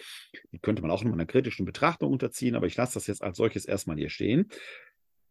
Die 0.51 0.59
könnte 0.59 0.84
man 0.84 0.91
auch 0.91 1.03
noch 1.03 1.13
einer 1.13 1.26
kritischen 1.26 1.66
Betrachtung 1.66 2.11
unterziehen, 2.11 2.55
aber 2.55 2.68
ich 2.68 2.78
lasse 2.78 2.93
das 2.93 3.07
jetzt 3.07 3.24
als 3.24 3.38
solches 3.38 3.66
erstmal 3.66 3.97
hier 3.97 4.09
stehen. 4.09 4.49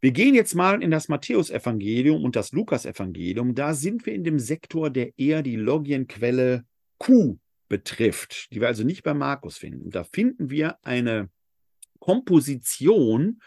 Wir 0.01 0.13
gehen 0.13 0.35
jetzt 0.35 0.55
mal 0.55 0.83
in 0.83 0.91
das 0.91 1.09
Matthäusevangelium 1.09 2.23
und 2.25 2.37
das 2.37 2.53
Lukasevangelium. 2.53 3.55
Da 3.55 3.73
sind 3.73 4.05
wir 4.05 4.15
in 4.15 4.25
dem 4.25 4.39
Sektor, 4.39 4.91
der 4.91 5.19
eher 5.19 5.43
die 5.43 5.57
Logienquelle 5.57 6.65
Q 6.99 7.39
betrifft, 7.75 8.53
die 8.53 8.61
wir 8.61 8.69
also 8.69 8.85
nicht 8.85 9.03
bei 9.03 9.15
Markus 9.15 9.59
finden. 9.59 9.91
Da 9.91 10.05
finden 10.05 10.49
wir 10.49 10.79
eine 10.85 11.29
Komposition, 11.99 13.41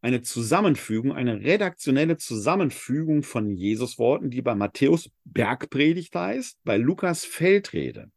eine 0.00 0.22
Zusammenfügung, 0.22 1.12
eine 1.12 1.42
redaktionelle 1.42 2.16
Zusammenfügung 2.16 3.22
von 3.22 3.50
Jesusworten, 3.50 4.30
die 4.30 4.40
bei 4.40 4.54
Matthäus 4.54 5.10
Bergpredigt 5.26 6.14
heißt, 6.14 6.60
bei 6.64 6.78
Lukas 6.78 7.26
Feldrede. 7.26 8.10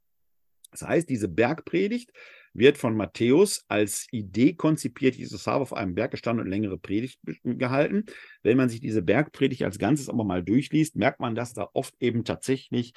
Das 0.72 0.84
heißt, 0.84 1.10
diese 1.10 1.28
Bergpredigt 1.28 2.14
wird 2.54 2.78
von 2.78 2.96
Matthäus 2.96 3.66
als 3.68 4.08
Idee 4.12 4.54
konzipiert. 4.54 5.16
Jesus 5.16 5.48
habe 5.48 5.64
auf 5.64 5.74
einem 5.74 5.96
Berg 5.96 6.12
gestanden 6.12 6.46
und 6.46 6.50
längere 6.50 6.78
Predigt 6.78 7.20
gehalten. 7.44 8.06
Wenn 8.42 8.56
man 8.56 8.70
sich 8.70 8.80
diese 8.80 9.02
Bergpredigt 9.02 9.64
als 9.64 9.80
Ganzes 9.80 10.08
aber 10.08 10.24
mal 10.24 10.44
durchliest, 10.44 10.96
merkt 10.96 11.20
man, 11.20 11.36
dass 11.36 11.54
da 11.54 11.70
oft 11.74 11.94
eben 12.00 12.24
tatsächlich 12.24 12.94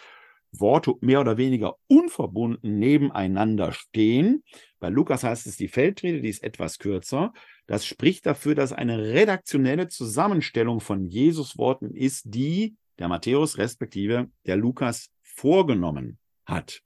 Worte 0.61 0.95
mehr 1.01 1.21
oder 1.21 1.37
weniger 1.37 1.77
unverbunden 1.87 2.79
nebeneinander 2.79 3.73
stehen. 3.73 4.43
Bei 4.81 4.89
Lukas 4.89 5.25
heißt 5.25 5.47
es 5.47 5.57
die 5.57 5.69
Feldrede, 5.69 6.21
die 6.21 6.29
ist 6.29 6.43
etwas 6.43 6.79
kürzer. 6.79 7.33
Das 7.67 7.87
spricht 7.87 8.27
dafür, 8.27 8.55
dass 8.55 8.73
eine 8.73 8.99
redaktionelle 8.99 9.89
Zusammenstellung 9.89 10.81
von 10.81 11.07
Jesus-Worten 11.07 11.95
ist, 11.95 12.25
die 12.27 12.77
der 12.99 13.09
Matthäus 13.09 13.59
respektive 13.59 14.31
der 14.47 14.57
Lukas 14.57 15.11
vorgenommen 15.23 16.19
hat. 16.45 16.83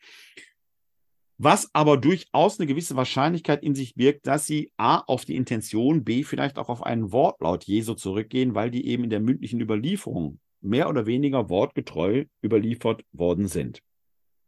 Was 1.40 1.72
aber 1.72 1.96
durchaus 1.96 2.58
eine 2.58 2.66
gewisse 2.66 2.96
Wahrscheinlichkeit 2.96 3.62
in 3.62 3.76
sich 3.76 3.94
birgt, 3.94 4.26
dass 4.26 4.46
sie 4.46 4.72
A 4.76 4.98
auf 4.98 5.24
die 5.24 5.36
Intention, 5.36 6.02
B 6.02 6.24
vielleicht 6.24 6.58
auch 6.58 6.68
auf 6.68 6.82
einen 6.82 7.12
Wortlaut 7.12 7.64
Jesu 7.64 7.94
zurückgehen, 7.94 8.56
weil 8.56 8.72
die 8.72 8.86
eben 8.86 9.04
in 9.04 9.10
der 9.10 9.20
mündlichen 9.20 9.60
Überlieferung 9.60 10.40
mehr 10.60 10.88
oder 10.88 11.06
weniger 11.06 11.48
wortgetreu 11.48 12.24
überliefert 12.42 13.04
worden 13.12 13.48
sind. 13.48 13.82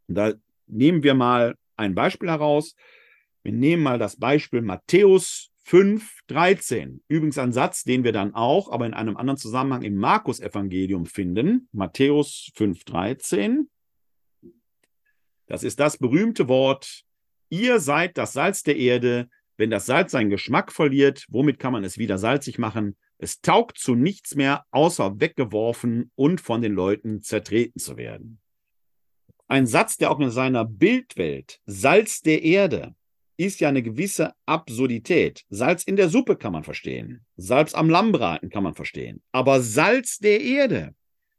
Da 0.07 0.33
nehmen 0.67 1.03
wir 1.03 1.13
mal 1.13 1.55
ein 1.77 1.95
Beispiel 1.95 2.29
heraus. 2.29 2.75
Wir 3.43 3.53
nehmen 3.53 3.83
mal 3.83 3.97
das 3.97 4.17
Beispiel 4.17 4.61
Matthäus 4.61 5.51
5, 5.63 6.21
13. 6.27 7.01
Übrigens 7.07 7.37
ein 7.37 7.53
Satz, 7.53 7.83
den 7.83 8.03
wir 8.03 8.11
dann 8.11 8.33
auch, 8.33 8.71
aber 8.71 8.85
in 8.85 8.93
einem 8.93 9.17
anderen 9.17 9.37
Zusammenhang 9.37 9.83
im 9.83 9.95
Markus-Evangelium 9.95 11.05
finden. 11.05 11.69
Matthäus 11.71 12.51
5, 12.55 12.83
13. 12.83 13.69
Das 15.47 15.63
ist 15.63 15.79
das 15.79 15.97
berühmte 15.97 16.47
Wort, 16.47 17.03
ihr 17.49 17.79
seid 17.79 18.17
das 18.17 18.33
Salz 18.33 18.63
der 18.63 18.77
Erde. 18.77 19.29
Wenn 19.57 19.69
das 19.69 19.85
Salz 19.85 20.11
seinen 20.11 20.29
Geschmack 20.29 20.71
verliert, 20.71 21.25
womit 21.29 21.59
kann 21.59 21.73
man 21.73 21.83
es 21.83 21.97
wieder 21.97 22.17
salzig 22.17 22.57
machen? 22.57 22.95
Es 23.23 23.39
taugt 23.39 23.77
zu 23.77 23.93
nichts 23.93 24.33
mehr, 24.33 24.65
außer 24.71 25.19
weggeworfen 25.19 26.09
und 26.15 26.41
von 26.41 26.63
den 26.63 26.73
Leuten 26.73 27.21
zertreten 27.21 27.79
zu 27.79 27.95
werden. 27.95 28.39
Ein 29.47 29.67
Satz, 29.67 29.97
der 29.97 30.09
auch 30.09 30.19
in 30.19 30.31
seiner 30.31 30.65
Bildwelt, 30.65 31.59
Salz 31.67 32.21
der 32.21 32.41
Erde, 32.41 32.95
ist 33.37 33.59
ja 33.59 33.69
eine 33.69 33.83
gewisse 33.83 34.33
Absurdität. 34.47 35.45
Salz 35.49 35.83
in 35.83 35.97
der 35.97 36.09
Suppe 36.09 36.35
kann 36.35 36.51
man 36.51 36.63
verstehen. 36.63 37.23
Salz 37.37 37.75
am 37.75 37.91
Lammbraten 37.91 38.49
kann 38.49 38.63
man 38.63 38.73
verstehen. 38.73 39.21
Aber 39.31 39.61
Salz 39.61 40.17
der 40.17 40.41
Erde 40.41 40.95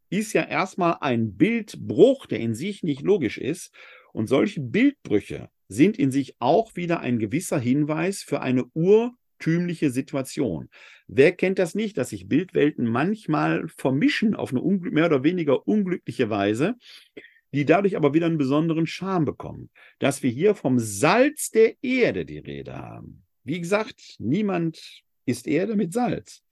ist 0.09 0.35
ja 0.35 0.45
erstmal 0.45 0.99
ein 1.01 1.37
Bildbruch, 1.37 2.27
der 2.27 2.39
in 2.39 2.55
sich 2.55 2.85
nicht 2.85 3.03
logisch 3.03 3.39
ist. 3.39 3.75
Und 4.13 4.29
solche 4.29 4.61
Bildbrüche 4.61 5.51
sind 5.67 5.99
in 5.99 6.13
sich 6.13 6.37
auch 6.39 6.77
wieder 6.77 7.01
ein 7.01 7.19
gewisser 7.19 7.59
Hinweis 7.59 8.23
für 8.23 8.41
eine 8.41 8.67
ur 8.73 9.17
eigentümliche 9.43 9.91
Situation. 9.91 10.69
Wer 11.09 11.33
kennt 11.33 11.59
das 11.59 11.75
nicht, 11.75 11.99
dass 11.99 12.11
sich 12.11 12.29
Bildwelten 12.29 12.87
manchmal 12.87 13.69
vermischen 13.69 14.35
auf 14.35 14.53
eine 14.53 14.63
mehr 14.63 15.07
oder 15.07 15.25
weniger 15.25 15.67
unglückliche 15.67 16.31
Weise, 16.31 16.77
die 17.53 17.67
dadurch 17.67 17.97
aber 17.97 18.15
wieder 18.15 18.27
einen 18.27 18.39
besonderen 18.39 18.87
Charme 18.87 19.27
bekommen. 19.27 19.71
Dass 19.99 20.23
wir 20.23 20.31
hier 20.31 20.55
vom 20.55 20.79
Salz 20.79 21.51
der 21.51 21.75
Erde 21.83 22.25
die 22.25 22.39
Rede 22.39 22.77
haben. 22.79 23.25
Wie 23.45 23.61
gesagt, 23.61 24.17
niemand 24.19 25.03
ist 25.27 25.47
Erde 25.47 25.77
mit 25.77 25.93
Salz. 25.93 26.43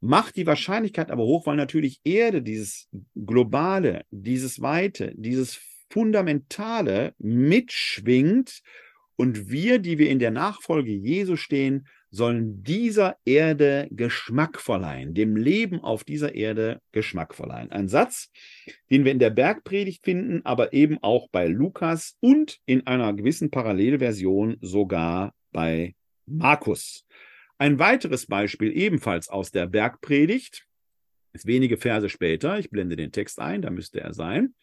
Macht 0.00 0.36
die 0.36 0.46
Wahrscheinlichkeit 0.46 1.10
aber 1.10 1.22
hoch, 1.22 1.46
weil 1.46 1.56
natürlich 1.56 2.00
Erde, 2.04 2.42
dieses 2.42 2.90
Globale, 3.14 4.04
dieses 4.10 4.60
Weite, 4.60 5.14
dieses 5.16 5.58
Fundamentale 5.88 7.14
mitschwingt 7.18 8.60
und 9.16 9.50
wir, 9.50 9.78
die 9.78 9.98
wir 9.98 10.10
in 10.10 10.18
der 10.18 10.30
Nachfolge 10.30 10.92
Jesu 10.92 11.36
stehen, 11.36 11.86
sollen 12.14 12.62
dieser 12.62 13.16
Erde 13.24 13.88
Geschmack 13.90 14.60
verleihen, 14.60 15.14
dem 15.14 15.36
Leben 15.36 15.80
auf 15.80 16.04
dieser 16.04 16.34
Erde 16.34 16.80
Geschmack 16.92 17.34
verleihen. 17.34 17.72
Ein 17.72 17.88
Satz, 17.88 18.30
den 18.90 19.04
wir 19.04 19.10
in 19.10 19.18
der 19.18 19.30
Bergpredigt 19.30 20.04
finden, 20.04 20.42
aber 20.44 20.72
eben 20.72 20.98
auch 21.02 21.28
bei 21.30 21.48
Lukas 21.48 22.16
und 22.20 22.60
in 22.66 22.86
einer 22.86 23.12
gewissen 23.14 23.50
Parallelversion 23.50 24.58
sogar 24.60 25.34
bei 25.50 25.94
Markus. 26.26 27.04
Ein 27.58 27.80
weiteres 27.80 28.26
Beispiel 28.26 28.76
ebenfalls 28.76 29.28
aus 29.28 29.50
der 29.50 29.66
Bergpredigt 29.66 30.66
ist 31.32 31.46
wenige 31.46 31.78
Verse 31.78 32.08
später. 32.08 32.60
Ich 32.60 32.70
blende 32.70 32.94
den 32.94 33.10
Text 33.10 33.40
ein, 33.40 33.60
da 33.60 33.70
müsste 33.70 34.00
er 34.00 34.14
sein. 34.14 34.54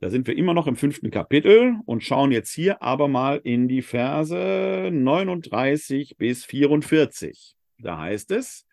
Da 0.00 0.10
sind 0.10 0.28
wir 0.28 0.36
immer 0.36 0.54
noch 0.54 0.68
im 0.68 0.76
fünften 0.76 1.10
Kapitel 1.10 1.76
und 1.84 2.04
schauen 2.04 2.30
jetzt 2.30 2.52
hier 2.52 2.82
aber 2.82 3.08
mal 3.08 3.40
in 3.42 3.66
die 3.66 3.82
Verse 3.82 4.90
39 4.92 6.16
bis 6.16 6.44
44. 6.44 7.56
Da 7.78 7.98
heißt 7.98 8.30
es, 8.30 8.66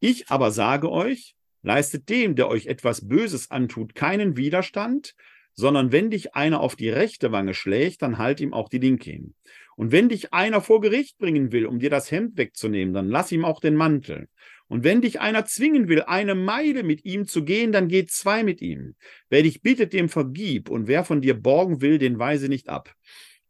ich 0.00 0.28
aber 0.28 0.50
sage 0.50 0.90
euch, 0.90 1.36
leistet 1.62 2.08
dem, 2.08 2.34
der 2.34 2.48
euch 2.48 2.66
etwas 2.66 3.06
Böses 3.06 3.50
antut, 3.52 3.94
keinen 3.94 4.36
Widerstand, 4.36 5.14
sondern 5.52 5.92
wenn 5.92 6.10
dich 6.10 6.34
einer 6.34 6.60
auf 6.60 6.74
die 6.74 6.90
rechte 6.90 7.30
Wange 7.30 7.54
schlägt, 7.54 8.02
dann 8.02 8.18
halt 8.18 8.40
ihm 8.40 8.52
auch 8.52 8.68
die 8.68 8.78
linke 8.78 9.10
hin. 9.10 9.34
Und 9.76 9.92
wenn 9.92 10.08
dich 10.08 10.32
einer 10.34 10.60
vor 10.60 10.80
Gericht 10.80 11.16
bringen 11.18 11.52
will, 11.52 11.66
um 11.66 11.78
dir 11.78 11.90
das 11.90 12.10
Hemd 12.10 12.36
wegzunehmen, 12.36 12.92
dann 12.92 13.08
lass 13.08 13.30
ihm 13.30 13.44
auch 13.44 13.60
den 13.60 13.76
Mantel. 13.76 14.28
Und 14.68 14.82
wenn 14.82 15.00
dich 15.00 15.20
einer 15.20 15.44
zwingen 15.44 15.88
will, 15.88 16.02
eine 16.02 16.34
Meile 16.34 16.82
mit 16.82 17.04
ihm 17.04 17.26
zu 17.26 17.44
gehen, 17.44 17.70
dann 17.70 17.88
geh 17.88 18.06
zwei 18.06 18.42
mit 18.42 18.60
ihm. 18.60 18.96
Wer 19.28 19.42
dich 19.42 19.62
bittet, 19.62 19.92
dem 19.92 20.08
vergib, 20.08 20.68
und 20.68 20.88
wer 20.88 21.04
von 21.04 21.20
dir 21.20 21.34
borgen 21.34 21.80
will, 21.80 21.98
den 21.98 22.18
weise 22.18 22.48
nicht 22.48 22.68
ab. 22.68 22.92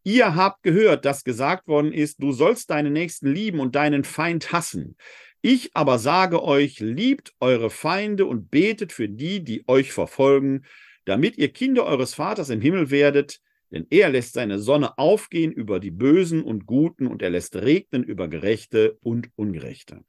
Ihr 0.04 0.36
habt 0.36 0.62
gehört, 0.62 1.04
dass 1.04 1.24
gesagt 1.24 1.66
worden 1.66 1.92
ist, 1.92 2.22
du 2.22 2.32
sollst 2.32 2.70
deinen 2.70 2.92
Nächsten 2.92 3.32
lieben 3.32 3.60
und 3.60 3.74
deinen 3.74 4.04
Feind 4.04 4.52
hassen. 4.52 4.96
Ich 5.42 5.70
aber 5.74 5.98
sage 5.98 6.42
euch, 6.42 6.80
liebt 6.80 7.32
eure 7.40 7.70
Feinde 7.70 8.26
und 8.26 8.50
betet 8.50 8.92
für 8.92 9.08
die, 9.08 9.42
die 9.42 9.64
euch 9.66 9.92
verfolgen, 9.92 10.64
damit 11.06 11.38
ihr 11.38 11.48
Kinder 11.48 11.84
eures 11.86 12.14
Vaters 12.14 12.50
im 12.50 12.60
Himmel 12.60 12.90
werdet, 12.90 13.40
denn 13.70 13.86
er 13.90 14.10
lässt 14.10 14.34
seine 14.34 14.58
Sonne 14.58 14.96
aufgehen 14.98 15.50
über 15.52 15.80
die 15.80 15.90
Bösen 15.90 16.42
und 16.42 16.66
Guten 16.66 17.06
und 17.06 17.22
er 17.22 17.30
lässt 17.30 17.56
regnen 17.56 18.04
über 18.04 18.28
Gerechte 18.28 18.98
und 19.00 19.30
Ungerechte. 19.34 20.04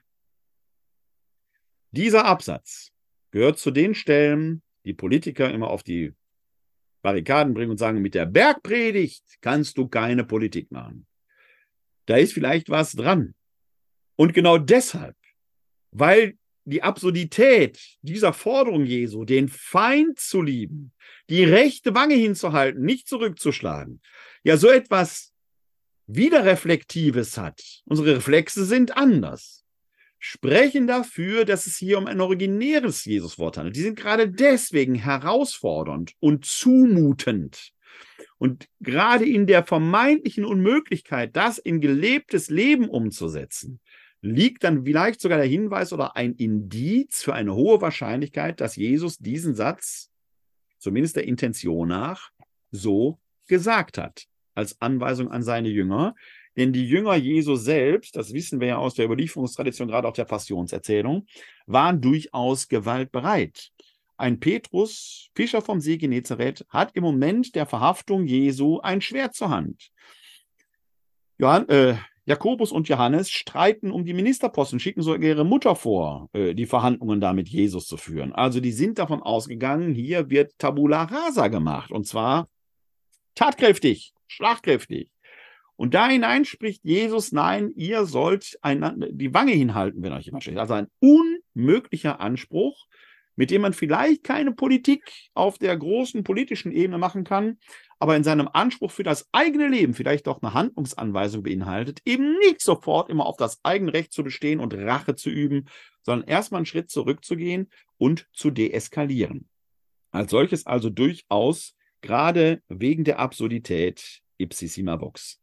Dieser 1.98 2.26
Absatz 2.26 2.92
gehört 3.32 3.58
zu 3.58 3.72
den 3.72 3.96
Stellen, 3.96 4.62
die 4.86 4.94
Politiker 4.94 5.50
immer 5.50 5.72
auf 5.72 5.82
die 5.82 6.14
Barrikaden 7.02 7.56
bringen 7.56 7.72
und 7.72 7.80
sagen, 7.80 8.04
mit 8.04 8.14
der 8.14 8.28
Bergpredigt 8.28 9.24
kannst 9.42 9.80
du 9.80 9.88
keine 9.88 10.24
Politik 10.24 10.72
machen. 10.72 11.08
Da 12.06 12.18
ist 12.18 12.34
vielleicht 12.34 12.70
was 12.70 12.92
dran. 12.92 13.34
Und 14.16 14.36
genau 14.36 14.60
deshalb, 14.60 15.16
weil 15.90 16.38
die 16.66 16.84
Absurdität 16.84 17.98
dieser 18.04 18.32
Forderung 18.32 18.86
Jesu, 18.86 19.26
den 19.26 19.50
Feind 19.50 20.20
zu 20.20 20.44
lieben, 20.44 20.94
die 21.32 21.46
rechte 21.46 21.96
Wange 21.96 22.14
hinzuhalten, 22.14 22.84
nicht 22.84 23.08
zurückzuschlagen, 23.08 24.04
ja 24.44 24.58
so 24.58 24.70
etwas 24.70 25.34
Widerreflektives 26.06 27.40
hat. 27.40 27.82
Unsere 27.86 28.18
Reflexe 28.18 28.66
sind 28.66 28.96
anders. 28.96 29.57
Sprechen 30.20 30.88
dafür, 30.88 31.46
dass 31.46 31.68
es 31.68 31.78
hier 31.78 31.98
um 31.98 32.08
ein 32.08 32.22
originäres 32.22 33.06
Jesuswort 33.06 33.58
handelt. 33.58 33.76
Die 33.76 33.82
sind 33.82 33.98
gerade 33.98 34.30
deswegen 34.30 34.96
herausfordernd 34.96 36.14
und 36.20 36.46
zumutend. 36.46 37.72
Und 38.40 38.68
gerade 38.80 39.26
in 39.26 39.48
der 39.48 39.64
vermeintlichen 39.64 40.46
Unmöglichkeit, 40.46 41.36
das 41.36 41.58
in 41.58 41.82
gelebtes 41.82 42.50
Leben 42.50 42.88
umzusetzen, 42.90 43.80
liegt 44.22 44.64
dann 44.64 44.86
vielleicht 44.86 45.22
sogar 45.22 45.38
der 45.38 45.48
Hinweis 45.48 45.94
oder 45.94 46.16
ein 46.16 46.34
Indiz 46.34 47.24
für 47.24 47.34
eine 47.34 47.56
hohe 47.56 47.82
Wahrscheinlichkeit, 47.82 48.62
dass 48.62 48.76
Jesus 48.76 49.18
diesen 49.18 49.56
Satz, 49.56 50.10
zumindest 50.78 51.16
der 51.16 51.28
Intention 51.28 51.88
nach, 51.88 52.32
so 52.72 53.20
gesagt 53.48 53.98
hat, 53.98 54.26
als 54.54 54.82
Anweisung 54.82 55.32
an 55.32 55.44
seine 55.44 55.70
Jünger. 55.70 56.16
Denn 56.58 56.74
die 56.74 56.88
Jünger 56.88 57.16
Jesu 57.16 57.56
selbst, 57.56 58.16
das 58.16 58.34
wissen 58.34 58.60
wir 58.60 58.68
ja 58.68 58.78
aus 58.78 58.96
der 58.96 59.06
Überlieferungstradition, 59.06 59.88
gerade 59.88 60.08
auch 60.08 60.14
der 60.14 60.26
Passionserzählung, 60.26 61.28
waren 61.68 62.02
durchaus 62.02 62.68
gewaltbereit. 62.68 63.72
Ein 64.18 64.40
Petrus, 64.40 65.30
Fischer 65.36 65.62
vom 65.62 65.80
See 65.80 65.98
Genezareth, 65.98 66.66
hat 66.70 66.96
im 66.96 67.04
Moment 67.04 67.54
der 67.54 67.68
Verhaftung 67.68 68.26
Jesu 68.26 68.80
ein 68.80 69.00
Schwert 69.00 69.36
zur 69.36 69.52
Hand. 69.52 69.92
Johann, 71.38 71.70
äh, 71.70 71.98
Jakobus 72.26 72.72
und 72.72 72.90
Johannes 72.90 73.30
streiten 73.30 73.92
um 73.92 74.04
die 74.04 74.16
Ministerposten, 74.16 74.80
schicken 74.80 75.04
sogar 75.04 75.22
ihre 75.22 75.46
Mutter 75.46 75.76
vor, 75.76 76.30
äh, 76.34 76.56
die 76.56 76.66
Verhandlungen 76.66 77.22
da 77.22 77.32
mit 77.32 77.48
Jesus 77.48 77.86
zu 77.86 77.96
führen. 77.96 78.34
Also 78.34 78.60
die 78.60 78.72
sind 78.72 78.98
davon 78.98 79.22
ausgegangen, 79.22 79.94
hier 79.94 80.32
wird 80.32 80.58
Tabula 80.58 81.04
rasa 81.04 81.48
gemacht 81.48 81.92
und 81.92 82.08
zwar 82.08 82.50
tatkräftig, 83.36 84.14
schlagkräftig. 84.28 85.12
Und 85.78 85.94
da 85.94 86.10
hinein 86.10 86.44
spricht 86.44 86.84
Jesus, 86.84 87.32
nein, 87.32 87.72
ihr 87.76 88.06
sollt 88.06 88.58
einander 88.62 89.08
die 89.12 89.34
Wange 89.34 89.54
hinhalten, 89.54 90.02
wenn 90.02 90.12
euch 90.12 90.26
jemand 90.26 90.44
steht. 90.44 90.58
Also 90.58 90.74
ein 90.74 90.88
unmöglicher 91.00 92.20
Anspruch, 92.20 92.88
mit 93.36 93.52
dem 93.52 93.62
man 93.62 93.74
vielleicht 93.74 94.24
keine 94.24 94.52
Politik 94.52 95.04
auf 95.36 95.60
der 95.60 95.78
großen 95.78 96.24
politischen 96.24 96.72
Ebene 96.72 96.98
machen 96.98 97.24
kann, 97.24 97.60
aber 98.00 98.16
in 98.16 98.24
seinem 98.24 98.50
Anspruch 98.52 98.92
für 98.92 99.04
das 99.04 99.30
eigene 99.32 99.68
Leben 99.68 99.94
vielleicht 99.94 100.26
doch 100.26 100.42
eine 100.42 100.56
Handlungsanweisung 100.56 101.44
beinhaltet, 101.44 102.02
eben 102.06 102.38
nicht 102.40 102.62
sofort 102.62 103.10
immer 103.12 103.28
auf 103.28 103.38
das 103.38 103.60
eigene 103.64 103.94
Recht 103.94 104.12
zu 104.12 104.24
bestehen 104.24 104.60
und 104.60 104.74
Rache 104.74 105.16
zu 105.16 105.30
üben, 105.30 105.66
sondern 106.02 106.28
erstmal 106.28 106.60
einen 106.60 106.66
Schritt 106.66 106.90
zurückzugehen 106.90 107.70
und 107.98 108.28
zu 108.34 108.50
deeskalieren. 108.50 109.48
Als 110.12 110.32
solches 110.32 110.66
also 110.66 110.90
durchaus 110.90 111.76
gerade 112.02 112.64
wegen 112.68 113.04
der 113.04 113.20
Absurdität 113.20 114.22
ipsissima 114.38 115.00
vox. 115.00 115.40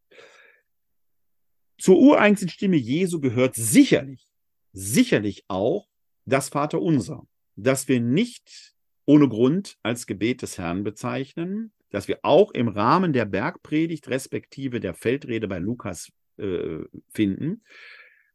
Zur 1.85 1.99
ureigensten 1.99 2.49
Stimme 2.49 2.76
Jesu 2.76 3.20
gehört 3.20 3.57
sicherlich, 3.57 4.26
sicherlich 4.72 5.45
auch 5.49 5.87
das 6.24 6.49
Vaterunser, 6.49 7.26
das 7.57 7.89
wir 7.89 8.01
nicht 8.01 8.74
ohne 9.05 9.28
Grund 9.28 9.76
als 9.82 10.07
Gebet 10.07 10.41
des 10.41 10.57
Herrn 10.57 10.82
bezeichnen, 10.82 11.74
dass 11.91 12.09
wir 12.09 12.20
auch 12.22 12.53
im 12.53 12.68
Rahmen 12.68 13.12
der 13.12 13.26
Bergpredigt 13.26 14.09
respektive 14.09 14.80
der 14.80 14.95
Feldrede 14.95 15.47
bei 15.47 15.59
Lukas 15.59 16.11
äh, 16.39 16.78
finden, 17.11 17.62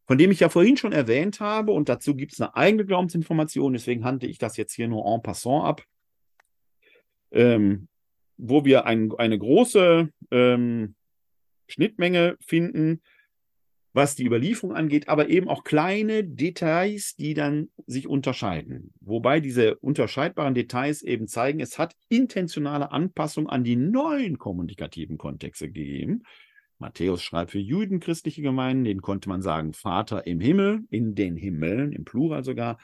von 0.06 0.20
dem 0.20 0.30
ich 0.30 0.42
ja 0.42 0.50
vorhin 0.50 0.78
schon 0.78 0.94
erwähnt 0.94 1.40
habe, 1.40 1.72
und 1.72 1.90
dazu 1.90 2.16
gibt 2.16 2.34
es 2.34 2.42
eine 2.42 2.56
eigene 2.56 2.86
Glaubensinformation, 2.86 3.74
deswegen 3.74 4.06
handle 4.06 4.30
ich 4.30 4.38
das 4.38 4.58
jetzt 4.58 4.74
hier 4.76 4.88
nur 4.88 5.08
en 5.08 5.24
passant 5.24 5.66
ab, 5.66 5.84
ähm, 7.32 7.88
wo 8.38 8.64
wir 8.64 8.86
ein, 8.86 9.12
eine 9.18 9.40
große 9.40 10.14
ähm, 10.30 10.94
Schnittmenge 11.68 12.38
finden 12.42 13.02
was 14.00 14.16
die 14.16 14.26
Überlieferung 14.26 14.74
angeht, 14.74 15.10
aber 15.10 15.28
eben 15.28 15.50
auch 15.50 15.66
kleine 15.66 16.24
Details, 16.24 17.18
die 17.18 17.34
dann 17.34 17.68
sich 17.86 18.08
unterscheiden. 18.08 18.94
Wobei 19.02 19.42
diese 19.42 19.76
unterscheidbaren 19.76 20.54
Details 20.54 21.02
eben 21.02 21.28
zeigen, 21.28 21.60
es 21.60 21.78
hat 21.78 21.96
intentionale 22.08 22.94
Anpassung 22.94 23.50
an 23.50 23.66
die 23.66 23.76
neuen 23.76 24.38
kommunikativen 24.38 25.18
Kontexte 25.18 25.68
gegeben. 25.68 26.24
Matthäus 26.78 27.22
schreibt 27.22 27.52
für 27.52 27.60
Juden 27.60 28.00
christliche 28.00 28.42
Gemeinden, 28.42 28.86
denen 28.86 29.02
konnte 29.02 29.28
man 29.28 29.42
sagen 29.42 29.74
Vater 29.74 30.26
im 30.26 30.40
Himmel, 30.40 30.86
in 30.90 31.14
den 31.14 31.36
Himmeln, 31.36 31.92
im 31.92 32.06
Plural 32.06 32.46
sogar 32.46 32.78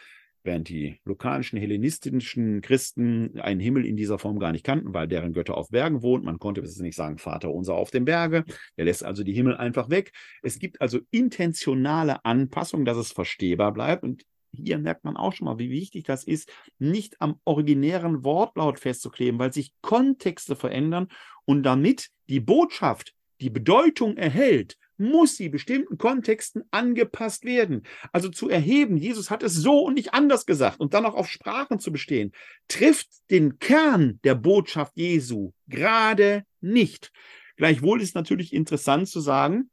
während 0.46 0.70
die 0.70 1.00
lokalischen 1.06 1.60
hellenistischen 1.60 2.62
Christen 2.62 3.40
einen 3.40 3.60
Himmel 3.60 3.86
in 3.86 3.98
dieser 3.98 4.20
Form 4.20 4.40
gar 4.40 4.52
nicht 4.52 4.66
kannten, 4.66 4.94
weil 4.94 5.08
deren 5.08 5.34
Götter 5.34 5.58
auf 5.58 5.70
Bergen 5.70 6.02
wohnt. 6.02 6.24
Man 6.24 6.40
konnte 6.40 6.62
jetzt 6.62 6.80
nicht 6.80 6.96
sagen, 6.96 7.18
Vater 7.18 7.52
unser 7.52 7.74
auf 7.74 7.92
dem 7.92 8.06
Berge. 8.06 8.44
Er 8.76 8.86
lässt 8.86 9.04
also 9.04 9.24
die 9.24 9.34
Himmel 9.34 9.58
einfach 9.58 9.90
weg. 9.90 10.12
Es 10.44 10.60
gibt 10.60 10.82
also 10.82 11.00
intentionale 11.12 12.24
Anpassungen, 12.24 12.86
dass 12.86 12.98
es 12.98 13.12
verstehbar 13.12 13.74
bleibt. 13.74 14.04
Und 14.04 14.24
hier 14.52 14.78
merkt 14.78 15.04
man 15.04 15.18
auch 15.18 15.34
schon 15.34 15.46
mal, 15.46 15.60
wie 15.60 15.70
wichtig 15.70 16.06
das 16.06 16.24
ist, 16.24 16.52
nicht 16.80 17.22
am 17.22 17.40
originären 17.44 18.24
Wortlaut 18.24 18.80
festzukleben, 18.80 19.40
weil 19.40 19.54
sich 19.54 19.74
Kontexte 19.82 20.56
verändern 20.56 21.08
und 21.46 21.64
damit 21.64 22.10
die 22.30 22.40
Botschaft 22.40 23.14
die 23.42 23.50
Bedeutung 23.50 24.18
erhält, 24.18 24.78
muss 24.98 25.36
sie 25.38 25.50
bestimmten 25.50 25.98
Kontexten 25.98 26.64
angepasst 26.72 27.46
werden. 27.46 27.84
Also 28.12 28.30
zu 28.30 28.50
erheben, 28.50 28.98
Jesus 28.98 29.30
hat 29.30 29.44
es 29.44 29.54
so 29.56 29.80
und 29.82 29.96
nicht 29.96 30.14
anders 30.14 30.46
gesagt 30.46 30.80
und 30.80 30.94
dann 30.94 31.06
auch 31.06 31.16
auf 31.16 31.30
Sprachen 31.30 31.80
zu 31.80 31.92
bestehen, 31.92 32.32
trifft 32.68 33.10
den 33.30 33.60
Kern 33.60 34.20
der 34.24 34.36
Botschaft 34.36 34.94
Jesu 34.96 35.52
gerade 35.68 36.44
nicht. 36.62 37.12
Gleichwohl 37.58 38.02
ist 38.02 38.16
natürlich 38.16 38.54
interessant 38.54 39.08
zu 39.08 39.20
sagen, 39.20 39.70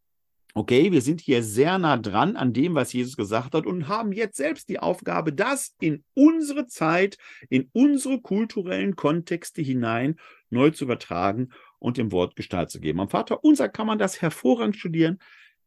okay, 0.55 0.93
wir 0.93 1.01
sind 1.01 1.21
hier 1.21 1.43
sehr 1.43 1.79
nah 1.79 1.97
dran 1.97 2.37
an 2.37 2.53
dem, 2.53 2.75
was 2.75 2.93
Jesus 2.93 3.17
gesagt 3.17 3.55
hat 3.55 3.67
und 3.67 3.89
haben 3.89 4.13
jetzt 4.13 4.37
selbst 4.37 4.69
die 4.69 4.79
Aufgabe, 4.79 5.33
das 5.33 5.75
in 5.81 6.05
unsere 6.15 6.67
Zeit, 6.67 7.17
in 7.49 7.71
unsere 7.73 8.21
kulturellen 8.21 8.95
Kontexte 8.97 9.63
hinein 9.63 10.17
neu 10.51 10.71
zu 10.71 10.85
übertragen 10.85 11.51
und 11.83 11.97
dem 11.97 12.13
Wort 12.13 12.37
Gestalt 12.37 12.71
zu 12.71 12.81
geben. 12.81 13.01
Am 13.01 13.09
Vater 13.09 13.45
unser 13.45 13.69
kann 13.69 13.87
man 13.87 13.99
das 13.99 14.23
hervorragend 14.23 14.77
studieren, 14.77 15.19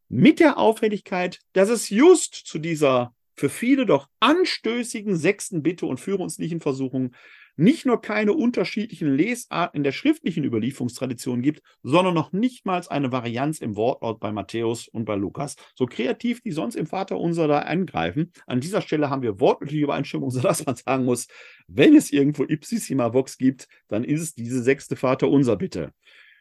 mit 0.08 0.40
der 0.40 0.58
Auffälligkeit, 0.58 1.40
dass 1.52 1.68
es 1.68 1.90
just 1.90 2.34
zu 2.34 2.58
dieser 2.58 3.14
für 3.34 3.50
viele 3.50 3.84
doch 3.84 4.08
anstößigen 4.20 5.14
sechsten 5.16 5.62
Bitte 5.62 5.84
und 5.84 6.00
führe 6.00 6.22
uns 6.22 6.38
nicht 6.38 6.52
in 6.52 6.60
Versuchung 6.60 7.12
nicht 7.56 7.86
nur 7.86 8.00
keine 8.00 8.32
unterschiedlichen 8.32 9.14
Lesarten 9.14 9.78
in 9.78 9.84
der 9.84 9.92
schriftlichen 9.92 10.44
Überlieferungstradition 10.44 11.42
gibt, 11.42 11.62
sondern 11.82 12.14
noch 12.14 12.32
nicht 12.32 12.66
mal 12.66 12.82
eine 12.88 13.10
Varianz 13.10 13.60
im 13.60 13.76
Wortlaut 13.76 14.20
bei 14.20 14.32
Matthäus 14.32 14.88
und 14.88 15.06
bei 15.06 15.16
Lukas. 15.16 15.56
So 15.74 15.86
kreativ 15.86 16.42
die 16.42 16.52
sonst 16.52 16.76
im 16.76 16.86
Vater 16.86 17.18
unser 17.18 17.48
da 17.48 17.60
eingreifen. 17.60 18.32
An 18.46 18.60
dieser 18.60 18.82
Stelle 18.82 19.08
haben 19.08 19.22
wir 19.22 19.40
wortliche 19.40 19.78
Übereinstimmung, 19.78 20.30
sodass 20.36 20.66
man 20.66 20.76
sagen 20.76 21.04
muss, 21.04 21.26
wenn 21.66 21.96
es 21.96 22.12
irgendwo 22.12 22.44
Ipsissima 22.44 23.12
Vox 23.12 23.38
gibt, 23.38 23.66
dann 23.88 24.04
ist 24.04 24.20
es 24.20 24.34
diese 24.34 24.62
sechste 24.62 24.96
Vater 24.96 25.28
unser 25.28 25.56
bitte. 25.56 25.92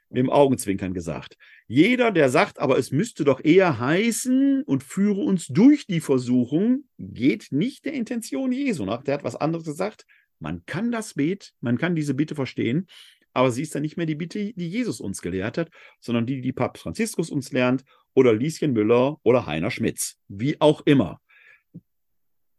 Dem 0.09 0.30
Augenzwinkern 0.30 0.93
gesagt. 0.93 1.36
Jeder, 1.68 2.11
der 2.11 2.30
sagt, 2.30 2.59
aber 2.59 2.78
es 2.78 2.91
müsste 2.91 3.24
doch 3.24 3.43
eher 3.43 3.80
heißen 3.80 4.63
und 4.63 4.84
führe 4.84 5.22
uns 5.22 5.47
durch 5.47 5.88
die 5.88 5.99
Versuchung, 5.99 6.84
geht 6.99 7.47
nicht 7.49 7.86
der 7.86 7.93
Intention 7.93 8.51
Jesu 8.51 8.86
nach. 8.86 9.03
Der 9.03 9.16
hat 9.16 9.24
was 9.24 9.36
anderes 9.36 9.66
gesagt. 9.66 10.05
Man 10.46 10.64
kann 10.68 10.91
das 10.91 11.16
Bet, 11.16 11.56
man 11.60 11.80
kann 11.80 11.96
diese 11.96 12.14
Bitte 12.14 12.36
verstehen, 12.36 12.86
aber 13.34 13.50
sie 13.50 13.64
ist 13.64 13.74
dann 13.74 13.82
nicht 13.82 13.98
mehr 13.98 14.06
die 14.06 14.14
Bitte, 14.14 14.54
die 14.54 14.70
Jesus 14.70 15.02
uns 15.02 15.24
gelehrt 15.24 15.58
hat, 15.58 15.72
sondern 16.00 16.28
die, 16.28 16.39
die 16.39 16.54
Papst 16.54 16.84
Franziskus 16.84 17.32
uns 17.32 17.52
lernt 17.52 17.84
oder 18.14 18.32
Lieschen 18.32 18.72
Müller 18.72 19.18
oder 19.24 19.48
Heiner 19.48 19.72
Schmitz. 19.72 20.20
Wie 20.28 20.62
auch 20.62 20.82
immer. 20.86 21.20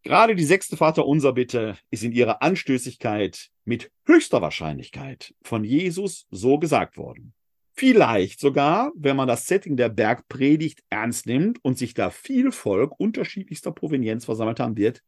Gerade 0.02 0.34
die 0.34 0.42
sechste 0.42 0.76
Vaterunser 0.76 1.34
Bitte 1.34 1.78
ist 1.92 2.02
in 2.02 2.10
ihrer 2.10 2.42
Anstößigkeit 2.42 3.50
mit 3.64 3.92
höchster 4.04 4.42
Wahrscheinlichkeit 4.42 5.32
von 5.44 5.62
Jesus 5.62 6.26
so 6.32 6.58
gesagt 6.58 6.96
worden. 6.96 7.34
Vielleicht 7.72 8.40
sogar, 8.40 8.90
wenn 8.96 9.14
man 9.14 9.28
das 9.28 9.46
Setting 9.46 9.76
der 9.76 9.90
Bergpredigt 9.90 10.82
ernst 10.90 11.26
nimmt 11.26 11.64
und 11.64 11.78
sich 11.78 11.94
da 11.94 12.10
viel 12.10 12.50
Volk 12.50 12.98
unterschiedlichster 12.98 13.70
Provenienz 13.70 14.24
versammelt 14.24 14.58
haben 14.58 14.76
wird, 14.76 15.04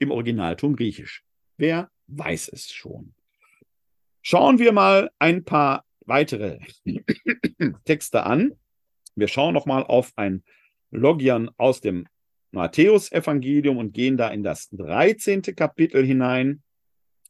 im 0.00 0.10
Originalton 0.10 0.74
griechisch. 0.74 1.22
Wer 1.56 1.88
weiß 2.08 2.48
es 2.48 2.72
schon. 2.72 3.14
Schauen 4.22 4.58
wir 4.58 4.72
mal 4.72 5.10
ein 5.18 5.44
paar 5.44 5.84
weitere 6.00 6.58
Texte 7.84 8.24
an. 8.24 8.52
Wir 9.14 9.28
schauen 9.28 9.54
nochmal 9.54 9.84
auf 9.84 10.12
ein 10.16 10.42
Logian 10.90 11.50
aus 11.56 11.80
dem 11.80 12.06
Matthäusevangelium 12.52 13.76
und 13.76 13.92
gehen 13.92 14.16
da 14.16 14.30
in 14.30 14.42
das 14.42 14.68
13. 14.70 15.42
Kapitel 15.42 16.04
hinein, 16.04 16.62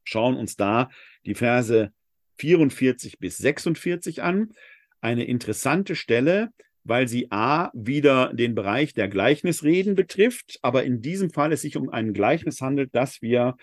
schauen 0.05 0.37
uns 0.37 0.57
da 0.57 0.91
die 1.25 1.35
Verse 1.35 1.93
44 2.39 3.19
bis 3.19 3.39
46 3.39 4.23
an. 4.23 4.53
Eine 5.01 5.25
interessante 5.25 5.97
Stelle, 5.97 6.51
weil 6.85 7.09
sie 7.09 7.31
A 7.31 7.71
wieder 7.75 8.33
den 8.33 8.55
Bereich 8.55 8.95
der 8.95 9.09
Gleichnisreden 9.09 9.95
betrifft, 9.95 10.59
aber 10.63 10.85
in 10.85 11.01
diesem 11.01 11.31
Fall 11.31 11.53
es 11.53 11.63
sich 11.63 11.77
um 11.77 11.89
ein 11.89 12.13
Gleichnis 12.13 12.61
handelt, 12.61 12.95
das 12.95 13.21
wir 13.23 13.57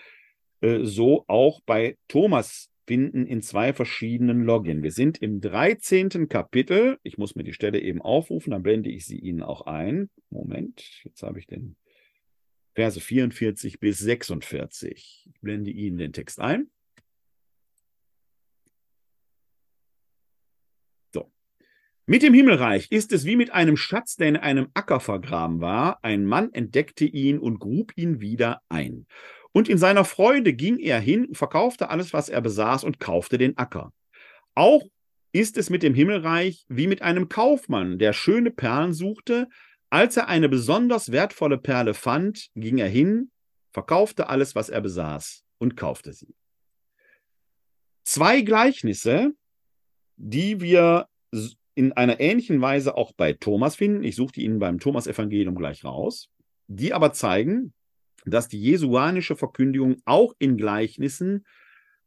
äh, 0.64 0.84
so 0.86 1.24
auch 1.28 1.60
bei 1.66 1.98
Thomas 2.08 2.70
finden 2.86 3.26
in 3.26 3.42
zwei 3.42 3.72
verschiedenen 3.74 4.44
Login. 4.44 4.82
Wir 4.82 4.92
sind 4.92 5.18
im 5.18 5.40
13. 5.40 6.28
Kapitel. 6.28 6.98
Ich 7.02 7.18
muss 7.18 7.34
mir 7.34 7.44
die 7.44 7.52
Stelle 7.52 7.80
eben 7.80 8.00
aufrufen, 8.00 8.50
dann 8.50 8.62
blende 8.62 8.90
ich 8.90 9.04
sie 9.04 9.18
Ihnen 9.18 9.42
auch 9.42 9.66
ein. 9.66 10.10
Moment, 10.30 11.02
jetzt 11.04 11.22
habe 11.22 11.38
ich 11.38 11.46
den 11.46 11.76
Verse 12.74 12.98
44 12.98 13.78
bis 13.78 13.98
46. 13.98 15.28
Ich 15.32 15.40
blende 15.40 15.70
Ihnen 15.70 15.98
den 15.98 16.12
Text 16.12 16.40
ein. 16.40 16.70
So. 21.12 21.30
Mit 22.06 22.22
dem 22.22 22.34
Himmelreich 22.34 22.90
ist 22.90 23.12
es 23.12 23.26
wie 23.26 23.36
mit 23.36 23.50
einem 23.50 23.76
Schatz, 23.76 24.16
der 24.16 24.28
in 24.28 24.36
einem 24.36 24.68
Acker 24.74 25.00
vergraben 25.00 25.60
war. 25.60 26.02
Ein 26.02 26.24
Mann 26.24 26.52
entdeckte 26.52 27.04
ihn 27.04 27.38
und 27.38 27.60
grub 27.60 27.92
ihn 27.96 28.20
wieder 28.20 28.62
ein. 28.68 29.06
Und 29.56 29.68
in 29.68 29.78
seiner 29.78 30.04
Freude 30.04 30.52
ging 30.52 30.78
er 30.78 30.98
hin, 30.98 31.32
verkaufte 31.32 31.88
alles, 31.88 32.12
was 32.12 32.28
er 32.28 32.40
besaß 32.40 32.82
und 32.82 32.98
kaufte 32.98 33.38
den 33.38 33.56
Acker. 33.56 33.92
Auch 34.56 34.82
ist 35.30 35.56
es 35.56 35.70
mit 35.70 35.84
dem 35.84 35.94
Himmelreich 35.94 36.64
wie 36.68 36.88
mit 36.88 37.02
einem 37.02 37.28
Kaufmann, 37.28 38.00
der 38.00 38.12
schöne 38.12 38.50
Perlen 38.50 38.92
suchte. 38.92 39.48
Als 39.90 40.16
er 40.16 40.26
eine 40.26 40.48
besonders 40.48 41.12
wertvolle 41.12 41.56
Perle 41.56 41.94
fand, 41.94 42.48
ging 42.56 42.78
er 42.78 42.88
hin, 42.88 43.30
verkaufte 43.72 44.28
alles, 44.28 44.56
was 44.56 44.70
er 44.70 44.80
besaß 44.80 45.44
und 45.58 45.76
kaufte 45.76 46.12
sie. 46.12 46.34
Zwei 48.02 48.40
Gleichnisse, 48.40 49.34
die 50.16 50.60
wir 50.60 51.06
in 51.76 51.92
einer 51.92 52.18
ähnlichen 52.18 52.60
Weise 52.60 52.96
auch 52.96 53.12
bei 53.12 53.34
Thomas 53.34 53.76
finden. 53.76 54.02
Ich 54.02 54.16
suche 54.16 54.32
die 54.32 54.44
Ihnen 54.44 54.58
beim 54.58 54.80
Thomas-Evangelium 54.80 55.54
gleich 55.54 55.84
raus. 55.84 56.28
Die 56.66 56.92
aber 56.92 57.12
zeigen, 57.12 57.72
dass 58.24 58.48
die 58.48 58.60
jesuanische 58.60 59.36
Verkündigung 59.36 59.96
auch 60.04 60.34
in 60.38 60.56
Gleichnissen 60.56 61.44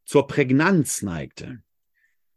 zur 0.05 0.27
Prägnanz 0.27 1.01
neigte. 1.01 1.61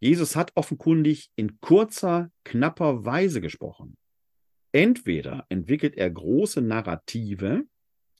Jesus 0.00 0.34
hat 0.34 0.52
offenkundig 0.54 1.30
in 1.36 1.60
kurzer, 1.60 2.30
knapper 2.44 3.04
Weise 3.04 3.40
gesprochen. 3.40 3.96
Entweder 4.72 5.46
entwickelt 5.48 5.96
er 5.96 6.10
große 6.10 6.62
Narrative, 6.62 7.64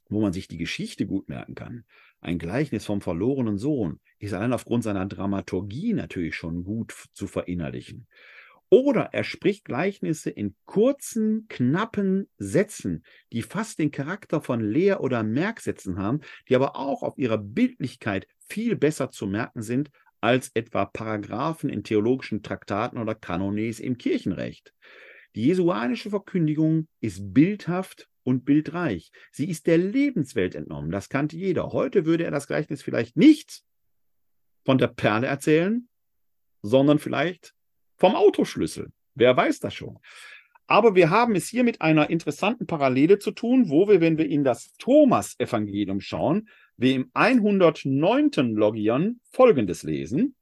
wo 0.09 0.21
man 0.21 0.33
sich 0.33 0.47
die 0.47 0.57
Geschichte 0.57 1.05
gut 1.05 1.29
merken 1.29 1.55
kann. 1.55 1.85
Ein 2.19 2.37
Gleichnis 2.37 2.85
vom 2.85 3.01
verlorenen 3.01 3.57
Sohn 3.57 3.99
ist 4.19 4.33
allein 4.33 4.53
aufgrund 4.53 4.83
seiner 4.83 5.05
Dramaturgie 5.05 5.93
natürlich 5.93 6.35
schon 6.35 6.63
gut 6.63 6.93
zu 7.13 7.27
verinnerlichen. 7.27 8.07
Oder 8.73 9.09
er 9.11 9.25
spricht 9.25 9.65
Gleichnisse 9.65 10.29
in 10.29 10.55
kurzen, 10.63 11.45
knappen 11.49 12.29
Sätzen, 12.37 13.03
die 13.33 13.41
fast 13.41 13.79
den 13.79 13.91
Charakter 13.91 14.39
von 14.39 14.61
Lehr- 14.61 15.01
oder 15.01 15.23
Merksätzen 15.23 15.99
haben, 15.99 16.21
die 16.47 16.55
aber 16.55 16.77
auch 16.77 17.03
auf 17.03 17.17
ihrer 17.17 17.37
Bildlichkeit 17.37 18.27
viel 18.47 18.77
besser 18.77 19.11
zu 19.11 19.27
merken 19.27 19.61
sind 19.61 19.91
als 20.21 20.51
etwa 20.53 20.85
Paragraphen 20.85 21.69
in 21.69 21.83
theologischen 21.83 22.43
Traktaten 22.43 22.97
oder 22.97 23.13
Kanones 23.13 23.81
im 23.81 23.97
Kirchenrecht. 23.97 24.73
Die 25.35 25.43
jesuanische 25.43 26.09
Verkündigung 26.09 26.87
ist 27.01 27.33
bildhaft 27.33 28.07
und 28.23 28.45
bildreich. 28.45 29.11
Sie 29.33 29.49
ist 29.49 29.67
der 29.67 29.79
Lebenswelt 29.79 30.55
entnommen. 30.55 30.91
Das 30.91 31.09
kannte 31.09 31.35
jeder. 31.35 31.73
Heute 31.73 32.05
würde 32.05 32.23
er 32.23 32.31
das 32.31 32.47
Gleichnis 32.47 32.81
vielleicht 32.81 33.17
nicht 33.17 33.63
von 34.63 34.77
der 34.77 34.87
Perle 34.87 35.27
erzählen, 35.27 35.89
sondern 36.61 36.99
vielleicht 36.99 37.53
vom 38.01 38.15
Autoschlüssel. 38.15 38.91
Wer 39.13 39.37
weiß 39.37 39.59
das 39.59 39.75
schon. 39.75 39.99
Aber 40.65 40.95
wir 40.95 41.11
haben 41.11 41.35
es 41.35 41.47
hier 41.47 41.63
mit 41.63 41.81
einer 41.81 42.09
interessanten 42.09 42.65
Parallele 42.65 43.19
zu 43.19 43.29
tun, 43.29 43.69
wo 43.69 43.87
wir, 43.87 44.01
wenn 44.01 44.17
wir 44.17 44.27
in 44.27 44.43
das 44.43 44.73
Thomas-Evangelium 44.79 46.01
schauen, 46.01 46.49
wir 46.77 46.95
im 46.95 47.11
109. 47.13 48.55
Logion 48.55 49.19
Folgendes 49.29 49.83
lesen. 49.83 50.33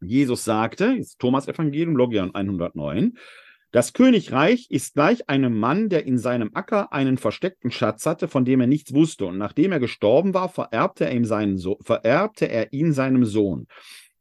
Jesus 0.00 0.44
sagte, 0.44 0.98
Thomas-Evangelium, 1.18 1.94
Logion 1.94 2.34
109, 2.34 3.18
das 3.70 3.92
Königreich 3.92 4.70
ist 4.70 4.94
gleich 4.94 5.28
einem 5.28 5.58
Mann, 5.58 5.90
der 5.90 6.06
in 6.06 6.16
seinem 6.16 6.52
Acker 6.54 6.94
einen 6.94 7.18
versteckten 7.18 7.70
Schatz 7.70 8.06
hatte, 8.06 8.28
von 8.28 8.46
dem 8.46 8.62
er 8.62 8.66
nichts 8.66 8.94
wusste. 8.94 9.26
Und 9.26 9.36
nachdem 9.36 9.72
er 9.72 9.80
gestorben 9.80 10.32
war, 10.32 10.48
vererbte 10.48 11.04
er, 11.04 11.12
ihm 11.12 11.26
seinen 11.26 11.58
so 11.58 11.76
vererbte 11.82 12.48
er 12.48 12.72
ihn 12.72 12.94
seinem 12.94 13.26
Sohn. 13.26 13.66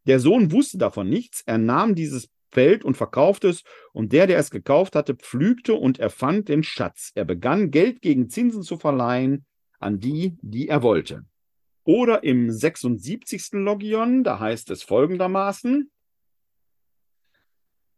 Der 0.05 0.19
Sohn 0.19 0.51
wusste 0.51 0.77
davon 0.77 1.09
nichts. 1.09 1.43
Er 1.45 1.57
nahm 1.57 1.95
dieses 1.95 2.32
Feld 2.53 2.85
und 2.85 2.95
verkaufte 2.95 3.49
es, 3.49 3.63
und 3.91 4.13
der, 4.13 4.27
der 4.27 4.37
es 4.37 4.51
gekauft 4.51 4.95
hatte, 4.95 5.15
pflügte 5.15 5.73
und 5.73 5.99
erfand 5.99 6.49
den 6.49 6.63
Schatz. 6.63 7.11
Er 7.15 7.25
begann, 7.25 7.71
Geld 7.71 8.01
gegen 8.01 8.29
Zinsen 8.29 8.61
zu 8.63 8.77
verleihen 8.77 9.45
an 9.79 9.99
die, 9.99 10.37
die 10.41 10.69
er 10.69 10.81
wollte. 10.81 11.25
Oder 11.83 12.23
im 12.23 12.49
76. 12.51 13.49
Logion, 13.53 14.23
da 14.23 14.39
heißt 14.39 14.71
es 14.71 14.83
folgendermaßen, 14.83 15.89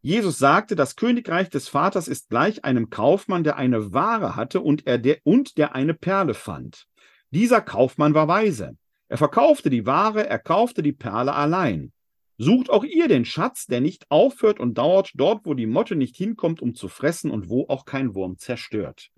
Jesus 0.02 0.38
sagte, 0.38 0.76
das 0.76 0.94
Königreich 0.94 1.50
des 1.50 1.66
Vaters 1.68 2.06
ist 2.06 2.28
gleich 2.28 2.64
einem 2.64 2.90
Kaufmann, 2.90 3.42
der 3.42 3.56
eine 3.56 3.92
Ware 3.92 4.36
hatte 4.36 4.60
und, 4.60 4.86
er 4.86 4.98
der, 4.98 5.18
und 5.24 5.58
der 5.58 5.74
eine 5.74 5.94
Perle 5.94 6.34
fand. 6.34 6.86
Dieser 7.30 7.60
Kaufmann 7.60 8.14
war 8.14 8.28
weise. 8.28 8.76
Er 9.08 9.18
verkaufte 9.18 9.68
die 9.68 9.84
Ware, 9.84 10.28
er 10.28 10.38
kaufte 10.38 10.82
die 10.82 10.92
Perle 10.92 11.34
allein. 11.34 11.92
Sucht 12.38 12.70
auch 12.70 12.84
ihr 12.84 13.08
den 13.08 13.24
Schatz, 13.24 13.66
der 13.66 13.80
nicht 13.80 14.10
aufhört 14.10 14.60
und 14.60 14.76
dauert, 14.76 15.12
dort, 15.14 15.46
wo 15.46 15.54
die 15.54 15.66
Motte 15.66 15.96
nicht 15.96 16.16
hinkommt, 16.16 16.60
um 16.60 16.74
zu 16.74 16.88
fressen 16.88 17.30
und 17.30 17.48
wo 17.48 17.66
auch 17.68 17.84
kein 17.84 18.14
Wurm 18.14 18.36
zerstört. 18.38 19.10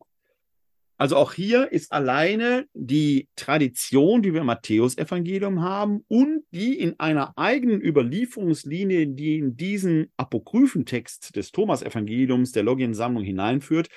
Also 1.00 1.14
auch 1.14 1.32
hier 1.32 1.70
ist 1.70 1.92
alleine 1.92 2.66
die 2.74 3.28
Tradition, 3.36 4.20
die 4.20 4.34
wir 4.34 4.40
im 4.40 4.48
Matthäus-Evangelium 4.48 5.62
haben 5.62 6.04
und 6.08 6.42
die 6.50 6.76
in 6.76 6.98
einer 6.98 7.38
eigenen 7.38 7.80
Überlieferungslinie, 7.80 9.06
die 9.06 9.38
in 9.38 9.56
diesen 9.56 10.10
Apokryphentext 10.16 11.36
des 11.36 11.52
Thomas-Evangeliums 11.52 12.50
der 12.50 12.64
Logiensammlung 12.64 13.22
hineinführt, 13.22 13.90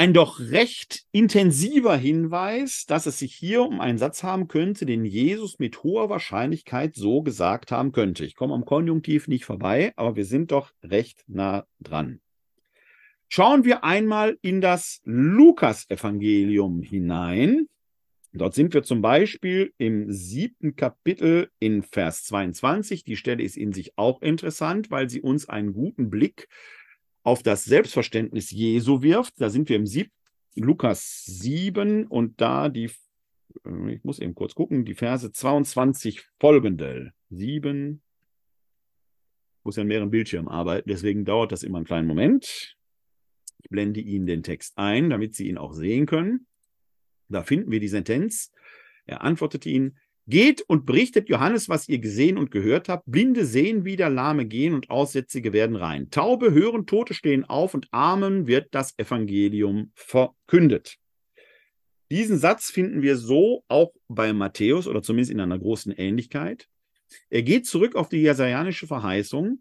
ein 0.00 0.14
doch 0.14 0.40
recht 0.40 1.04
intensiver 1.12 1.94
Hinweis, 1.94 2.86
dass 2.86 3.04
es 3.04 3.18
sich 3.18 3.34
hier 3.34 3.60
um 3.60 3.82
einen 3.82 3.98
Satz 3.98 4.22
haben 4.22 4.48
könnte, 4.48 4.86
den 4.86 5.04
Jesus 5.04 5.58
mit 5.58 5.82
hoher 5.82 6.08
Wahrscheinlichkeit 6.08 6.94
so 6.94 7.20
gesagt 7.20 7.70
haben 7.70 7.92
könnte. 7.92 8.24
Ich 8.24 8.34
komme 8.34 8.54
am 8.54 8.64
Konjunktiv 8.64 9.28
nicht 9.28 9.44
vorbei, 9.44 9.92
aber 9.96 10.16
wir 10.16 10.24
sind 10.24 10.52
doch 10.52 10.72
recht 10.82 11.22
nah 11.26 11.66
dran. 11.80 12.22
Schauen 13.28 13.66
wir 13.66 13.84
einmal 13.84 14.38
in 14.40 14.62
das 14.62 15.02
Lukas-Evangelium 15.04 16.80
hinein. 16.80 17.66
Dort 18.32 18.54
sind 18.54 18.72
wir 18.72 18.82
zum 18.82 19.02
Beispiel 19.02 19.74
im 19.76 20.10
siebten 20.10 20.76
Kapitel 20.76 21.50
in 21.58 21.82
Vers 21.82 22.24
22. 22.24 23.04
Die 23.04 23.16
Stelle 23.16 23.42
ist 23.42 23.58
in 23.58 23.74
sich 23.74 23.98
auch 23.98 24.22
interessant, 24.22 24.90
weil 24.90 25.10
sie 25.10 25.20
uns 25.20 25.46
einen 25.46 25.74
guten 25.74 26.08
Blick 26.08 26.48
auf 27.30 27.44
das 27.44 27.64
Selbstverständnis 27.64 28.50
Jesu 28.50 29.02
wirft. 29.02 29.40
Da 29.40 29.50
sind 29.50 29.68
wir 29.68 29.76
im 29.76 29.86
Sieb 29.86 30.10
Lukas 30.56 31.24
7 31.26 32.08
und 32.08 32.40
da 32.40 32.68
die, 32.68 32.90
äh, 33.64 33.92
ich 33.94 34.02
muss 34.02 34.18
eben 34.18 34.34
kurz 34.34 34.56
gucken, 34.56 34.84
die 34.84 34.96
Verse 34.96 35.30
22 35.30 36.26
folgende. 36.40 37.12
7, 37.30 38.02
ich 39.58 39.64
muss 39.64 39.76
ja 39.76 39.82
in 39.82 39.88
mehreren 39.88 40.10
Bildschirmen 40.10 40.48
arbeiten, 40.48 40.88
deswegen 40.88 41.24
dauert 41.24 41.52
das 41.52 41.62
immer 41.62 41.78
einen 41.78 41.86
kleinen 41.86 42.08
Moment. 42.08 42.76
Ich 43.62 43.70
blende 43.70 44.00
Ihnen 44.00 44.26
den 44.26 44.42
Text 44.42 44.76
ein, 44.76 45.08
damit 45.08 45.36
Sie 45.36 45.46
ihn 45.46 45.56
auch 45.56 45.72
sehen 45.72 46.06
können. 46.06 46.48
Da 47.28 47.44
finden 47.44 47.70
wir 47.70 47.78
die 47.78 47.86
Sentenz. 47.86 48.50
Er 49.06 49.22
antwortete 49.22 49.68
ihnen, 49.68 49.98
Geht 50.30 50.62
und 50.62 50.86
berichtet 50.86 51.28
Johannes, 51.28 51.68
was 51.68 51.88
ihr 51.88 51.98
gesehen 51.98 52.38
und 52.38 52.52
gehört 52.52 52.88
habt. 52.88 53.02
Blinde 53.06 53.44
sehen 53.44 53.84
wieder, 53.84 54.08
Lahme 54.08 54.46
gehen 54.46 54.74
und 54.74 54.88
Aussätzige 54.88 55.52
werden 55.52 55.74
rein. 55.74 56.08
Taube 56.10 56.52
hören, 56.52 56.86
Tote 56.86 57.14
stehen 57.14 57.44
auf 57.44 57.74
und 57.74 57.88
Armen 57.90 58.46
wird 58.46 58.68
das 58.70 58.96
Evangelium 58.96 59.90
verkündet. 59.96 60.98
Diesen 62.12 62.38
Satz 62.38 62.70
finden 62.70 63.02
wir 63.02 63.16
so 63.16 63.64
auch 63.66 63.92
bei 64.06 64.32
Matthäus 64.32 64.86
oder 64.86 65.02
zumindest 65.02 65.32
in 65.32 65.40
einer 65.40 65.58
großen 65.58 65.90
Ähnlichkeit. 65.90 66.68
Er 67.28 67.42
geht 67.42 67.66
zurück 67.66 67.96
auf 67.96 68.08
die 68.08 68.18
jesajanische 68.18 68.86
Verheißung. 68.86 69.60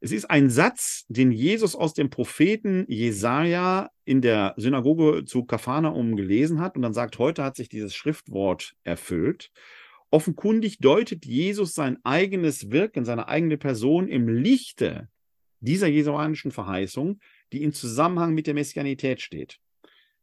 Es 0.00 0.12
ist 0.12 0.26
ein 0.26 0.50
Satz, 0.50 1.06
den 1.08 1.32
Jesus 1.32 1.74
aus 1.74 1.94
dem 1.94 2.10
Propheten 2.10 2.84
Jesaja 2.88 3.88
in 4.04 4.20
der 4.20 4.52
Synagoge 4.58 5.24
zu 5.24 5.46
Kafanaum 5.46 6.14
gelesen 6.14 6.60
hat 6.60 6.76
und 6.76 6.82
dann 6.82 6.92
sagt, 6.92 7.18
heute 7.18 7.42
hat 7.42 7.56
sich 7.56 7.70
dieses 7.70 7.94
Schriftwort 7.94 8.74
erfüllt. 8.84 9.50
Offenkundig 10.14 10.78
deutet 10.78 11.26
Jesus 11.26 11.74
sein 11.74 11.98
eigenes 12.04 12.70
Wirken, 12.70 13.04
seine 13.04 13.26
eigene 13.26 13.56
Person 13.56 14.06
im 14.06 14.28
Lichte 14.28 15.08
dieser 15.58 15.88
jesuanischen 15.88 16.52
Verheißung, 16.52 17.18
die 17.52 17.64
im 17.64 17.72
Zusammenhang 17.72 18.32
mit 18.32 18.46
der 18.46 18.54
Messianität 18.54 19.20
steht. 19.20 19.58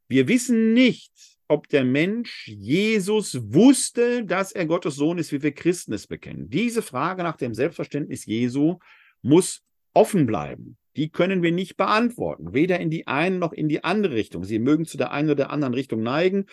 Wir 0.07 0.30
wissen 0.30 0.73
nicht, 0.73 1.11
ob 1.49 1.68
der 1.68 1.84
Mensch 1.84 2.47
Jesus 2.47 3.38
wusste, 3.53 4.23
dass 4.23 4.53
er 4.53 4.65
Gottes 4.65 4.95
Sohn 4.95 5.18
ist, 5.18 5.34
wie 5.34 5.43
wir 5.43 5.51
Christen 5.51 5.91
es 5.91 6.07
bekennen. 6.07 6.49
Diese 6.49 6.81
Frage 6.81 7.23
nach 7.23 7.35
dem 7.35 7.53
Selbstverständnis 7.53 8.26
Jesu 8.26 8.80
muss 9.22 9.61
offen 9.93 10.26
bleiben. 10.26 10.77
Die 10.95 11.09
können 11.09 11.43
wir 11.43 11.51
nicht 11.51 11.76
beantworten, 11.76 12.53
weder 12.53 12.80
in 12.80 12.89
die 12.89 13.07
eine 13.07 13.38
noch 13.38 13.51
in 13.51 13.68
die 13.68 13.84
andere 13.84 14.13
Richtung. 14.13 14.45
Sie 14.45 14.59
mögen 14.59 14.85
zu 14.85 14.97
der 14.97 15.11
einen 15.11 15.27
oder 15.27 15.35
der 15.35 15.49
anderen 15.51 15.73
Richtung 15.73 16.01
neigen. 16.01 16.45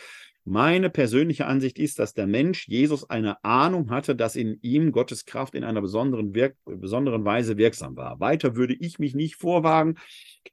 Meine 0.51 0.89
persönliche 0.89 1.45
Ansicht 1.45 1.79
ist, 1.79 1.99
dass 1.99 2.15
der 2.15 2.27
Mensch 2.27 2.69
Jesus 2.69 3.11
eine 3.11 3.45
Ahnung 3.45 3.91
hatte, 3.91 4.17
dass 4.17 4.35
in 4.35 4.59
ihm 4.63 4.93
Gottes 4.93 5.27
Kraft 5.27 5.55
in 5.55 5.63
einer 5.63 5.83
besonderen, 5.83 6.35
Wirk 6.35 6.57
besonderen 6.65 7.27
Weise 7.27 7.59
wirksam 7.59 7.97
war. 7.97 8.19
Weiter 8.19 8.57
würde 8.57 8.73
ich 8.73 8.99
mich 8.99 9.15
nicht 9.15 9.37
vorwagen. 9.37 9.97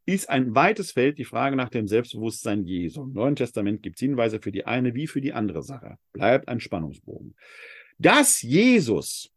Ist 0.06 0.30
ein 0.30 0.54
weites 0.54 0.92
Feld 0.92 1.18
die 1.18 1.24
Frage 1.24 1.56
nach 1.56 1.70
dem 1.70 1.88
Selbstbewusstsein 1.88 2.66
Jesu. 2.66 3.04
Im 3.04 3.14
Neuen 3.14 3.38
Testament 3.38 3.84
gibt 3.84 3.96
es 3.96 4.02
Hinweise 4.02 4.42
für 4.42 4.52
die 4.52 4.66
eine 4.66 4.96
wie 4.96 5.08
für 5.08 5.22
die 5.22 5.32
andere 5.32 5.64
Sache. 5.64 5.96
Bleibt 6.12 6.50
ein 6.50 6.60
Spannungsbogen. 6.60 7.34
Dass 7.98 8.42
Jesus 8.42 9.32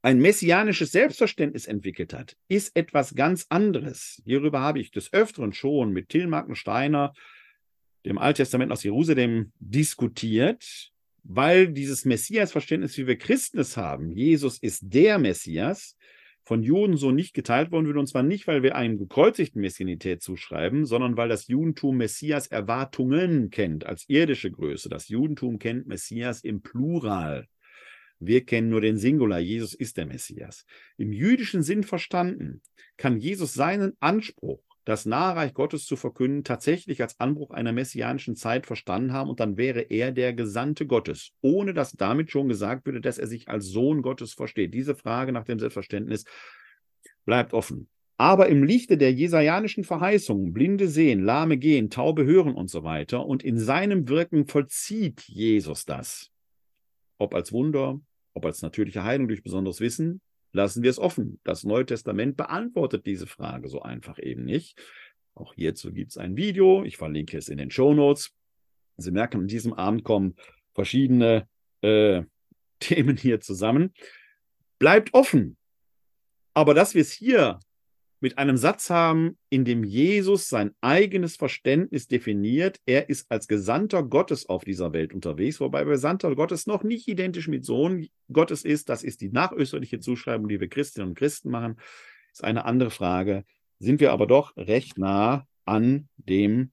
ein 0.00 0.20
messianisches 0.20 0.92
Selbstverständnis 0.92 1.66
entwickelt 1.66 2.14
hat, 2.14 2.36
ist 2.46 2.76
etwas 2.76 3.16
ganz 3.16 3.46
anderes. 3.48 4.22
Hierüber 4.24 4.60
habe 4.60 4.78
ich 4.78 4.92
des 4.92 5.12
Öfteren 5.12 5.52
schon 5.52 5.92
mit 5.92 6.08
Till 6.08 6.30
Steiner 6.52 7.14
dem 8.04 8.18
Alttestament 8.18 8.72
aus 8.72 8.82
Jerusalem 8.82 9.52
diskutiert, 9.58 10.92
weil 11.24 11.72
dieses 11.72 12.04
Messias-Verständnis, 12.04 12.96
wie 12.98 13.06
wir 13.06 13.16
Christen 13.16 13.60
es 13.60 13.76
haben, 13.76 14.10
Jesus 14.10 14.58
ist 14.58 14.82
der 14.82 15.18
Messias, 15.18 15.96
von 16.44 16.62
Juden 16.62 16.96
so 16.96 17.12
nicht 17.12 17.34
geteilt 17.34 17.70
worden 17.70 17.86
wird, 17.86 17.96
und 17.96 18.08
zwar 18.08 18.24
nicht, 18.24 18.46
weil 18.46 18.62
wir 18.62 18.74
einem 18.74 18.98
gekreuzigten 18.98 19.60
Messianität 19.60 20.22
zuschreiben, 20.22 20.86
sondern 20.86 21.16
weil 21.16 21.28
das 21.28 21.46
Judentum 21.46 21.96
Messias 21.96 22.48
Erwartungen 22.48 23.50
kennt 23.50 23.86
als 23.86 24.08
irdische 24.08 24.50
Größe. 24.50 24.88
Das 24.88 25.08
Judentum 25.08 25.58
kennt 25.58 25.86
Messias 25.86 26.42
im 26.42 26.60
Plural. 26.60 27.46
Wir 28.18 28.44
kennen 28.44 28.70
nur 28.70 28.80
den 28.80 28.98
Singular. 28.98 29.38
Jesus 29.38 29.74
ist 29.74 29.96
der 29.96 30.06
Messias. 30.06 30.64
Im 30.96 31.12
jüdischen 31.12 31.62
Sinn 31.62 31.84
verstanden 31.84 32.60
kann 32.96 33.18
Jesus 33.18 33.54
seinen 33.54 33.92
Anspruch 34.00 34.62
das 34.84 35.06
Nahreich 35.06 35.54
Gottes 35.54 35.86
zu 35.86 35.96
verkünden, 35.96 36.44
tatsächlich 36.44 37.00
als 37.02 37.20
Anbruch 37.20 37.50
einer 37.50 37.72
messianischen 37.72 38.34
Zeit 38.34 38.66
verstanden 38.66 39.12
haben 39.12 39.30
und 39.30 39.38
dann 39.38 39.56
wäre 39.56 39.80
er 39.80 40.10
der 40.12 40.32
Gesandte 40.32 40.86
Gottes, 40.86 41.30
ohne 41.40 41.72
dass 41.72 41.92
damit 41.92 42.30
schon 42.30 42.48
gesagt 42.48 42.86
würde, 42.86 43.00
dass 43.00 43.18
er 43.18 43.28
sich 43.28 43.48
als 43.48 43.66
Sohn 43.66 44.02
Gottes 44.02 44.34
versteht. 44.34 44.74
Diese 44.74 44.96
Frage 44.96 45.32
nach 45.32 45.44
dem 45.44 45.58
Selbstverständnis 45.58 46.24
bleibt 47.24 47.54
offen. 47.54 47.88
Aber 48.16 48.48
im 48.48 48.62
Lichte 48.62 48.98
der 48.98 49.12
jesajanischen 49.12 49.84
Verheißungen, 49.84 50.52
Blinde 50.52 50.88
sehen, 50.88 51.24
Lahme 51.24 51.56
gehen, 51.56 51.90
Taube 51.90 52.24
hören 52.24 52.54
und 52.54 52.70
so 52.70 52.84
weiter, 52.84 53.26
und 53.26 53.42
in 53.42 53.58
seinem 53.58 54.08
Wirken 54.08 54.46
vollzieht 54.46 55.22
Jesus 55.22 55.84
das. 55.84 56.30
Ob 57.18 57.34
als 57.34 57.52
Wunder, 57.52 58.00
ob 58.34 58.44
als 58.44 58.62
natürliche 58.62 59.02
Heilung 59.02 59.28
durch 59.28 59.42
besonderes 59.42 59.80
Wissen, 59.80 60.20
lassen 60.52 60.82
wir 60.82 60.90
es 60.90 60.98
offen. 60.98 61.40
Das 61.44 61.64
Neue 61.64 61.86
Testament 61.86 62.36
beantwortet 62.36 63.06
diese 63.06 63.26
Frage 63.26 63.68
so 63.68 63.82
einfach 63.82 64.18
eben 64.18 64.44
nicht. 64.44 64.80
Auch 65.34 65.54
hierzu 65.54 65.92
gibt 65.92 66.10
es 66.10 66.18
ein 66.18 66.36
Video. 66.36 66.84
Ich 66.84 66.96
verlinke 66.96 67.38
es 67.38 67.48
in 67.48 67.58
den 67.58 67.70
Show 67.70 67.94
Notes. 67.94 68.32
Sie 68.98 69.10
merken, 69.10 69.40
an 69.40 69.48
diesem 69.48 69.72
Abend 69.72 70.04
kommen 70.04 70.36
verschiedene 70.74 71.48
äh, 71.80 72.22
Themen 72.80 73.16
hier 73.16 73.40
zusammen. 73.40 73.92
Bleibt 74.78 75.14
offen. 75.14 75.56
Aber 76.54 76.74
dass 76.74 76.94
wir 76.94 77.02
es 77.02 77.12
hier 77.12 77.60
mit 78.22 78.38
einem 78.38 78.56
Satz 78.56 78.88
haben, 78.88 79.36
in 79.50 79.64
dem 79.64 79.82
Jesus 79.82 80.48
sein 80.48 80.70
eigenes 80.80 81.36
Verständnis 81.36 82.06
definiert. 82.06 82.80
Er 82.86 83.08
ist 83.08 83.30
als 83.30 83.48
Gesandter 83.48 84.04
Gottes 84.04 84.48
auf 84.48 84.64
dieser 84.64 84.92
Welt 84.92 85.12
unterwegs, 85.12 85.58
wobei 85.58 85.82
Gesandter 85.82 86.34
Gottes 86.36 86.66
noch 86.68 86.84
nicht 86.84 87.08
identisch 87.08 87.48
mit 87.48 87.64
Sohn 87.64 88.08
Gottes 88.32 88.64
ist. 88.64 88.88
Das 88.88 89.02
ist 89.02 89.20
die 89.20 89.30
nachösterliche 89.30 89.98
Zuschreibung, 89.98 90.48
die 90.48 90.60
wir 90.60 90.68
Christinnen 90.68 91.10
und 91.10 91.18
Christen 91.18 91.50
machen. 91.50 91.76
Ist 92.32 92.44
eine 92.44 92.64
andere 92.64 92.90
Frage. 92.90 93.44
Sind 93.80 94.00
wir 94.00 94.12
aber 94.12 94.28
doch 94.28 94.56
recht 94.56 94.98
nah 94.98 95.46
an 95.64 96.08
dem 96.16 96.70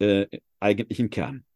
äh, 0.00 0.26
eigentlichen 0.60 1.08
Kern. 1.08 1.46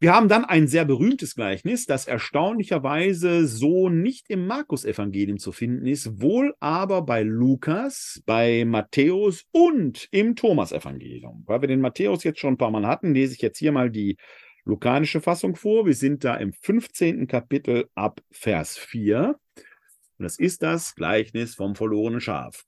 Wir 0.00 0.14
haben 0.14 0.28
dann 0.28 0.44
ein 0.44 0.68
sehr 0.68 0.84
berühmtes 0.84 1.34
Gleichnis, 1.34 1.84
das 1.84 2.06
erstaunlicherweise 2.06 3.48
so 3.48 3.88
nicht 3.88 4.30
im 4.30 4.46
Markus-Evangelium 4.46 5.38
zu 5.38 5.50
finden 5.50 5.86
ist, 5.86 6.22
wohl 6.22 6.54
aber 6.60 7.02
bei 7.02 7.24
Lukas, 7.24 8.22
bei 8.24 8.64
Matthäus 8.64 9.46
und 9.50 10.06
im 10.12 10.36
Thomas-Evangelium. 10.36 11.42
Weil 11.46 11.62
wir 11.62 11.66
den 11.68 11.80
Matthäus 11.80 12.22
jetzt 12.22 12.38
schon 12.38 12.54
ein 12.54 12.58
paar 12.58 12.70
Mal 12.70 12.86
hatten, 12.86 13.12
lese 13.12 13.34
ich 13.34 13.42
jetzt 13.42 13.58
hier 13.58 13.72
mal 13.72 13.90
die 13.90 14.16
lukanische 14.64 15.20
Fassung 15.20 15.56
vor. 15.56 15.84
Wir 15.84 15.94
sind 15.94 16.22
da 16.22 16.36
im 16.36 16.52
15. 16.52 17.26
Kapitel 17.26 17.88
ab 17.96 18.20
Vers 18.30 18.76
4. 18.76 19.34
Und 19.56 20.22
das 20.22 20.38
ist 20.38 20.62
das 20.62 20.94
Gleichnis 20.94 21.56
vom 21.56 21.74
verlorenen 21.74 22.20
Schaf. 22.20 22.64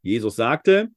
Jesus 0.00 0.36
sagte, 0.36 0.88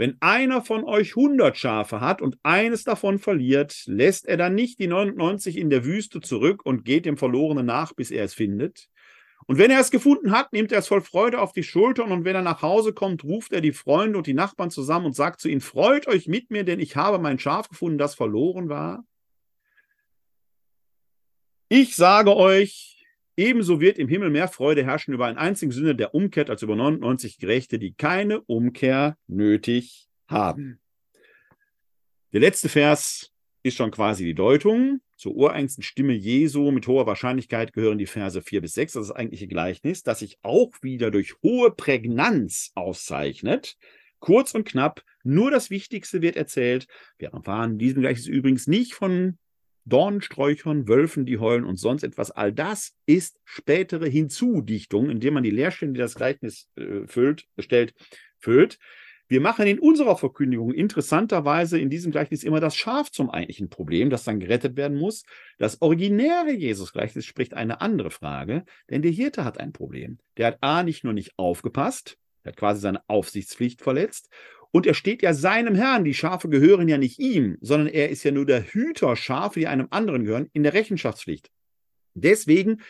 wenn 0.00 0.16
einer 0.20 0.62
von 0.62 0.84
euch 0.84 1.14
100 1.14 1.58
Schafe 1.58 2.00
hat 2.00 2.22
und 2.22 2.38
eines 2.42 2.84
davon 2.84 3.18
verliert, 3.18 3.82
lässt 3.84 4.24
er 4.24 4.38
dann 4.38 4.54
nicht 4.54 4.78
die 4.78 4.86
99 4.86 5.58
in 5.58 5.68
der 5.68 5.84
Wüste 5.84 6.22
zurück 6.22 6.64
und 6.64 6.86
geht 6.86 7.04
dem 7.04 7.18
Verlorenen 7.18 7.66
nach, 7.66 7.92
bis 7.92 8.10
er 8.10 8.24
es 8.24 8.32
findet? 8.32 8.88
Und 9.44 9.58
wenn 9.58 9.70
er 9.70 9.78
es 9.78 9.90
gefunden 9.90 10.30
hat, 10.30 10.54
nimmt 10.54 10.72
er 10.72 10.78
es 10.78 10.88
voll 10.88 11.02
Freude 11.02 11.38
auf 11.38 11.52
die 11.52 11.62
Schultern 11.62 12.12
und 12.12 12.24
wenn 12.24 12.34
er 12.34 12.40
nach 12.40 12.62
Hause 12.62 12.94
kommt, 12.94 13.24
ruft 13.24 13.52
er 13.52 13.60
die 13.60 13.74
Freunde 13.74 14.16
und 14.16 14.26
die 14.26 14.32
Nachbarn 14.32 14.70
zusammen 14.70 15.04
und 15.04 15.14
sagt 15.14 15.38
zu 15.38 15.50
ihnen, 15.50 15.60
freut 15.60 16.08
euch 16.08 16.26
mit 16.28 16.50
mir, 16.50 16.64
denn 16.64 16.80
ich 16.80 16.96
habe 16.96 17.18
mein 17.18 17.38
Schaf 17.38 17.68
gefunden, 17.68 17.98
das 17.98 18.14
verloren 18.14 18.70
war. 18.70 19.04
Ich 21.68 21.94
sage 21.94 22.34
euch, 22.34 22.99
Ebenso 23.40 23.80
wird 23.80 23.98
im 23.98 24.06
Himmel 24.06 24.28
mehr 24.28 24.48
Freude 24.48 24.84
herrschen 24.84 25.14
über 25.14 25.24
einen 25.24 25.38
einzigen 25.38 25.72
Sünder, 25.72 25.94
der 25.94 26.14
umkehrt, 26.14 26.50
als 26.50 26.60
über 26.60 26.76
99 26.76 27.38
Gerechte, 27.38 27.78
die 27.78 27.94
keine 27.94 28.42
Umkehr 28.42 29.16
nötig 29.28 30.10
haben. 30.28 30.78
Der 32.34 32.40
letzte 32.40 32.68
Vers 32.68 33.32
ist 33.62 33.78
schon 33.78 33.92
quasi 33.92 34.26
die 34.26 34.34
Deutung. 34.34 35.00
Zur 35.16 35.34
ureigensten 35.36 35.82
Stimme 35.82 36.12
Jesu 36.12 36.70
mit 36.70 36.86
hoher 36.86 37.06
Wahrscheinlichkeit 37.06 37.72
gehören 37.72 37.96
die 37.96 38.04
Verse 38.04 38.42
4 38.42 38.60
bis 38.60 38.74
6. 38.74 38.92
Das 38.92 39.02
ist 39.04 39.08
das 39.08 39.16
eigentliche 39.16 39.48
Gleichnis, 39.48 40.02
das 40.02 40.18
sich 40.18 40.36
auch 40.42 40.72
wieder 40.82 41.10
durch 41.10 41.32
hohe 41.42 41.70
Prägnanz 41.70 42.72
auszeichnet. 42.74 43.78
Kurz 44.18 44.52
und 44.52 44.68
knapp, 44.68 45.02
nur 45.24 45.50
das 45.50 45.70
Wichtigste 45.70 46.20
wird 46.20 46.36
erzählt. 46.36 46.88
Wir 47.16 47.30
erfahren 47.30 47.72
in 47.72 47.78
diesem 47.78 48.02
Gleichnis 48.02 48.26
übrigens 48.26 48.66
nicht 48.66 48.92
von 48.92 49.38
Dornensträuchern, 49.90 50.88
Wölfen, 50.88 51.26
die 51.26 51.38
heulen 51.38 51.64
und 51.64 51.76
sonst 51.76 52.02
etwas. 52.02 52.30
All 52.30 52.52
das 52.52 52.94
ist 53.06 53.38
spätere 53.44 54.08
Hinzudichtung, 54.08 55.10
indem 55.10 55.34
man 55.34 55.42
die 55.42 55.50
Leerstellen, 55.50 55.94
die 55.94 56.00
das 56.00 56.14
Gleichnis 56.14 56.68
äh, 56.76 57.06
füllt, 57.06 57.46
stellt, 57.58 57.94
füllt. 58.38 58.78
Wir 59.28 59.40
machen 59.40 59.68
in 59.68 59.78
unserer 59.78 60.16
Verkündigung 60.16 60.72
interessanterweise 60.72 61.78
in 61.78 61.88
diesem 61.88 62.10
Gleichnis 62.10 62.42
immer 62.42 62.58
das 62.58 62.74
Schaf 62.74 63.12
zum 63.12 63.30
eigentlichen 63.30 63.68
Problem, 63.68 64.10
das 64.10 64.24
dann 64.24 64.40
gerettet 64.40 64.76
werden 64.76 64.98
muss. 64.98 65.22
Das 65.58 65.80
originäre 65.82 66.50
Jesus-Gleichnis 66.50 67.26
spricht 67.26 67.54
eine 67.54 67.80
andere 67.80 68.10
Frage, 68.10 68.64
denn 68.90 69.02
der 69.02 69.12
Hirte 69.12 69.44
hat 69.44 69.60
ein 69.60 69.72
Problem. 69.72 70.18
Der 70.36 70.48
hat 70.48 70.58
A 70.62 70.82
nicht 70.82 71.04
nur 71.04 71.12
nicht 71.12 71.34
aufgepasst, 71.36 72.18
er 72.42 72.52
hat 72.52 72.56
quasi 72.56 72.80
seine 72.80 73.02
Aufsichtspflicht 73.08 73.82
verletzt 73.82 74.30
und 74.72 74.86
er 74.86 74.94
steht 74.94 75.22
ja 75.22 75.34
seinem 75.34 75.74
Herrn. 75.74 76.04
Die 76.04 76.14
Schafe 76.14 76.48
gehören 76.48 76.88
ja 76.88 76.98
nicht 76.98 77.18
ihm, 77.18 77.58
sondern 77.60 77.88
er 77.88 78.10
ist 78.10 78.22
ja 78.22 78.30
nur 78.30 78.46
der 78.46 78.62
Hüter 78.62 79.16
Schafe, 79.16 79.60
die 79.60 79.66
einem 79.66 79.88
anderen 79.90 80.24
gehören, 80.24 80.48
in 80.52 80.62
der 80.62 80.74
Rechenschaftspflicht. 80.74 81.50
Deswegen, 82.14 82.80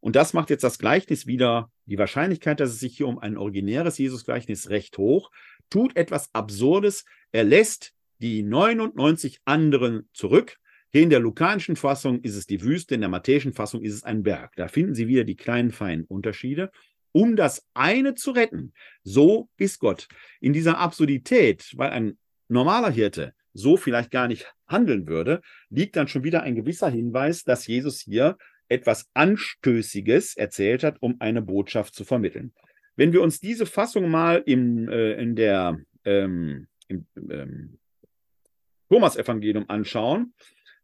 und 0.00 0.16
das 0.16 0.32
macht 0.32 0.50
jetzt 0.50 0.64
das 0.64 0.78
Gleichnis 0.78 1.26
wieder, 1.26 1.70
die 1.86 1.98
Wahrscheinlichkeit, 1.98 2.60
dass 2.60 2.70
es 2.70 2.80
sich 2.80 2.96
hier 2.96 3.08
um 3.08 3.18
ein 3.18 3.36
originäres 3.36 3.98
Jesus-Gleichnis 3.98 4.70
recht 4.70 4.96
hoch, 4.98 5.30
tut 5.70 5.96
etwas 5.96 6.30
Absurdes. 6.34 7.04
Er 7.32 7.44
lässt 7.44 7.92
die 8.18 8.42
99 8.42 9.40
anderen 9.44 10.08
zurück. 10.12 10.58
Hier 10.92 11.02
in 11.02 11.10
der 11.10 11.20
lukanischen 11.20 11.74
Fassung 11.74 12.20
ist 12.20 12.36
es 12.36 12.46
die 12.46 12.62
Wüste, 12.62 12.94
in 12.94 13.00
der 13.00 13.10
matthäischen 13.10 13.52
Fassung 13.52 13.82
ist 13.82 13.94
es 13.94 14.04
ein 14.04 14.22
Berg. 14.22 14.54
Da 14.56 14.68
finden 14.68 14.94
Sie 14.94 15.08
wieder 15.08 15.24
die 15.24 15.36
kleinen 15.36 15.72
feinen 15.72 16.04
Unterschiede 16.04 16.70
um 17.14 17.36
das 17.36 17.64
eine 17.74 18.16
zu 18.16 18.32
retten. 18.32 18.74
So 19.04 19.48
ist 19.56 19.78
Gott. 19.78 20.08
In 20.40 20.52
dieser 20.52 20.78
Absurdität, 20.78 21.72
weil 21.76 21.90
ein 21.90 22.18
normaler 22.48 22.90
Hirte 22.90 23.34
so 23.52 23.76
vielleicht 23.76 24.10
gar 24.10 24.26
nicht 24.26 24.52
handeln 24.66 25.06
würde, 25.06 25.40
liegt 25.70 25.94
dann 25.94 26.08
schon 26.08 26.24
wieder 26.24 26.42
ein 26.42 26.56
gewisser 26.56 26.90
Hinweis, 26.90 27.44
dass 27.44 27.68
Jesus 27.68 28.00
hier 28.00 28.36
etwas 28.68 29.08
Anstößiges 29.14 30.36
erzählt 30.36 30.82
hat, 30.82 30.96
um 31.00 31.20
eine 31.20 31.40
Botschaft 31.40 31.94
zu 31.94 32.04
vermitteln. 32.04 32.52
Wenn 32.96 33.12
wir 33.12 33.22
uns 33.22 33.40
diese 33.40 33.66
Fassung 33.66 34.10
mal 34.10 34.42
im, 34.44 34.88
äh, 34.88 35.12
in 35.12 35.36
der, 35.36 35.78
ähm, 36.04 36.66
im 36.88 37.06
ähm, 37.30 37.78
Thomas-Evangelium 38.88 39.66
anschauen, 39.68 40.34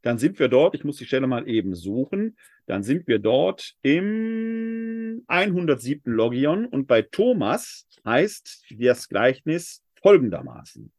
dann 0.02 0.18
sind 0.18 0.39
wir 0.39 0.48
dort, 0.48 0.74
ich 0.74 0.85
muss 0.85 0.97
die 0.97 1.06
Stelle 1.06 1.27
mal 1.27 1.48
eben 1.48 1.74
suchen, 1.74 2.36
dann 2.66 2.82
sind 2.82 3.06
wir 3.06 3.18
dort 3.18 3.74
im 3.82 5.24
107. 5.27 6.12
Logion 6.12 6.66
und 6.66 6.86
bei 6.86 7.02
Thomas 7.02 7.86
heißt 8.05 8.66
das 8.78 9.09
Gleichnis 9.09 9.82
folgendermaßen. 10.02 10.90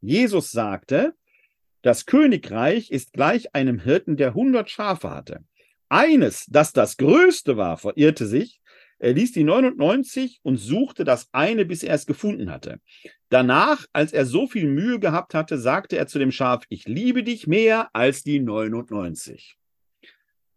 Jesus 0.00 0.50
sagte, 0.50 1.14
das 1.82 2.06
Königreich 2.06 2.90
ist 2.90 3.12
gleich 3.12 3.54
einem 3.54 3.78
Hirten, 3.80 4.16
der 4.16 4.28
100 4.28 4.68
Schafe 4.70 5.10
hatte. 5.10 5.44
Eines, 5.88 6.46
das 6.48 6.72
das 6.72 6.96
größte 6.96 7.56
war, 7.56 7.78
verirrte 7.78 8.26
sich. 8.26 8.57
Er 8.98 9.12
ließ 9.12 9.32
die 9.32 9.44
99 9.44 10.40
und 10.42 10.56
suchte 10.56 11.04
das 11.04 11.28
eine, 11.32 11.64
bis 11.64 11.82
er 11.82 11.94
es 11.94 12.06
gefunden 12.06 12.50
hatte. 12.50 12.80
Danach, 13.28 13.86
als 13.92 14.12
er 14.12 14.26
so 14.26 14.48
viel 14.48 14.66
Mühe 14.66 14.98
gehabt 14.98 15.34
hatte, 15.34 15.58
sagte 15.58 15.96
er 15.96 16.06
zu 16.06 16.18
dem 16.18 16.32
Schaf, 16.32 16.64
ich 16.68 16.86
liebe 16.86 17.22
dich 17.22 17.46
mehr 17.46 17.90
als 17.94 18.24
die 18.24 18.40
99. 18.40 19.56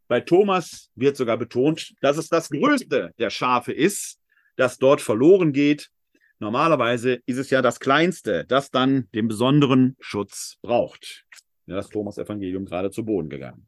Bei 0.08 0.20
Thomas 0.20 0.90
wird 0.96 1.16
sogar 1.16 1.38
betont, 1.38 1.94
dass 2.02 2.18
es 2.18 2.30
das 2.30 2.50
größte 2.50 3.14
der 3.18 3.30
Schafe 3.30 3.72
ist, 3.72 4.20
das 4.58 4.78
dort 4.78 5.02
verloren 5.02 5.54
geht. 5.54 5.90
Normalerweise 6.40 7.22
ist 7.28 7.38
es 7.38 7.50
ja 7.52 7.62
das 7.62 7.80
kleinste, 7.80 8.46
das 8.46 8.72
dann 8.72 9.08
den 9.14 9.28
besonderen 9.28 9.96
Schutz 10.00 10.58
braucht. 10.62 11.26
Ja, 11.68 11.76
das 11.76 11.90
Thomas-Evangelium 11.90 12.66
gerade 12.66 12.90
zu 12.90 13.06
Boden 13.06 13.30
gegangen. 13.30 13.66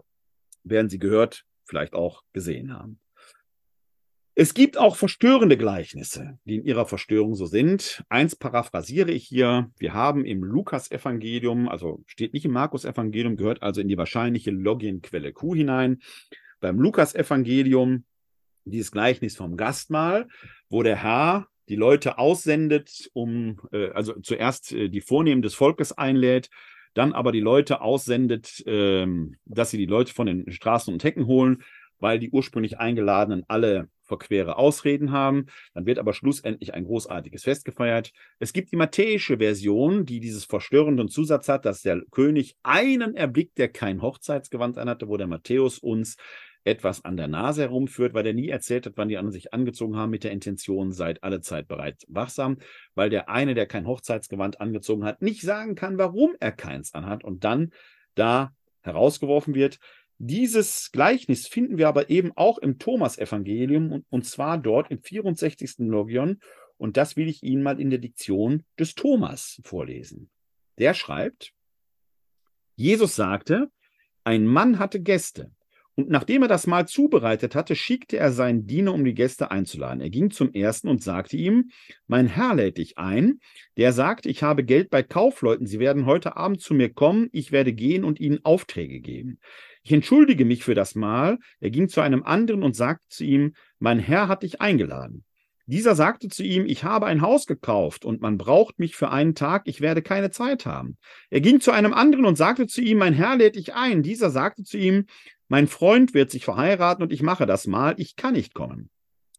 Werden 0.63 0.89
Sie 0.89 0.99
gehört, 0.99 1.45
vielleicht 1.65 1.93
auch 1.93 2.23
gesehen 2.33 2.73
haben. 2.73 2.99
Es 4.35 4.55
gibt 4.55 4.79
auch 4.79 4.95
verstörende 4.95 5.57
Gleichnisse, 5.57 6.39
die 6.45 6.55
in 6.55 6.65
ihrer 6.65 6.87
Verstörung 6.87 7.35
so 7.35 7.45
sind. 7.45 8.03
Eins 8.09 8.35
paraphrasiere 8.35 9.11
ich 9.11 9.25
hier. 9.25 9.69
Wir 9.77 9.93
haben 9.93 10.25
im 10.25 10.43
Lukas-Evangelium, 10.43 11.69
also 11.69 12.03
steht 12.07 12.33
nicht 12.33 12.45
im 12.45 12.51
Markus-Evangelium, 12.51 13.37
gehört 13.37 13.61
also 13.61 13.79
in 13.79 13.87
die 13.87 13.97
wahrscheinliche 13.97 14.49
Logienquelle 14.49 15.33
Q 15.33 15.53
hinein. 15.53 15.99
Beim 16.61 16.79
Lukas-Evangelium 16.79 18.05
dieses 18.65 18.91
Gleichnis 18.91 19.35
vom 19.35 19.55
Gastmahl, 19.55 20.27
wo 20.67 20.81
der 20.81 20.95
Herr 20.95 21.47
die 21.69 21.75
Leute 21.75 22.17
aussendet, 22.17 23.11
um, 23.13 23.59
äh, 23.71 23.89
also 23.91 24.19
zuerst 24.19 24.71
äh, 24.71 24.89
die 24.89 25.01
Vornehmen 25.01 25.43
des 25.43 25.53
Volkes 25.53 25.91
einlädt, 25.91 26.49
dann 26.95 27.13
aber 27.13 27.31
die 27.31 27.39
Leute 27.39 27.81
aussendet, 27.81 28.65
äh, 28.65 29.05
dass 29.45 29.69
sie 29.69 29.77
die 29.77 29.85
Leute 29.85 30.11
von 30.11 30.25
den 30.25 30.51
Straßen 30.51 30.91
und 30.91 31.03
Hecken 31.03 31.27
holen, 31.27 31.63
weil 32.03 32.19
die 32.19 32.31
ursprünglich 32.31 32.79
Eingeladenen 32.79 33.45
alle 33.47 33.87
verquere 34.01 34.57
Ausreden 34.57 35.13
haben. 35.13 35.45
Dann 35.73 35.85
wird 35.85 35.99
aber 35.99 36.13
schlussendlich 36.13 36.73
ein 36.73 36.83
großartiges 36.83 37.43
Fest 37.43 37.63
gefeiert. 37.63 38.11
Es 38.39 38.51
gibt 38.51 38.73
die 38.73 38.75
matthäische 38.75 39.37
Version, 39.37 40.05
die 40.05 40.19
dieses 40.19 40.43
verstörenden 40.43 41.07
Zusatz 41.07 41.47
hat, 41.47 41.63
dass 41.63 41.81
der 41.81 42.01
König 42.11 42.57
einen 42.61 43.15
erblickt, 43.15 43.57
der 43.57 43.69
kein 43.69 44.01
Hochzeitsgewand 44.01 44.77
anhatte, 44.77 45.07
wo 45.07 45.15
der 45.15 45.27
Matthäus 45.27 45.79
uns 45.79 46.17
etwas 46.65 47.05
an 47.05 47.15
der 47.15 47.29
Nase 47.29 47.61
herumführt, 47.61 48.13
weil 48.13 48.27
er 48.27 48.33
nie 48.33 48.49
erzählt 48.49 48.85
hat, 48.85 48.97
wann 48.97 49.07
die 49.07 49.17
anderen 49.17 49.31
sich 49.31 49.53
angezogen 49.53 49.95
haben 49.95 50.11
mit 50.11 50.25
der 50.25 50.31
Intention, 50.31 50.91
seid 50.91 51.23
alle 51.23 51.39
Zeit 51.39 51.69
bereit 51.69 52.03
wachsam, 52.09 52.57
weil 52.95 53.09
der 53.09 53.29
eine, 53.29 53.53
der 53.53 53.65
kein 53.65 53.87
Hochzeitsgewand 53.87 54.59
angezogen 54.59 55.05
hat, 55.05 55.21
nicht 55.21 55.41
sagen 55.41 55.75
kann, 55.75 55.97
warum 55.97 56.35
er 56.41 56.51
keins 56.51 56.93
anhat 56.93 57.23
und 57.23 57.45
dann 57.45 57.71
da 58.15 58.51
herausgeworfen 58.83 59.55
wird. 59.55 59.79
Dieses 60.17 60.91
Gleichnis 60.91 61.47
finden 61.47 61.77
wir 61.77 61.87
aber 61.87 62.09
eben 62.09 62.31
auch 62.35 62.57
im 62.57 62.79
Thomas-Evangelium 62.79 63.91
und, 63.91 64.05
und 64.09 64.25
zwar 64.25 64.57
dort 64.57 64.91
im 64.91 65.01
64. 65.01 65.79
Logion. 65.79 66.39
Und 66.77 66.97
das 66.97 67.15
will 67.15 67.27
ich 67.27 67.43
Ihnen 67.43 67.63
mal 67.63 67.79
in 67.79 67.89
der 67.89 67.99
Diktion 67.99 68.63
des 68.79 68.95
Thomas 68.95 69.61
vorlesen. 69.63 70.29
Der 70.77 70.93
schreibt, 70.93 71.53
Jesus 72.75 73.15
sagte, 73.15 73.69
ein 74.23 74.45
Mann 74.45 74.79
hatte 74.79 75.01
Gäste. 75.01 75.51
Und 75.95 76.09
nachdem 76.09 76.41
er 76.41 76.47
das 76.47 76.65
Mahl 76.65 76.87
zubereitet 76.87 77.53
hatte, 77.53 77.75
schickte 77.75 78.17
er 78.17 78.31
seinen 78.31 78.65
Diener, 78.65 78.93
um 78.93 79.05
die 79.05 79.13
Gäste 79.13 79.51
einzuladen. 79.51 80.01
Er 80.01 80.09
ging 80.09 80.31
zum 80.31 80.51
ersten 80.51 80.87
und 80.87 81.03
sagte 81.03 81.37
ihm, 81.37 81.69
mein 82.07 82.25
Herr 82.25 82.55
lädt 82.55 82.79
dich 82.79 82.97
ein. 82.97 83.39
Der 83.77 83.93
sagte, 83.93 84.27
ich 84.29 84.41
habe 84.41 84.63
Geld 84.63 84.89
bei 84.89 85.03
Kaufleuten, 85.03 85.67
sie 85.67 85.79
werden 85.79 86.07
heute 86.07 86.35
Abend 86.35 86.61
zu 86.61 86.73
mir 86.73 86.91
kommen, 86.91 87.29
ich 87.31 87.51
werde 87.51 87.73
gehen 87.73 88.03
und 88.03 88.19
ihnen 88.19 88.43
Aufträge 88.43 89.01
geben. 89.01 89.39
Ich 89.83 89.91
entschuldige 89.91 90.45
mich 90.45 90.63
für 90.63 90.75
das 90.75 90.95
Mahl. 90.95 91.39
Er 91.59 91.69
ging 91.69 91.89
zu 91.89 92.01
einem 92.01 92.23
anderen 92.23 92.63
und 92.63 92.75
sagte 92.75 93.05
zu 93.09 93.23
ihm, 93.25 93.53
mein 93.79 93.99
Herr 93.99 94.27
hat 94.27 94.43
dich 94.43 94.61
eingeladen. 94.61 95.25
Dieser 95.65 95.95
sagte 95.95 96.27
zu 96.27 96.43
ihm, 96.43 96.65
ich 96.65 96.83
habe 96.83 97.05
ein 97.05 97.21
Haus 97.21 97.45
gekauft 97.45 98.03
und 98.03 98.21
man 98.21 98.37
braucht 98.37 98.79
mich 98.79 98.95
für 98.95 99.11
einen 99.11 99.33
Tag, 99.33 99.63
ich 99.65 99.79
werde 99.79 100.01
keine 100.01 100.29
Zeit 100.29 100.65
haben. 100.65 100.97
Er 101.29 101.39
ging 101.39 101.61
zu 101.61 101.71
einem 101.71 101.93
anderen 101.93 102.25
und 102.25 102.37
sagte 102.37 102.67
zu 102.67 102.81
ihm, 102.81 102.97
mein 102.97 103.13
Herr 103.13 103.37
lädt 103.37 103.55
dich 103.55 103.73
ein. 103.73 104.03
Dieser 104.03 104.29
sagte 104.29 104.63
zu 104.63 104.77
ihm, 104.77 105.05
mein 105.47 105.67
Freund 105.67 106.13
wird 106.13 106.31
sich 106.31 106.43
verheiraten 106.43 107.03
und 107.03 107.13
ich 107.13 107.21
mache 107.21 107.45
das 107.45 107.67
Mahl, 107.67 107.95
ich 107.97 108.17
kann 108.17 108.33
nicht 108.33 108.53
kommen. 108.53 108.89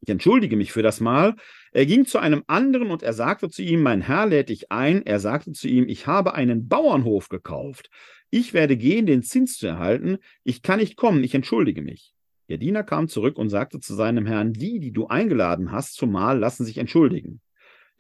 Ich 0.01 0.11
entschuldige 0.11 0.57
mich 0.57 0.73
für 0.73 0.83
das 0.83 1.01
Mahl. 1.01 1.35
Er 1.73 1.87
ging 1.87 2.05
zu 2.05 2.19
einem 2.19 2.45
anderen 2.47 2.91
und 2.91 3.03
er 3.03 3.15
sagte 3.15 3.49
zu 3.49 3.63
ihm, 3.63 3.83
mein 3.83 4.03
Herr 4.03 4.27
lädt 4.27 4.51
dich 4.51 4.71
ein. 4.71 5.05
Er 5.05 5.19
sagte 5.19 5.53
zu 5.53 5.67
ihm, 5.67 5.89
ich 5.89 6.07
habe 6.07 6.35
einen 6.35 6.69
Bauernhof 6.69 7.29
gekauft. 7.31 7.89
Ich 8.31 8.53
werde 8.53 8.77
gehen, 8.77 9.07
den 9.07 9.23
Zins 9.23 9.59
zu 9.59 9.67
erhalten. 9.67 10.19
Ich 10.43 10.63
kann 10.63 10.81
nicht 10.81 10.97
kommen, 10.97 11.23
ich 11.23 11.35
entschuldige 11.35 11.83
mich. 11.83 12.15
Der 12.49 12.59
Diener 12.59 12.83
kam 12.83 13.09
zurück 13.09 13.39
und 13.39 13.49
sagte 13.49 13.81
zu 13.81 13.95
seinem 13.95 14.27
Herrn, 14.27 14.53
die, 14.53 14.81
die 14.81 14.93
du 14.93 15.07
eingeladen 15.07 15.73
hast 15.73 15.95
zum 15.95 16.13
Mahl, 16.13 16.39
lassen 16.39 16.65
sich 16.65 16.79
entschuldigen. 16.79 17.41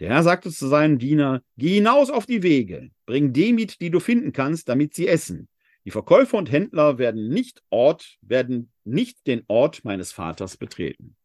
Der 0.01 0.11
Herr 0.11 0.23
sagte 0.23 0.51
zu 0.51 0.67
seinem 0.67 0.99
Diener, 0.99 1.43
geh 1.57 1.75
hinaus 1.75 2.11
auf 2.11 2.27
die 2.27 2.43
Wege, 2.43 2.91
bring 3.07 3.33
dem 3.33 3.55
mit, 3.55 3.81
die 3.81 3.91
du 3.91 4.01
finden 4.01 4.33
kannst, 4.33 4.69
damit 4.69 4.93
sie 4.95 5.07
essen. 5.07 5.49
Die 5.85 5.91
Verkäufer 5.91 6.37
und 6.37 6.51
Händler 6.51 6.99
werden 6.99 7.29
nicht 7.29 7.63
Ort, 7.71 8.19
werden 8.23 8.73
nicht 8.85 9.27
den 9.27 9.45
Ort 9.47 9.85
meines 9.85 10.13
Vaters 10.13 10.57
betreten. 10.57 11.17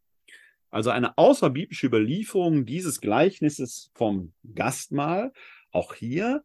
Also 0.70 0.92
eine 0.92 1.18
außerbiblische 1.18 1.88
Überlieferung 1.88 2.66
dieses 2.66 3.02
Gleichnisses 3.02 3.90
vom 3.96 4.34
Gastmahl. 4.54 5.32
Auch 5.72 5.96
hier 5.96 6.44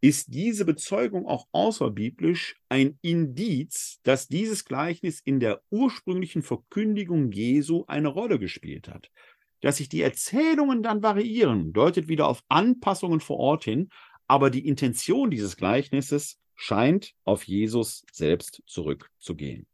ist 0.00 0.32
diese 0.32 0.64
Bezeugung 0.64 1.26
auch 1.26 1.46
außerbiblisch 1.52 2.56
ein 2.68 2.98
Indiz, 3.02 4.00
dass 4.02 4.28
dieses 4.28 4.64
Gleichnis 4.64 5.20
in 5.20 5.40
der 5.40 5.62
ursprünglichen 5.70 6.42
Verkündigung 6.42 7.30
Jesu 7.32 7.84
eine 7.86 8.08
Rolle 8.08 8.38
gespielt 8.38 8.88
hat. 8.88 9.10
Dass 9.60 9.76
sich 9.76 9.90
die 9.90 10.00
Erzählungen 10.00 10.82
dann 10.82 11.02
variieren, 11.02 11.74
deutet 11.74 12.08
wieder 12.08 12.28
auf 12.28 12.42
Anpassungen 12.48 13.20
vor 13.20 13.36
Ort 13.36 13.64
hin, 13.64 13.90
aber 14.26 14.48
die 14.48 14.66
Intention 14.66 15.30
dieses 15.30 15.56
Gleichnisses 15.56 16.38
scheint 16.54 17.14
auf 17.24 17.44
Jesus 17.44 18.04
selbst 18.12 18.62
zurückzugehen. 18.66 19.66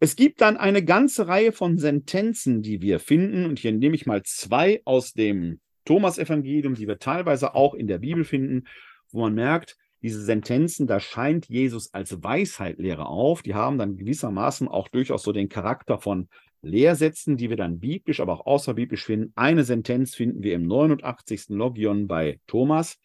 Es 0.00 0.16
gibt 0.16 0.40
dann 0.40 0.56
eine 0.56 0.84
ganze 0.84 1.26
Reihe 1.26 1.52
von 1.52 1.78
Sentenzen, 1.78 2.62
die 2.62 2.80
wir 2.80 3.00
finden, 3.00 3.46
und 3.46 3.58
hier 3.58 3.72
nehme 3.72 3.96
ich 3.96 4.06
mal 4.06 4.22
zwei 4.24 4.80
aus 4.84 5.12
dem 5.12 5.60
Thomas-Evangelium, 5.84 6.74
die 6.74 6.86
wir 6.86 6.98
teilweise 6.98 7.54
auch 7.54 7.74
in 7.74 7.88
der 7.88 7.98
Bibel 7.98 8.24
finden, 8.24 8.64
wo 9.12 9.20
man 9.20 9.34
merkt, 9.34 9.76
diese 10.02 10.22
Sentenzen, 10.22 10.86
da 10.86 11.00
scheint 11.00 11.48
Jesus 11.48 11.92
als 11.92 12.22
Weisheitlehre 12.22 13.06
auf. 13.06 13.42
Die 13.42 13.54
haben 13.54 13.78
dann 13.78 13.96
gewissermaßen 13.96 14.68
auch 14.68 14.88
durchaus 14.88 15.22
so 15.22 15.32
den 15.32 15.48
Charakter 15.48 15.98
von 15.98 16.28
Lehrsätzen, 16.62 17.36
die 17.36 17.50
wir 17.50 17.56
dann 17.56 17.80
biblisch, 17.80 18.20
aber 18.20 18.32
auch 18.34 18.46
außerbiblisch 18.46 19.04
finden. 19.04 19.32
Eine 19.34 19.64
Sentenz 19.64 20.14
finden 20.14 20.42
wir 20.42 20.54
im 20.54 20.66
89. 20.66 21.48
Logion 21.48 22.06
bei 22.06 22.40
Thomas. 22.46 22.98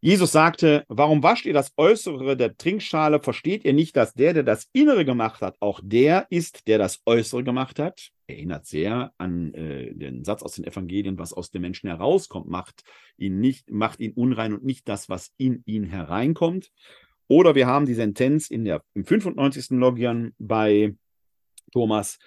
Jesus 0.00 0.32
sagte, 0.32 0.84
warum 0.88 1.22
wascht 1.22 1.46
ihr 1.46 1.54
das 1.54 1.72
Äußere 1.76 2.36
der 2.36 2.56
Trinkschale? 2.56 3.20
Versteht 3.20 3.64
ihr 3.64 3.72
nicht, 3.72 3.96
dass 3.96 4.12
der, 4.12 4.34
der 4.34 4.42
das 4.42 4.68
Innere 4.72 5.04
gemacht 5.04 5.40
hat, 5.40 5.56
auch 5.60 5.80
der 5.82 6.26
ist, 6.28 6.66
der 6.68 6.78
das 6.78 7.00
Äußere 7.06 7.42
gemacht 7.42 7.78
hat? 7.78 8.10
Erinnert 8.26 8.66
sehr 8.66 9.12
an 9.18 9.52
äh, 9.54 9.94
den 9.94 10.24
Satz 10.24 10.42
aus 10.42 10.52
den 10.52 10.64
Evangelien, 10.64 11.18
was 11.18 11.32
aus 11.32 11.50
dem 11.50 11.62
Menschen 11.62 11.88
herauskommt, 11.88 12.48
macht 12.48 12.84
ihn 13.18 13.38
nicht, 13.40 13.70
macht 13.70 14.00
ihn 14.00 14.12
unrein 14.12 14.54
und 14.54 14.64
nicht 14.64 14.88
das, 14.88 15.08
was 15.08 15.32
in 15.36 15.62
ihn 15.66 15.84
hereinkommt. 15.84 16.72
Oder 17.28 17.54
wir 17.54 17.66
haben 17.66 17.86
die 17.86 17.94
Sentenz 17.94 18.50
in 18.50 18.64
der, 18.64 18.82
im 18.94 19.04
95. 19.04 19.70
Logian 19.70 20.34
bei 20.38 20.94
Thomas. 21.72 22.18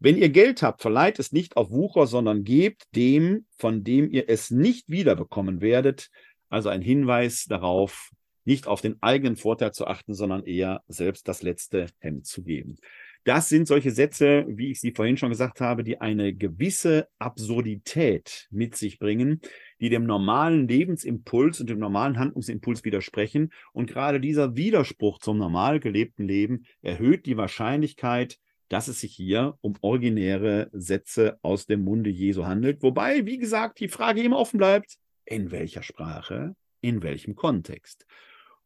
Wenn 0.00 0.18
ihr 0.18 0.28
Geld 0.28 0.62
habt, 0.62 0.82
verleiht 0.82 1.18
es 1.18 1.32
nicht 1.32 1.56
auf 1.56 1.70
Wucher, 1.70 2.06
sondern 2.06 2.44
gebt 2.44 2.84
dem, 2.94 3.46
von 3.56 3.84
dem 3.84 4.10
ihr 4.10 4.28
es 4.28 4.50
nicht 4.50 4.88
wiederbekommen 4.90 5.60
werdet, 5.60 6.10
also 6.50 6.68
ein 6.68 6.82
Hinweis 6.82 7.46
darauf, 7.46 8.10
nicht 8.44 8.66
auf 8.66 8.80
den 8.80 9.02
eigenen 9.02 9.36
Vorteil 9.36 9.72
zu 9.72 9.86
achten, 9.86 10.14
sondern 10.14 10.44
eher 10.44 10.82
selbst 10.88 11.26
das 11.26 11.42
letzte 11.42 11.86
Hemd 11.98 12.26
zu 12.26 12.42
geben. 12.42 12.76
Das 13.24 13.48
sind 13.48 13.66
solche 13.66 13.90
Sätze, 13.90 14.44
wie 14.48 14.70
ich 14.70 14.80
sie 14.80 14.92
vorhin 14.92 15.16
schon 15.16 15.30
gesagt 15.30 15.62
habe, 15.62 15.82
die 15.82 15.98
eine 15.98 16.34
gewisse 16.34 17.08
Absurdität 17.18 18.48
mit 18.50 18.76
sich 18.76 18.98
bringen, 18.98 19.40
die 19.80 19.88
dem 19.88 20.04
normalen 20.04 20.68
Lebensimpuls 20.68 21.58
und 21.58 21.70
dem 21.70 21.78
normalen 21.78 22.18
Handlungsimpuls 22.18 22.84
widersprechen. 22.84 23.50
Und 23.72 23.90
gerade 23.90 24.20
dieser 24.20 24.56
Widerspruch 24.56 25.18
zum 25.20 25.38
normal 25.38 25.80
gelebten 25.80 26.28
Leben 26.28 26.66
erhöht 26.82 27.24
die 27.24 27.38
Wahrscheinlichkeit, 27.38 28.38
dass 28.68 28.88
es 28.88 29.00
sich 29.00 29.14
hier 29.14 29.56
um 29.62 29.74
originäre 29.80 30.68
Sätze 30.72 31.38
aus 31.40 31.64
dem 31.64 31.82
Munde 31.82 32.10
Jesu 32.10 32.44
handelt. 32.44 32.82
Wobei, 32.82 33.24
wie 33.24 33.38
gesagt, 33.38 33.80
die 33.80 33.88
Frage 33.88 34.22
immer 34.22 34.38
offen 34.38 34.58
bleibt, 34.58 34.98
in 35.24 35.50
welcher 35.50 35.82
Sprache, 35.82 36.56
in 36.82 37.02
welchem 37.02 37.36
Kontext. 37.36 38.04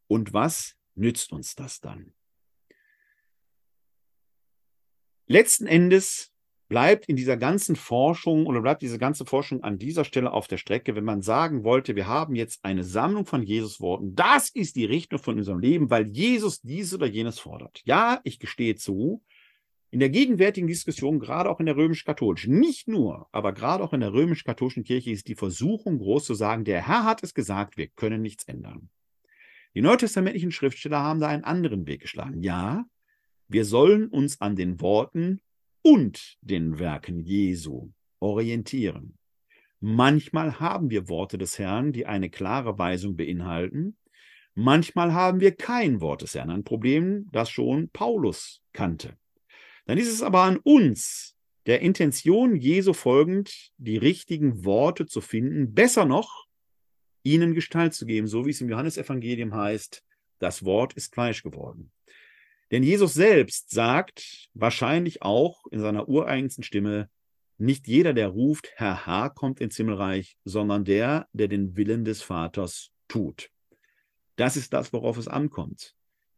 Und 0.07 0.33
was 0.33 0.75
nützt 0.95 1.31
uns 1.31 1.55
das 1.55 1.79
dann? 1.79 2.13
Letzten 5.31 5.67
Endes 5.67 6.31
bleibt 6.69 7.05
in 7.05 7.15
dieser 7.15 7.37
ganzen 7.37 7.75
Forschung 7.75 8.47
oder 8.47 8.61
bleibt 8.61 8.81
diese 8.81 8.97
ganze 8.97 9.25
Forschung 9.25 9.61
an 9.63 9.77
dieser 9.77 10.03
Stelle 10.03 10.33
auf 10.33 10.47
der 10.47 10.57
Strecke, 10.57 10.95
wenn 10.95 11.03
man 11.03 11.21
sagen 11.21 11.63
wollte, 11.63 11.95
wir 11.95 12.07
haben 12.07 12.33
jetzt 12.33 12.65
eine 12.65 12.83
Sammlung 12.83 13.27
von 13.27 13.43
Jesus-Worten, 13.43 14.15
das 14.15 14.49
ist 14.49 14.75
die 14.75 14.85
Richtung 14.85 15.19
von 15.19 15.37
unserem 15.37 15.59
Leben, 15.59 15.91
weil 15.91 16.07
Jesus 16.07 16.61
dieses 16.61 16.95
oder 16.95 17.05
jenes 17.05 17.37
fordert. 17.37 17.83
Ja, 17.85 18.21
ich 18.23 18.39
gestehe 18.39 18.73
zu, 18.73 19.23
in 19.91 19.99
der 19.99 20.09
gegenwärtigen 20.09 20.67
Diskussion, 20.67 21.19
gerade 21.19 21.51
auch 21.51 21.59
in 21.59 21.67
der 21.67 21.75
römisch-katholischen, 21.75 22.59
nicht 22.59 22.87
nur, 22.87 23.27
aber 23.31 23.53
gerade 23.53 23.83
auch 23.83 23.93
in 23.93 23.99
der 23.99 24.13
römisch-katholischen 24.13 24.83
Kirche 24.83 25.11
ist 25.11 25.27
die 25.27 25.35
Versuchung 25.35 25.99
groß 25.99 26.25
zu 26.25 26.33
sagen, 26.33 26.65
der 26.65 26.87
Herr 26.87 27.03
hat 27.03 27.21
es 27.21 27.35
gesagt, 27.35 27.77
wir 27.77 27.87
können 27.87 28.23
nichts 28.23 28.45
ändern. 28.45 28.89
Die 29.75 29.81
neutestamentlichen 29.81 30.51
Schriftsteller 30.51 31.03
haben 31.03 31.19
da 31.19 31.27
einen 31.27 31.43
anderen 31.43 31.85
Weg 31.85 32.01
geschlagen. 32.01 32.41
Ja, 32.41 32.85
wir 33.49 33.65
sollen 33.65 34.07
uns 34.09 34.39
an 34.41 34.55
den 34.55 34.79
Worten 34.79 35.41
und 35.81 36.37
den 36.41 36.77
Werken 36.77 37.19
Jesu 37.19 37.91
orientieren. 38.19 39.17
Manchmal 39.79 40.59
haben 40.59 40.89
wir 40.89 41.09
Worte 41.09 41.37
des 41.37 41.57
Herrn, 41.57 41.91
die 41.91 42.05
eine 42.05 42.29
klare 42.29 42.77
Weisung 42.77 43.15
beinhalten. 43.15 43.97
Manchmal 44.53 45.13
haben 45.13 45.39
wir 45.39 45.55
kein 45.55 45.99
Wort 45.99 46.21
des 46.21 46.35
Herrn, 46.35 46.49
ein 46.51 46.63
Problem, 46.63 47.27
das 47.31 47.49
schon 47.49 47.89
Paulus 47.89 48.61
kannte. 48.71 49.17
Dann 49.85 49.97
ist 49.97 50.11
es 50.11 50.21
aber 50.21 50.43
an 50.43 50.57
uns, 50.57 51.35
der 51.65 51.81
Intention 51.81 52.55
Jesu 52.55 52.93
folgend, 52.93 53.71
die 53.77 53.97
richtigen 53.97 54.63
Worte 54.63 55.07
zu 55.07 55.21
finden, 55.21 55.73
besser 55.73 56.05
noch, 56.05 56.45
ihnen 57.23 57.53
Gestalt 57.53 57.93
zu 57.93 58.05
geben, 58.05 58.27
so 58.27 58.45
wie 58.45 58.51
es 58.51 58.61
im 58.61 58.69
Johannesevangelium 58.69 59.55
heißt, 59.55 60.03
das 60.39 60.65
Wort 60.65 60.93
ist 60.93 61.13
Fleisch 61.13 61.41
geworden. 61.41 61.91
Denn 62.71 62.83
Jesus 62.83 63.13
selbst 63.13 63.71
sagt 63.71 64.49
wahrscheinlich 64.53 65.21
auch 65.21 65.65
in 65.71 65.79
seiner 65.79 66.07
ureigensten 66.07 66.63
Stimme, 66.63 67.09
nicht 67.57 67.87
jeder, 67.87 68.13
der 68.13 68.29
ruft, 68.29 68.71
Herr, 68.75 69.05
Herr, 69.05 69.29
kommt 69.31 69.59
ins 69.59 69.75
Himmelreich, 69.75 70.37
sondern 70.45 70.85
der, 70.85 71.27
der 71.33 71.49
den 71.49 71.75
Willen 71.75 72.05
des 72.05 72.21
Vaters 72.21 72.91
tut. 73.07 73.49
Das 74.37 74.55
ist 74.55 74.71
das, 74.71 74.93
worauf 74.93 75.17
es 75.17 75.27
ankommt. 75.27 75.95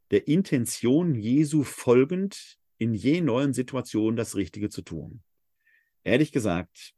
Der 0.10 0.28
Intention 0.28 1.14
Jesu 1.14 1.64
folgend 1.64 2.58
in 2.80 2.96
je 2.96 3.22
neuen 3.22 3.54
Situationen 3.54 4.16
das 4.16 4.36
Richtige 4.36 4.70
zu 4.70 4.82
tun. 4.82 5.22
Ehrlich 6.04 6.32
gesagt, 6.32 6.96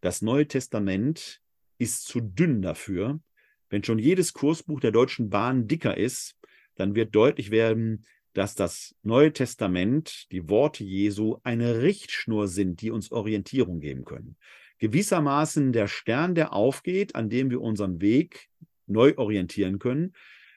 das 0.00 0.22
Neue 0.22 0.48
Testament 0.48 1.42
ist 1.76 2.06
zu 2.06 2.20
dünn 2.20 2.62
dafür. 2.62 3.20
Wenn 3.68 3.84
schon 3.84 3.98
jedes 3.98 4.32
Kursbuch 4.32 4.80
der 4.80 4.92
Deutschen 4.92 5.28
Bahn 5.28 5.68
dicker 5.68 5.98
ist, 5.98 6.38
dann 6.76 6.94
wird 6.94 7.14
deutlich 7.14 7.50
werden, 7.50 8.06
dass 8.38 8.54
das 8.54 8.94
Neue 9.02 9.32
Testament, 9.32 10.30
die 10.30 10.48
Worte 10.48 10.84
Jesu, 10.84 11.38
eine 11.42 11.82
Richtschnur 11.82 12.46
sind, 12.46 12.80
die 12.82 12.92
uns 12.92 13.10
Orientierung 13.10 13.80
geben 13.80 14.04
können. 14.04 14.36
Gewissermaßen 14.78 15.72
der 15.72 15.88
Stern, 15.88 16.36
der 16.36 16.52
aufgeht, 16.52 17.16
an 17.16 17.30
dem 17.30 17.50
wir 17.50 17.60
unseren 17.60 18.00
Weg 18.00 18.48
neu 18.86 19.14
orientieren 19.16 19.80
können, 19.80 20.12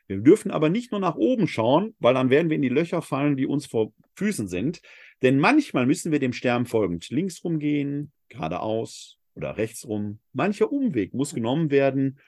wir 0.05 0.17
dürfen 0.17 0.51
aber 0.51 0.69
nicht 0.69 0.91
nur 0.91 0.99
nach 0.99 1.15
oben 1.15 1.47
schauen, 1.47 1.95
weil 1.97 2.13
dann 2.13 2.29
werden 2.29 2.51
wir 2.51 2.55
in 2.57 2.61
die 2.61 2.69
Löcher 2.69 3.01
fallen, 3.01 3.35
die 3.35 3.47
uns 3.47 3.65
vor 3.65 3.93
Füßen 4.13 4.47
sind. 4.47 4.83
Denn 5.23 5.39
manchmal 5.39 5.87
müssen 5.87 6.11
wir 6.11 6.19
dem 6.19 6.33
Stern 6.33 6.67
folgend 6.67 7.09
links 7.09 7.43
rumgehen, 7.43 8.11
geradeaus 8.29 9.17
oder 9.33 9.57
rechts 9.57 9.87
rum. 9.87 10.19
Mancher 10.33 10.71
Umweg 10.71 11.15
muss 11.15 11.33
genommen 11.33 11.71
werden, 11.71 12.19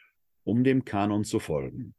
um 0.45 0.63
dem 0.63 0.84
Kanon 0.84 1.25
zu 1.25 1.39
folgen. 1.39 1.93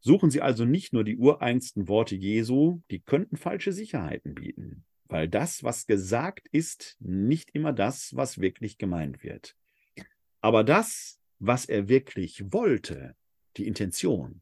Suchen 0.00 0.30
Sie 0.30 0.40
also 0.40 0.64
nicht 0.64 0.92
nur 0.92 1.04
die 1.04 1.16
ureigensten 1.16 1.88
Worte 1.88 2.14
Jesu, 2.14 2.80
die 2.90 3.00
könnten 3.00 3.36
falsche 3.36 3.72
Sicherheiten 3.72 4.34
bieten, 4.34 4.84
weil 5.06 5.28
das, 5.28 5.64
was 5.64 5.86
gesagt 5.86 6.48
ist, 6.52 6.96
nicht 7.00 7.50
immer 7.52 7.72
das, 7.72 8.14
was 8.14 8.40
wirklich 8.40 8.78
gemeint 8.78 9.22
wird. 9.22 9.56
Aber 10.40 10.62
das, 10.62 11.20
was 11.38 11.64
er 11.64 11.88
wirklich 11.88 12.52
wollte, 12.52 13.16
die 13.56 13.66
Intention, 13.66 14.40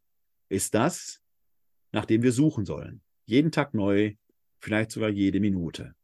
ist 0.49 0.75
das, 0.75 1.23
nach 1.93 2.05
dem 2.05 2.23
wir 2.23 2.33
suchen 2.33 2.67
sollen. 2.67 3.03
Jeden 3.25 3.51
Tag 3.51 3.75
neu, 3.75 4.15
vielleicht 4.59 4.91
sogar 4.91 5.09
jede 5.09 5.41
Minute. 5.41 5.95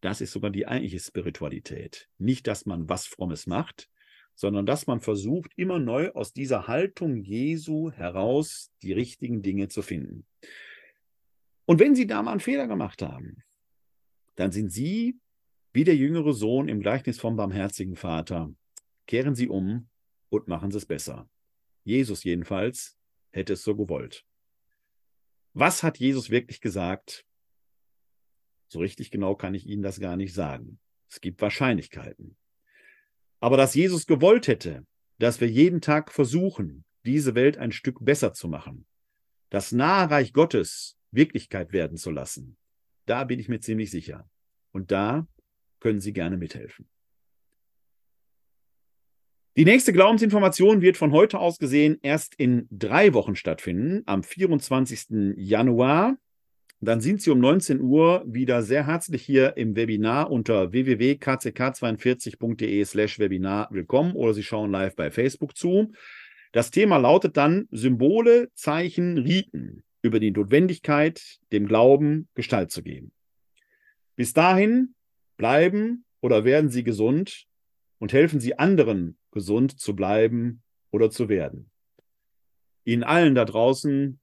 Das 0.00 0.20
ist 0.20 0.32
sogar 0.32 0.50
die 0.50 0.66
eigentliche 0.66 1.00
Spiritualität. 1.00 2.08
Nicht, 2.18 2.46
dass 2.46 2.66
man 2.66 2.88
was 2.88 3.06
Frommes 3.06 3.46
macht, 3.46 3.88
sondern 4.34 4.66
dass 4.66 4.86
man 4.86 5.00
versucht, 5.00 5.52
immer 5.56 5.78
neu 5.78 6.10
aus 6.12 6.32
dieser 6.32 6.66
Haltung 6.66 7.16
Jesu 7.16 7.90
heraus 7.90 8.72
die 8.82 8.92
richtigen 8.92 9.42
Dinge 9.42 9.68
zu 9.68 9.82
finden. 9.82 10.26
Und 11.64 11.78
wenn 11.78 11.94
Sie 11.94 12.06
da 12.06 12.22
mal 12.22 12.32
einen 12.32 12.40
Fehler 12.40 12.66
gemacht 12.66 13.02
haben, 13.02 13.42
dann 14.34 14.52
sind 14.52 14.70
Sie 14.70 15.18
wie 15.72 15.84
der 15.84 15.96
jüngere 15.96 16.32
Sohn 16.32 16.68
im 16.68 16.80
Gleichnis 16.80 17.18
vom 17.18 17.36
barmherzigen 17.36 17.96
Vater. 17.96 18.52
Kehren 19.06 19.34
Sie 19.34 19.48
um 19.48 19.88
und 20.28 20.48
machen 20.48 20.70
Sie 20.70 20.78
es 20.78 20.86
besser. 20.86 21.28
Jesus 21.84 22.24
jedenfalls 22.24 22.98
hätte 23.30 23.54
es 23.54 23.62
so 23.62 23.76
gewollt. 23.76 24.24
Was 25.54 25.82
hat 25.82 25.98
Jesus 25.98 26.30
wirklich 26.30 26.60
gesagt? 26.60 27.26
So 28.68 28.80
richtig 28.80 29.10
genau 29.10 29.34
kann 29.34 29.54
ich 29.54 29.66
Ihnen 29.66 29.82
das 29.82 30.00
gar 30.00 30.16
nicht 30.16 30.32
sagen. 30.32 30.78
Es 31.10 31.20
gibt 31.20 31.42
Wahrscheinlichkeiten. 31.42 32.36
Aber 33.42 33.56
dass 33.56 33.74
Jesus 33.74 34.06
gewollt 34.06 34.46
hätte, 34.46 34.86
dass 35.18 35.40
wir 35.40 35.48
jeden 35.48 35.80
Tag 35.80 36.12
versuchen, 36.12 36.84
diese 37.04 37.34
Welt 37.34 37.58
ein 37.58 37.72
Stück 37.72 37.96
besser 38.00 38.32
zu 38.32 38.46
machen, 38.46 38.86
das 39.50 39.72
nahe 39.72 40.08
Reich 40.08 40.32
Gottes 40.32 40.96
Wirklichkeit 41.10 41.72
werden 41.72 41.96
zu 41.96 42.12
lassen, 42.12 42.56
da 43.04 43.24
bin 43.24 43.40
ich 43.40 43.48
mir 43.48 43.58
ziemlich 43.58 43.90
sicher. 43.90 44.30
Und 44.70 44.92
da 44.92 45.26
können 45.80 45.98
Sie 45.98 46.12
gerne 46.12 46.36
mithelfen. 46.36 46.88
Die 49.56 49.64
nächste 49.64 49.92
Glaubensinformation 49.92 50.80
wird 50.80 50.96
von 50.96 51.10
heute 51.10 51.40
aus 51.40 51.58
gesehen 51.58 51.98
erst 52.00 52.36
in 52.36 52.68
drei 52.70 53.12
Wochen 53.12 53.34
stattfinden, 53.34 54.04
am 54.06 54.22
24. 54.22 55.34
Januar. 55.36 56.16
Dann 56.84 57.00
sind 57.00 57.22
Sie 57.22 57.30
um 57.30 57.38
19 57.38 57.80
Uhr 57.80 58.24
wieder 58.26 58.64
sehr 58.64 58.88
herzlich 58.88 59.22
hier 59.22 59.56
im 59.56 59.76
Webinar 59.76 60.32
unter 60.32 60.72
www.kck42.de 60.72 62.84
slash 62.84 63.20
Webinar 63.20 63.68
willkommen 63.70 64.16
oder 64.16 64.34
Sie 64.34 64.42
schauen 64.42 64.72
live 64.72 64.96
bei 64.96 65.12
Facebook 65.12 65.56
zu. 65.56 65.92
Das 66.50 66.72
Thema 66.72 66.96
lautet 66.96 67.36
dann 67.36 67.68
Symbole, 67.70 68.50
Zeichen, 68.54 69.16
Riten 69.16 69.84
über 70.02 70.18
die 70.18 70.32
Notwendigkeit, 70.32 71.38
dem 71.52 71.68
Glauben 71.68 72.28
Gestalt 72.34 72.72
zu 72.72 72.82
geben. 72.82 73.12
Bis 74.16 74.32
dahin 74.32 74.96
bleiben 75.36 76.04
oder 76.20 76.44
werden 76.44 76.68
Sie 76.68 76.82
gesund 76.82 77.44
und 78.00 78.12
helfen 78.12 78.40
Sie 78.40 78.58
anderen 78.58 79.16
gesund 79.30 79.78
zu 79.78 79.94
bleiben 79.94 80.64
oder 80.90 81.12
zu 81.12 81.28
werden. 81.28 81.70
Ihnen 82.84 83.04
allen 83.04 83.36
da 83.36 83.44
draußen 83.44 84.18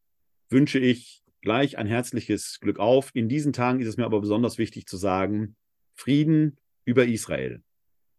wünsche 0.49 0.79
ich 0.79 1.18
gleich 1.41 1.77
ein 1.77 1.87
herzliches 1.87 2.59
Glück 2.59 2.79
auf. 2.79 3.11
In 3.13 3.29
diesen 3.29 3.53
Tagen 3.53 3.79
ist 3.79 3.87
es 3.87 3.97
mir 3.97 4.05
aber 4.05 4.19
besonders 4.19 4.57
wichtig 4.57 4.87
zu 4.87 4.97
sagen, 4.97 5.55
Frieden 5.95 6.57
über 6.85 7.05
Israel. 7.05 7.63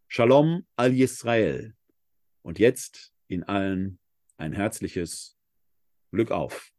Shalom 0.07 0.65
al 0.75 0.93
Yisrael. 0.93 1.75
Und 2.41 2.59
jetzt 2.59 3.13
Ihnen 3.27 3.43
allen 3.43 3.99
ein 4.37 4.53
herzliches 4.53 5.37
Glück 6.11 6.31
auf. 6.31 6.70